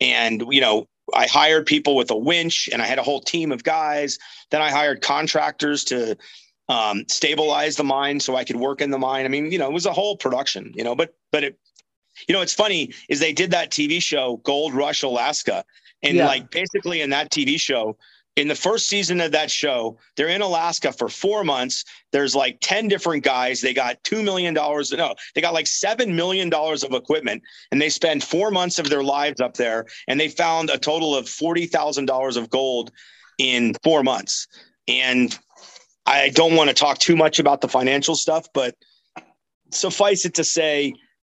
And, 0.00 0.44
you 0.50 0.60
know, 0.60 0.86
I 1.14 1.26
hired 1.26 1.66
people 1.66 1.96
with 1.96 2.10
a 2.10 2.16
winch 2.16 2.68
and 2.72 2.82
I 2.82 2.86
had 2.86 2.98
a 2.98 3.02
whole 3.02 3.20
team 3.20 3.52
of 3.52 3.64
guys. 3.64 4.18
Then 4.50 4.60
I 4.60 4.70
hired 4.70 5.00
contractors 5.00 5.84
to 5.84 6.16
um, 6.68 7.04
stabilize 7.08 7.76
the 7.76 7.84
mine 7.84 8.20
so 8.20 8.36
I 8.36 8.44
could 8.44 8.56
work 8.56 8.80
in 8.80 8.90
the 8.90 8.98
mine. 8.98 9.24
I 9.24 9.28
mean, 9.28 9.50
you 9.50 9.58
know, 9.58 9.68
it 9.68 9.72
was 9.72 9.86
a 9.86 9.92
whole 9.92 10.16
production, 10.16 10.72
you 10.74 10.84
know, 10.84 10.94
but, 10.94 11.14
but 11.32 11.44
it, 11.44 11.58
you 12.26 12.32
know, 12.32 12.42
it's 12.42 12.52
funny 12.52 12.92
is 13.08 13.20
they 13.20 13.32
did 13.32 13.52
that 13.52 13.70
TV 13.70 14.02
show 14.02 14.38
Gold 14.42 14.74
Rush 14.74 15.02
Alaska. 15.02 15.64
And 16.02 16.16
yeah. 16.16 16.26
like 16.26 16.50
basically 16.50 17.00
in 17.00 17.10
that 17.10 17.30
TV 17.30 17.58
show, 17.60 17.96
in 18.38 18.46
the 18.46 18.54
first 18.54 18.88
season 18.88 19.20
of 19.20 19.32
that 19.32 19.50
show, 19.50 19.98
they're 20.16 20.28
in 20.28 20.42
Alaska 20.42 20.92
for 20.92 21.08
four 21.08 21.42
months. 21.42 21.84
There's 22.12 22.36
like 22.36 22.58
10 22.60 22.86
different 22.86 23.24
guys. 23.24 23.60
They 23.60 23.74
got 23.74 24.02
$2 24.04 24.22
million. 24.22 24.54
No, 24.54 25.14
they 25.34 25.40
got 25.40 25.54
like 25.54 25.66
$7 25.66 26.14
million 26.14 26.52
of 26.54 26.92
equipment 26.92 27.42
and 27.72 27.82
they 27.82 27.88
spend 27.88 28.22
four 28.22 28.52
months 28.52 28.78
of 28.78 28.88
their 28.90 29.02
lives 29.02 29.40
up 29.40 29.54
there. 29.54 29.86
And 30.06 30.20
they 30.20 30.28
found 30.28 30.70
a 30.70 30.78
total 30.78 31.16
of 31.16 31.24
$40,000 31.24 32.36
of 32.36 32.48
gold 32.48 32.92
in 33.38 33.74
four 33.82 34.04
months. 34.04 34.46
And 34.86 35.36
I 36.06 36.28
don't 36.28 36.54
want 36.54 36.68
to 36.68 36.74
talk 36.74 36.98
too 36.98 37.16
much 37.16 37.40
about 37.40 37.60
the 37.60 37.68
financial 37.68 38.14
stuff, 38.14 38.46
but 38.54 38.76
suffice 39.72 40.24
it 40.24 40.34
to 40.34 40.44
say, 40.44 40.94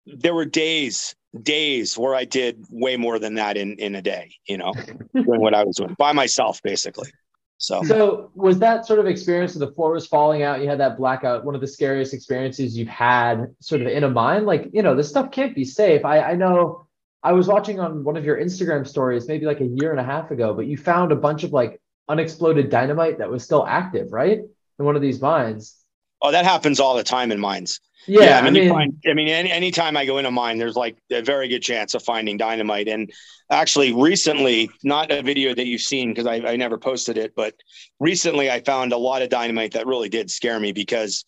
there 0.05 0.33
were 0.33 0.45
days 0.45 1.15
days 1.41 1.97
where 1.97 2.15
I 2.15 2.25
did 2.25 2.65
way 2.69 2.97
more 2.97 3.19
than 3.19 3.35
that 3.35 3.57
in 3.57 3.75
in 3.77 3.95
a 3.95 4.01
day, 4.01 4.35
you 4.47 4.57
know, 4.57 4.73
doing 5.13 5.41
what 5.41 5.53
I 5.53 5.63
was 5.63 5.77
doing 5.77 5.95
by 5.97 6.11
myself 6.13 6.61
basically. 6.63 7.11
So 7.57 7.83
So 7.83 8.31
was 8.35 8.59
that 8.59 8.85
sort 8.85 8.99
of 8.99 9.05
experience 9.05 9.53
of 9.53 9.59
the 9.59 9.71
floor 9.71 9.91
was 9.91 10.07
falling 10.07 10.43
out, 10.43 10.61
you 10.61 10.69
had 10.69 10.79
that 10.79 10.97
blackout, 10.97 11.43
one 11.43 11.55
of 11.55 11.61
the 11.61 11.67
scariest 11.67 12.13
experiences 12.13 12.77
you've 12.77 12.87
had 12.87 13.53
sort 13.59 13.81
of 13.81 13.87
in 13.87 14.05
a 14.05 14.09
mine? 14.09 14.45
Like, 14.45 14.69
you 14.71 14.81
know, 14.81 14.95
this 14.95 15.09
stuff 15.09 15.29
can't 15.29 15.53
be 15.53 15.65
safe. 15.65 16.05
I 16.05 16.21
I 16.21 16.35
know 16.35 16.87
I 17.21 17.33
was 17.33 17.47
watching 17.47 17.79
on 17.79 18.03
one 18.03 18.15
of 18.15 18.23
your 18.23 18.37
Instagram 18.37 18.87
stories 18.87 19.27
maybe 19.27 19.45
like 19.45 19.59
a 19.59 19.65
year 19.65 19.91
and 19.91 19.99
a 19.99 20.03
half 20.03 20.31
ago, 20.31 20.53
but 20.53 20.67
you 20.67 20.77
found 20.77 21.11
a 21.11 21.17
bunch 21.17 21.43
of 21.43 21.51
like 21.51 21.81
unexploded 22.07 22.69
dynamite 22.69 23.19
that 23.19 23.29
was 23.29 23.43
still 23.43 23.67
active, 23.67 24.11
right? 24.11 24.39
In 24.79 24.85
one 24.85 24.95
of 24.95 25.01
these 25.01 25.21
mines. 25.21 25.75
Oh, 26.21 26.31
that 26.31 26.45
happens 26.45 26.79
all 26.79 26.95
the 26.95 27.03
time 27.03 27.31
in 27.31 27.39
mines. 27.39 27.79
Yeah, 28.07 28.21
yeah 28.21 28.39
I 28.39 28.49
mean, 28.49 28.55
I 28.55 28.59
mean, 28.59 28.69
find, 28.69 29.03
I 29.07 29.13
mean, 29.13 29.27
any 29.27 29.51
anytime 29.51 29.95
I 29.97 30.05
go 30.05 30.17
into 30.17 30.29
a 30.29 30.31
mine, 30.31 30.57
there's 30.57 30.75
like 30.75 30.97
a 31.11 31.21
very 31.21 31.47
good 31.47 31.61
chance 31.61 31.93
of 31.93 32.03
finding 32.03 32.37
dynamite. 32.37 32.87
And 32.87 33.11
actually, 33.51 33.93
recently, 33.93 34.69
not 34.83 35.11
a 35.11 35.21
video 35.21 35.53
that 35.53 35.65
you've 35.65 35.81
seen 35.81 36.09
because 36.09 36.25
I, 36.25 36.35
I 36.35 36.55
never 36.55 36.77
posted 36.77 37.17
it, 37.17 37.33
but 37.35 37.55
recently 37.99 38.49
I 38.49 38.61
found 38.61 38.93
a 38.93 38.97
lot 38.97 39.21
of 39.21 39.29
dynamite 39.29 39.73
that 39.73 39.87
really 39.87 40.09
did 40.09 40.31
scare 40.31 40.59
me 40.59 40.71
because 40.71 41.25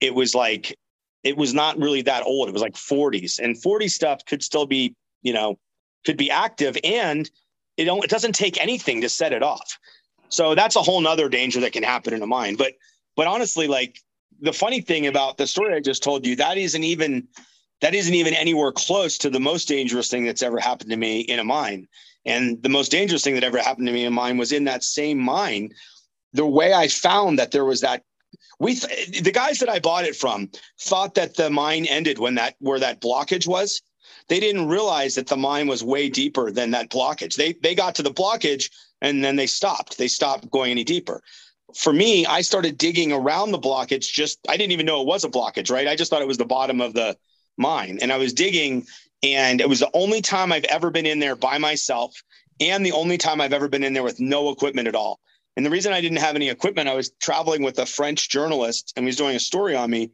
it 0.00 0.14
was 0.14 0.34
like 0.34 0.76
it 1.24 1.36
was 1.36 1.54
not 1.54 1.78
really 1.78 2.02
that 2.02 2.22
old. 2.24 2.48
It 2.48 2.52
was 2.52 2.62
like 2.62 2.74
40s, 2.74 3.40
and 3.40 3.60
40 3.60 3.88
stuff 3.88 4.24
could 4.24 4.42
still 4.42 4.66
be, 4.66 4.94
you 5.22 5.32
know, 5.32 5.58
could 6.04 6.16
be 6.16 6.30
active, 6.30 6.76
and 6.84 7.28
it 7.76 7.84
don't, 7.84 8.04
it 8.04 8.10
doesn't 8.10 8.34
take 8.34 8.60
anything 8.60 9.00
to 9.00 9.08
set 9.08 9.32
it 9.32 9.42
off. 9.42 9.78
So 10.28 10.54
that's 10.54 10.76
a 10.76 10.82
whole 10.82 11.00
nother 11.00 11.28
danger 11.28 11.60
that 11.60 11.72
can 11.72 11.82
happen 11.82 12.12
in 12.12 12.22
a 12.22 12.26
mine. 12.26 12.56
But 12.56 12.74
but 13.16 13.26
honestly, 13.26 13.68
like 13.68 14.00
the 14.44 14.52
funny 14.52 14.80
thing 14.80 15.06
about 15.06 15.38
the 15.38 15.46
story 15.46 15.74
I 15.74 15.80
just 15.80 16.02
told 16.02 16.26
you, 16.26 16.36
that 16.36 16.58
isn't 16.58 16.84
even 16.84 17.26
that 17.80 17.94
isn't 17.94 18.14
even 18.14 18.34
anywhere 18.34 18.72
close 18.72 19.18
to 19.18 19.30
the 19.30 19.40
most 19.40 19.68
dangerous 19.68 20.08
thing 20.08 20.24
that's 20.24 20.42
ever 20.42 20.58
happened 20.58 20.90
to 20.90 20.96
me 20.96 21.20
in 21.20 21.38
a 21.38 21.44
mine. 21.44 21.88
And 22.24 22.62
the 22.62 22.68
most 22.68 22.90
dangerous 22.90 23.24
thing 23.24 23.34
that 23.34 23.44
ever 23.44 23.58
happened 23.58 23.86
to 23.88 23.92
me 23.92 24.04
in 24.04 24.12
mine 24.12 24.38
was 24.38 24.52
in 24.52 24.64
that 24.64 24.84
same 24.84 25.18
mine. 25.18 25.70
The 26.32 26.46
way 26.46 26.72
I 26.72 26.88
found 26.88 27.38
that 27.38 27.50
there 27.50 27.64
was 27.64 27.80
that 27.80 28.02
we 28.58 28.76
th- 28.76 29.22
the 29.22 29.32
guys 29.32 29.58
that 29.58 29.68
I 29.68 29.80
bought 29.80 30.04
it 30.04 30.16
from 30.16 30.50
thought 30.80 31.14
that 31.14 31.34
the 31.34 31.50
mine 31.50 31.86
ended 31.86 32.18
when 32.18 32.34
that 32.36 32.54
where 32.60 32.78
that 32.78 33.00
blockage 33.00 33.46
was. 33.46 33.82
They 34.28 34.40
didn't 34.40 34.68
realize 34.68 35.14
that 35.16 35.26
the 35.26 35.36
mine 35.36 35.66
was 35.66 35.84
way 35.84 36.08
deeper 36.08 36.50
than 36.50 36.70
that 36.70 36.90
blockage. 36.90 37.34
They 37.34 37.54
they 37.54 37.74
got 37.74 37.94
to 37.96 38.02
the 38.02 38.12
blockage 38.12 38.70
and 39.00 39.24
then 39.24 39.36
they 39.36 39.46
stopped. 39.46 39.98
They 39.98 40.08
stopped 40.08 40.50
going 40.50 40.70
any 40.70 40.84
deeper 40.84 41.22
for 41.76 41.92
me, 41.92 42.26
I 42.26 42.40
started 42.42 42.78
digging 42.78 43.12
around 43.12 43.50
the 43.50 43.58
blockage. 43.58 44.12
Just 44.12 44.38
I 44.48 44.56
didn't 44.56 44.72
even 44.72 44.86
know 44.86 45.00
it 45.00 45.06
was 45.06 45.24
a 45.24 45.28
blockage, 45.28 45.70
right? 45.70 45.88
I 45.88 45.96
just 45.96 46.10
thought 46.10 46.22
it 46.22 46.28
was 46.28 46.38
the 46.38 46.44
bottom 46.44 46.80
of 46.80 46.94
the 46.94 47.16
mine, 47.56 47.98
and 48.02 48.12
I 48.12 48.18
was 48.18 48.32
digging, 48.32 48.86
and 49.22 49.60
it 49.60 49.68
was 49.68 49.80
the 49.80 49.90
only 49.94 50.20
time 50.20 50.52
I've 50.52 50.64
ever 50.64 50.90
been 50.90 51.06
in 51.06 51.18
there 51.18 51.36
by 51.36 51.58
myself, 51.58 52.14
and 52.60 52.84
the 52.84 52.92
only 52.92 53.18
time 53.18 53.40
I've 53.40 53.52
ever 53.52 53.68
been 53.68 53.84
in 53.84 53.92
there 53.92 54.02
with 54.02 54.20
no 54.20 54.50
equipment 54.50 54.88
at 54.88 54.94
all. 54.94 55.20
And 55.56 55.64
the 55.64 55.70
reason 55.70 55.92
I 55.92 56.00
didn't 56.00 56.18
have 56.18 56.34
any 56.34 56.48
equipment, 56.48 56.88
I 56.88 56.94
was 56.94 57.10
traveling 57.20 57.62
with 57.62 57.78
a 57.78 57.86
French 57.86 58.28
journalist, 58.28 58.92
and 58.96 59.04
he 59.04 59.06
was 59.06 59.16
doing 59.16 59.36
a 59.36 59.40
story 59.40 59.76
on 59.76 59.90
me, 59.90 60.10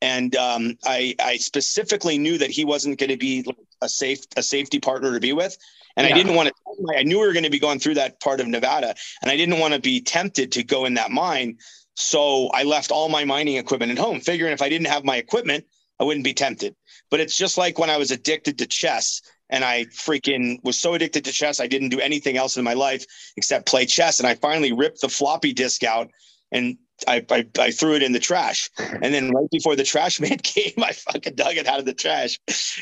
and 0.00 0.34
um, 0.36 0.76
I, 0.84 1.14
I 1.20 1.36
specifically 1.36 2.18
knew 2.18 2.38
that 2.38 2.50
he 2.50 2.64
wasn't 2.64 2.98
going 2.98 3.10
to 3.10 3.16
be 3.16 3.44
a 3.82 3.88
safe 3.88 4.24
a 4.36 4.42
safety 4.42 4.80
partner 4.80 5.12
to 5.12 5.20
be 5.20 5.32
with. 5.32 5.56
And 5.96 6.06
yeah. 6.06 6.14
I 6.14 6.16
didn't 6.16 6.34
want 6.34 6.48
to, 6.48 6.54
I 6.94 7.02
knew 7.02 7.20
we 7.20 7.26
were 7.26 7.32
going 7.32 7.44
to 7.44 7.50
be 7.50 7.58
going 7.58 7.78
through 7.78 7.94
that 7.94 8.20
part 8.20 8.40
of 8.40 8.46
Nevada 8.46 8.94
and 9.22 9.30
I 9.30 9.36
didn't 9.36 9.58
want 9.58 9.74
to 9.74 9.80
be 9.80 10.00
tempted 10.00 10.52
to 10.52 10.62
go 10.62 10.84
in 10.84 10.94
that 10.94 11.10
mine. 11.10 11.58
So 11.94 12.48
I 12.48 12.64
left 12.64 12.90
all 12.90 13.08
my 13.08 13.24
mining 13.24 13.56
equipment 13.56 13.92
at 13.92 13.98
home, 13.98 14.20
figuring 14.20 14.52
if 14.52 14.62
I 14.62 14.68
didn't 14.68 14.88
have 14.88 15.04
my 15.04 15.16
equipment, 15.16 15.64
I 15.98 16.04
wouldn't 16.04 16.24
be 16.24 16.34
tempted. 16.34 16.74
But 17.10 17.20
it's 17.20 17.36
just 17.36 17.56
like 17.56 17.78
when 17.78 17.90
I 17.90 17.96
was 17.96 18.10
addicted 18.10 18.58
to 18.58 18.66
chess 18.66 19.22
and 19.48 19.64
I 19.64 19.84
freaking 19.86 20.58
was 20.62 20.78
so 20.78 20.94
addicted 20.94 21.24
to 21.24 21.32
chess, 21.32 21.60
I 21.60 21.66
didn't 21.66 21.88
do 21.90 22.00
anything 22.00 22.36
else 22.36 22.56
in 22.56 22.64
my 22.64 22.74
life 22.74 23.04
except 23.36 23.66
play 23.66 23.86
chess. 23.86 24.18
And 24.18 24.26
I 24.26 24.34
finally 24.34 24.72
ripped 24.72 25.00
the 25.00 25.08
floppy 25.08 25.52
disk 25.52 25.84
out 25.84 26.10
and 26.52 26.76
I, 27.06 27.24
I, 27.30 27.46
I, 27.58 27.70
threw 27.70 27.94
it 27.94 28.02
in 28.02 28.12
the 28.12 28.18
trash. 28.18 28.70
And 28.78 29.12
then 29.12 29.30
right 29.30 29.50
before 29.50 29.76
the 29.76 29.84
trash 29.84 30.20
man 30.20 30.38
came, 30.42 30.72
I 30.82 30.92
fucking 30.92 31.34
dug 31.34 31.56
it 31.56 31.66
out 31.66 31.78
of 31.78 31.84
the 31.84 31.94
trash. 31.94 32.38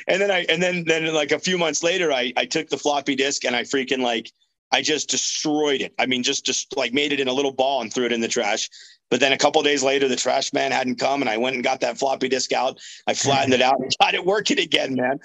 And 0.07 0.21
then 0.21 0.31
I 0.31 0.47
and 0.49 0.63
then 0.63 0.85
then 0.85 1.13
like 1.13 1.33
a 1.33 1.39
few 1.39 1.59
months 1.59 1.83
later, 1.83 2.13
I 2.13 2.33
I 2.37 2.45
took 2.45 2.69
the 2.69 2.79
floppy 2.79 3.17
disk 3.17 3.45
and 3.45 3.57
I 3.57 3.63
freaking 3.63 4.01
like 4.01 4.31
I 4.73 4.83
just 4.83 5.09
destroyed 5.09 5.81
it. 5.81 5.95
I 5.99 6.07
mean, 6.07 6.23
just 6.23 6.45
just 6.45 6.77
like 6.77 6.93
made 6.93 7.13
it 7.13 7.21
in 7.21 7.29
a 7.29 7.33
little 7.33 7.53
ball 7.53 7.81
and 7.81 7.93
threw 7.93 8.07
it 8.07 8.13
in 8.13 8.21
the 8.21 8.29
trash. 8.29 8.69
But 9.11 9.21
then 9.21 9.33
a 9.33 9.39
couple 9.39 9.63
days 9.63 9.83
later, 9.83 10.09
the 10.09 10.17
trash 10.17 10.53
man 10.53 10.73
hadn't 10.73 10.99
come, 10.99 11.21
and 11.21 11.31
I 11.31 11.37
went 11.37 11.55
and 11.55 11.63
got 11.63 11.81
that 11.81 11.99
floppy 11.99 12.29
disk 12.29 12.53
out. 12.53 12.81
I 13.07 13.15
flattened 13.15 13.55
it 13.55 13.63
out 13.63 13.79
and 13.79 13.95
got 14.01 14.15
it 14.15 14.25
working 14.25 14.59
again, 14.59 14.95
man. 14.95 15.21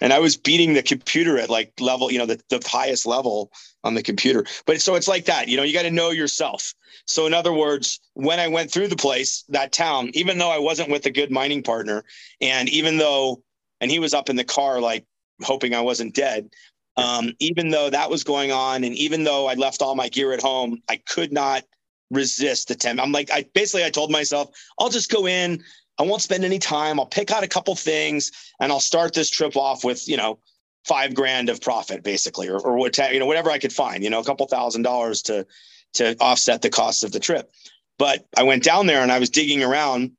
And 0.00 0.12
I 0.12 0.18
was 0.18 0.36
beating 0.36 0.74
the 0.74 0.82
computer 0.82 1.38
at 1.38 1.50
like 1.50 1.72
level, 1.80 2.10
you 2.10 2.18
know, 2.18 2.26
the, 2.26 2.40
the 2.48 2.62
highest 2.66 3.06
level 3.06 3.50
on 3.82 3.94
the 3.94 4.02
computer. 4.02 4.44
But 4.66 4.80
so 4.80 4.94
it's 4.94 5.08
like 5.08 5.26
that, 5.26 5.48
you 5.48 5.56
know, 5.56 5.62
you 5.62 5.72
got 5.72 5.82
to 5.82 5.90
know 5.90 6.10
yourself. 6.10 6.74
So 7.06 7.26
in 7.26 7.34
other 7.34 7.52
words, 7.52 8.00
when 8.14 8.40
I 8.40 8.48
went 8.48 8.70
through 8.70 8.88
the 8.88 8.96
place, 8.96 9.44
that 9.48 9.72
town, 9.72 10.10
even 10.14 10.38
though 10.38 10.50
I 10.50 10.58
wasn't 10.58 10.90
with 10.90 11.06
a 11.06 11.10
good 11.10 11.30
mining 11.30 11.62
partner, 11.62 12.04
and 12.40 12.68
even 12.68 12.98
though, 12.98 13.42
and 13.80 13.90
he 13.90 13.98
was 13.98 14.14
up 14.14 14.30
in 14.30 14.36
the 14.36 14.44
car, 14.44 14.80
like 14.80 15.04
hoping 15.42 15.74
I 15.74 15.80
wasn't 15.80 16.14
dead, 16.14 16.50
um, 16.96 17.32
even 17.40 17.70
though 17.70 17.90
that 17.90 18.10
was 18.10 18.24
going 18.24 18.52
on, 18.52 18.84
and 18.84 18.94
even 18.94 19.24
though 19.24 19.46
I 19.46 19.54
left 19.54 19.82
all 19.82 19.94
my 19.94 20.08
gear 20.08 20.32
at 20.32 20.42
home, 20.42 20.80
I 20.88 20.96
could 20.96 21.32
not 21.32 21.64
resist 22.10 22.68
the 22.68 22.74
temp. 22.74 23.00
I'm 23.00 23.12
like, 23.12 23.30
I 23.30 23.44
basically 23.54 23.84
I 23.84 23.90
told 23.90 24.10
myself, 24.10 24.50
I'll 24.78 24.90
just 24.90 25.10
go 25.10 25.26
in, 25.26 25.62
I 25.98 26.02
won't 26.02 26.22
spend 26.22 26.44
any 26.44 26.58
time. 26.58 26.98
I'll 26.98 27.06
pick 27.06 27.30
out 27.30 27.44
a 27.44 27.48
couple 27.48 27.74
things 27.76 28.32
and 28.60 28.72
I'll 28.72 28.80
start 28.80 29.14
this 29.14 29.30
trip 29.30 29.56
off 29.56 29.84
with, 29.84 30.08
you 30.08 30.16
know, 30.16 30.38
five 30.84 31.14
grand 31.14 31.48
of 31.48 31.60
profit 31.60 32.02
basically, 32.02 32.48
or, 32.48 32.58
or 32.58 32.76
what, 32.76 32.98
you 32.98 33.18
know, 33.18 33.26
whatever 33.26 33.50
I 33.50 33.58
could 33.58 33.72
find, 33.72 34.02
you 34.02 34.10
know, 34.10 34.20
a 34.20 34.24
couple 34.24 34.46
thousand 34.46 34.82
dollars 34.82 35.22
to, 35.22 35.46
to 35.94 36.16
offset 36.20 36.62
the 36.62 36.70
cost 36.70 37.04
of 37.04 37.12
the 37.12 37.20
trip. 37.20 37.52
But 37.98 38.26
I 38.36 38.42
went 38.42 38.64
down 38.64 38.86
there 38.86 39.02
and 39.02 39.12
I 39.12 39.18
was 39.18 39.30
digging 39.30 39.62
around 39.62 40.12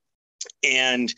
and, 0.64 1.14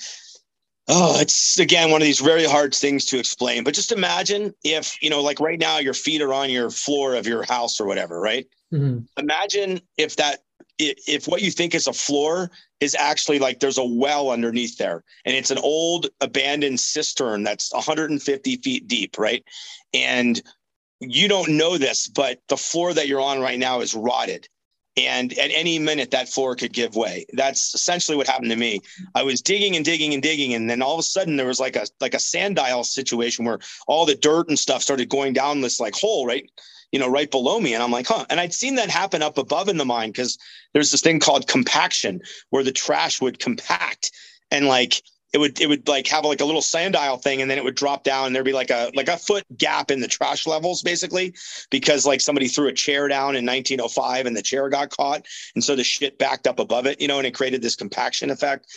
oh, 0.87 1.19
it's 1.19 1.59
again, 1.59 1.91
one 1.91 2.01
of 2.01 2.05
these 2.05 2.19
very 2.19 2.45
hard 2.45 2.73
things 2.73 3.05
to 3.05 3.19
explain, 3.19 3.63
but 3.63 3.75
just 3.75 3.91
imagine 3.91 4.53
if, 4.63 5.01
you 5.01 5.09
know, 5.09 5.21
like 5.21 5.39
right 5.39 5.59
now 5.59 5.77
your 5.77 5.93
feet 5.93 6.21
are 6.21 6.33
on 6.33 6.49
your 6.49 6.69
floor 6.71 7.15
of 7.15 7.27
your 7.27 7.43
house 7.43 7.79
or 7.79 7.85
whatever, 7.85 8.19
right? 8.19 8.47
Mm-hmm. 8.73 8.99
Imagine 9.17 9.81
if 9.97 10.15
that 10.17 10.39
if 10.79 11.27
what 11.27 11.41
you 11.41 11.51
think 11.51 11.73
is 11.73 11.87
a 11.87 11.93
floor 11.93 12.51
is 12.79 12.95
actually 12.95 13.39
like 13.39 13.59
there's 13.59 13.77
a 13.77 13.83
well 13.83 14.29
underneath 14.29 14.77
there 14.77 15.03
and 15.25 15.35
it's 15.35 15.51
an 15.51 15.57
old 15.57 16.07
abandoned 16.21 16.79
cistern 16.79 17.43
that's 17.43 17.73
150 17.73 18.57
feet 18.57 18.87
deep 18.87 19.17
right? 19.17 19.43
And 19.93 20.41
you 20.99 21.27
don't 21.27 21.49
know 21.49 21.77
this 21.77 22.07
but 22.07 22.39
the 22.49 22.57
floor 22.57 22.93
that 22.93 23.07
you're 23.07 23.21
on 23.21 23.39
right 23.39 23.59
now 23.59 23.81
is 23.81 23.93
rotted 23.93 24.47
and 24.95 25.31
at 25.37 25.51
any 25.53 25.77
minute 25.77 26.09
that 26.09 26.27
floor 26.27 26.55
could 26.55 26.73
give 26.73 26.95
way. 26.95 27.23
That's 27.33 27.75
essentially 27.75 28.17
what 28.17 28.25
happened 28.25 28.49
to 28.49 28.55
me. 28.55 28.81
I 29.13 29.21
was 29.21 29.41
digging 29.41 29.75
and 29.75 29.85
digging 29.85 30.15
and 30.15 30.23
digging 30.23 30.55
and 30.55 30.69
then 30.69 30.81
all 30.81 30.93
of 30.93 30.99
a 30.99 31.03
sudden 31.03 31.37
there 31.37 31.45
was 31.45 31.59
like 31.59 31.75
a 31.75 31.85
like 31.99 32.13
a 32.13 32.19
sand 32.19 32.55
dial 32.55 32.83
situation 32.83 33.45
where 33.45 33.59
all 33.87 34.05
the 34.05 34.15
dirt 34.15 34.49
and 34.49 34.57
stuff 34.57 34.81
started 34.81 35.09
going 35.09 35.33
down 35.33 35.61
this 35.61 35.79
like 35.79 35.95
hole 35.95 36.25
right 36.25 36.49
you 36.91 36.99
know, 36.99 37.09
right 37.09 37.29
below 37.29 37.59
me. 37.59 37.73
And 37.73 37.83
I'm 37.83 37.91
like, 37.91 38.07
huh. 38.07 38.25
And 38.29 38.39
I'd 38.39 38.53
seen 38.53 38.75
that 38.75 38.89
happen 38.89 39.21
up 39.21 39.37
above 39.37 39.67
in 39.69 39.77
the 39.77 39.85
mine 39.85 40.09
because 40.09 40.37
there's 40.73 40.91
this 40.91 41.01
thing 41.01 41.19
called 41.19 41.47
compaction 41.47 42.21
where 42.49 42.63
the 42.63 42.71
trash 42.71 43.21
would 43.21 43.39
compact 43.39 44.11
and 44.51 44.67
like 44.67 45.01
it 45.33 45.39
would 45.39 45.59
it 45.59 45.67
would 45.67 45.87
like 45.87 46.07
have 46.07 46.23
like 46.23 46.41
a 46.41 46.45
little 46.45 46.61
sand 46.61 46.93
dial 46.93 47.17
thing 47.17 47.41
and 47.41 47.51
then 47.51 47.57
it 47.57 47.63
would 47.63 47.75
drop 47.75 48.03
down 48.03 48.27
and 48.27 48.35
there'd 48.35 48.45
be 48.45 48.53
like 48.53 48.69
a 48.69 48.91
like 48.95 49.09
a 49.09 49.17
foot 49.17 49.45
gap 49.57 49.91
in 49.91 49.99
the 49.99 50.07
trash 50.07 50.47
levels 50.47 50.81
basically 50.81 51.33
because 51.69 52.05
like 52.05 52.21
somebody 52.21 52.47
threw 52.47 52.67
a 52.67 52.73
chair 52.73 53.07
down 53.07 53.35
in 53.35 53.45
1905 53.45 54.25
and 54.25 54.35
the 54.35 54.41
chair 54.41 54.69
got 54.69 54.89
caught 54.89 55.25
and 55.55 55.63
so 55.63 55.75
the 55.75 55.83
shit 55.83 56.17
backed 56.17 56.47
up 56.47 56.59
above 56.59 56.85
it 56.85 57.01
you 57.01 57.07
know 57.07 57.17
and 57.17 57.27
it 57.27 57.33
created 57.33 57.61
this 57.61 57.75
compaction 57.75 58.29
effect 58.29 58.67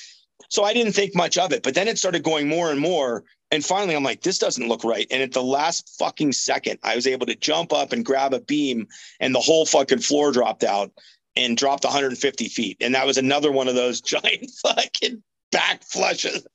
so 0.49 0.65
I 0.65 0.75
didn't 0.75 0.93
think 0.93 1.15
much 1.15 1.39
of 1.39 1.53
it 1.53 1.63
but 1.63 1.75
then 1.75 1.87
it 1.87 1.99
started 1.99 2.23
going 2.23 2.49
more 2.49 2.71
and 2.71 2.81
more 2.81 3.25
and 3.51 3.65
finally, 3.65 3.97
I'm 3.97 4.05
like, 4.05 4.23
this 4.23 4.39
doesn't 4.39 4.69
look 4.69 4.85
right. 4.85 5.07
And 5.11 5.23
at 5.23 5.33
the 5.33 5.43
last 5.43 5.97
fucking 5.99 6.33
second, 6.33 6.79
I 6.83 6.95
was 6.95 7.07
able 7.07 7.27
to 7.27 7.35
jump 7.35 7.73
up 7.73 7.93
and 7.93 8.05
grab 8.05 8.33
a 8.33 8.41
beam, 8.41 8.87
and 9.19 9.35
the 9.35 9.41
whole 9.41 9.67
fucking 9.67 9.99
floor 9.99 10.33
dropped 10.33 10.63
out 10.63 10.93
and 11.37 11.57
dropped 11.57 11.85
150 11.85 12.49
feet. 12.49 12.77
And 12.81 12.95
that 12.95 13.07
was 13.07 13.19
another 13.19 13.51
one 13.51 13.69
of 13.69 13.75
those 13.75 14.01
giant 14.01 14.51
fucking 14.63 15.23
back 15.51 15.83
flushes 15.83 16.47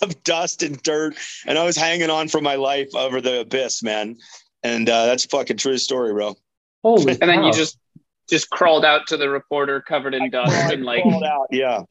of 0.00 0.22
dust 0.22 0.62
and 0.62 0.80
dirt. 0.82 1.16
And 1.46 1.58
I 1.58 1.64
was 1.64 1.76
hanging 1.76 2.10
on 2.10 2.28
for 2.28 2.40
my 2.40 2.54
life 2.54 2.94
over 2.94 3.20
the 3.20 3.40
abyss, 3.40 3.82
man. 3.82 4.16
And 4.62 4.88
uh, 4.88 5.06
that's 5.06 5.24
a 5.24 5.28
fucking 5.28 5.56
true 5.56 5.78
story, 5.78 6.12
bro. 6.12 6.36
Holy 6.82 7.12
and 7.12 7.30
then 7.30 7.42
you 7.44 7.52
just 7.52 7.78
just 8.28 8.50
crawled 8.50 8.84
out 8.84 9.06
to 9.08 9.16
the 9.16 9.28
reporter 9.28 9.80
covered 9.80 10.14
in 10.14 10.22
I 10.22 10.28
dust 10.28 10.72
and 10.72 10.84
like 10.84 11.04
out. 11.04 11.46
yeah 11.50 11.82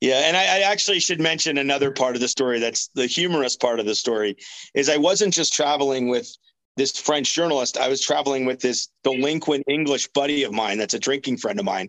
yeah, 0.00 0.20
and 0.26 0.36
I, 0.36 0.42
I, 0.42 0.60
actually 0.60 1.00
should 1.00 1.20
mention 1.20 1.58
another 1.58 1.90
part 1.90 2.14
of 2.14 2.20
the 2.20 2.28
story. 2.28 2.60
That's 2.60 2.88
the 2.94 3.06
humorous 3.06 3.56
part 3.56 3.80
of 3.80 3.86
the 3.86 3.94
story. 3.94 4.36
Is 4.74 4.88
I 4.88 4.96
wasn't 4.96 5.34
just 5.34 5.52
traveling 5.52 6.08
with 6.08 6.30
this 6.76 6.96
French 6.98 7.34
journalist. 7.34 7.76
I 7.76 7.88
was 7.88 8.00
traveling 8.00 8.46
with 8.46 8.60
this 8.60 8.88
delinquent 9.02 9.64
English 9.68 10.06
buddy 10.08 10.44
of 10.44 10.52
mine. 10.52 10.78
That's 10.78 10.94
a 10.94 10.98
drinking 11.00 11.38
friend 11.38 11.58
of 11.58 11.64
mine, 11.64 11.88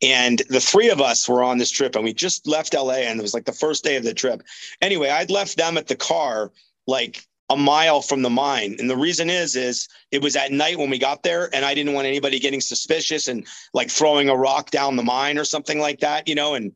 and 0.00 0.42
the 0.48 0.60
three 0.60 0.88
of 0.88 1.00
us 1.00 1.28
were 1.28 1.44
on 1.44 1.58
this 1.58 1.70
trip, 1.70 1.96
and 1.96 2.04
we 2.04 2.14
just 2.14 2.46
left 2.46 2.74
LA, 2.74 3.02
and 3.04 3.18
it 3.18 3.22
was 3.22 3.34
like 3.34 3.44
the 3.44 3.52
first 3.52 3.84
day 3.84 3.96
of 3.96 4.04
the 4.04 4.14
trip. 4.14 4.42
Anyway, 4.80 5.10
I'd 5.10 5.30
left 5.30 5.56
them 5.56 5.76
at 5.76 5.86
the 5.86 5.96
car 5.96 6.52
like 6.86 7.26
a 7.50 7.56
mile 7.56 8.00
from 8.00 8.22
the 8.22 8.30
mine. 8.30 8.76
And 8.78 8.88
the 8.88 8.96
reason 8.96 9.28
is, 9.28 9.56
is 9.56 9.88
it 10.12 10.22
was 10.22 10.36
at 10.36 10.52
night 10.52 10.78
when 10.78 10.88
we 10.88 10.98
got 10.98 11.24
there 11.24 11.52
and 11.52 11.64
I 11.64 11.74
didn't 11.74 11.94
want 11.94 12.06
anybody 12.06 12.38
getting 12.38 12.60
suspicious 12.60 13.26
and 13.26 13.44
like 13.74 13.90
throwing 13.90 14.28
a 14.28 14.36
rock 14.36 14.70
down 14.70 14.94
the 14.94 15.02
mine 15.02 15.36
or 15.36 15.44
something 15.44 15.80
like 15.80 15.98
that, 15.98 16.28
you 16.28 16.36
know, 16.36 16.54
and 16.54 16.72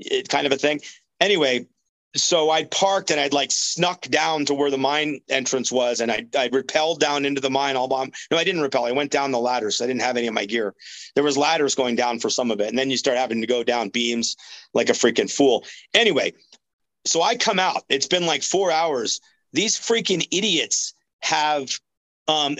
it 0.00 0.28
kind 0.28 0.46
of 0.46 0.52
a 0.52 0.56
thing. 0.56 0.80
Anyway, 1.20 1.66
so 2.16 2.50
I 2.50 2.64
parked 2.64 3.10
and 3.10 3.20
I'd 3.20 3.32
like 3.32 3.52
snuck 3.52 4.02
down 4.02 4.44
to 4.46 4.54
where 4.54 4.70
the 4.70 4.78
mine 4.78 5.20
entrance 5.28 5.70
was, 5.70 6.00
and 6.00 6.10
I 6.10 6.26
I 6.36 6.48
repelled 6.52 7.00
down 7.00 7.24
into 7.24 7.40
the 7.40 7.50
mine 7.50 7.76
all 7.76 7.88
by. 7.88 8.10
No, 8.30 8.36
I 8.36 8.44
didn't 8.44 8.62
repel. 8.62 8.84
I 8.84 8.92
went 8.92 9.12
down 9.12 9.30
the 9.30 9.38
ladders. 9.38 9.80
I 9.80 9.86
didn't 9.86 10.02
have 10.02 10.16
any 10.16 10.26
of 10.26 10.34
my 10.34 10.44
gear. 10.44 10.74
There 11.14 11.24
was 11.24 11.38
ladders 11.38 11.74
going 11.74 11.96
down 11.96 12.18
for 12.18 12.30
some 12.30 12.50
of 12.50 12.60
it, 12.60 12.68
and 12.68 12.78
then 12.78 12.90
you 12.90 12.96
start 12.96 13.16
having 13.16 13.40
to 13.40 13.46
go 13.46 13.62
down 13.62 13.90
beams 13.90 14.36
like 14.74 14.88
a 14.88 14.92
freaking 14.92 15.30
fool. 15.30 15.64
Anyway, 15.94 16.32
so 17.06 17.22
I 17.22 17.36
come 17.36 17.58
out. 17.58 17.84
It's 17.88 18.08
been 18.08 18.26
like 18.26 18.42
four 18.42 18.72
hours. 18.72 19.20
These 19.52 19.76
freaking 19.76 20.26
idiots 20.30 20.94
have 21.22 21.70
um, 22.28 22.56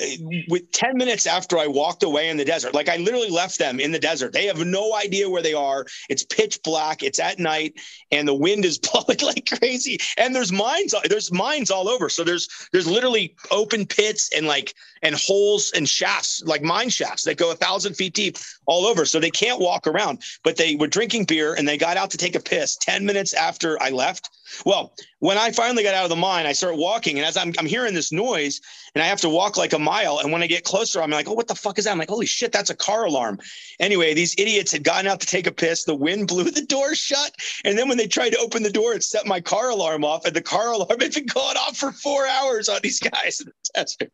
with 0.48 0.70
10 0.72 0.96
minutes 0.96 1.26
after 1.26 1.58
I 1.58 1.66
walked 1.66 2.02
away 2.02 2.28
in 2.28 2.36
the 2.36 2.44
desert. 2.44 2.74
Like 2.74 2.88
I 2.88 2.96
literally 2.96 3.30
left 3.30 3.58
them 3.58 3.78
in 3.78 3.92
the 3.92 3.98
desert. 3.98 4.32
They 4.32 4.46
have 4.46 4.58
no 4.58 4.94
idea 4.94 5.30
where 5.30 5.42
they 5.42 5.54
are. 5.54 5.86
It's 6.08 6.24
pitch 6.24 6.60
black. 6.64 7.02
It's 7.02 7.18
at 7.18 7.38
night 7.38 7.74
and 8.10 8.26
the 8.26 8.34
wind 8.34 8.64
is 8.64 8.78
blowing 8.92 9.18
like 9.22 9.48
crazy. 9.58 9.98
And 10.16 10.34
there's 10.34 10.52
mines, 10.52 10.94
there's 11.08 11.32
mines 11.32 11.70
all 11.70 11.88
over. 11.88 12.08
So 12.08 12.24
there's, 12.24 12.48
there's 12.72 12.88
literally 12.88 13.36
open 13.50 13.86
pits 13.86 14.30
and 14.36 14.46
like, 14.46 14.74
and 15.02 15.14
holes 15.14 15.72
and 15.74 15.88
shafts, 15.88 16.42
like 16.44 16.62
mine 16.62 16.90
shafts 16.90 17.24
that 17.24 17.38
go 17.38 17.50
a 17.50 17.56
thousand 17.56 17.94
feet 17.94 18.14
deep 18.14 18.38
all 18.66 18.86
over. 18.86 19.04
So 19.04 19.20
they 19.20 19.30
can't 19.30 19.60
walk 19.60 19.86
around, 19.86 20.22
but 20.44 20.56
they 20.56 20.74
were 20.76 20.88
drinking 20.88 21.24
beer 21.24 21.54
and 21.54 21.66
they 21.66 21.78
got 21.78 21.96
out 21.96 22.10
to 22.10 22.18
take 22.18 22.34
a 22.34 22.40
piss 22.40 22.76
10 22.76 23.06
minutes 23.06 23.32
after 23.32 23.80
I 23.82 23.90
left. 23.90 24.28
Well, 24.64 24.94
when 25.20 25.38
I 25.38 25.50
finally 25.52 25.82
got 25.82 25.94
out 25.94 26.04
of 26.04 26.10
the 26.10 26.16
mine, 26.16 26.46
I 26.46 26.52
start 26.52 26.76
walking, 26.76 27.18
and 27.18 27.26
as 27.26 27.36
I'm, 27.36 27.52
I'm 27.58 27.66
hearing 27.66 27.94
this 27.94 28.12
noise, 28.12 28.60
and 28.94 29.02
I 29.02 29.06
have 29.06 29.20
to 29.20 29.28
walk 29.28 29.56
like 29.56 29.72
a 29.72 29.78
mile. 29.78 30.18
And 30.18 30.32
when 30.32 30.42
I 30.42 30.46
get 30.46 30.64
closer, 30.64 31.02
I'm 31.02 31.10
like, 31.10 31.28
oh, 31.28 31.34
what 31.34 31.48
the 31.48 31.54
fuck 31.54 31.78
is 31.78 31.84
that? 31.84 31.92
I'm 31.92 31.98
like, 31.98 32.08
holy 32.08 32.26
shit, 32.26 32.52
that's 32.52 32.70
a 32.70 32.74
car 32.74 33.04
alarm. 33.04 33.38
Anyway, 33.78 34.14
these 34.14 34.34
idiots 34.38 34.72
had 34.72 34.84
gotten 34.84 35.06
out 35.06 35.20
to 35.20 35.26
take 35.26 35.46
a 35.46 35.52
piss. 35.52 35.84
The 35.84 35.94
wind 35.94 36.28
blew 36.28 36.50
the 36.50 36.62
door 36.62 36.94
shut. 36.94 37.34
And 37.64 37.78
then 37.78 37.88
when 37.88 37.98
they 37.98 38.06
tried 38.06 38.30
to 38.30 38.38
open 38.38 38.62
the 38.62 38.70
door, 38.70 38.94
it 38.94 39.04
set 39.04 39.26
my 39.26 39.40
car 39.40 39.70
alarm 39.70 40.04
off. 40.04 40.24
And 40.24 40.34
the 40.34 40.42
car 40.42 40.72
alarm 40.72 40.88
had 41.00 41.14
been 41.14 41.26
going 41.26 41.56
off 41.56 41.76
for 41.76 41.92
four 41.92 42.26
hours 42.26 42.68
on 42.68 42.80
these 42.82 43.00
guys 43.00 43.40
in 43.40 43.46
the 43.46 43.52
desert. 43.74 44.12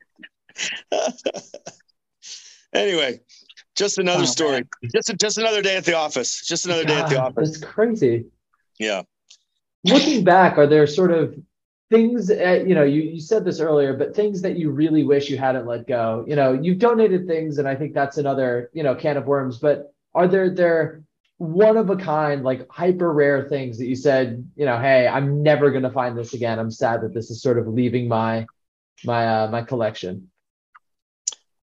anyway, 2.72 3.20
just 3.74 3.98
another 3.98 4.26
story. 4.26 4.52
Man. 4.82 4.90
Just 4.94 5.12
just 5.18 5.38
another 5.38 5.62
day 5.62 5.76
at 5.76 5.84
the 5.84 5.94
office. 5.94 6.46
Just 6.46 6.64
another 6.64 6.84
God, 6.84 6.88
day 6.88 7.00
at 7.00 7.10
the 7.10 7.20
office. 7.20 7.56
It's 7.56 7.64
crazy. 7.64 8.24
Yeah. 8.78 9.02
Looking 9.86 10.24
back, 10.24 10.58
are 10.58 10.66
there 10.66 10.86
sort 10.86 11.10
of 11.10 11.34
things 11.88 12.30
you 12.30 12.74
know 12.74 12.82
you, 12.82 13.02
you 13.02 13.20
said 13.20 13.44
this 13.44 13.60
earlier 13.60 13.96
but 13.96 14.14
things 14.14 14.42
that 14.42 14.56
you 14.56 14.70
really 14.70 15.04
wish 15.04 15.30
you 15.30 15.38
hadn't 15.38 15.66
let 15.66 15.86
go? 15.86 16.24
You 16.26 16.36
know 16.36 16.52
you've 16.52 16.78
donated 16.78 17.26
things 17.26 17.58
and 17.58 17.68
i 17.68 17.76
think 17.76 17.94
that's 17.94 18.18
another 18.18 18.70
you 18.72 18.82
know 18.82 18.96
can 18.96 19.16
of 19.16 19.26
worms 19.26 19.58
but 19.58 19.92
are 20.12 20.26
there 20.26 20.50
there 20.50 21.04
one 21.38 21.76
of 21.76 21.90
a 21.90 21.96
kind 21.96 22.42
like 22.42 22.66
hyper 22.70 23.12
rare 23.12 23.48
things 23.48 23.78
that 23.78 23.86
you 23.86 23.94
said 23.94 24.50
you 24.56 24.64
know 24.64 24.78
hey 24.78 25.06
i'm 25.06 25.42
never 25.42 25.70
going 25.70 25.82
to 25.82 25.90
find 25.90 26.16
this 26.16 26.34
again. 26.34 26.58
I'm 26.58 26.70
sad 26.70 27.02
that 27.02 27.14
this 27.14 27.30
is 27.30 27.42
sort 27.42 27.58
of 27.58 27.68
leaving 27.68 28.08
my 28.08 28.46
my 29.04 29.42
uh, 29.42 29.48
my 29.48 29.62
collection 29.62 30.30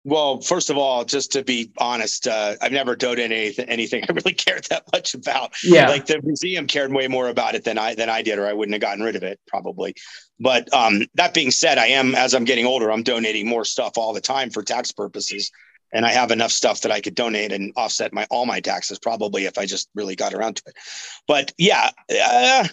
well, 0.08 0.40
first 0.40 0.70
of 0.70 0.78
all, 0.78 1.04
just 1.04 1.34
to 1.34 1.44
be 1.44 1.70
honest, 1.78 2.28
uh, 2.28 2.56
I've 2.62 2.72
never 2.72 2.96
donated 2.96 3.30
anything, 3.34 3.68
anything 3.68 4.04
I 4.08 4.14
really 4.14 4.34
cared 4.46 4.64
that 4.70 4.86
much 4.94 5.14
about. 5.14 5.52
Yeah, 5.66 5.90
like 5.90 6.06
the 6.06 6.22
museum 6.24 6.66
cared 6.66 6.94
way 6.94 7.10
more 7.10 7.28
about 7.28 7.56
it 7.56 7.66
than 7.66 7.78
I 7.78 7.94
than 7.94 8.10
I 8.10 8.22
did, 8.22 8.40
or 8.40 8.48
I 8.48 8.54
wouldn't 8.54 8.74
have 8.74 8.82
gotten 8.82 9.04
rid 9.04 9.18
of 9.18 9.24
it 9.24 9.38
probably. 9.48 9.96
But 10.40 10.74
um, 10.74 11.02
that 11.16 11.34
being 11.34 11.52
said, 11.52 11.78
I 11.78 11.88
am 11.88 12.16
as 12.16 12.34
I'm 12.34 12.46
getting 12.46 12.66
older, 12.66 12.90
I'm 12.90 13.04
donating 13.04 13.50
more 13.50 13.66
stuff 13.66 13.98
all 13.98 14.14
the 14.14 14.22
time 14.22 14.50
for 14.50 14.64
tax 14.64 14.94
purposes, 14.94 15.52
and 15.92 16.06
I 16.06 16.12
have 16.12 16.32
enough 16.32 16.52
stuff 16.52 16.82
that 16.82 16.92
I 16.92 17.02
could 17.02 17.16
donate 17.16 17.52
and 17.52 17.74
offset 17.76 18.14
my 18.14 18.26
all 18.30 18.46
my 18.46 18.62
taxes 18.62 19.00
probably 19.00 19.44
if 19.44 19.58
I 19.58 19.66
just 19.66 19.90
really 19.94 20.16
got 20.16 20.34
around 20.34 20.56
to 20.56 20.64
it. 20.68 20.76
But 21.28 21.52
yeah. 21.58 21.92
Uh, 22.10 22.68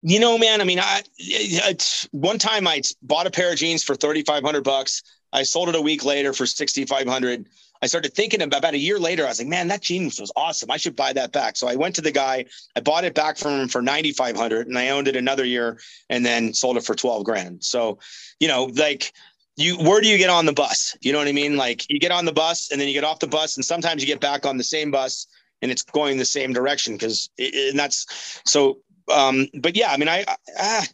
you 0.00 0.20
know, 0.20 0.38
man. 0.38 0.60
I 0.60 0.64
mean, 0.64 0.78
I 0.78 1.02
it's, 1.18 2.08
one 2.12 2.38
time 2.38 2.68
I 2.68 2.82
bought 3.02 3.26
a 3.26 3.32
pair 3.32 3.52
of 3.52 3.58
jeans 3.58 3.82
for 3.82 3.96
thirty 3.96 4.22
five 4.22 4.44
hundred 4.44 4.62
bucks 4.62 5.02
I 5.32 5.42
sold 5.42 5.68
it 5.68 5.74
a 5.74 5.80
week 5.80 6.04
later 6.04 6.32
for 6.32 6.46
6,500. 6.46 7.48
I 7.80 7.86
started 7.86 8.14
thinking 8.14 8.42
about, 8.42 8.58
about 8.58 8.74
a 8.74 8.78
year 8.78 8.98
later, 8.98 9.24
I 9.24 9.28
was 9.28 9.38
like, 9.38 9.48
man, 9.48 9.68
that 9.68 9.82
jeans 9.82 10.20
was 10.20 10.32
awesome. 10.34 10.70
I 10.70 10.76
should 10.76 10.96
buy 10.96 11.12
that 11.12 11.32
back. 11.32 11.56
So 11.56 11.68
I 11.68 11.76
went 11.76 11.94
to 11.96 12.00
the 12.00 12.10
guy, 12.10 12.46
I 12.74 12.80
bought 12.80 13.04
it 13.04 13.14
back 13.14 13.36
from 13.36 13.60
him 13.60 13.68
for 13.68 13.82
9,500 13.82 14.66
and 14.66 14.78
I 14.78 14.88
owned 14.90 15.08
it 15.08 15.16
another 15.16 15.44
year 15.44 15.78
and 16.08 16.24
then 16.24 16.52
sold 16.54 16.76
it 16.76 16.84
for 16.84 16.94
12 16.94 17.24
grand. 17.24 17.62
So, 17.62 17.98
you 18.40 18.48
know, 18.48 18.64
like 18.64 19.12
you, 19.56 19.76
where 19.76 20.00
do 20.00 20.08
you 20.08 20.18
get 20.18 20.30
on 20.30 20.46
the 20.46 20.52
bus? 20.52 20.96
You 21.00 21.12
know 21.12 21.18
what 21.18 21.28
I 21.28 21.32
mean? 21.32 21.56
Like 21.56 21.88
you 21.88 22.00
get 22.00 22.12
on 22.12 22.24
the 22.24 22.32
bus 22.32 22.70
and 22.70 22.80
then 22.80 22.88
you 22.88 22.94
get 22.94 23.04
off 23.04 23.20
the 23.20 23.28
bus 23.28 23.56
and 23.56 23.64
sometimes 23.64 24.02
you 24.02 24.06
get 24.06 24.20
back 24.20 24.44
on 24.44 24.56
the 24.56 24.64
same 24.64 24.90
bus 24.90 25.26
and 25.62 25.70
it's 25.70 25.82
going 25.82 26.18
the 26.18 26.24
same 26.24 26.52
direction. 26.52 26.98
Cause 26.98 27.30
it, 27.38 27.70
and 27.70 27.78
that's 27.78 28.40
so, 28.44 28.78
um, 29.12 29.46
but 29.60 29.76
yeah, 29.76 29.92
I 29.92 29.96
mean, 29.96 30.08
I, 30.08 30.24
I, 30.58 30.86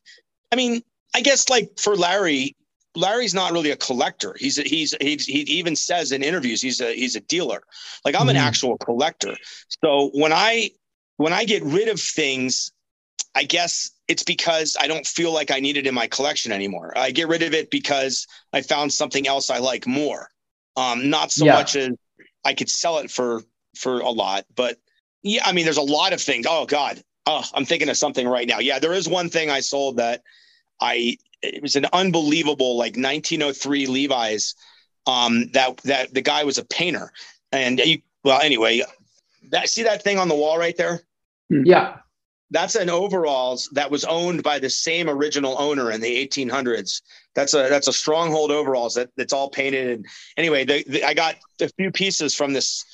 I 0.53 0.57
mean, 0.57 0.83
I 1.15 1.21
guess 1.21 1.49
like 1.49 1.79
for 1.79 1.97
Larry, 1.97 2.57
Larry's 2.97 3.35
not 3.35 3.53
really 3.53 3.71
a 3.71 3.77
collector. 3.77 4.37
He's 4.39 4.59
a, 4.59 4.63
he's 4.63 4.95
he's 5.01 5.27
he 5.27 5.41
even 5.41 5.75
says 5.77 6.13
in 6.13 6.23
interviews 6.23 6.63
he's 6.63 6.81
a 6.81 6.95
he's 6.95 7.17
a 7.17 7.21
dealer. 7.21 7.63
Like 8.05 8.15
I'm 8.15 8.23
mm-hmm. 8.23 8.31
an 8.31 8.37
actual 8.37 8.79
collector. 8.79 9.35
So 9.85 10.11
when 10.15 10.33
I 10.33 10.71
when 11.17 11.33
I 11.33 11.45
get 11.45 11.63
rid 11.65 11.89
of 11.89 12.01
things, 12.01 12.73
I 13.35 13.45
guess 13.45 13.91
it's 14.07 14.23
because 14.23 14.77
I 14.79 14.87
don't 14.87 15.07
feel 15.07 15.33
like 15.33 15.51
I 15.51 15.61
need 15.61 15.77
it 15.77 15.87
in 15.87 15.95
my 15.95 16.07
collection 16.07 16.53
anymore. 16.53 16.93
I 16.97 17.11
get 17.11 17.29
rid 17.29 17.43
of 17.43 17.55
it 17.55 17.71
because 17.71 18.27
I 18.53 18.63
found 18.63 18.93
something 18.93 19.27
else 19.27 19.51
I 19.51 19.59
like 19.59 19.87
more. 19.87 20.29
Um, 20.77 21.11
not 21.11 21.33
so 21.33 21.45
yeah. 21.45 21.55
much 21.55 21.77
as 21.77 21.91
I 22.45 22.55
could 22.55 22.71
sell 22.71 22.99
it 22.99 23.11
for 23.11 23.43
for 23.77 24.01
a 24.01 24.11
lot, 24.11 24.45
but 24.55 24.77
yeah, 25.23 25.43
I 25.45 25.53
mean, 25.53 25.65
there's 25.65 25.79
a 25.79 25.83
lot 25.83 26.13
of 26.13 26.21
things. 26.21 26.47
Oh 26.49 26.67
God, 26.67 27.03
oh, 27.27 27.45
I'm 27.55 27.65
thinking 27.65 27.89
of 27.89 27.97
something 27.97 28.29
right 28.29 28.47
now. 28.47 28.59
Yeah, 28.59 28.79
there 28.79 28.93
is 28.93 29.09
one 29.09 29.31
thing 29.31 29.51
I 29.51 29.61
sold 29.61 29.97
that 29.97 30.23
I 30.81 31.17
it 31.45 31.63
was 31.63 31.77
an 31.77 31.87
unbelievable 31.93 32.77
like 32.77 32.97
1903 32.97 33.87
Levi's. 33.87 34.55
Um, 35.07 35.51
that 35.53 35.77
that 35.85 36.15
the 36.15 36.23
guy 36.23 36.45
was 36.45 36.57
a 36.57 36.65
painter, 36.65 37.13
and 37.53 37.79
you, 37.79 38.01
well, 38.23 38.41
anyway, 38.41 38.83
that 39.51 39.69
see 39.69 39.83
that 39.83 40.03
thing 40.03 40.19
on 40.19 40.29
the 40.29 40.35
wall 40.35 40.59
right 40.59 40.77
there? 40.77 41.03
Hmm. 41.51 41.63
Yeah, 41.67 41.97
that's 42.51 42.77
an 42.77 42.89
overalls 42.89 43.69
that 43.73 43.91
was 43.91 44.05
owned 44.05 44.43
by 44.43 44.59
the 44.59 44.71
same 44.71 45.11
original 45.11 45.57
owner 45.59 45.91
in 45.91 46.01
the 46.01 46.27
1800s. 46.27 47.03
That's 47.35 47.53
a 47.53 47.69
that's 47.69 47.89
a 47.89 47.93
stronghold 47.93 48.51
overalls 48.51 48.95
that 48.95 49.11
that's 49.17 49.33
all 49.33 49.51
painted. 49.51 49.91
And 49.91 50.07
anyway, 50.37 50.65
the, 50.65 50.85
the, 50.89 51.05
I 51.05 51.15
got 51.15 51.35
a 51.61 51.69
few 51.69 51.91
pieces 51.91 52.35
from 52.35 52.53
this 52.53 52.85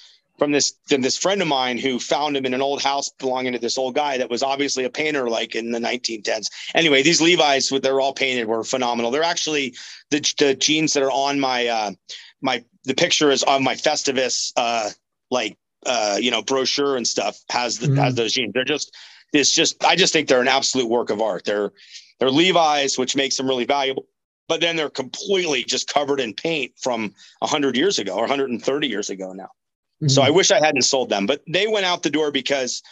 from 0.41 0.53
this 0.53 0.73
from 0.87 1.03
this 1.03 1.19
friend 1.19 1.43
of 1.43 1.49
mine 1.49 1.77
who 1.77 1.99
found 1.99 2.35
him 2.35 2.47
in 2.47 2.55
an 2.55 2.63
old 2.63 2.81
house 2.81 3.11
belonging 3.19 3.53
to 3.53 3.59
this 3.59 3.77
old 3.77 3.95
guy 3.95 4.17
that 4.17 4.31
was 4.31 4.43
obviously 4.43 4.85
a 4.85 4.91
painter 4.91 5.29
like 5.29 5.55
in 5.55 5.71
the 5.71 5.79
1910s. 5.79 6.47
Anyway, 6.75 7.03
these 7.03 7.21
Levi's 7.21 7.69
they're 7.83 8.01
all 8.01 8.15
painted 8.15 8.47
were 8.47 8.65
phenomenal. 8.65 9.11
They're 9.11 9.23
actually 9.23 9.75
the 10.09 10.21
the 10.39 10.55
jeans 10.55 10.95
that 10.95 11.03
are 11.03 11.11
on 11.11 11.41
my 11.41 11.67
uh 11.67 11.91
my 12.41 12.65
the 12.85 12.95
picture 12.95 13.31
is 13.31 13.43
on 13.43 13.63
my 13.63 13.75
Festivus 13.75 14.55
uh 14.57 14.89
like 15.31 15.59
uh 15.85 16.17
you 16.19 16.31
know 16.31 16.41
brochure 16.41 16.97
and 16.97 17.07
stuff 17.07 17.39
has 17.51 17.79
the, 17.79 17.89
mm-hmm. 17.89 17.99
has 17.99 18.15
those 18.15 18.33
jeans. 18.33 18.55
They're 18.55 18.65
just 18.65 18.97
it's 19.35 19.55
just 19.55 19.85
I 19.85 19.95
just 19.95 20.15
think 20.15 20.27
they're 20.27 20.41
an 20.41 20.49
absolute 20.49 20.89
work 20.89 21.11
of 21.11 21.21
art. 21.21 21.45
They're 21.45 21.71
they're 22.19 22.31
Levi's 22.31 22.97
which 22.97 23.15
makes 23.15 23.37
them 23.37 23.47
really 23.47 23.67
valuable. 23.67 24.07
But 24.49 24.63
then 24.63 24.77
they're 24.77 24.89
completely 24.89 25.65
just 25.65 25.87
covered 25.93 26.19
in 26.19 26.33
paint 26.33 26.73
from 26.81 27.15
100 27.41 27.77
years 27.77 27.99
ago 27.99 28.15
or 28.15 28.23
130 28.23 28.89
years 28.89 29.11
ago 29.11 29.35
now. 29.35 29.51
Mm-hmm. 30.03 30.09
So 30.09 30.23
I 30.23 30.31
wish 30.31 30.51
I 30.51 30.65
hadn't 30.65 30.83
sold 30.83 31.11
them, 31.11 31.27
but 31.27 31.43
they 31.47 31.67
went 31.67 31.87
out 31.87 32.03
the 32.03 32.11
door 32.11 32.31
because 32.31 32.83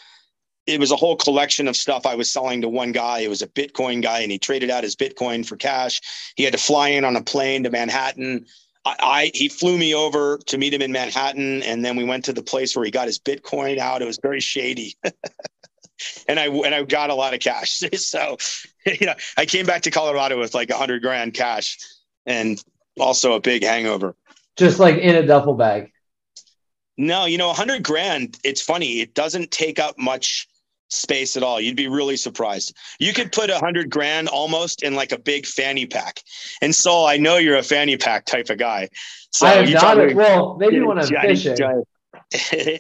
it 0.67 0.79
was 0.79 0.91
a 0.91 0.97
whole 0.97 1.17
collection 1.17 1.67
of 1.67 1.77
stuff 1.77 2.05
I 2.05 2.15
was 2.15 2.31
selling 2.31 2.61
to 2.61 2.69
one 2.69 2.93
guy. 2.93 3.21
It 3.21 3.31
was 3.31 3.41
a 3.41 3.49
Bitcoin 3.49 4.03
guy, 4.03 4.21
and 4.21 4.31
he 4.31 4.39
traded 4.39 4.69
out 4.69 4.85
his 4.85 4.95
Bitcoin 4.95 5.47
for 5.47 5.57
cash. 5.57 6.01
He 6.37 6.43
had 6.43 6.53
to 6.53 6.59
fly 6.59 6.89
in 6.89 7.05
on 7.05 7.17
a 7.17 7.23
plane 7.23 7.65
to 7.65 7.71
Manhattan. 7.71 8.45
I, 8.85 8.97
I, 9.01 9.31
he 9.33 9.49
flew 9.49 9.79
me 9.79 9.95
over 9.95 10.39
to 10.47 10.59
meet 10.59 10.75
him 10.75 10.83
in 10.83 10.93
Manhattan, 10.93 11.63
and 11.63 11.83
then 11.83 11.97
we 11.97 12.05
went 12.05 12.27
to 12.27 12.35
the 12.35 12.43
place 12.43 12.77
where 12.77 12.85
he 12.85 12.91
got 12.91 13.07
his 13.07 13.19
Bitcoin 13.19 13.79
out. 13.79 14.03
It 14.03 14.07
was 14.07 14.19
very 14.23 14.41
shady. 14.41 14.95
and 16.29 16.39
I 16.39 16.47
and 16.49 16.75
I 16.75 16.83
got 16.83 17.09
a 17.09 17.15
lot 17.15 17.33
of 17.33 17.41
cash. 17.41 17.83
so, 17.95 18.37
you 18.85 19.07
know, 19.07 19.15
I 19.39 19.47
came 19.47 19.65
back 19.65 19.83
to 19.83 19.91
Colorado 19.91 20.39
with 20.39 20.55
like 20.55 20.69
a 20.69 20.77
hundred 20.77 21.01
grand 21.01 21.33
cash 21.33 21.79
and 22.27 22.63
also 23.01 23.33
a 23.33 23.41
big 23.41 23.65
hangover. 23.65 24.15
Just 24.57 24.79
like 24.79 24.97
in 24.97 25.15
a 25.15 25.27
duffel 25.27 25.55
bag. 25.55 25.93
No, 26.99 27.27
you 27.27 27.39
know, 27.39 27.47
a 27.47 27.49
100 27.49 27.85
grand, 27.85 28.39
it's 28.45 28.61
funny. 28.61 29.01
It 29.01 29.15
doesn't 29.15 29.53
take 29.53 29.79
up 29.79 29.97
much 29.99 30.49
space 30.91 31.37
at 31.37 31.45
all. 31.45 31.61
You'd 31.61 31.77
be 31.77 31.87
really 31.87 32.17
surprised. 32.17 32.77
You 32.99 33.13
could 33.13 33.31
put 33.31 33.51
a 33.51 33.55
100 33.55 33.89
grand 33.89 34.29
almost 34.29 34.83
in 34.83 34.95
like 34.95 35.13
a 35.13 35.19
big 35.19 35.47
fanny 35.47 35.87
pack. 35.87 36.23
And 36.61 36.75
so 36.75 37.05
I 37.05 37.17
know 37.17 37.37
you're 37.37 37.57
a 37.57 37.63
fanny 37.63 37.97
pack 37.97 38.27
type 38.27 38.51
of 38.51 38.59
guy. 38.59 38.89
So 39.31 39.47
I 39.47 39.55
am 39.55 39.71
not. 39.71 40.15
Well, 40.15 40.57
maybe 40.57 40.81
when 40.81 40.99
I'm 40.99 41.07
fishing. 41.07 41.57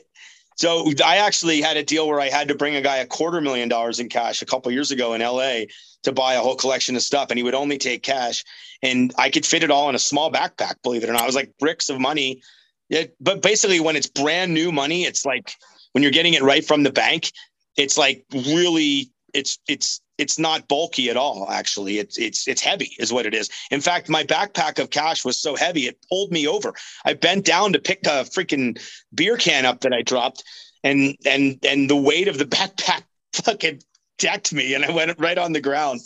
so 0.57 0.93
I 1.05 1.19
actually 1.19 1.61
had 1.61 1.77
a 1.77 1.85
deal 1.85 2.09
where 2.09 2.21
I 2.21 2.29
had 2.29 2.49
to 2.49 2.55
bring 2.57 2.75
a 2.75 2.81
guy 2.81 2.97
a 2.97 3.07
quarter 3.07 3.41
million 3.41 3.69
dollars 3.69 4.01
in 4.01 4.09
cash 4.09 4.43
a 4.43 4.47
couple 4.47 4.73
years 4.73 4.91
ago 4.91 5.15
in 5.15 5.21
LA 5.21 5.67
to 6.03 6.13
buy 6.13 6.35
a 6.35 6.41
whole 6.41 6.57
collection 6.57 6.97
of 6.97 7.03
stuff. 7.03 7.31
And 7.31 7.39
he 7.39 7.45
would 7.45 7.55
only 7.55 7.79
take 7.79 8.03
cash. 8.03 8.45
And 8.83 9.13
I 9.17 9.31
could 9.31 9.47
fit 9.47 9.63
it 9.63 9.71
all 9.71 9.89
in 9.89 9.95
a 9.95 10.01
small 10.01 10.33
backpack, 10.33 10.83
believe 10.83 11.05
it 11.05 11.11
or 11.11 11.13
not. 11.13 11.23
It 11.23 11.27
was 11.27 11.35
like 11.37 11.57
bricks 11.59 11.89
of 11.89 12.01
money 12.01 12.43
yeah, 12.89 13.05
but 13.21 13.43
basically, 13.43 13.81
when 13.81 13.97
it's 13.97 14.07
brand 14.07 14.55
new 14.55 14.73
money, 14.73 15.05
it's 15.05 15.25
like 15.25 15.53
when 15.93 16.03
you're 16.03 16.13
getting 16.13 16.35
it 16.35 16.43
right 16.43 16.65
from 16.65 16.83
the 16.83 16.93
bank, 16.93 17.33
it's 17.77 17.99
like 17.99 18.25
really, 18.33 19.11
it's 19.35 19.59
it's 19.69 20.01
it's 20.17 20.39
not 20.39 20.69
bulky 20.69 21.11
at 21.11 21.17
all. 21.17 21.49
Actually, 21.51 21.99
it's 21.99 22.19
it's 22.19 22.49
it's 22.49 22.63
heavy, 22.63 22.91
is 22.99 23.13
what 23.13 23.27
it 23.27 23.35
is. 23.35 23.51
In 23.71 23.81
fact, 23.81 24.09
my 24.09 24.25
backpack 24.25 24.79
of 24.79 24.91
cash 24.91 25.25
was 25.25 25.41
so 25.41 25.55
heavy 25.55 25.87
it 25.87 25.99
pulled 26.09 26.33
me 26.33 26.49
over. 26.49 26.73
I 27.05 27.15
bent 27.15 27.45
down 27.45 27.73
to 27.73 27.79
pick 27.79 28.01
a 28.07 28.25
freaking 28.25 28.81
beer 29.15 29.37
can 29.37 29.67
up 29.67 29.81
that 29.81 29.93
I 29.93 30.03
dropped, 30.03 30.43
and 30.83 31.17
and 31.27 31.59
and 31.65 31.89
the 31.89 31.97
weight 31.97 32.29
of 32.29 32.39
the 32.39 32.45
backpack 32.57 33.03
fucking 33.35 33.83
decked 34.19 34.53
me, 34.53 34.75
and 34.75 34.85
I 34.85 34.91
went 34.91 35.19
right 35.19 35.39
on 35.39 35.53
the 35.53 35.61
ground. 35.61 36.01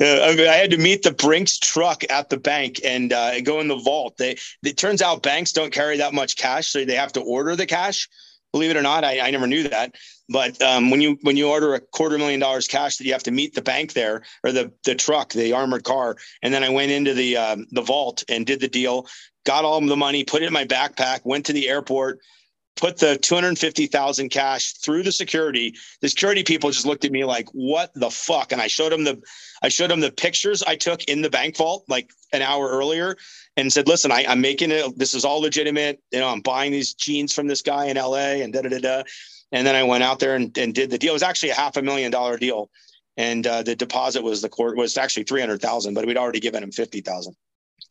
I 0.02 0.56
had 0.56 0.70
to 0.70 0.78
meet 0.78 1.02
the 1.02 1.12
Brinks 1.12 1.58
truck 1.58 2.04
at 2.10 2.30
the 2.30 2.38
bank 2.38 2.80
and 2.84 3.12
uh, 3.12 3.40
go 3.42 3.60
in 3.60 3.68
the 3.68 3.76
vault. 3.76 4.16
They, 4.16 4.38
it 4.64 4.78
turns 4.78 5.02
out 5.02 5.22
banks 5.22 5.52
don't 5.52 5.72
carry 5.72 5.98
that 5.98 6.14
much 6.14 6.36
cash, 6.36 6.68
so 6.68 6.84
they 6.84 6.94
have 6.94 7.12
to 7.12 7.20
order 7.20 7.54
the 7.54 7.66
cash. 7.66 8.08
Believe 8.52 8.70
it 8.70 8.76
or 8.76 8.82
not, 8.82 9.04
I, 9.04 9.20
I 9.20 9.30
never 9.30 9.46
knew 9.46 9.68
that. 9.68 9.94
But 10.28 10.60
um, 10.62 10.90
when 10.90 11.00
you 11.00 11.18
when 11.22 11.36
you 11.36 11.48
order 11.48 11.74
a 11.74 11.80
quarter 11.80 12.16
million 12.16 12.40
dollars 12.40 12.66
cash, 12.66 12.96
that 12.96 13.04
you 13.04 13.12
have 13.12 13.22
to 13.24 13.30
meet 13.30 13.54
the 13.54 13.62
bank 13.62 13.92
there 13.92 14.22
or 14.42 14.52
the 14.52 14.72
the 14.84 14.94
truck, 14.94 15.32
the 15.32 15.52
armored 15.52 15.84
car. 15.84 16.16
And 16.42 16.52
then 16.52 16.64
I 16.64 16.70
went 16.70 16.90
into 16.90 17.14
the 17.14 17.36
um, 17.36 17.66
the 17.70 17.82
vault 17.82 18.24
and 18.28 18.46
did 18.46 18.60
the 18.60 18.68
deal, 18.68 19.06
got 19.44 19.64
all 19.64 19.80
the 19.80 19.96
money, 19.96 20.24
put 20.24 20.42
it 20.42 20.46
in 20.46 20.52
my 20.52 20.64
backpack, 20.64 21.20
went 21.24 21.46
to 21.46 21.52
the 21.52 21.68
airport, 21.68 22.20
put 22.76 22.98
the 22.98 23.16
250,000 23.18 24.28
cash 24.30 24.72
through 24.74 25.02
the 25.02 25.12
security. 25.12 25.74
The 26.00 26.08
security 26.08 26.42
people 26.42 26.70
just 26.70 26.86
looked 26.86 27.04
at 27.04 27.12
me 27.12 27.24
like, 27.24 27.48
what 27.52 27.92
the 27.94 28.10
fuck? 28.10 28.52
And 28.52 28.60
I 28.60 28.68
showed 28.68 28.92
them 28.92 29.04
the, 29.04 29.20
I 29.62 29.68
showed 29.68 29.90
them 29.90 30.00
the 30.00 30.12
pictures 30.12 30.62
I 30.62 30.76
took 30.76 31.04
in 31.04 31.22
the 31.22 31.30
bank 31.30 31.56
vault 31.56 31.84
like 31.88 32.10
an 32.32 32.42
hour 32.42 32.68
earlier 32.68 33.16
and 33.56 33.72
said, 33.72 33.88
listen, 33.88 34.10
I, 34.10 34.22
am 34.22 34.40
making 34.40 34.70
it. 34.70 34.98
This 34.98 35.14
is 35.14 35.24
all 35.24 35.40
legitimate. 35.40 36.00
You 36.10 36.20
know, 36.20 36.28
I'm 36.28 36.40
buying 36.40 36.72
these 36.72 36.94
jeans 36.94 37.34
from 37.34 37.46
this 37.46 37.62
guy 37.62 37.86
in 37.86 37.96
LA 37.96 38.40
and 38.42 38.52
da, 38.52 38.62
da, 38.62 38.68
da, 38.70 38.78
da. 38.78 39.02
And 39.52 39.66
then 39.66 39.74
I 39.74 39.82
went 39.82 40.04
out 40.04 40.20
there 40.20 40.36
and, 40.36 40.56
and 40.56 40.74
did 40.74 40.90
the 40.90 40.98
deal. 40.98 41.10
It 41.10 41.14
was 41.14 41.22
actually 41.22 41.50
a 41.50 41.54
half 41.54 41.76
a 41.76 41.82
million 41.82 42.10
dollar 42.10 42.38
deal. 42.38 42.70
And 43.16 43.46
uh, 43.46 43.62
the 43.62 43.76
deposit 43.76 44.22
was 44.22 44.40
the 44.40 44.48
court 44.48 44.76
was 44.76 44.96
actually 44.96 45.24
300,000, 45.24 45.92
but 45.92 46.06
we'd 46.06 46.16
already 46.16 46.40
given 46.40 46.62
him 46.62 46.70
50,000. 46.70 47.34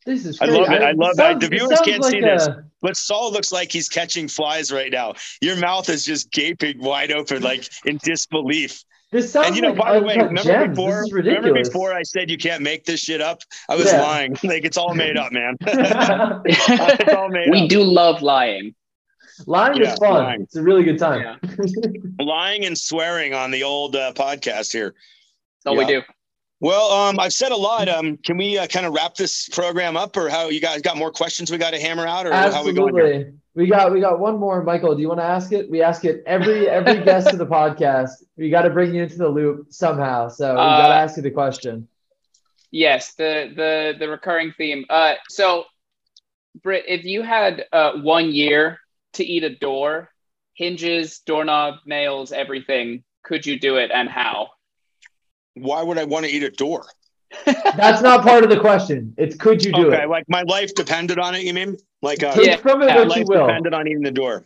This 0.10 0.26
is 0.26 0.41
I 0.41 0.45
love 0.45 0.72
it. 0.72 0.82
I 0.82 0.93
love 0.93 1.18
that. 1.18 1.39
The 1.39 1.49
viewers 1.49 1.80
can't 1.82 2.01
like 2.01 2.12
see 2.12 2.18
a... 2.18 2.22
this, 2.22 2.49
but 2.82 2.97
Saul 2.97 3.32
looks 3.32 3.51
like 3.51 3.72
he's 3.72 3.88
catching 3.88 4.28
flies 4.28 4.72
right 4.72 4.91
now. 4.91 5.14
Your 5.39 5.55
mouth 5.55 5.88
is 5.88 6.03
just 6.03 6.32
gaping 6.32 6.80
wide 6.80 7.12
open, 7.12 7.43
like 7.43 7.70
in 7.86 7.99
disbelief. 8.01 8.84
This 9.12 9.32
sounds 9.32 9.49
and 9.49 9.55
you 9.55 9.62
know, 9.62 9.70
like 9.70 9.78
by 9.78 9.99
the 9.99 10.03
way, 10.03 10.16
remember 10.18 10.41
gems. 10.41 10.70
before, 10.76 11.05
remember 11.12 11.53
before 11.53 11.93
I 11.93 12.01
said 12.01 12.32
you 12.32 12.39
can't 12.39 12.64
make 12.64 12.86
this 12.86 13.01
shit 13.01 13.22
up? 13.22 13.43
I 13.70 13.76
was 13.76 13.86
yeah. 13.86 14.01
lying. 14.01 14.36
Like 14.43 14.66
it's 14.66 14.78
all 14.78 14.95
made 14.95 15.16
up, 15.16 15.32
man. 15.32 15.57
it's 15.62 17.14
all 17.14 17.30
made 17.30 17.47
we 17.51 17.64
up. 17.66 17.70
do 17.70 17.84
love 17.84 18.24
lying. 18.24 18.74
Lying 19.45 19.80
yeah, 19.80 19.93
is 19.93 19.99
fun. 19.99 20.14
Lying. 20.24 20.41
It's 20.41 20.55
a 20.55 20.64
really 20.64 20.84
good 20.84 20.97
time. 20.97 21.22
Yeah. 21.22 22.26
lying 22.26 22.66
and 22.66 22.76
swearing 22.76 23.36
on 23.36 23.51
the 23.51 23.62
old 23.62 23.95
uh, 23.95 24.14
podcast 24.14 24.72
here. 24.72 24.95
That's 25.64 25.68
all 25.68 25.78
we 25.78 25.86
do. 25.86 26.01
Well, 26.62 26.91
um, 26.91 27.20
I've 27.20 27.34
said 27.34 27.51
a 27.51 27.55
lot. 27.55 27.88
Um, 27.88 28.18
can 28.18 28.36
we 28.36 28.57
uh, 28.57 28.68
kind 28.68 28.86
of 28.86 28.93
wrap 28.93 29.16
this 29.16 29.47
program 29.49 29.95
up, 29.95 30.18
or 30.18 30.30
how 30.30 30.49
you 30.49 30.60
guys 30.60 30.82
got 30.82 30.97
more 30.97 31.12
questions 31.12 31.49
we 31.49 31.57
got 31.57 31.72
to 31.72 31.80
hammer 31.80 32.05
out, 32.05 32.26
or 32.26 32.34
Absolutely. 32.34 32.82
how 32.82 32.86
we 32.86 32.91
going? 32.91 33.39
We 33.55 33.68
got 33.68 33.91
we 33.93 34.01
got 34.01 34.20
one 34.20 34.38
more, 34.38 34.62
Michael. 34.64 34.93
Do 34.95 35.01
you 35.01 35.07
want 35.07 35.22
to 35.22 35.26
ask 35.26 35.53
it? 35.53 35.70
We 35.70 35.82
ask 35.82 36.03
it 36.03 36.22
every 36.26 36.70
every 36.70 37.03
guest 37.03 37.28
of 37.28 37.38
the 37.38 37.45
podcast. 37.47 38.12
We 38.38 38.49
got 38.49 38.64
to 38.64 38.70
bring 38.70 38.93
you 38.93 39.03
into 39.03 39.18
the 39.18 39.30
loop 39.30 39.68
somehow. 39.70 40.28
So 40.30 40.53
we 40.53 40.60
uh, 40.60 40.78
got 40.78 40.88
to 40.89 40.95
ask 40.95 41.18
you 41.18 41.24
the 41.24 41.32
question. 41.32 41.88
Yes, 42.72 43.14
the 43.14 43.51
the 43.55 43.95
the 43.97 44.10
recurring 44.10 44.53
theme. 44.57 44.86
Uh, 44.89 45.16
so, 45.30 45.66
Britt, 46.62 46.86
if 46.88 47.05
you 47.05 47.22
had 47.22 47.66
uh, 47.72 47.93
one 47.93 48.32
year 48.32 48.80
to 49.14 49.26
eat 49.26 49.43
a 49.43 49.55
door, 49.55 50.10
hinges, 50.53 51.20
doorknob, 51.20 51.76
nails, 51.86 52.32
everything, 52.32 53.03
could 53.24 53.45
you 53.45 53.57
do 53.57 53.78
it, 53.78 53.91
and 53.93 54.10
how? 54.10 54.49
Why 55.56 55.82
would 55.84 55.97
I 55.97 56.06
want 56.06 56.26
to 56.26 56.32
eat 56.32 56.43
a 56.43 56.50
door? 56.50 56.86
That's 57.45 58.02
not 58.02 58.24
part 58.24 58.43
of 58.43 58.50
the 58.50 58.60
question. 58.60 59.14
It's 59.18 59.36
could 59.36 59.64
you 59.64 59.72
do 59.72 59.88
okay, 59.88 60.04
it? 60.04 60.10
like 60.10 60.26
my 60.28 60.41
life 60.43 60.74
depended 60.76 61.20
on 61.20 61.36
it. 61.36 61.43
You 61.43 61.54
mean 61.54 61.78
like 62.02 62.24
uh, 62.24 62.34
Take 62.34 62.45
Yeah, 62.45 62.58
from 62.58 62.82
it 62.82 62.88
yeah, 62.88 62.95
what 62.97 63.06
you 63.16 63.22
life 63.22 63.28
will. 63.28 63.47
depended 63.47 63.74
on 63.74 63.88
eating 63.88 64.02
the 64.02 64.12
door? 64.12 64.45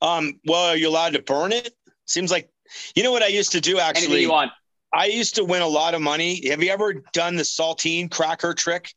Um, 0.00 0.40
well, 0.46 0.70
are 0.70 0.76
you 0.76 0.88
allowed 0.88 1.14
to 1.14 1.22
burn 1.22 1.52
it? 1.52 1.74
Seems 2.06 2.30
like 2.30 2.50
you 2.94 3.02
know 3.02 3.12
what 3.12 3.22
I 3.22 3.28
used 3.28 3.52
to 3.52 3.60
do 3.60 3.78
Anything 3.78 3.86
actually. 3.88 4.22
you 4.22 4.30
want. 4.30 4.52
I 4.92 5.06
used 5.06 5.34
to 5.36 5.44
win 5.44 5.62
a 5.62 5.66
lot 5.66 5.94
of 5.94 6.00
money. 6.02 6.48
Have 6.48 6.62
you 6.62 6.70
ever 6.70 6.94
done 7.12 7.36
the 7.36 7.42
saltine 7.42 8.10
cracker 8.10 8.54
trick? 8.54 8.92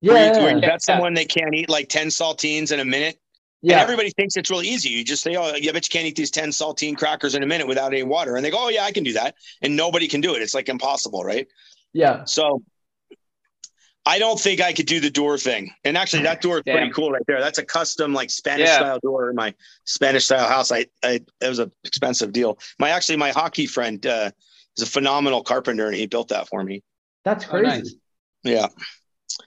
Yeah, 0.00 0.12
Where 0.12 0.24
you, 0.24 0.42
where 0.42 0.50
yeah, 0.50 0.56
you 0.56 0.62
Yeah. 0.62 0.70
bet 0.70 0.82
someone 0.82 1.14
they 1.14 1.24
can't 1.26 1.54
eat 1.54 1.68
like 1.68 1.88
10 1.88 2.08
saltines 2.08 2.72
in 2.72 2.80
a 2.80 2.84
minute. 2.84 3.18
And 3.64 3.70
yeah. 3.70 3.80
everybody 3.80 4.10
thinks 4.10 4.36
it's 4.36 4.50
really 4.50 4.68
easy. 4.68 4.90
You 4.90 5.02
just 5.04 5.22
say, 5.22 5.36
Oh, 5.36 5.54
yeah, 5.56 5.72
but 5.72 5.86
you 5.86 5.90
can't 5.90 6.06
eat 6.06 6.16
these 6.16 6.30
10 6.30 6.50
saltine 6.50 6.98
crackers 6.98 7.34
in 7.34 7.42
a 7.42 7.46
minute 7.46 7.66
without 7.66 7.94
any 7.94 8.02
water. 8.02 8.36
And 8.36 8.44
they 8.44 8.50
go, 8.50 8.58
Oh, 8.66 8.68
yeah, 8.68 8.84
I 8.84 8.92
can 8.92 9.04
do 9.04 9.14
that. 9.14 9.36
And 9.62 9.74
nobody 9.74 10.06
can 10.06 10.20
do 10.20 10.34
it. 10.34 10.42
It's 10.42 10.54
like 10.54 10.68
impossible, 10.68 11.24
right? 11.24 11.48
yeah. 11.94 12.24
So 12.24 12.62
I 14.06 14.18
don't 14.18 14.38
think 14.38 14.60
I 14.60 14.74
could 14.74 14.84
do 14.84 15.00
the 15.00 15.08
door 15.08 15.38
thing. 15.38 15.70
And 15.82 15.96
actually, 15.96 16.24
that 16.24 16.42
door 16.42 16.58
is 16.58 16.62
pretty 16.64 16.90
cool 16.90 17.10
right 17.10 17.22
there. 17.26 17.40
That's 17.40 17.56
a 17.58 17.64
custom, 17.64 18.12
like 18.12 18.28
Spanish 18.30 18.68
Yeah. 18.68 18.76
style 18.76 18.98
door 19.02 19.30
in 19.30 19.36
my 19.36 19.54
Spanish 19.86 20.26
style 20.26 20.46
house. 20.46 20.70
I, 20.70 20.84
I, 21.02 21.20
it 21.40 21.48
was 21.48 21.58
an 21.58 21.72
expensive 21.84 22.30
deal. 22.32 22.58
My 22.78 22.90
actually, 22.90 23.16
my 23.16 23.30
hockey 23.30 23.66
friend 23.66 24.04
uh, 24.04 24.30
is 24.76 24.82
a 24.82 24.86
phenomenal 24.86 25.42
carpenter, 25.42 25.86
and 25.86 25.94
he 25.96 26.06
built 26.06 26.28
that 26.28 26.48
for 26.48 26.62
me. 26.62 26.82
That's 27.24 27.46
Oh, 27.46 27.48
crazy. 27.48 27.66
nice. 27.66 27.94
Yeah. 28.42 28.66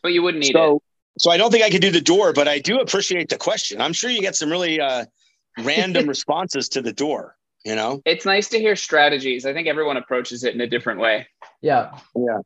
But 0.01 0.13
you 0.13 0.24
wouldn't 0.24 0.43
eat 0.43 0.53
so, 0.53 0.78
it. 0.78 0.82
So 1.18 1.32
I 1.32 1.38
don't 1.38 1.51
think 1.51 1.63
I 1.63 1.70
could 1.70 1.82
do 1.82 1.91
the 1.91 2.01
door, 2.01 2.34
but 2.34 2.47
I 2.47 2.59
do 2.59 2.80
appreciate 2.80 3.30
the 3.30 3.38
question. 3.38 3.82
I'm 3.82 3.93
sure 3.93 4.09
you 4.09 4.22
get 4.22 4.36
some 4.36 4.49
really 4.49 4.80
uh, 4.80 5.05
random 5.59 6.07
responses 6.09 6.70
to 6.70 6.82
the 6.82 6.93
door. 6.93 7.36
You 7.65 7.76
know? 7.76 8.01
It's 8.05 8.26
nice 8.26 8.47
to 8.49 8.59
hear 8.59 8.76
strategies. 8.76 9.45
I 9.45 9.53
think 9.53 9.68
everyone 9.68 9.97
approaches 9.97 10.43
it 10.43 10.53
in 10.53 10.61
a 10.61 10.68
different 10.68 10.99
way. 11.01 11.28
Yeah. 11.61 11.91
Yeah. 12.15 12.39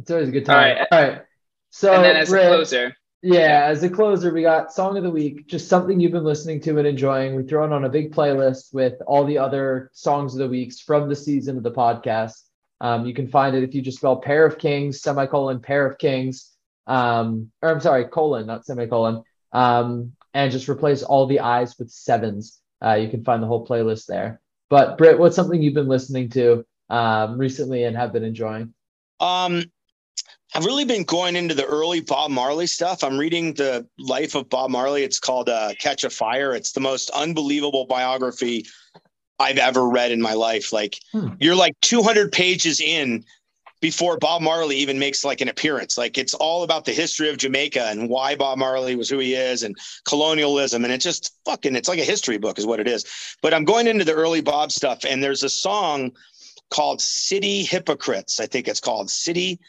It's 0.00 0.10
always 0.10 0.28
a 0.28 0.32
good 0.32 0.46
time. 0.46 0.78
right. 0.78 0.86
All 0.90 1.02
right. 1.02 1.22
So 1.70 1.92
and 1.92 2.04
then 2.04 2.16
as 2.16 2.28
Britt, 2.28 2.46
a 2.46 2.48
closer, 2.48 2.96
Yeah, 3.22 3.66
as 3.66 3.82
a 3.82 3.88
closer, 3.88 4.32
we 4.32 4.42
got 4.42 4.72
song 4.72 4.96
of 4.96 5.02
the 5.02 5.10
week, 5.10 5.46
just 5.46 5.68
something 5.68 6.00
you've 6.00 6.12
been 6.12 6.24
listening 6.24 6.60
to 6.62 6.78
and 6.78 6.86
enjoying. 6.86 7.34
We 7.34 7.44
throw 7.44 7.64
it 7.64 7.72
on 7.72 7.84
a 7.84 7.88
big 7.88 8.12
playlist 8.12 8.72
with 8.72 8.94
all 9.06 9.24
the 9.24 9.38
other 9.38 9.90
songs 9.92 10.34
of 10.34 10.38
the 10.38 10.48
weeks 10.48 10.80
from 10.80 11.08
the 11.08 11.16
season 11.16 11.56
of 11.56 11.62
the 11.62 11.72
podcast. 11.72 12.42
Um, 12.80 13.06
you 13.06 13.14
can 13.14 13.28
find 13.28 13.56
it 13.56 13.62
if 13.62 13.74
you 13.74 13.82
just 13.82 13.98
spell 13.98 14.16
pair 14.16 14.44
of 14.44 14.58
kings, 14.58 15.00
semicolon, 15.00 15.60
pair 15.60 15.86
of 15.86 15.98
kings, 15.98 16.53
um, 16.86 17.50
or 17.62 17.70
I'm 17.70 17.80
sorry, 17.80 18.04
colon, 18.06 18.46
not 18.46 18.64
semicolon, 18.66 19.22
um, 19.52 20.12
and 20.32 20.50
just 20.52 20.68
replace 20.68 21.02
all 21.02 21.26
the 21.26 21.40
I's 21.40 21.78
with 21.78 21.90
sevens. 21.90 22.60
Uh, 22.84 22.94
you 22.94 23.08
can 23.08 23.24
find 23.24 23.42
the 23.42 23.46
whole 23.46 23.66
playlist 23.66 24.06
there. 24.06 24.40
But 24.68 24.98
Britt, 24.98 25.18
what's 25.18 25.36
something 25.36 25.62
you've 25.62 25.74
been 25.74 25.88
listening 25.88 26.28
to 26.30 26.64
um, 26.90 27.38
recently 27.38 27.84
and 27.84 27.96
have 27.96 28.12
been 28.12 28.24
enjoying? 28.24 28.74
Um, 29.20 29.64
I've 30.54 30.64
really 30.64 30.84
been 30.84 31.04
going 31.04 31.36
into 31.36 31.54
the 31.54 31.64
early 31.64 32.00
Bob 32.00 32.30
Marley 32.30 32.66
stuff. 32.66 33.02
I'm 33.02 33.18
reading 33.18 33.54
the 33.54 33.86
life 33.98 34.34
of 34.34 34.48
Bob 34.48 34.70
Marley. 34.70 35.02
It's 35.02 35.18
called 35.18 35.48
uh, 35.48 35.72
Catch 35.78 36.04
a 36.04 36.10
Fire. 36.10 36.54
It's 36.54 36.72
the 36.72 36.80
most 36.80 37.10
unbelievable 37.10 37.86
biography 37.86 38.66
I've 39.38 39.58
ever 39.58 39.88
read 39.88 40.12
in 40.12 40.22
my 40.22 40.34
life. 40.34 40.72
Like 40.72 40.98
Hmm. 41.12 41.28
you're 41.40 41.56
like 41.56 41.74
200 41.82 42.30
pages 42.32 42.80
in 42.80 43.24
before 43.84 44.16
Bob 44.16 44.40
Marley 44.40 44.76
even 44.76 44.98
makes 44.98 45.26
like 45.26 45.42
an 45.42 45.50
appearance. 45.50 45.98
Like 45.98 46.16
it's 46.16 46.32
all 46.32 46.62
about 46.62 46.86
the 46.86 46.92
history 46.92 47.28
of 47.28 47.36
Jamaica 47.36 47.88
and 47.90 48.08
why 48.08 48.34
Bob 48.34 48.56
Marley 48.56 48.96
was 48.96 49.10
who 49.10 49.18
he 49.18 49.34
is 49.34 49.62
and 49.62 49.76
colonialism. 50.06 50.84
And 50.84 50.92
it's 50.94 51.04
just 51.04 51.36
fucking, 51.44 51.76
it's 51.76 51.86
like 51.86 51.98
a 51.98 52.04
history 52.04 52.38
book 52.38 52.58
is 52.58 52.64
what 52.64 52.80
it 52.80 52.88
is. 52.88 53.04
But 53.42 53.52
I'm 53.52 53.66
going 53.66 53.86
into 53.86 54.06
the 54.06 54.14
early 54.14 54.40
Bob 54.40 54.72
stuff 54.72 55.04
and 55.06 55.22
there's 55.22 55.42
a 55.42 55.50
song 55.50 56.12
called 56.70 57.02
City 57.02 57.62
Hypocrites. 57.62 58.40
I 58.40 58.46
think 58.46 58.68
it's 58.68 58.80
called 58.80 59.10
City 59.10 59.60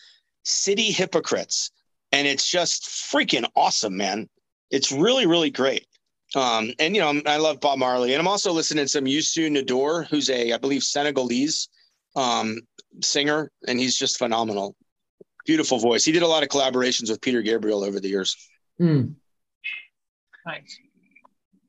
City 0.43 0.93
Hypocrites. 0.93 1.71
And 2.13 2.25
it's 2.25 2.49
just 2.49 2.85
freaking 2.85 3.43
awesome, 3.53 3.97
man. 3.97 4.29
It's 4.71 4.93
really, 4.93 5.25
really 5.25 5.49
great. 5.49 5.87
Um, 6.35 6.71
and 6.79 6.95
you 6.95 7.01
know, 7.01 7.09
I'm- 7.09 7.41
love 7.41 7.59
Bob 7.59 7.79
Marley, 7.79 8.13
and 8.13 8.21
I'm 8.21 8.29
also 8.29 8.53
listening 8.53 8.85
to 8.85 8.89
some 8.89 9.03
Youssou 9.03 9.49
N'Dour, 9.49 10.07
who's 10.07 10.29
a, 10.29 10.53
I 10.53 10.57
believe, 10.57 10.83
Senegalese 10.83 11.67
um, 12.15 12.59
singer, 13.01 13.51
and 13.67 13.79
he's 13.79 13.97
just 13.97 14.17
phenomenal. 14.17 14.75
Beautiful 15.45 15.79
voice. 15.79 16.03
He 16.03 16.11
did 16.11 16.23
a 16.23 16.27
lot 16.27 16.43
of 16.43 16.49
collaborations 16.49 17.09
with 17.09 17.21
Peter 17.21 17.41
Gabriel 17.41 17.83
over 17.83 17.99
the 17.99 18.09
years. 18.09 18.35
Hmm. 18.77 19.09
nice. 20.45 20.79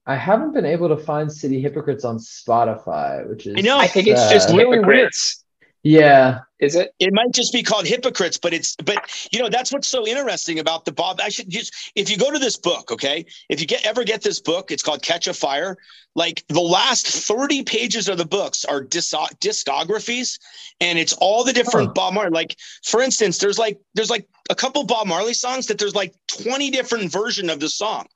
I 0.07 0.15
haven't 0.15 0.55
been 0.55 0.65
able 0.65 0.89
to 0.89 0.97
find 0.97 1.31
City 1.31 1.61
Hypocrites 1.61 2.05
on 2.05 2.19
Spotify, 2.19 3.29
which 3.29 3.47
is 3.47 3.57
I 3.57 3.61
know. 3.61 3.77
I 3.77 3.89
think 3.89 4.07
it's 4.07 4.31
just 4.31 4.49
sad. 4.49 4.57
really 4.57 4.77
hypocrites. 4.77 5.45
Yeah. 5.87 6.41
Is 6.59 6.75
it? 6.75 6.91
It 6.99 7.11
might 7.13 7.33
just 7.33 7.53
be 7.53 7.63
called 7.63 7.87
hypocrites, 7.87 8.39
but 8.39 8.53
it's 8.55 8.75
but 8.77 8.97
you 9.31 9.39
know 9.39 9.49
that's 9.51 9.73
what's 9.73 9.87
so 9.89 10.07
interesting 10.07 10.59
about 10.59 10.85
the 10.87 10.93
Bob. 10.93 11.21
I 11.23 11.29
should 11.29 11.51
just 11.51 11.93
if 11.95 12.11
you 12.11 12.17
go 12.17 12.33
to 12.33 12.39
this 12.39 12.57
book, 12.57 12.91
okay, 12.91 13.27
if 13.51 13.61
you 13.61 13.67
get 13.67 13.87
ever 13.87 14.05
get 14.05 14.23
this 14.23 14.41
book, 14.41 14.71
it's 14.73 14.83
called 14.83 15.03
Catch 15.03 15.29
a 15.29 15.35
Fire. 15.35 15.77
Like 16.17 16.45
the 16.49 16.63
last 16.63 17.07
thirty 17.07 17.63
pages 17.63 18.09
of 18.09 18.19
the 18.19 18.25
books 18.27 18.65
are 18.65 18.81
dis- 18.83 19.13
discographies, 19.39 20.39
and 20.81 20.99
it's 20.99 21.13
all 21.13 21.45
the 21.45 21.53
different 21.53 21.89
Huh. 21.89 21.93
Bob 21.95 22.15
Marley. 22.15 22.31
Like 22.31 22.57
for 22.85 23.03
instance, 23.03 23.39
there's 23.39 23.59
like 23.59 23.79
there's 23.95 24.11
like 24.11 24.27
a 24.51 24.55
couple 24.55 24.83
Bob 24.85 25.07
Marley 25.07 25.35
songs 25.35 25.67
that 25.67 25.79
there's 25.79 25.95
like 25.95 26.15
twenty 26.27 26.71
different 26.71 27.13
version 27.13 27.51
of 27.51 27.61
the 27.61 27.69
song. 27.69 28.07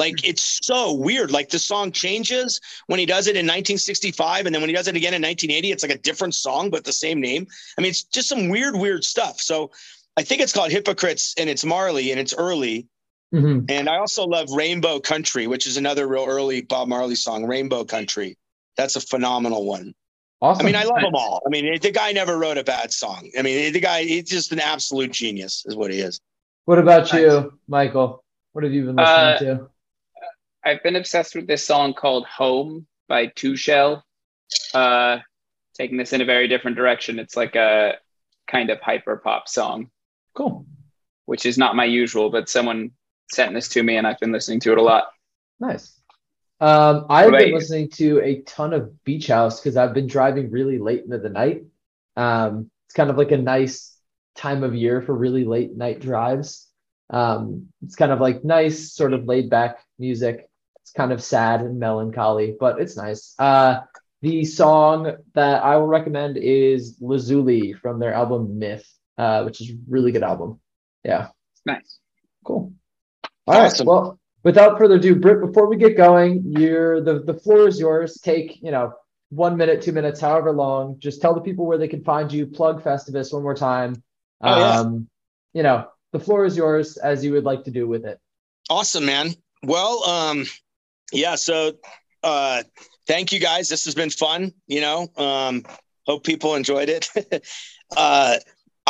Like 0.00 0.26
it's 0.26 0.58
so 0.62 0.94
weird. 0.94 1.30
Like 1.30 1.50
the 1.50 1.58
song 1.58 1.92
changes 1.92 2.58
when 2.86 2.98
he 2.98 3.04
does 3.06 3.26
it 3.26 3.36
in 3.36 3.44
1965, 3.46 4.46
and 4.46 4.54
then 4.54 4.62
when 4.62 4.70
he 4.70 4.74
does 4.74 4.88
it 4.88 4.96
again 4.96 5.12
in 5.14 5.20
1980, 5.22 5.72
it's 5.72 5.82
like 5.84 5.92
a 5.92 5.98
different 5.98 6.34
song 6.34 6.70
but 6.70 6.84
the 6.84 6.92
same 6.92 7.20
name. 7.20 7.46
I 7.78 7.82
mean, 7.82 7.90
it's 7.90 8.02
just 8.04 8.28
some 8.28 8.48
weird, 8.48 8.74
weird 8.76 9.04
stuff. 9.04 9.40
So 9.40 9.70
I 10.16 10.22
think 10.22 10.40
it's 10.40 10.52
called 10.54 10.70
Hypocrites 10.72 11.34
and 11.38 11.50
it's 11.50 11.64
Marley 11.64 12.10
and 12.12 12.18
it's 12.18 12.34
early. 12.34 12.86
Mhm. 13.34 13.70
And 13.70 13.88
I 13.88 13.98
also 13.98 14.24
love 14.26 14.48
Rainbow 14.50 14.98
Country, 15.00 15.46
which 15.46 15.66
is 15.66 15.76
another 15.76 16.08
real 16.08 16.24
early 16.26 16.62
Bob 16.62 16.88
Marley 16.88 17.14
song, 17.14 17.44
Rainbow 17.44 17.84
Country. 17.84 18.36
That's 18.76 18.96
a 18.96 19.00
phenomenal 19.00 19.66
one. 19.66 19.94
Awesome. 20.42 20.64
I 20.64 20.66
mean, 20.66 20.76
I 20.76 20.84
love 20.84 21.02
them 21.02 21.14
all. 21.14 21.42
I 21.46 21.50
mean, 21.50 21.78
the 21.78 21.90
guy 21.92 22.12
never 22.12 22.38
wrote 22.38 22.56
a 22.56 22.64
bad 22.64 22.90
song. 22.92 23.30
I 23.38 23.42
mean, 23.42 23.72
the 23.74 23.80
guy, 23.80 24.04
he's 24.04 24.24
just 24.30 24.50
an 24.52 24.60
absolute 24.60 25.12
genius, 25.12 25.62
is 25.66 25.76
what 25.76 25.92
he 25.92 26.00
is. 26.00 26.18
what 26.64 26.78
about 26.78 27.12
you, 27.12 27.52
Michael? 27.68 28.24
What 28.52 28.64
have 28.64 28.72
you 28.72 28.84
been 28.86 28.96
listening 28.96 29.34
Uh, 29.34 29.38
to? 29.38 29.69
I've 30.64 30.82
been 30.82 30.96
obsessed 30.96 31.34
with 31.34 31.46
this 31.46 31.66
song 31.66 31.94
called 31.94 32.26
Home 32.26 32.86
by 33.08 33.26
Two 33.26 33.56
Shell. 33.56 34.04
Uh, 34.74 35.18
taking 35.74 35.96
this 35.96 36.12
in 36.12 36.20
a 36.20 36.24
very 36.24 36.48
different 36.48 36.76
direction. 36.76 37.18
It's 37.18 37.36
like 37.36 37.56
a 37.56 37.94
kind 38.46 38.70
of 38.70 38.80
hyper 38.80 39.16
pop 39.16 39.48
song, 39.48 39.90
Cool. 40.34 40.66
which 41.26 41.46
is 41.46 41.56
not 41.56 41.76
my 41.76 41.84
usual, 41.84 42.30
but 42.30 42.48
someone 42.48 42.90
sent 43.32 43.54
this 43.54 43.68
to 43.70 43.82
me 43.82 43.96
and 43.96 44.06
I've 44.06 44.18
been 44.18 44.32
listening 44.32 44.60
to 44.60 44.72
it 44.72 44.78
a 44.78 44.82
lot. 44.82 45.04
Nice. 45.60 45.96
Um, 46.60 47.06
I've 47.08 47.30
been 47.30 47.48
you? 47.48 47.54
listening 47.54 47.88
to 47.90 48.20
a 48.20 48.42
ton 48.42 48.74
of 48.74 49.02
Beach 49.04 49.28
House 49.28 49.60
because 49.60 49.76
I've 49.78 49.94
been 49.94 50.06
driving 50.08 50.50
really 50.50 50.78
late 50.78 51.04
into 51.04 51.18
the 51.18 51.30
night. 51.30 51.62
Um, 52.16 52.70
it's 52.86 52.94
kind 52.94 53.08
of 53.08 53.16
like 53.16 53.30
a 53.30 53.38
nice 53.38 53.96
time 54.34 54.62
of 54.62 54.74
year 54.74 55.00
for 55.00 55.14
really 55.14 55.44
late 55.44 55.74
night 55.74 56.00
drives. 56.00 56.68
Um, 57.08 57.68
it's 57.82 57.96
kind 57.96 58.12
of 58.12 58.20
like 58.20 58.44
nice, 58.44 58.92
sort 58.92 59.14
of 59.14 59.24
laid 59.24 59.48
back 59.48 59.78
music. 59.98 60.49
It's 60.90 60.96
kind 60.96 61.12
of 61.12 61.22
sad 61.22 61.60
and 61.60 61.78
melancholy, 61.78 62.56
but 62.58 62.80
it's 62.80 62.96
nice. 62.96 63.36
Uh, 63.38 63.82
the 64.22 64.44
song 64.44 65.18
that 65.34 65.62
I 65.62 65.76
will 65.76 65.86
recommend 65.86 66.36
is 66.36 66.96
Lazuli 67.00 67.74
from 67.74 68.00
their 68.00 68.12
album 68.12 68.58
Myth, 68.58 68.84
uh, 69.16 69.44
which 69.44 69.60
is 69.60 69.70
a 69.70 69.74
really 69.88 70.10
good 70.10 70.24
album. 70.24 70.58
Yeah. 71.04 71.28
Nice. 71.64 72.00
Cool. 72.44 72.72
All 73.46 73.54
right. 73.54 73.66
Awesome. 73.66 73.86
Well, 73.86 74.18
without 74.42 74.78
further 74.78 74.96
ado, 74.96 75.14
Britt, 75.14 75.40
before 75.40 75.68
we 75.68 75.76
get 75.76 75.96
going, 75.96 76.54
you're 76.58 77.00
the 77.00 77.20
the 77.20 77.34
floor 77.34 77.68
is 77.68 77.78
yours. 77.78 78.18
Take 78.20 78.60
you 78.60 78.72
know 78.72 78.92
one 79.28 79.56
minute, 79.56 79.82
two 79.82 79.92
minutes, 79.92 80.18
however 80.18 80.50
long. 80.50 80.98
Just 80.98 81.22
tell 81.22 81.34
the 81.34 81.40
people 81.40 81.66
where 81.66 81.78
they 81.78 81.86
can 81.86 82.02
find 82.02 82.32
you. 82.32 82.48
Plug 82.48 82.82
Festivus 82.82 83.32
one 83.32 83.44
more 83.44 83.54
time. 83.54 84.02
Oh, 84.40 84.58
yeah. 84.58 84.80
um, 84.80 85.08
you 85.52 85.62
know, 85.62 85.86
the 86.10 86.18
floor 86.18 86.46
is 86.46 86.56
yours 86.56 86.96
as 86.96 87.24
you 87.24 87.30
would 87.34 87.44
like 87.44 87.62
to 87.66 87.70
do 87.70 87.86
with 87.86 88.04
it. 88.04 88.18
Awesome, 88.68 89.06
man. 89.06 89.36
Well, 89.62 90.02
um, 90.02 90.46
yeah. 91.12 91.34
So, 91.36 91.72
uh, 92.22 92.62
thank 93.06 93.32
you 93.32 93.40
guys. 93.40 93.68
This 93.68 93.84
has 93.84 93.94
been 93.94 94.10
fun. 94.10 94.52
You 94.66 94.80
know, 94.80 95.08
um, 95.16 95.64
hope 96.06 96.24
people 96.24 96.54
enjoyed 96.54 96.88
it. 96.88 97.08
uh, 97.96 98.36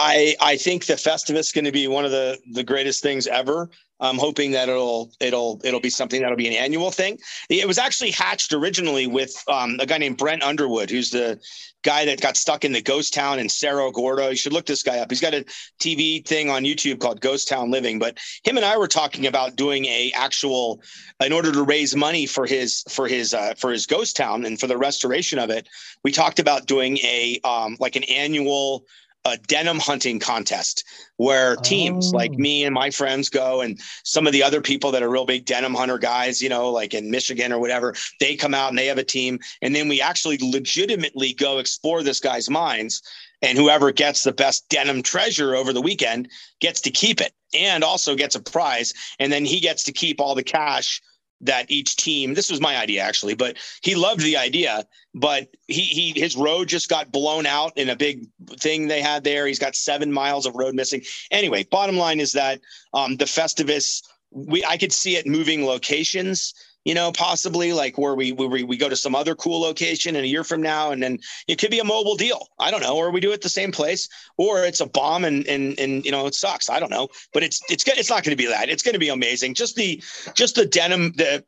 I 0.00 0.34
I 0.40 0.56
think 0.56 0.86
the 0.86 0.94
Festivus 0.94 1.38
is 1.38 1.52
going 1.52 1.66
to 1.66 1.72
be 1.72 1.86
one 1.86 2.04
of 2.04 2.10
the 2.10 2.38
the 2.52 2.64
greatest 2.64 3.02
things 3.02 3.26
ever. 3.26 3.70
I'm 4.00 4.16
hoping 4.16 4.52
that 4.52 4.70
it'll 4.70 5.12
it'll 5.20 5.60
it'll 5.62 5.80
be 5.80 5.90
something 5.90 6.22
that'll 6.22 6.36
be 6.36 6.48
an 6.48 6.54
annual 6.54 6.90
thing. 6.90 7.18
It 7.50 7.68
was 7.68 7.78
actually 7.78 8.12
hatched 8.12 8.54
originally 8.54 9.06
with 9.06 9.34
um, 9.46 9.76
a 9.78 9.84
guy 9.84 9.98
named 9.98 10.16
Brent 10.16 10.42
Underwood, 10.42 10.88
who's 10.90 11.10
the 11.10 11.38
guy 11.82 12.06
that 12.06 12.20
got 12.20 12.36
stuck 12.36 12.64
in 12.64 12.72
the 12.72 12.80
ghost 12.80 13.12
town 13.12 13.38
in 13.38 13.48
Cerro 13.48 13.90
Gordo. 13.90 14.30
You 14.30 14.36
should 14.36 14.54
look 14.54 14.66
this 14.66 14.82
guy 14.82 14.98
up. 14.98 15.10
He's 15.10 15.20
got 15.20 15.34
a 15.34 15.44
TV 15.78 16.26
thing 16.26 16.48
on 16.48 16.64
YouTube 16.64 17.00
called 17.00 17.20
Ghost 17.20 17.48
Town 17.48 17.70
Living. 17.70 17.98
But 17.98 18.18
him 18.42 18.56
and 18.56 18.64
I 18.64 18.78
were 18.78 18.88
talking 18.88 19.26
about 19.26 19.56
doing 19.56 19.84
a 19.84 20.12
actual 20.14 20.80
in 21.20 21.32
order 21.32 21.52
to 21.52 21.62
raise 21.62 21.94
money 21.94 22.24
for 22.24 22.46
his 22.46 22.84
for 22.88 23.06
his 23.06 23.34
uh, 23.34 23.52
for 23.58 23.70
his 23.70 23.84
ghost 23.84 24.16
town 24.16 24.46
and 24.46 24.58
for 24.58 24.66
the 24.66 24.78
restoration 24.78 25.38
of 25.38 25.50
it. 25.50 25.68
We 26.02 26.10
talked 26.10 26.38
about 26.38 26.66
doing 26.66 26.96
a 26.98 27.38
um, 27.44 27.76
like 27.78 27.96
an 27.96 28.04
annual 28.04 28.86
a 29.24 29.36
denim 29.36 29.78
hunting 29.78 30.18
contest 30.18 30.84
where 31.16 31.56
teams 31.56 32.12
oh. 32.12 32.16
like 32.16 32.32
me 32.32 32.64
and 32.64 32.74
my 32.74 32.90
friends 32.90 33.28
go 33.28 33.60
and 33.60 33.78
some 34.04 34.26
of 34.26 34.32
the 34.32 34.42
other 34.42 34.60
people 34.60 34.90
that 34.90 35.02
are 35.02 35.10
real 35.10 35.26
big 35.26 35.44
denim 35.44 35.74
hunter 35.74 35.98
guys, 35.98 36.40
you 36.40 36.48
know, 36.48 36.70
like 36.70 36.94
in 36.94 37.10
Michigan 37.10 37.52
or 37.52 37.58
whatever, 37.58 37.94
they 38.18 38.34
come 38.34 38.54
out 38.54 38.70
and 38.70 38.78
they 38.78 38.86
have 38.86 38.98
a 38.98 39.04
team. 39.04 39.38
And 39.60 39.74
then 39.74 39.88
we 39.88 40.00
actually 40.00 40.38
legitimately 40.40 41.34
go 41.34 41.58
explore 41.58 42.02
this 42.02 42.20
guy's 42.20 42.48
mines. 42.48 43.02
And 43.42 43.56
whoever 43.56 43.90
gets 43.92 44.22
the 44.22 44.32
best 44.32 44.68
denim 44.68 45.02
treasure 45.02 45.54
over 45.54 45.72
the 45.72 45.80
weekend 45.80 46.30
gets 46.60 46.80
to 46.82 46.90
keep 46.90 47.20
it 47.20 47.32
and 47.54 47.82
also 47.82 48.14
gets 48.14 48.34
a 48.34 48.42
prize. 48.42 48.92
And 49.18 49.32
then 49.32 49.44
he 49.44 49.60
gets 49.60 49.84
to 49.84 49.92
keep 49.92 50.20
all 50.20 50.34
the 50.34 50.42
cash 50.42 51.00
that 51.40 51.70
each 51.70 51.96
team 51.96 52.34
this 52.34 52.50
was 52.50 52.60
my 52.60 52.76
idea 52.76 53.02
actually 53.02 53.34
but 53.34 53.56
he 53.82 53.94
loved 53.94 54.20
the 54.20 54.36
idea 54.36 54.84
but 55.14 55.48
he 55.66 55.82
he 55.82 56.20
his 56.20 56.36
road 56.36 56.68
just 56.68 56.88
got 56.88 57.10
blown 57.10 57.46
out 57.46 57.76
in 57.76 57.88
a 57.88 57.96
big 57.96 58.26
thing 58.58 58.86
they 58.86 59.00
had 59.00 59.24
there. 59.24 59.46
He's 59.46 59.58
got 59.58 59.74
seven 59.74 60.12
miles 60.12 60.46
of 60.46 60.54
road 60.54 60.74
missing. 60.74 61.02
Anyway 61.30 61.64
bottom 61.64 61.96
line 61.96 62.20
is 62.20 62.32
that 62.32 62.60
um, 62.94 63.16
the 63.16 63.24
festivus 63.24 64.02
we 64.30 64.64
i 64.64 64.76
could 64.76 64.92
see 64.92 65.16
it 65.16 65.26
moving 65.26 65.66
locations 65.66 66.54
you 66.84 66.94
know, 66.94 67.12
possibly 67.12 67.72
like 67.72 67.98
where 67.98 68.14
we, 68.14 68.32
we 68.32 68.62
we 68.62 68.76
go 68.76 68.88
to 68.88 68.96
some 68.96 69.14
other 69.14 69.34
cool 69.34 69.60
location 69.60 70.16
in 70.16 70.24
a 70.24 70.26
year 70.26 70.44
from 70.44 70.62
now, 70.62 70.90
and 70.90 71.02
then 71.02 71.18
it 71.46 71.58
could 71.58 71.70
be 71.70 71.78
a 71.78 71.84
mobile 71.84 72.16
deal. 72.16 72.48
I 72.58 72.70
don't 72.70 72.80
know, 72.80 72.96
or 72.96 73.10
we 73.10 73.20
do 73.20 73.32
it 73.32 73.42
the 73.42 73.48
same 73.48 73.72
place, 73.72 74.08
or 74.38 74.64
it's 74.64 74.80
a 74.80 74.86
bomb 74.86 75.24
and 75.24 75.46
and 75.46 75.78
and 75.78 76.04
you 76.04 76.10
know 76.10 76.26
it 76.26 76.34
sucks. 76.34 76.70
I 76.70 76.80
don't 76.80 76.90
know, 76.90 77.08
but 77.32 77.42
it's 77.42 77.60
it's 77.68 77.86
it's 77.86 78.10
not 78.10 78.24
going 78.24 78.36
to 78.36 78.42
be 78.42 78.48
that. 78.48 78.68
It's 78.68 78.82
going 78.82 78.94
to 78.94 78.98
be 78.98 79.10
amazing. 79.10 79.54
Just 79.54 79.76
the 79.76 80.02
just 80.34 80.54
the 80.54 80.66
denim 80.66 81.12
the 81.12 81.44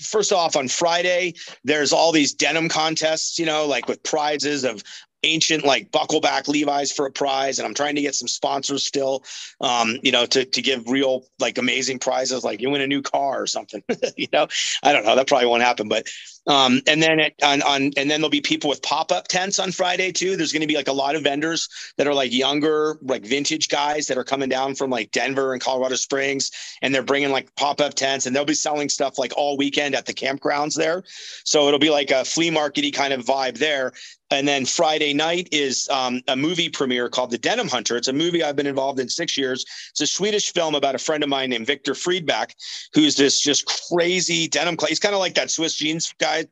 first 0.00 0.32
off 0.32 0.54
on 0.54 0.68
friday 0.68 1.34
there's 1.64 1.92
all 1.92 2.12
these 2.12 2.32
denim 2.32 2.68
contests 2.68 3.36
you 3.36 3.44
know 3.44 3.66
like 3.66 3.88
with 3.88 4.00
prizes 4.04 4.62
of 4.62 4.80
ancient 5.22 5.64
like 5.64 5.90
buckleback 5.90 6.48
Levi's 6.48 6.92
for 6.92 7.06
a 7.06 7.10
prize, 7.12 7.58
and 7.58 7.66
I'm 7.66 7.74
trying 7.74 7.94
to 7.96 8.02
get 8.02 8.14
some 8.14 8.28
sponsors 8.28 8.84
still, 8.84 9.24
um, 9.60 9.98
you 10.02 10.12
know, 10.12 10.26
to 10.26 10.44
to 10.44 10.62
give 10.62 10.88
real 10.88 11.24
like 11.38 11.58
amazing 11.58 11.98
prizes, 11.98 12.44
like 12.44 12.60
you 12.60 12.70
win 12.70 12.80
a 12.80 12.86
new 12.86 13.02
car 13.02 13.42
or 13.42 13.46
something. 13.46 13.82
you 14.16 14.28
know, 14.32 14.48
I 14.82 14.92
don't 14.92 15.04
know, 15.04 15.16
that 15.16 15.28
probably 15.28 15.46
won't 15.46 15.62
happen, 15.62 15.88
but 15.88 16.06
um, 16.46 16.80
and 16.86 17.02
then 17.02 17.20
it, 17.20 17.34
on 17.42 17.62
on 17.62 17.82
and 17.96 18.10
then 18.10 18.20
there'll 18.20 18.28
be 18.28 18.40
people 18.40 18.68
with 18.68 18.82
pop 18.82 19.12
up 19.12 19.28
tents 19.28 19.58
on 19.58 19.70
Friday 19.70 20.10
too. 20.10 20.36
There's 20.36 20.52
going 20.52 20.62
to 20.62 20.66
be 20.66 20.74
like 20.74 20.88
a 20.88 20.92
lot 20.92 21.14
of 21.14 21.22
vendors 21.22 21.68
that 21.98 22.06
are 22.06 22.14
like 22.14 22.32
younger, 22.32 22.98
like 23.02 23.24
vintage 23.24 23.68
guys 23.68 24.06
that 24.08 24.18
are 24.18 24.24
coming 24.24 24.48
down 24.48 24.74
from 24.74 24.90
like 24.90 25.12
Denver 25.12 25.52
and 25.52 25.62
Colorado 25.62 25.94
Springs, 25.94 26.50
and 26.82 26.94
they're 26.94 27.02
bringing 27.02 27.30
like 27.30 27.54
pop 27.54 27.80
up 27.80 27.94
tents, 27.94 28.26
and 28.26 28.34
they'll 28.34 28.44
be 28.44 28.54
selling 28.54 28.88
stuff 28.88 29.18
like 29.18 29.32
all 29.36 29.56
weekend 29.56 29.94
at 29.94 30.06
the 30.06 30.14
campgrounds 30.14 30.74
there. 30.74 31.04
So 31.44 31.68
it'll 31.68 31.78
be 31.78 31.90
like 31.90 32.10
a 32.10 32.24
flea 32.24 32.50
markety 32.50 32.92
kind 32.92 33.12
of 33.12 33.24
vibe 33.24 33.58
there. 33.58 33.92
And 34.32 34.48
then 34.48 34.64
Friday 34.64 35.12
night 35.12 35.48
is 35.52 35.88
um, 35.90 36.22
a 36.26 36.34
movie 36.34 36.70
premiere 36.70 37.10
called 37.10 37.30
The 37.30 37.38
Denim 37.38 37.68
Hunter. 37.68 37.98
It's 37.98 38.08
a 38.08 38.14
movie 38.14 38.42
I've 38.42 38.56
been 38.56 38.66
involved 38.66 38.98
in 38.98 39.10
six 39.10 39.36
years. 39.36 39.64
It's 39.90 40.00
a 40.00 40.06
Swedish 40.06 40.52
film 40.52 40.74
about 40.74 40.94
a 40.94 40.98
friend 40.98 41.22
of 41.22 41.28
mine 41.28 41.50
named 41.50 41.66
Victor 41.66 41.92
Friedback, 41.92 42.54
who's 42.94 43.14
this 43.14 43.38
just 43.38 43.66
crazy 43.90 44.48
denim. 44.48 44.76
He's 44.88 44.98
kind 44.98 45.14
of 45.14 45.20
like 45.20 45.34
that 45.34 45.50
Swiss 45.50 45.74
jeans 45.74 46.14
guy, 46.18 46.46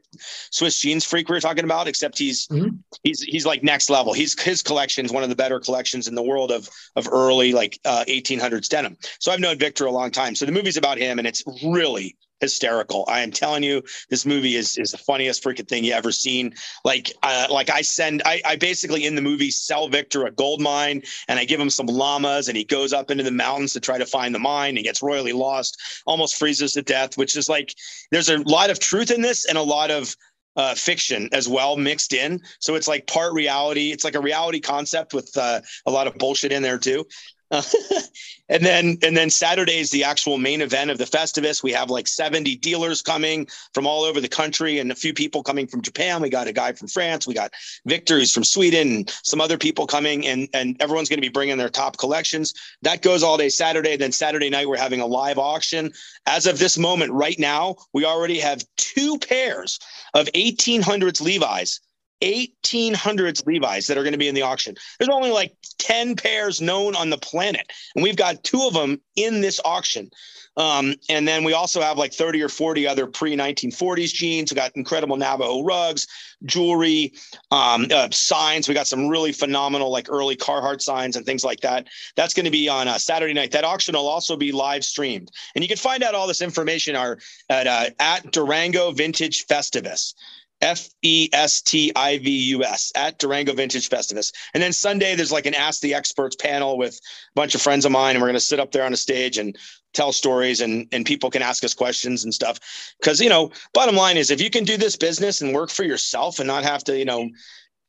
Swiss 0.51 0.79
jeans 0.79 1.07
freak 1.07 1.31
we 1.31 1.37
were 1.37 1.41
talking 1.41 1.65
about, 1.65 1.89
except 1.89 2.19
he's 2.19 2.47
mm-hmm. 2.49 2.77
he's 3.03 3.23
he's 3.23 3.47
like 3.47 3.63
next 3.63 3.89
level. 3.89 4.13
He's 4.13 4.39
his 4.41 4.63
collection 4.63 5.07
is 5.07 5.13
one 5.13 5.23
of 5.23 5.31
the 5.31 5.37
better 5.37 5.59
collections 5.59 6.07
in 6.07 6.15
the 6.15 6.23
world 6.23 6.53
of 6.53 6.69
of 6.97 7.09
early 7.11 7.53
like 7.53 7.81
uh, 7.87 8.05
1800s 8.09 8.69
denim. 8.69 8.99
So 9.21 9.33
I've 9.33 9.41
known 9.41 9.59
Victor 9.59 9.87
a 9.87 9.91
long 9.91 10.11
time. 10.11 10.35
So 10.35 10.45
the 10.45 10.53
movie's 10.53 10.77
about 10.77 10.99
him, 10.99 11.19
and 11.19 11.27
it's 11.27 11.43
really 11.65 12.17
hysterical. 12.41 13.05
I 13.09 13.21
am 13.21 13.31
telling 13.31 13.63
you, 13.63 13.83
this 14.09 14.27
movie 14.27 14.57
is 14.57 14.77
is 14.79 14.91
the 14.91 14.99
funniest 14.99 15.45
freaking 15.45 15.69
thing 15.69 15.85
you 15.85 15.93
ever 15.93 16.13
seen. 16.13 16.55
Like, 16.85 17.13
uh, 17.23 17.47
like 17.51 17.71
I 17.71 17.83
send, 17.83 18.23
I, 18.25 18.41
I 18.45 18.57
basically 18.57 19.07
in 19.07 19.15
the 19.15 19.23
movie 19.23 19.51
sell 19.51 19.89
Victor 19.89 20.27
a 20.27 20.31
gold 20.31 20.61
mine, 20.61 21.03
and 21.29 21.39
I 21.39 21.45
give 21.45 21.61
him 21.61 21.71
some 21.71 21.87
llamas, 21.87 22.49
and 22.49 22.57
he 22.57 22.65
goes 22.65 22.93
up 22.93 23.11
into 23.11 23.25
the 23.25 23.31
mountains 23.31 23.73
to 23.75 23.81
try 23.81 23.99
to 23.99 24.07
find 24.07 24.35
the 24.35 24.39
mine. 24.39 24.77
and 24.77 24.85
gets 24.85 25.03
royally 25.03 25.33
lost, 25.33 25.81
almost 26.07 26.37
freezes 26.37 26.73
to 26.73 26.83
death. 26.83 27.17
Which 27.17 27.37
is 27.37 27.49
like, 27.49 27.75
there's 28.11 28.31
a 28.31 28.39
lot 28.39 28.71
of 28.71 28.79
truth 28.79 29.11
in 29.11 29.21
this, 29.21 29.47
and 29.47 29.59
a 29.59 29.63
lot 29.63 29.91
of 29.91 30.15
uh, 30.57 30.75
fiction 30.75 31.29
as 31.33 31.49
well 31.49 31.77
mixed 31.77 32.13
in. 32.13 32.41
So 32.59 32.75
it's 32.75 32.89
like 32.89 33.07
part 33.07 33.33
reality. 33.33 33.93
It's 33.93 34.05
like 34.05 34.15
a 34.15 34.21
reality 34.21 34.61
concept 34.61 35.15
with 35.15 35.31
uh, 35.37 35.61
a 35.87 35.91
lot 35.91 36.07
of 36.07 36.15
bullshit 36.15 36.53
in 36.53 36.63
there 36.63 36.79
too. 36.79 37.07
and 38.49 38.65
then 38.65 38.97
and 39.03 39.17
then 39.17 39.29
Saturday 39.29 39.79
is 39.79 39.91
the 39.91 40.05
actual 40.05 40.39
main 40.39 40.61
event 40.61 40.91
of 40.91 40.99
the 40.99 41.05
Festivus. 41.05 41.65
We 41.65 41.73
have 41.73 41.91
like 41.91 42.07
70 42.07 42.57
dealers 42.57 43.03
coming 43.03 43.49
from 43.75 43.89
all 43.89 44.05
over 44.05 44.21
the 44.21 44.29
country 44.29 44.79
and 44.79 44.93
a 44.93 44.95
few 44.95 45.13
people 45.13 45.43
coming 45.43 45.67
from 45.67 45.83
Japan. 45.83 46.23
We 46.23 46.31
got 46.31 46.47
a 46.47 46.53
guy 46.53 46.73
from 46.73 46.87
France. 46.87 47.27
We 47.27 47.35
got 47.35 47.53
Victor 47.87 48.19
who's 48.19 48.33
from 48.33 48.45
Sweden 48.45 48.95
and 48.95 49.11
some 49.25 49.41
other 49.41 49.59
people 49.59 49.87
coming 49.87 50.27
and 50.29 50.49
and 50.55 50.81
everyone's 50.81 51.09
going 51.09 51.19
to 51.19 51.27
be 51.27 51.29
bringing 51.29 51.59
their 51.59 51.69
top 51.69 51.99
collections. 51.99 52.55
That 52.83 53.03
goes 53.03 53.25
all 53.25 53.37
day 53.37 53.49
Saturday. 53.49 53.97
Then 53.97 54.13
Saturday 54.13 54.49
night 54.49 54.69
we're 54.69 54.77
having 54.77 55.01
a 55.01 55.07
live 55.07 55.39
auction. 55.39 55.93
As 56.27 56.47
of 56.47 56.61
this 56.61 56.79
moment 56.79 57.13
right 57.13 57.39
now, 57.39 57.77
we 57.93 58.05
already 58.05 58.39
have 58.39 58.65
two 58.77 59.19
pairs 59.19 59.81
of 60.15 60.27
1800s 60.27 61.21
Levi's 61.21 61.81
1800s 62.23 63.47
Levi's 63.47 63.87
that 63.87 63.99
are 63.99 64.03
going 64.03 64.13
to 64.13 64.19
be 64.19 64.29
in 64.29 64.35
the 64.35 64.43
auction. 64.43 64.75
There's 64.99 65.09
only 65.09 65.31
like 65.31 65.55
10 65.79 66.17
pairs 66.17 66.61
known 66.61 66.95
on 66.95 67.11
the 67.11 67.19
planet, 67.19 67.71
and 67.95 68.03
we've 68.03 68.17
got 68.17 68.45
two 68.45 68.63
of 68.67 68.75
them 68.75 69.01
in 69.17 69.41
this 69.41 69.61
auction. 69.65 70.11
Um, 70.57 70.95
and 71.09 71.27
then 71.27 71.45
we 71.45 71.53
also 71.53 71.81
have 71.81 71.97
like 71.97 72.13
30 72.13 72.43
or 72.43 72.49
40 72.49 72.87
other 72.87 73.07
pre 73.07 73.37
1940s 73.37 74.13
jeans. 74.13 74.51
We 74.51 74.57
got 74.57 74.77
incredible 74.77 75.17
Navajo 75.17 75.63
rugs, 75.63 76.07
jewelry, 76.45 77.15
um, 77.51 77.87
uh, 77.91 78.09
signs. 78.11 78.69
We 78.69 78.75
got 78.75 78.89
some 78.89 79.09
really 79.09 79.33
phenomenal 79.33 79.91
like 79.91 80.11
early 80.11 80.37
Carhartt 80.37 80.83
signs 80.83 81.17
and 81.17 81.25
things 81.25 81.45
like 81.45 81.61
that. 81.61 81.87
That's 82.17 82.35
going 82.35 82.45
to 82.45 82.51
be 82.51 82.69
on 82.69 82.89
uh, 82.89 82.99
Saturday 82.99 83.33
night. 83.33 83.53
That 83.53 83.65
auction 83.65 83.95
will 83.95 84.09
also 84.09 84.37
be 84.37 84.53
live 84.53 84.85
streamed, 84.85 85.31
and 85.55 85.63
you 85.65 85.69
can 85.69 85.79
find 85.79 86.03
out 86.03 86.15
all 86.15 86.27
this 86.27 86.43
information 86.43 86.97
are 86.97 87.19
at 87.49 87.67
uh, 87.67 87.91
at 87.99 88.33
Durango 88.33 88.91
Vintage 88.91 89.47
Festivus. 89.47 90.15
F 90.61 90.89
E 91.03 91.29
S 91.33 91.63
T 91.63 91.93
I 91.97 92.19
V 92.19 92.31
U 92.51 92.65
S 92.65 92.93
at 92.95 93.19
Durango 93.19 93.53
Vintage 93.55 93.89
Festivus. 93.89 94.33
And 94.55 94.63
then 94.63 94.73
Sunday, 94.73 95.15
there's 95.15 95.33
like 95.33 95.47
an 95.47 95.55
Ask 95.55 95.81
the 95.81 95.95
Experts 95.95 96.37
panel 96.37 96.77
with 96.77 96.95
a 96.95 97.35
bunch 97.35 97.55
of 97.55 97.63
friends 97.63 97.85
of 97.85 97.93
mine, 97.93 98.17
and 98.17 98.21
we're 98.21 98.29
going 98.29 98.35
to 98.35 98.41
sit 98.41 98.61
up 98.61 98.73
there 98.73 98.85
on 98.85 98.93
a 98.93 98.97
stage 98.97 99.39
and 99.39 99.57
tell 99.95 100.13
stories, 100.13 100.61
and 100.61 100.87
and 100.93 101.07
people 101.07 101.31
can 101.31 101.43
ask 101.43 101.65
us 101.65 101.75
questions 101.75 102.25
and 102.25 102.35
stuff. 102.35 102.61
Because 103.01 103.21
you 103.21 103.29
know, 103.29 103.51
bottom 103.75 103.97
line 103.97 104.17
is, 104.17 104.31
if 104.31 104.41
you 104.41 104.51
can 104.51 104.65
do 104.65 104.77
this 104.77 104.97
business 104.97 105.41
and 105.41 105.55
work 105.55 105.71
for 105.71 105.85
yourself 105.85 106.39
and 106.39 106.47
not 106.47 106.63
have 106.65 106.85
to, 106.85 106.99
you 106.99 107.05
know, 107.05 107.29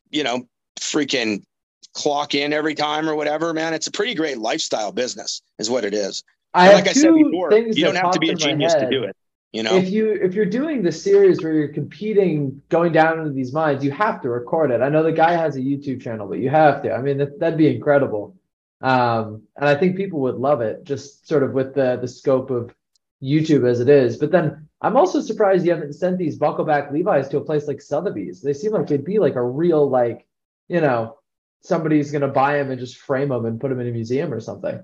you 0.10 0.24
know, 0.24 0.48
freaking 0.80 1.44
clock 1.94 2.36
in 2.36 2.54
every 2.54 2.76
time 2.76 3.10
or 3.10 3.16
whatever, 3.16 3.54
man, 3.54 3.74
it's 3.74 3.88
a 3.88 3.92
pretty 3.92 4.16
great 4.16 4.38
lifestyle 4.38 4.92
business, 4.92 5.42
is 5.60 5.70
what 5.70 5.84
it 5.84 5.94
is. 5.94 6.24
I 6.54 6.74
like 6.74 6.88
I 6.88 6.94
said 6.94 7.14
before, 7.14 7.54
you 7.54 7.86
don't 7.86 7.96
have 7.96 8.12
to 8.12 8.20
be 8.20 8.30
a 8.30 8.36
genius 8.36 8.74
to 8.76 8.90
do 8.90 9.04
it. 9.04 9.16
You 9.52 9.64
know, 9.64 9.76
if 9.76 9.90
you 9.90 10.14
if 10.14 10.34
you're 10.34 10.46
doing 10.46 10.82
the 10.82 10.94
series 10.94 11.44
where 11.44 11.54
you're 11.54 11.74
competing, 11.74 12.62
going 12.70 12.94
down 12.94 13.20
into 13.20 13.32
these 13.32 13.52
mines, 13.52 13.84
you 13.84 13.92
have 13.92 14.22
to 14.22 14.30
record 14.30 14.72
it. 14.72 14.82
I 14.82 14.88
know 14.88 15.04
the 15.04 15.12
guy 15.12 15.34
has 15.34 15.58
a 15.58 15.60
YouTube 15.60 16.02
channel, 16.02 16.28
but 16.28 16.40
you 16.40 16.50
have 16.50 16.82
to. 16.84 16.94
I 16.94 17.02
mean, 17.02 17.18
that, 17.18 17.38
that'd 17.40 17.58
be 17.58 17.74
incredible. 17.74 18.38
Um, 18.80 19.44
and 19.58 19.68
I 19.68 19.76
think 19.76 19.98
people 19.98 20.22
would 20.22 20.36
love 20.36 20.62
it, 20.62 20.86
just 20.86 21.28
sort 21.28 21.44
of 21.44 21.52
with 21.52 21.76
the 21.76 21.98
the 22.00 22.08
scope 22.08 22.50
of 22.50 22.74
YouTube 23.22 23.70
as 23.70 23.82
it 23.82 23.90
is. 23.90 24.18
But 24.18 24.32
then 24.32 24.70
I'm 24.82 24.96
also 24.96 25.20
surprised 25.20 25.66
you 25.66 25.72
haven't 25.72 25.94
sent 25.94 26.18
these 26.18 26.40
buckleback 26.40 26.92
Levi's 26.92 27.28
to 27.30 27.38
a 27.38 27.46
place 27.46 27.68
like 27.68 27.82
Sotheby's. 27.82 28.42
They 28.42 28.54
seem 28.54 28.72
like 28.72 28.88
they'd 28.88 29.04
be 29.04 29.20
like 29.20 29.36
a 29.36 29.44
real 29.44 29.88
like, 29.90 30.26
you 30.70 30.80
know, 30.80 31.18
somebody's 31.62 32.12
gonna 32.12 32.30
buy 32.30 32.58
them 32.58 32.72
and 32.72 32.80
just 32.80 32.98
frame 32.98 33.30
them 33.30 33.46
and 33.46 33.60
put 33.60 33.70
them 33.70 33.82
in 33.82 33.88
a 33.88 33.92
museum 33.92 34.34
or 34.34 34.40
something. 34.40 34.82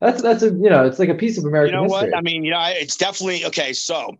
That's 0.00 0.22
that's 0.22 0.42
a 0.42 0.46
you 0.46 0.70
know 0.70 0.84
it's 0.84 0.98
like 0.98 1.08
a 1.08 1.14
piece 1.14 1.36
of 1.38 1.44
American. 1.44 1.74
You 1.74 1.86
know 1.86 1.94
history. 1.94 2.10
what 2.10 2.18
I 2.18 2.22
mean? 2.22 2.44
Yeah, 2.44 2.68
it's 2.70 2.96
definitely 2.96 3.44
okay. 3.46 3.72
So 3.72 4.16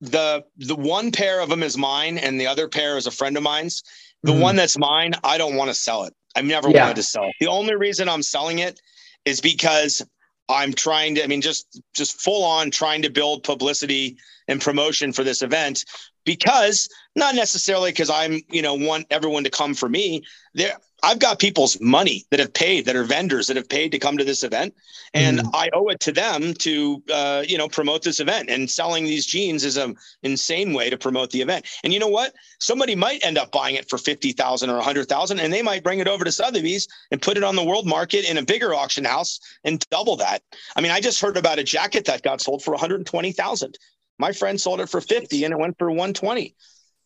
the 0.00 0.44
the 0.58 0.76
one 0.76 1.10
pair 1.10 1.40
of 1.40 1.48
them 1.48 1.62
is 1.62 1.78
mine, 1.78 2.18
and 2.18 2.40
the 2.40 2.46
other 2.46 2.68
pair 2.68 2.96
is 2.96 3.06
a 3.06 3.10
friend 3.10 3.36
of 3.36 3.42
mine's. 3.42 3.82
The 4.24 4.32
mm 4.32 4.40
one 4.40 4.54
that's 4.54 4.78
mine, 4.78 5.14
I 5.24 5.36
don't 5.36 5.56
want 5.56 5.70
to 5.70 5.74
sell 5.74 6.04
it. 6.04 6.14
I've 6.36 6.44
never 6.44 6.70
yeah. 6.70 6.82
wanted 6.82 6.96
to 6.96 7.02
sell 7.02 7.24
it. 7.24 7.34
The 7.40 7.48
only 7.48 7.74
reason 7.74 8.08
I'm 8.08 8.22
selling 8.22 8.60
it 8.60 8.80
is 9.24 9.40
because 9.40 10.00
I'm 10.48 10.72
trying 10.72 11.16
to. 11.16 11.24
I 11.24 11.26
mean, 11.26 11.40
just 11.40 11.80
just 11.94 12.20
full 12.20 12.44
on 12.44 12.70
trying 12.70 13.02
to 13.02 13.10
build 13.10 13.42
publicity 13.42 14.16
and 14.48 14.60
promotion 14.60 15.12
for 15.12 15.24
this 15.24 15.42
event 15.42 15.84
because 16.24 16.88
not 17.16 17.34
necessarily 17.34 17.90
because 17.90 18.10
I'm 18.10 18.40
you 18.50 18.62
know 18.62 18.74
want 18.74 19.06
everyone 19.10 19.44
to 19.44 19.50
come 19.50 19.74
for 19.74 19.88
me. 19.88 20.22
There 20.54 20.76
I've 21.04 21.18
got 21.18 21.40
people's 21.40 21.80
money 21.80 22.24
that 22.30 22.38
have 22.38 22.54
paid, 22.54 22.84
that 22.84 22.94
are 22.94 23.02
vendors 23.02 23.48
that 23.48 23.56
have 23.56 23.68
paid 23.68 23.90
to 23.90 23.98
come 23.98 24.16
to 24.18 24.24
this 24.24 24.44
event, 24.44 24.72
and 25.14 25.40
mm. 25.40 25.50
I 25.52 25.68
owe 25.72 25.88
it 25.88 25.98
to 26.00 26.12
them 26.12 26.54
to, 26.54 27.02
uh, 27.12 27.42
you 27.46 27.58
know, 27.58 27.68
promote 27.68 28.02
this 28.02 28.20
event. 28.20 28.48
And 28.48 28.70
selling 28.70 29.04
these 29.04 29.26
jeans 29.26 29.64
is 29.64 29.76
an 29.76 29.96
insane 30.22 30.72
way 30.72 30.90
to 30.90 30.96
promote 30.96 31.30
the 31.30 31.42
event. 31.42 31.66
And 31.82 31.92
you 31.92 31.98
know 31.98 32.08
what? 32.08 32.34
Somebody 32.60 32.94
might 32.94 33.24
end 33.24 33.36
up 33.36 33.50
buying 33.50 33.74
it 33.74 33.90
for 33.90 33.98
fifty 33.98 34.30
thousand 34.30 34.70
or 34.70 34.78
a 34.78 34.82
hundred 34.82 35.08
thousand, 35.08 35.40
and 35.40 35.52
they 35.52 35.62
might 35.62 35.82
bring 35.82 35.98
it 35.98 36.06
over 36.06 36.24
to 36.24 36.30
Sotheby's 36.30 36.86
and 37.10 37.20
put 37.20 37.36
it 37.36 37.42
on 37.42 37.56
the 37.56 37.64
world 37.64 37.86
market 37.86 38.30
in 38.30 38.38
a 38.38 38.44
bigger 38.44 38.72
auction 38.72 39.04
house 39.04 39.40
and 39.64 39.84
double 39.90 40.14
that. 40.16 40.42
I 40.76 40.80
mean, 40.80 40.92
I 40.92 41.00
just 41.00 41.20
heard 41.20 41.36
about 41.36 41.58
a 41.58 41.64
jacket 41.64 42.04
that 42.04 42.22
got 42.22 42.40
sold 42.40 42.62
for 42.62 42.70
one 42.70 42.80
hundred 42.80 43.04
twenty 43.06 43.32
thousand. 43.32 43.76
My 44.18 44.32
friend 44.32 44.60
sold 44.60 44.80
it 44.80 44.88
for 44.88 45.00
fifty, 45.00 45.44
and 45.44 45.52
it 45.52 45.58
went 45.58 45.78
for 45.78 45.90
one 45.90 46.12
twenty. 46.14 46.54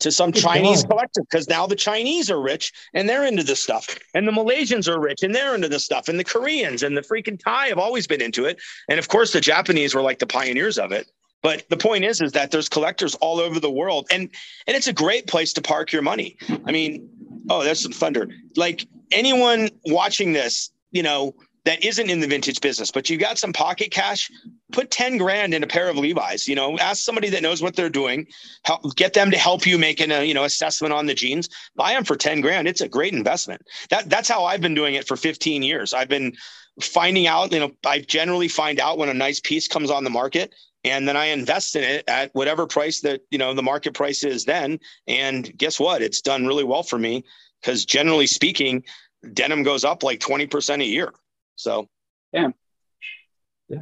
to 0.00 0.12
some 0.12 0.30
Good 0.30 0.42
Chinese 0.42 0.82
God. 0.82 0.90
collector 0.90 1.22
because 1.22 1.48
now 1.48 1.66
the 1.66 1.74
Chinese 1.76 2.30
are 2.30 2.40
rich 2.40 2.72
and 2.92 3.08
they're 3.08 3.24
into 3.26 3.42
this 3.42 3.62
stuff. 3.62 3.98
And 4.14 4.28
the 4.28 4.32
Malaysians 4.32 4.88
are 4.88 5.00
rich 5.00 5.22
and 5.22 5.34
they're 5.34 5.54
into 5.54 5.68
this 5.68 5.84
stuff. 5.84 6.08
And 6.08 6.18
the 6.20 6.24
Koreans 6.24 6.82
and 6.82 6.94
the 6.96 7.00
freaking 7.00 7.40
Thai 7.42 7.68
have 7.68 7.78
always 7.78 8.06
been 8.06 8.20
into 8.20 8.44
it. 8.44 8.60
And 8.90 8.98
of 8.98 9.08
course, 9.08 9.32
the 9.32 9.40
Japanese 9.40 9.94
were 9.94 10.02
like 10.02 10.18
the 10.18 10.26
pioneers 10.26 10.78
of 10.78 10.92
it. 10.92 11.10
But 11.42 11.64
the 11.70 11.76
point 11.76 12.04
is, 12.04 12.20
is 12.20 12.32
that 12.32 12.50
there's 12.50 12.68
collectors 12.68 13.14
all 13.16 13.40
over 13.40 13.58
the 13.60 13.70
world, 13.70 14.06
and 14.10 14.28
and 14.66 14.76
it's 14.76 14.88
a 14.88 14.92
great 14.92 15.26
place 15.28 15.52
to 15.54 15.62
park 15.62 15.92
your 15.92 16.02
money. 16.02 16.36
I 16.66 16.72
mean, 16.72 17.08
oh, 17.48 17.62
there's 17.62 17.80
some 17.80 17.92
thunder. 17.92 18.28
Like 18.56 18.86
anyone 19.12 19.70
watching 19.86 20.32
this, 20.32 20.70
you 20.90 21.02
know, 21.02 21.34
that 21.66 21.84
isn't 21.84 22.08
in 22.08 22.20
the 22.20 22.28
vintage 22.28 22.60
business, 22.60 22.92
but 22.92 23.10
you've 23.10 23.20
got 23.20 23.38
some 23.38 23.52
pocket 23.52 23.90
cash, 23.90 24.30
put 24.70 24.90
10 24.92 25.18
grand 25.18 25.52
in 25.52 25.64
a 25.64 25.66
pair 25.66 25.88
of 25.88 25.96
Levi's, 25.98 26.46
you 26.46 26.54
know, 26.54 26.78
ask 26.78 27.04
somebody 27.04 27.28
that 27.28 27.42
knows 27.42 27.60
what 27.60 27.74
they're 27.74 27.90
doing, 27.90 28.24
help 28.64 28.94
get 28.94 29.14
them 29.14 29.32
to 29.32 29.36
help 29.36 29.66
you 29.66 29.76
make 29.76 30.00
an, 30.00 30.12
a, 30.12 30.22
you 30.22 30.32
know, 30.32 30.44
assessment 30.44 30.94
on 30.94 31.06
the 31.06 31.14
jeans, 31.14 31.48
buy 31.74 31.92
them 31.92 32.04
for 32.04 32.14
10 32.14 32.40
grand. 32.40 32.68
It's 32.68 32.80
a 32.80 32.88
great 32.88 33.12
investment. 33.12 33.62
That 33.90 34.08
that's 34.08 34.28
how 34.28 34.44
I've 34.44 34.60
been 34.60 34.76
doing 34.76 34.94
it 34.94 35.08
for 35.08 35.16
15 35.16 35.64
years. 35.64 35.92
I've 35.92 36.08
been 36.08 36.34
finding 36.80 37.26
out, 37.26 37.50
you 37.50 37.58
know, 37.58 37.72
I 37.84 37.98
generally 37.98 38.48
find 38.48 38.78
out 38.78 38.96
when 38.96 39.08
a 39.08 39.14
nice 39.14 39.40
piece 39.40 39.66
comes 39.66 39.90
on 39.90 40.04
the 40.04 40.10
market 40.10 40.54
and 40.84 41.08
then 41.08 41.16
I 41.16 41.26
invest 41.26 41.74
in 41.74 41.82
it 41.82 42.04
at 42.06 42.32
whatever 42.32 42.68
price 42.68 43.00
that, 43.00 43.22
you 43.30 43.38
know, 43.38 43.54
the 43.54 43.62
market 43.62 43.92
price 43.92 44.22
is 44.22 44.44
then. 44.44 44.78
And 45.08 45.52
guess 45.58 45.80
what? 45.80 46.00
It's 46.00 46.20
done 46.20 46.46
really 46.46 46.64
well 46.64 46.84
for 46.84 46.98
me 46.98 47.24
because 47.60 47.84
generally 47.84 48.28
speaking, 48.28 48.84
denim 49.32 49.64
goes 49.64 49.84
up 49.84 50.04
like 50.04 50.20
20% 50.20 50.80
a 50.80 50.84
year. 50.84 51.12
So 51.56 51.88
yeah. 52.32 52.48
Yeah. 53.68 53.80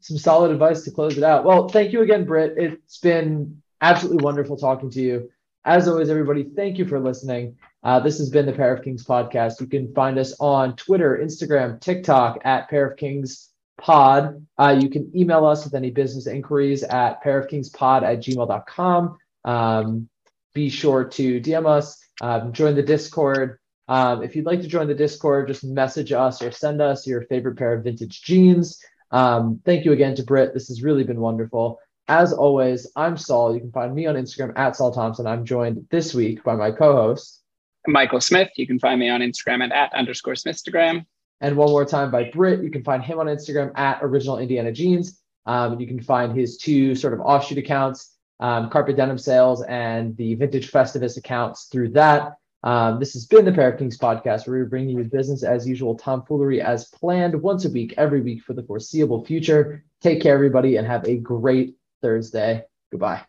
some 0.00 0.18
solid 0.18 0.50
advice 0.50 0.82
to 0.82 0.90
close 0.90 1.16
it 1.16 1.24
out. 1.24 1.44
Well, 1.44 1.68
thank 1.68 1.92
you 1.92 2.02
again, 2.02 2.24
Britt. 2.24 2.54
It's 2.56 2.98
been 2.98 3.62
absolutely 3.80 4.24
wonderful 4.24 4.56
talking 4.56 4.90
to 4.90 5.00
you. 5.00 5.30
As 5.64 5.88
always, 5.88 6.10
everybody, 6.10 6.44
thank 6.44 6.78
you 6.78 6.86
for 6.86 7.00
listening. 7.00 7.56
Uh, 7.82 8.00
this 8.00 8.18
has 8.18 8.30
been 8.30 8.46
the 8.46 8.52
Pair 8.52 8.74
of 8.74 8.82
Kings 8.84 9.04
podcast. 9.04 9.60
You 9.60 9.66
can 9.66 9.92
find 9.94 10.18
us 10.18 10.34
on 10.40 10.76
Twitter, 10.76 11.20
Instagram, 11.22 11.80
TikTok 11.80 12.38
at 12.44 12.68
Pair 12.68 12.90
of 12.90 12.96
Kings 12.96 13.50
Pod. 13.78 14.46
Uh, 14.58 14.76
you 14.80 14.88
can 14.88 15.10
email 15.14 15.44
us 15.44 15.64
with 15.64 15.74
any 15.74 15.90
business 15.90 16.26
inquiries 16.26 16.82
at 16.82 17.22
pairofkingspod 17.22 18.02
at 18.02 18.18
gmail.com. 18.20 19.18
Um, 19.44 20.08
be 20.54 20.68
sure 20.70 21.04
to 21.04 21.40
DM 21.40 21.66
us, 21.66 21.98
um, 22.20 22.52
join 22.52 22.74
the 22.74 22.82
Discord. 22.82 23.58
Um, 23.88 24.22
if 24.22 24.34
you'd 24.34 24.46
like 24.46 24.60
to 24.62 24.68
join 24.68 24.88
the 24.88 24.94
Discord, 24.94 25.48
just 25.48 25.64
message 25.64 26.12
us 26.12 26.42
or 26.42 26.50
send 26.50 26.80
us 26.80 27.06
your 27.06 27.22
favorite 27.22 27.56
pair 27.56 27.74
of 27.74 27.84
vintage 27.84 28.22
jeans. 28.22 28.80
Um, 29.10 29.60
thank 29.64 29.84
you 29.84 29.92
again 29.92 30.14
to 30.16 30.24
Britt. 30.24 30.54
This 30.54 30.68
has 30.68 30.82
really 30.82 31.04
been 31.04 31.20
wonderful. 31.20 31.78
As 32.08 32.32
always, 32.32 32.86
I'm 32.96 33.16
Saul. 33.16 33.54
You 33.54 33.60
can 33.60 33.72
find 33.72 33.94
me 33.94 34.06
on 34.06 34.14
Instagram 34.14 34.52
at 34.56 34.76
Saul 34.76 34.92
Thompson. 34.92 35.26
I'm 35.26 35.44
joined 35.44 35.86
this 35.90 36.14
week 36.14 36.42
by 36.44 36.54
my 36.54 36.70
co-host. 36.70 37.42
Michael 37.88 38.20
Smith. 38.20 38.50
You 38.56 38.66
can 38.66 38.78
find 38.78 38.98
me 38.98 39.08
on 39.08 39.20
Instagram 39.20 39.64
at, 39.64 39.72
at 39.72 39.94
underscore 39.94 40.34
Smithstagram. 40.34 41.04
And 41.40 41.56
one 41.56 41.70
more 41.70 41.84
time 41.84 42.10
by 42.10 42.30
Britt. 42.30 42.62
You 42.62 42.70
can 42.70 42.82
find 42.82 43.02
him 43.02 43.18
on 43.18 43.26
Instagram 43.26 43.76
at 43.76 43.98
Original 44.02 44.38
Indiana 44.38 44.72
Jeans. 44.72 45.20
Um, 45.44 45.78
you 45.78 45.86
can 45.86 46.00
find 46.00 46.36
his 46.36 46.56
two 46.56 46.94
sort 46.94 47.12
of 47.12 47.20
offshoot 47.20 47.58
accounts, 47.58 48.16
um, 48.40 48.68
Carpet 48.70 48.96
Denim 48.96 49.18
Sales 49.18 49.62
and 49.62 50.16
the 50.16 50.34
Vintage 50.34 50.70
Festivus 50.70 51.16
accounts 51.16 51.66
through 51.66 51.90
that. 51.90 52.32
Um, 52.66 52.98
this 52.98 53.12
has 53.12 53.26
been 53.26 53.44
the 53.44 53.52
Pair 53.52 53.70
of 53.70 53.78
Kings 53.78 53.96
podcast, 53.96 54.48
where 54.48 54.58
we 54.58 54.68
bring 54.68 54.88
you 54.88 55.04
business 55.04 55.44
as 55.44 55.68
usual 55.68 55.94
tomfoolery 55.94 56.60
as 56.60 56.86
planned 56.86 57.40
once 57.40 57.64
a 57.64 57.70
week, 57.70 57.94
every 57.96 58.20
week 58.20 58.42
for 58.42 58.54
the 58.54 58.62
foreseeable 58.64 59.24
future. 59.24 59.84
Take 60.00 60.20
care, 60.20 60.34
everybody, 60.34 60.74
and 60.74 60.84
have 60.84 61.06
a 61.06 61.16
great 61.16 61.76
Thursday. 62.02 62.64
Goodbye. 62.90 63.22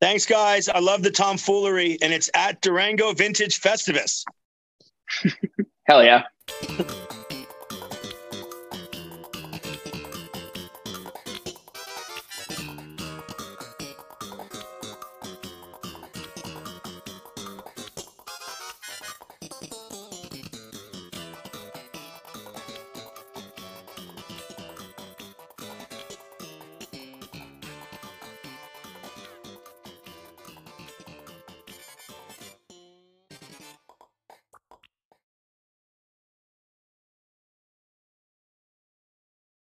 thanks, 0.00 0.26
guys. 0.26 0.68
I 0.68 0.78
love 0.78 1.02
the 1.02 1.10
tomfoolery, 1.10 1.98
and 2.02 2.12
it's 2.12 2.30
at 2.34 2.60
Durango 2.60 3.12
Vintage 3.14 3.60
Festivus. 3.60 4.24
Hell 5.88 6.04
yeah. 6.04 6.22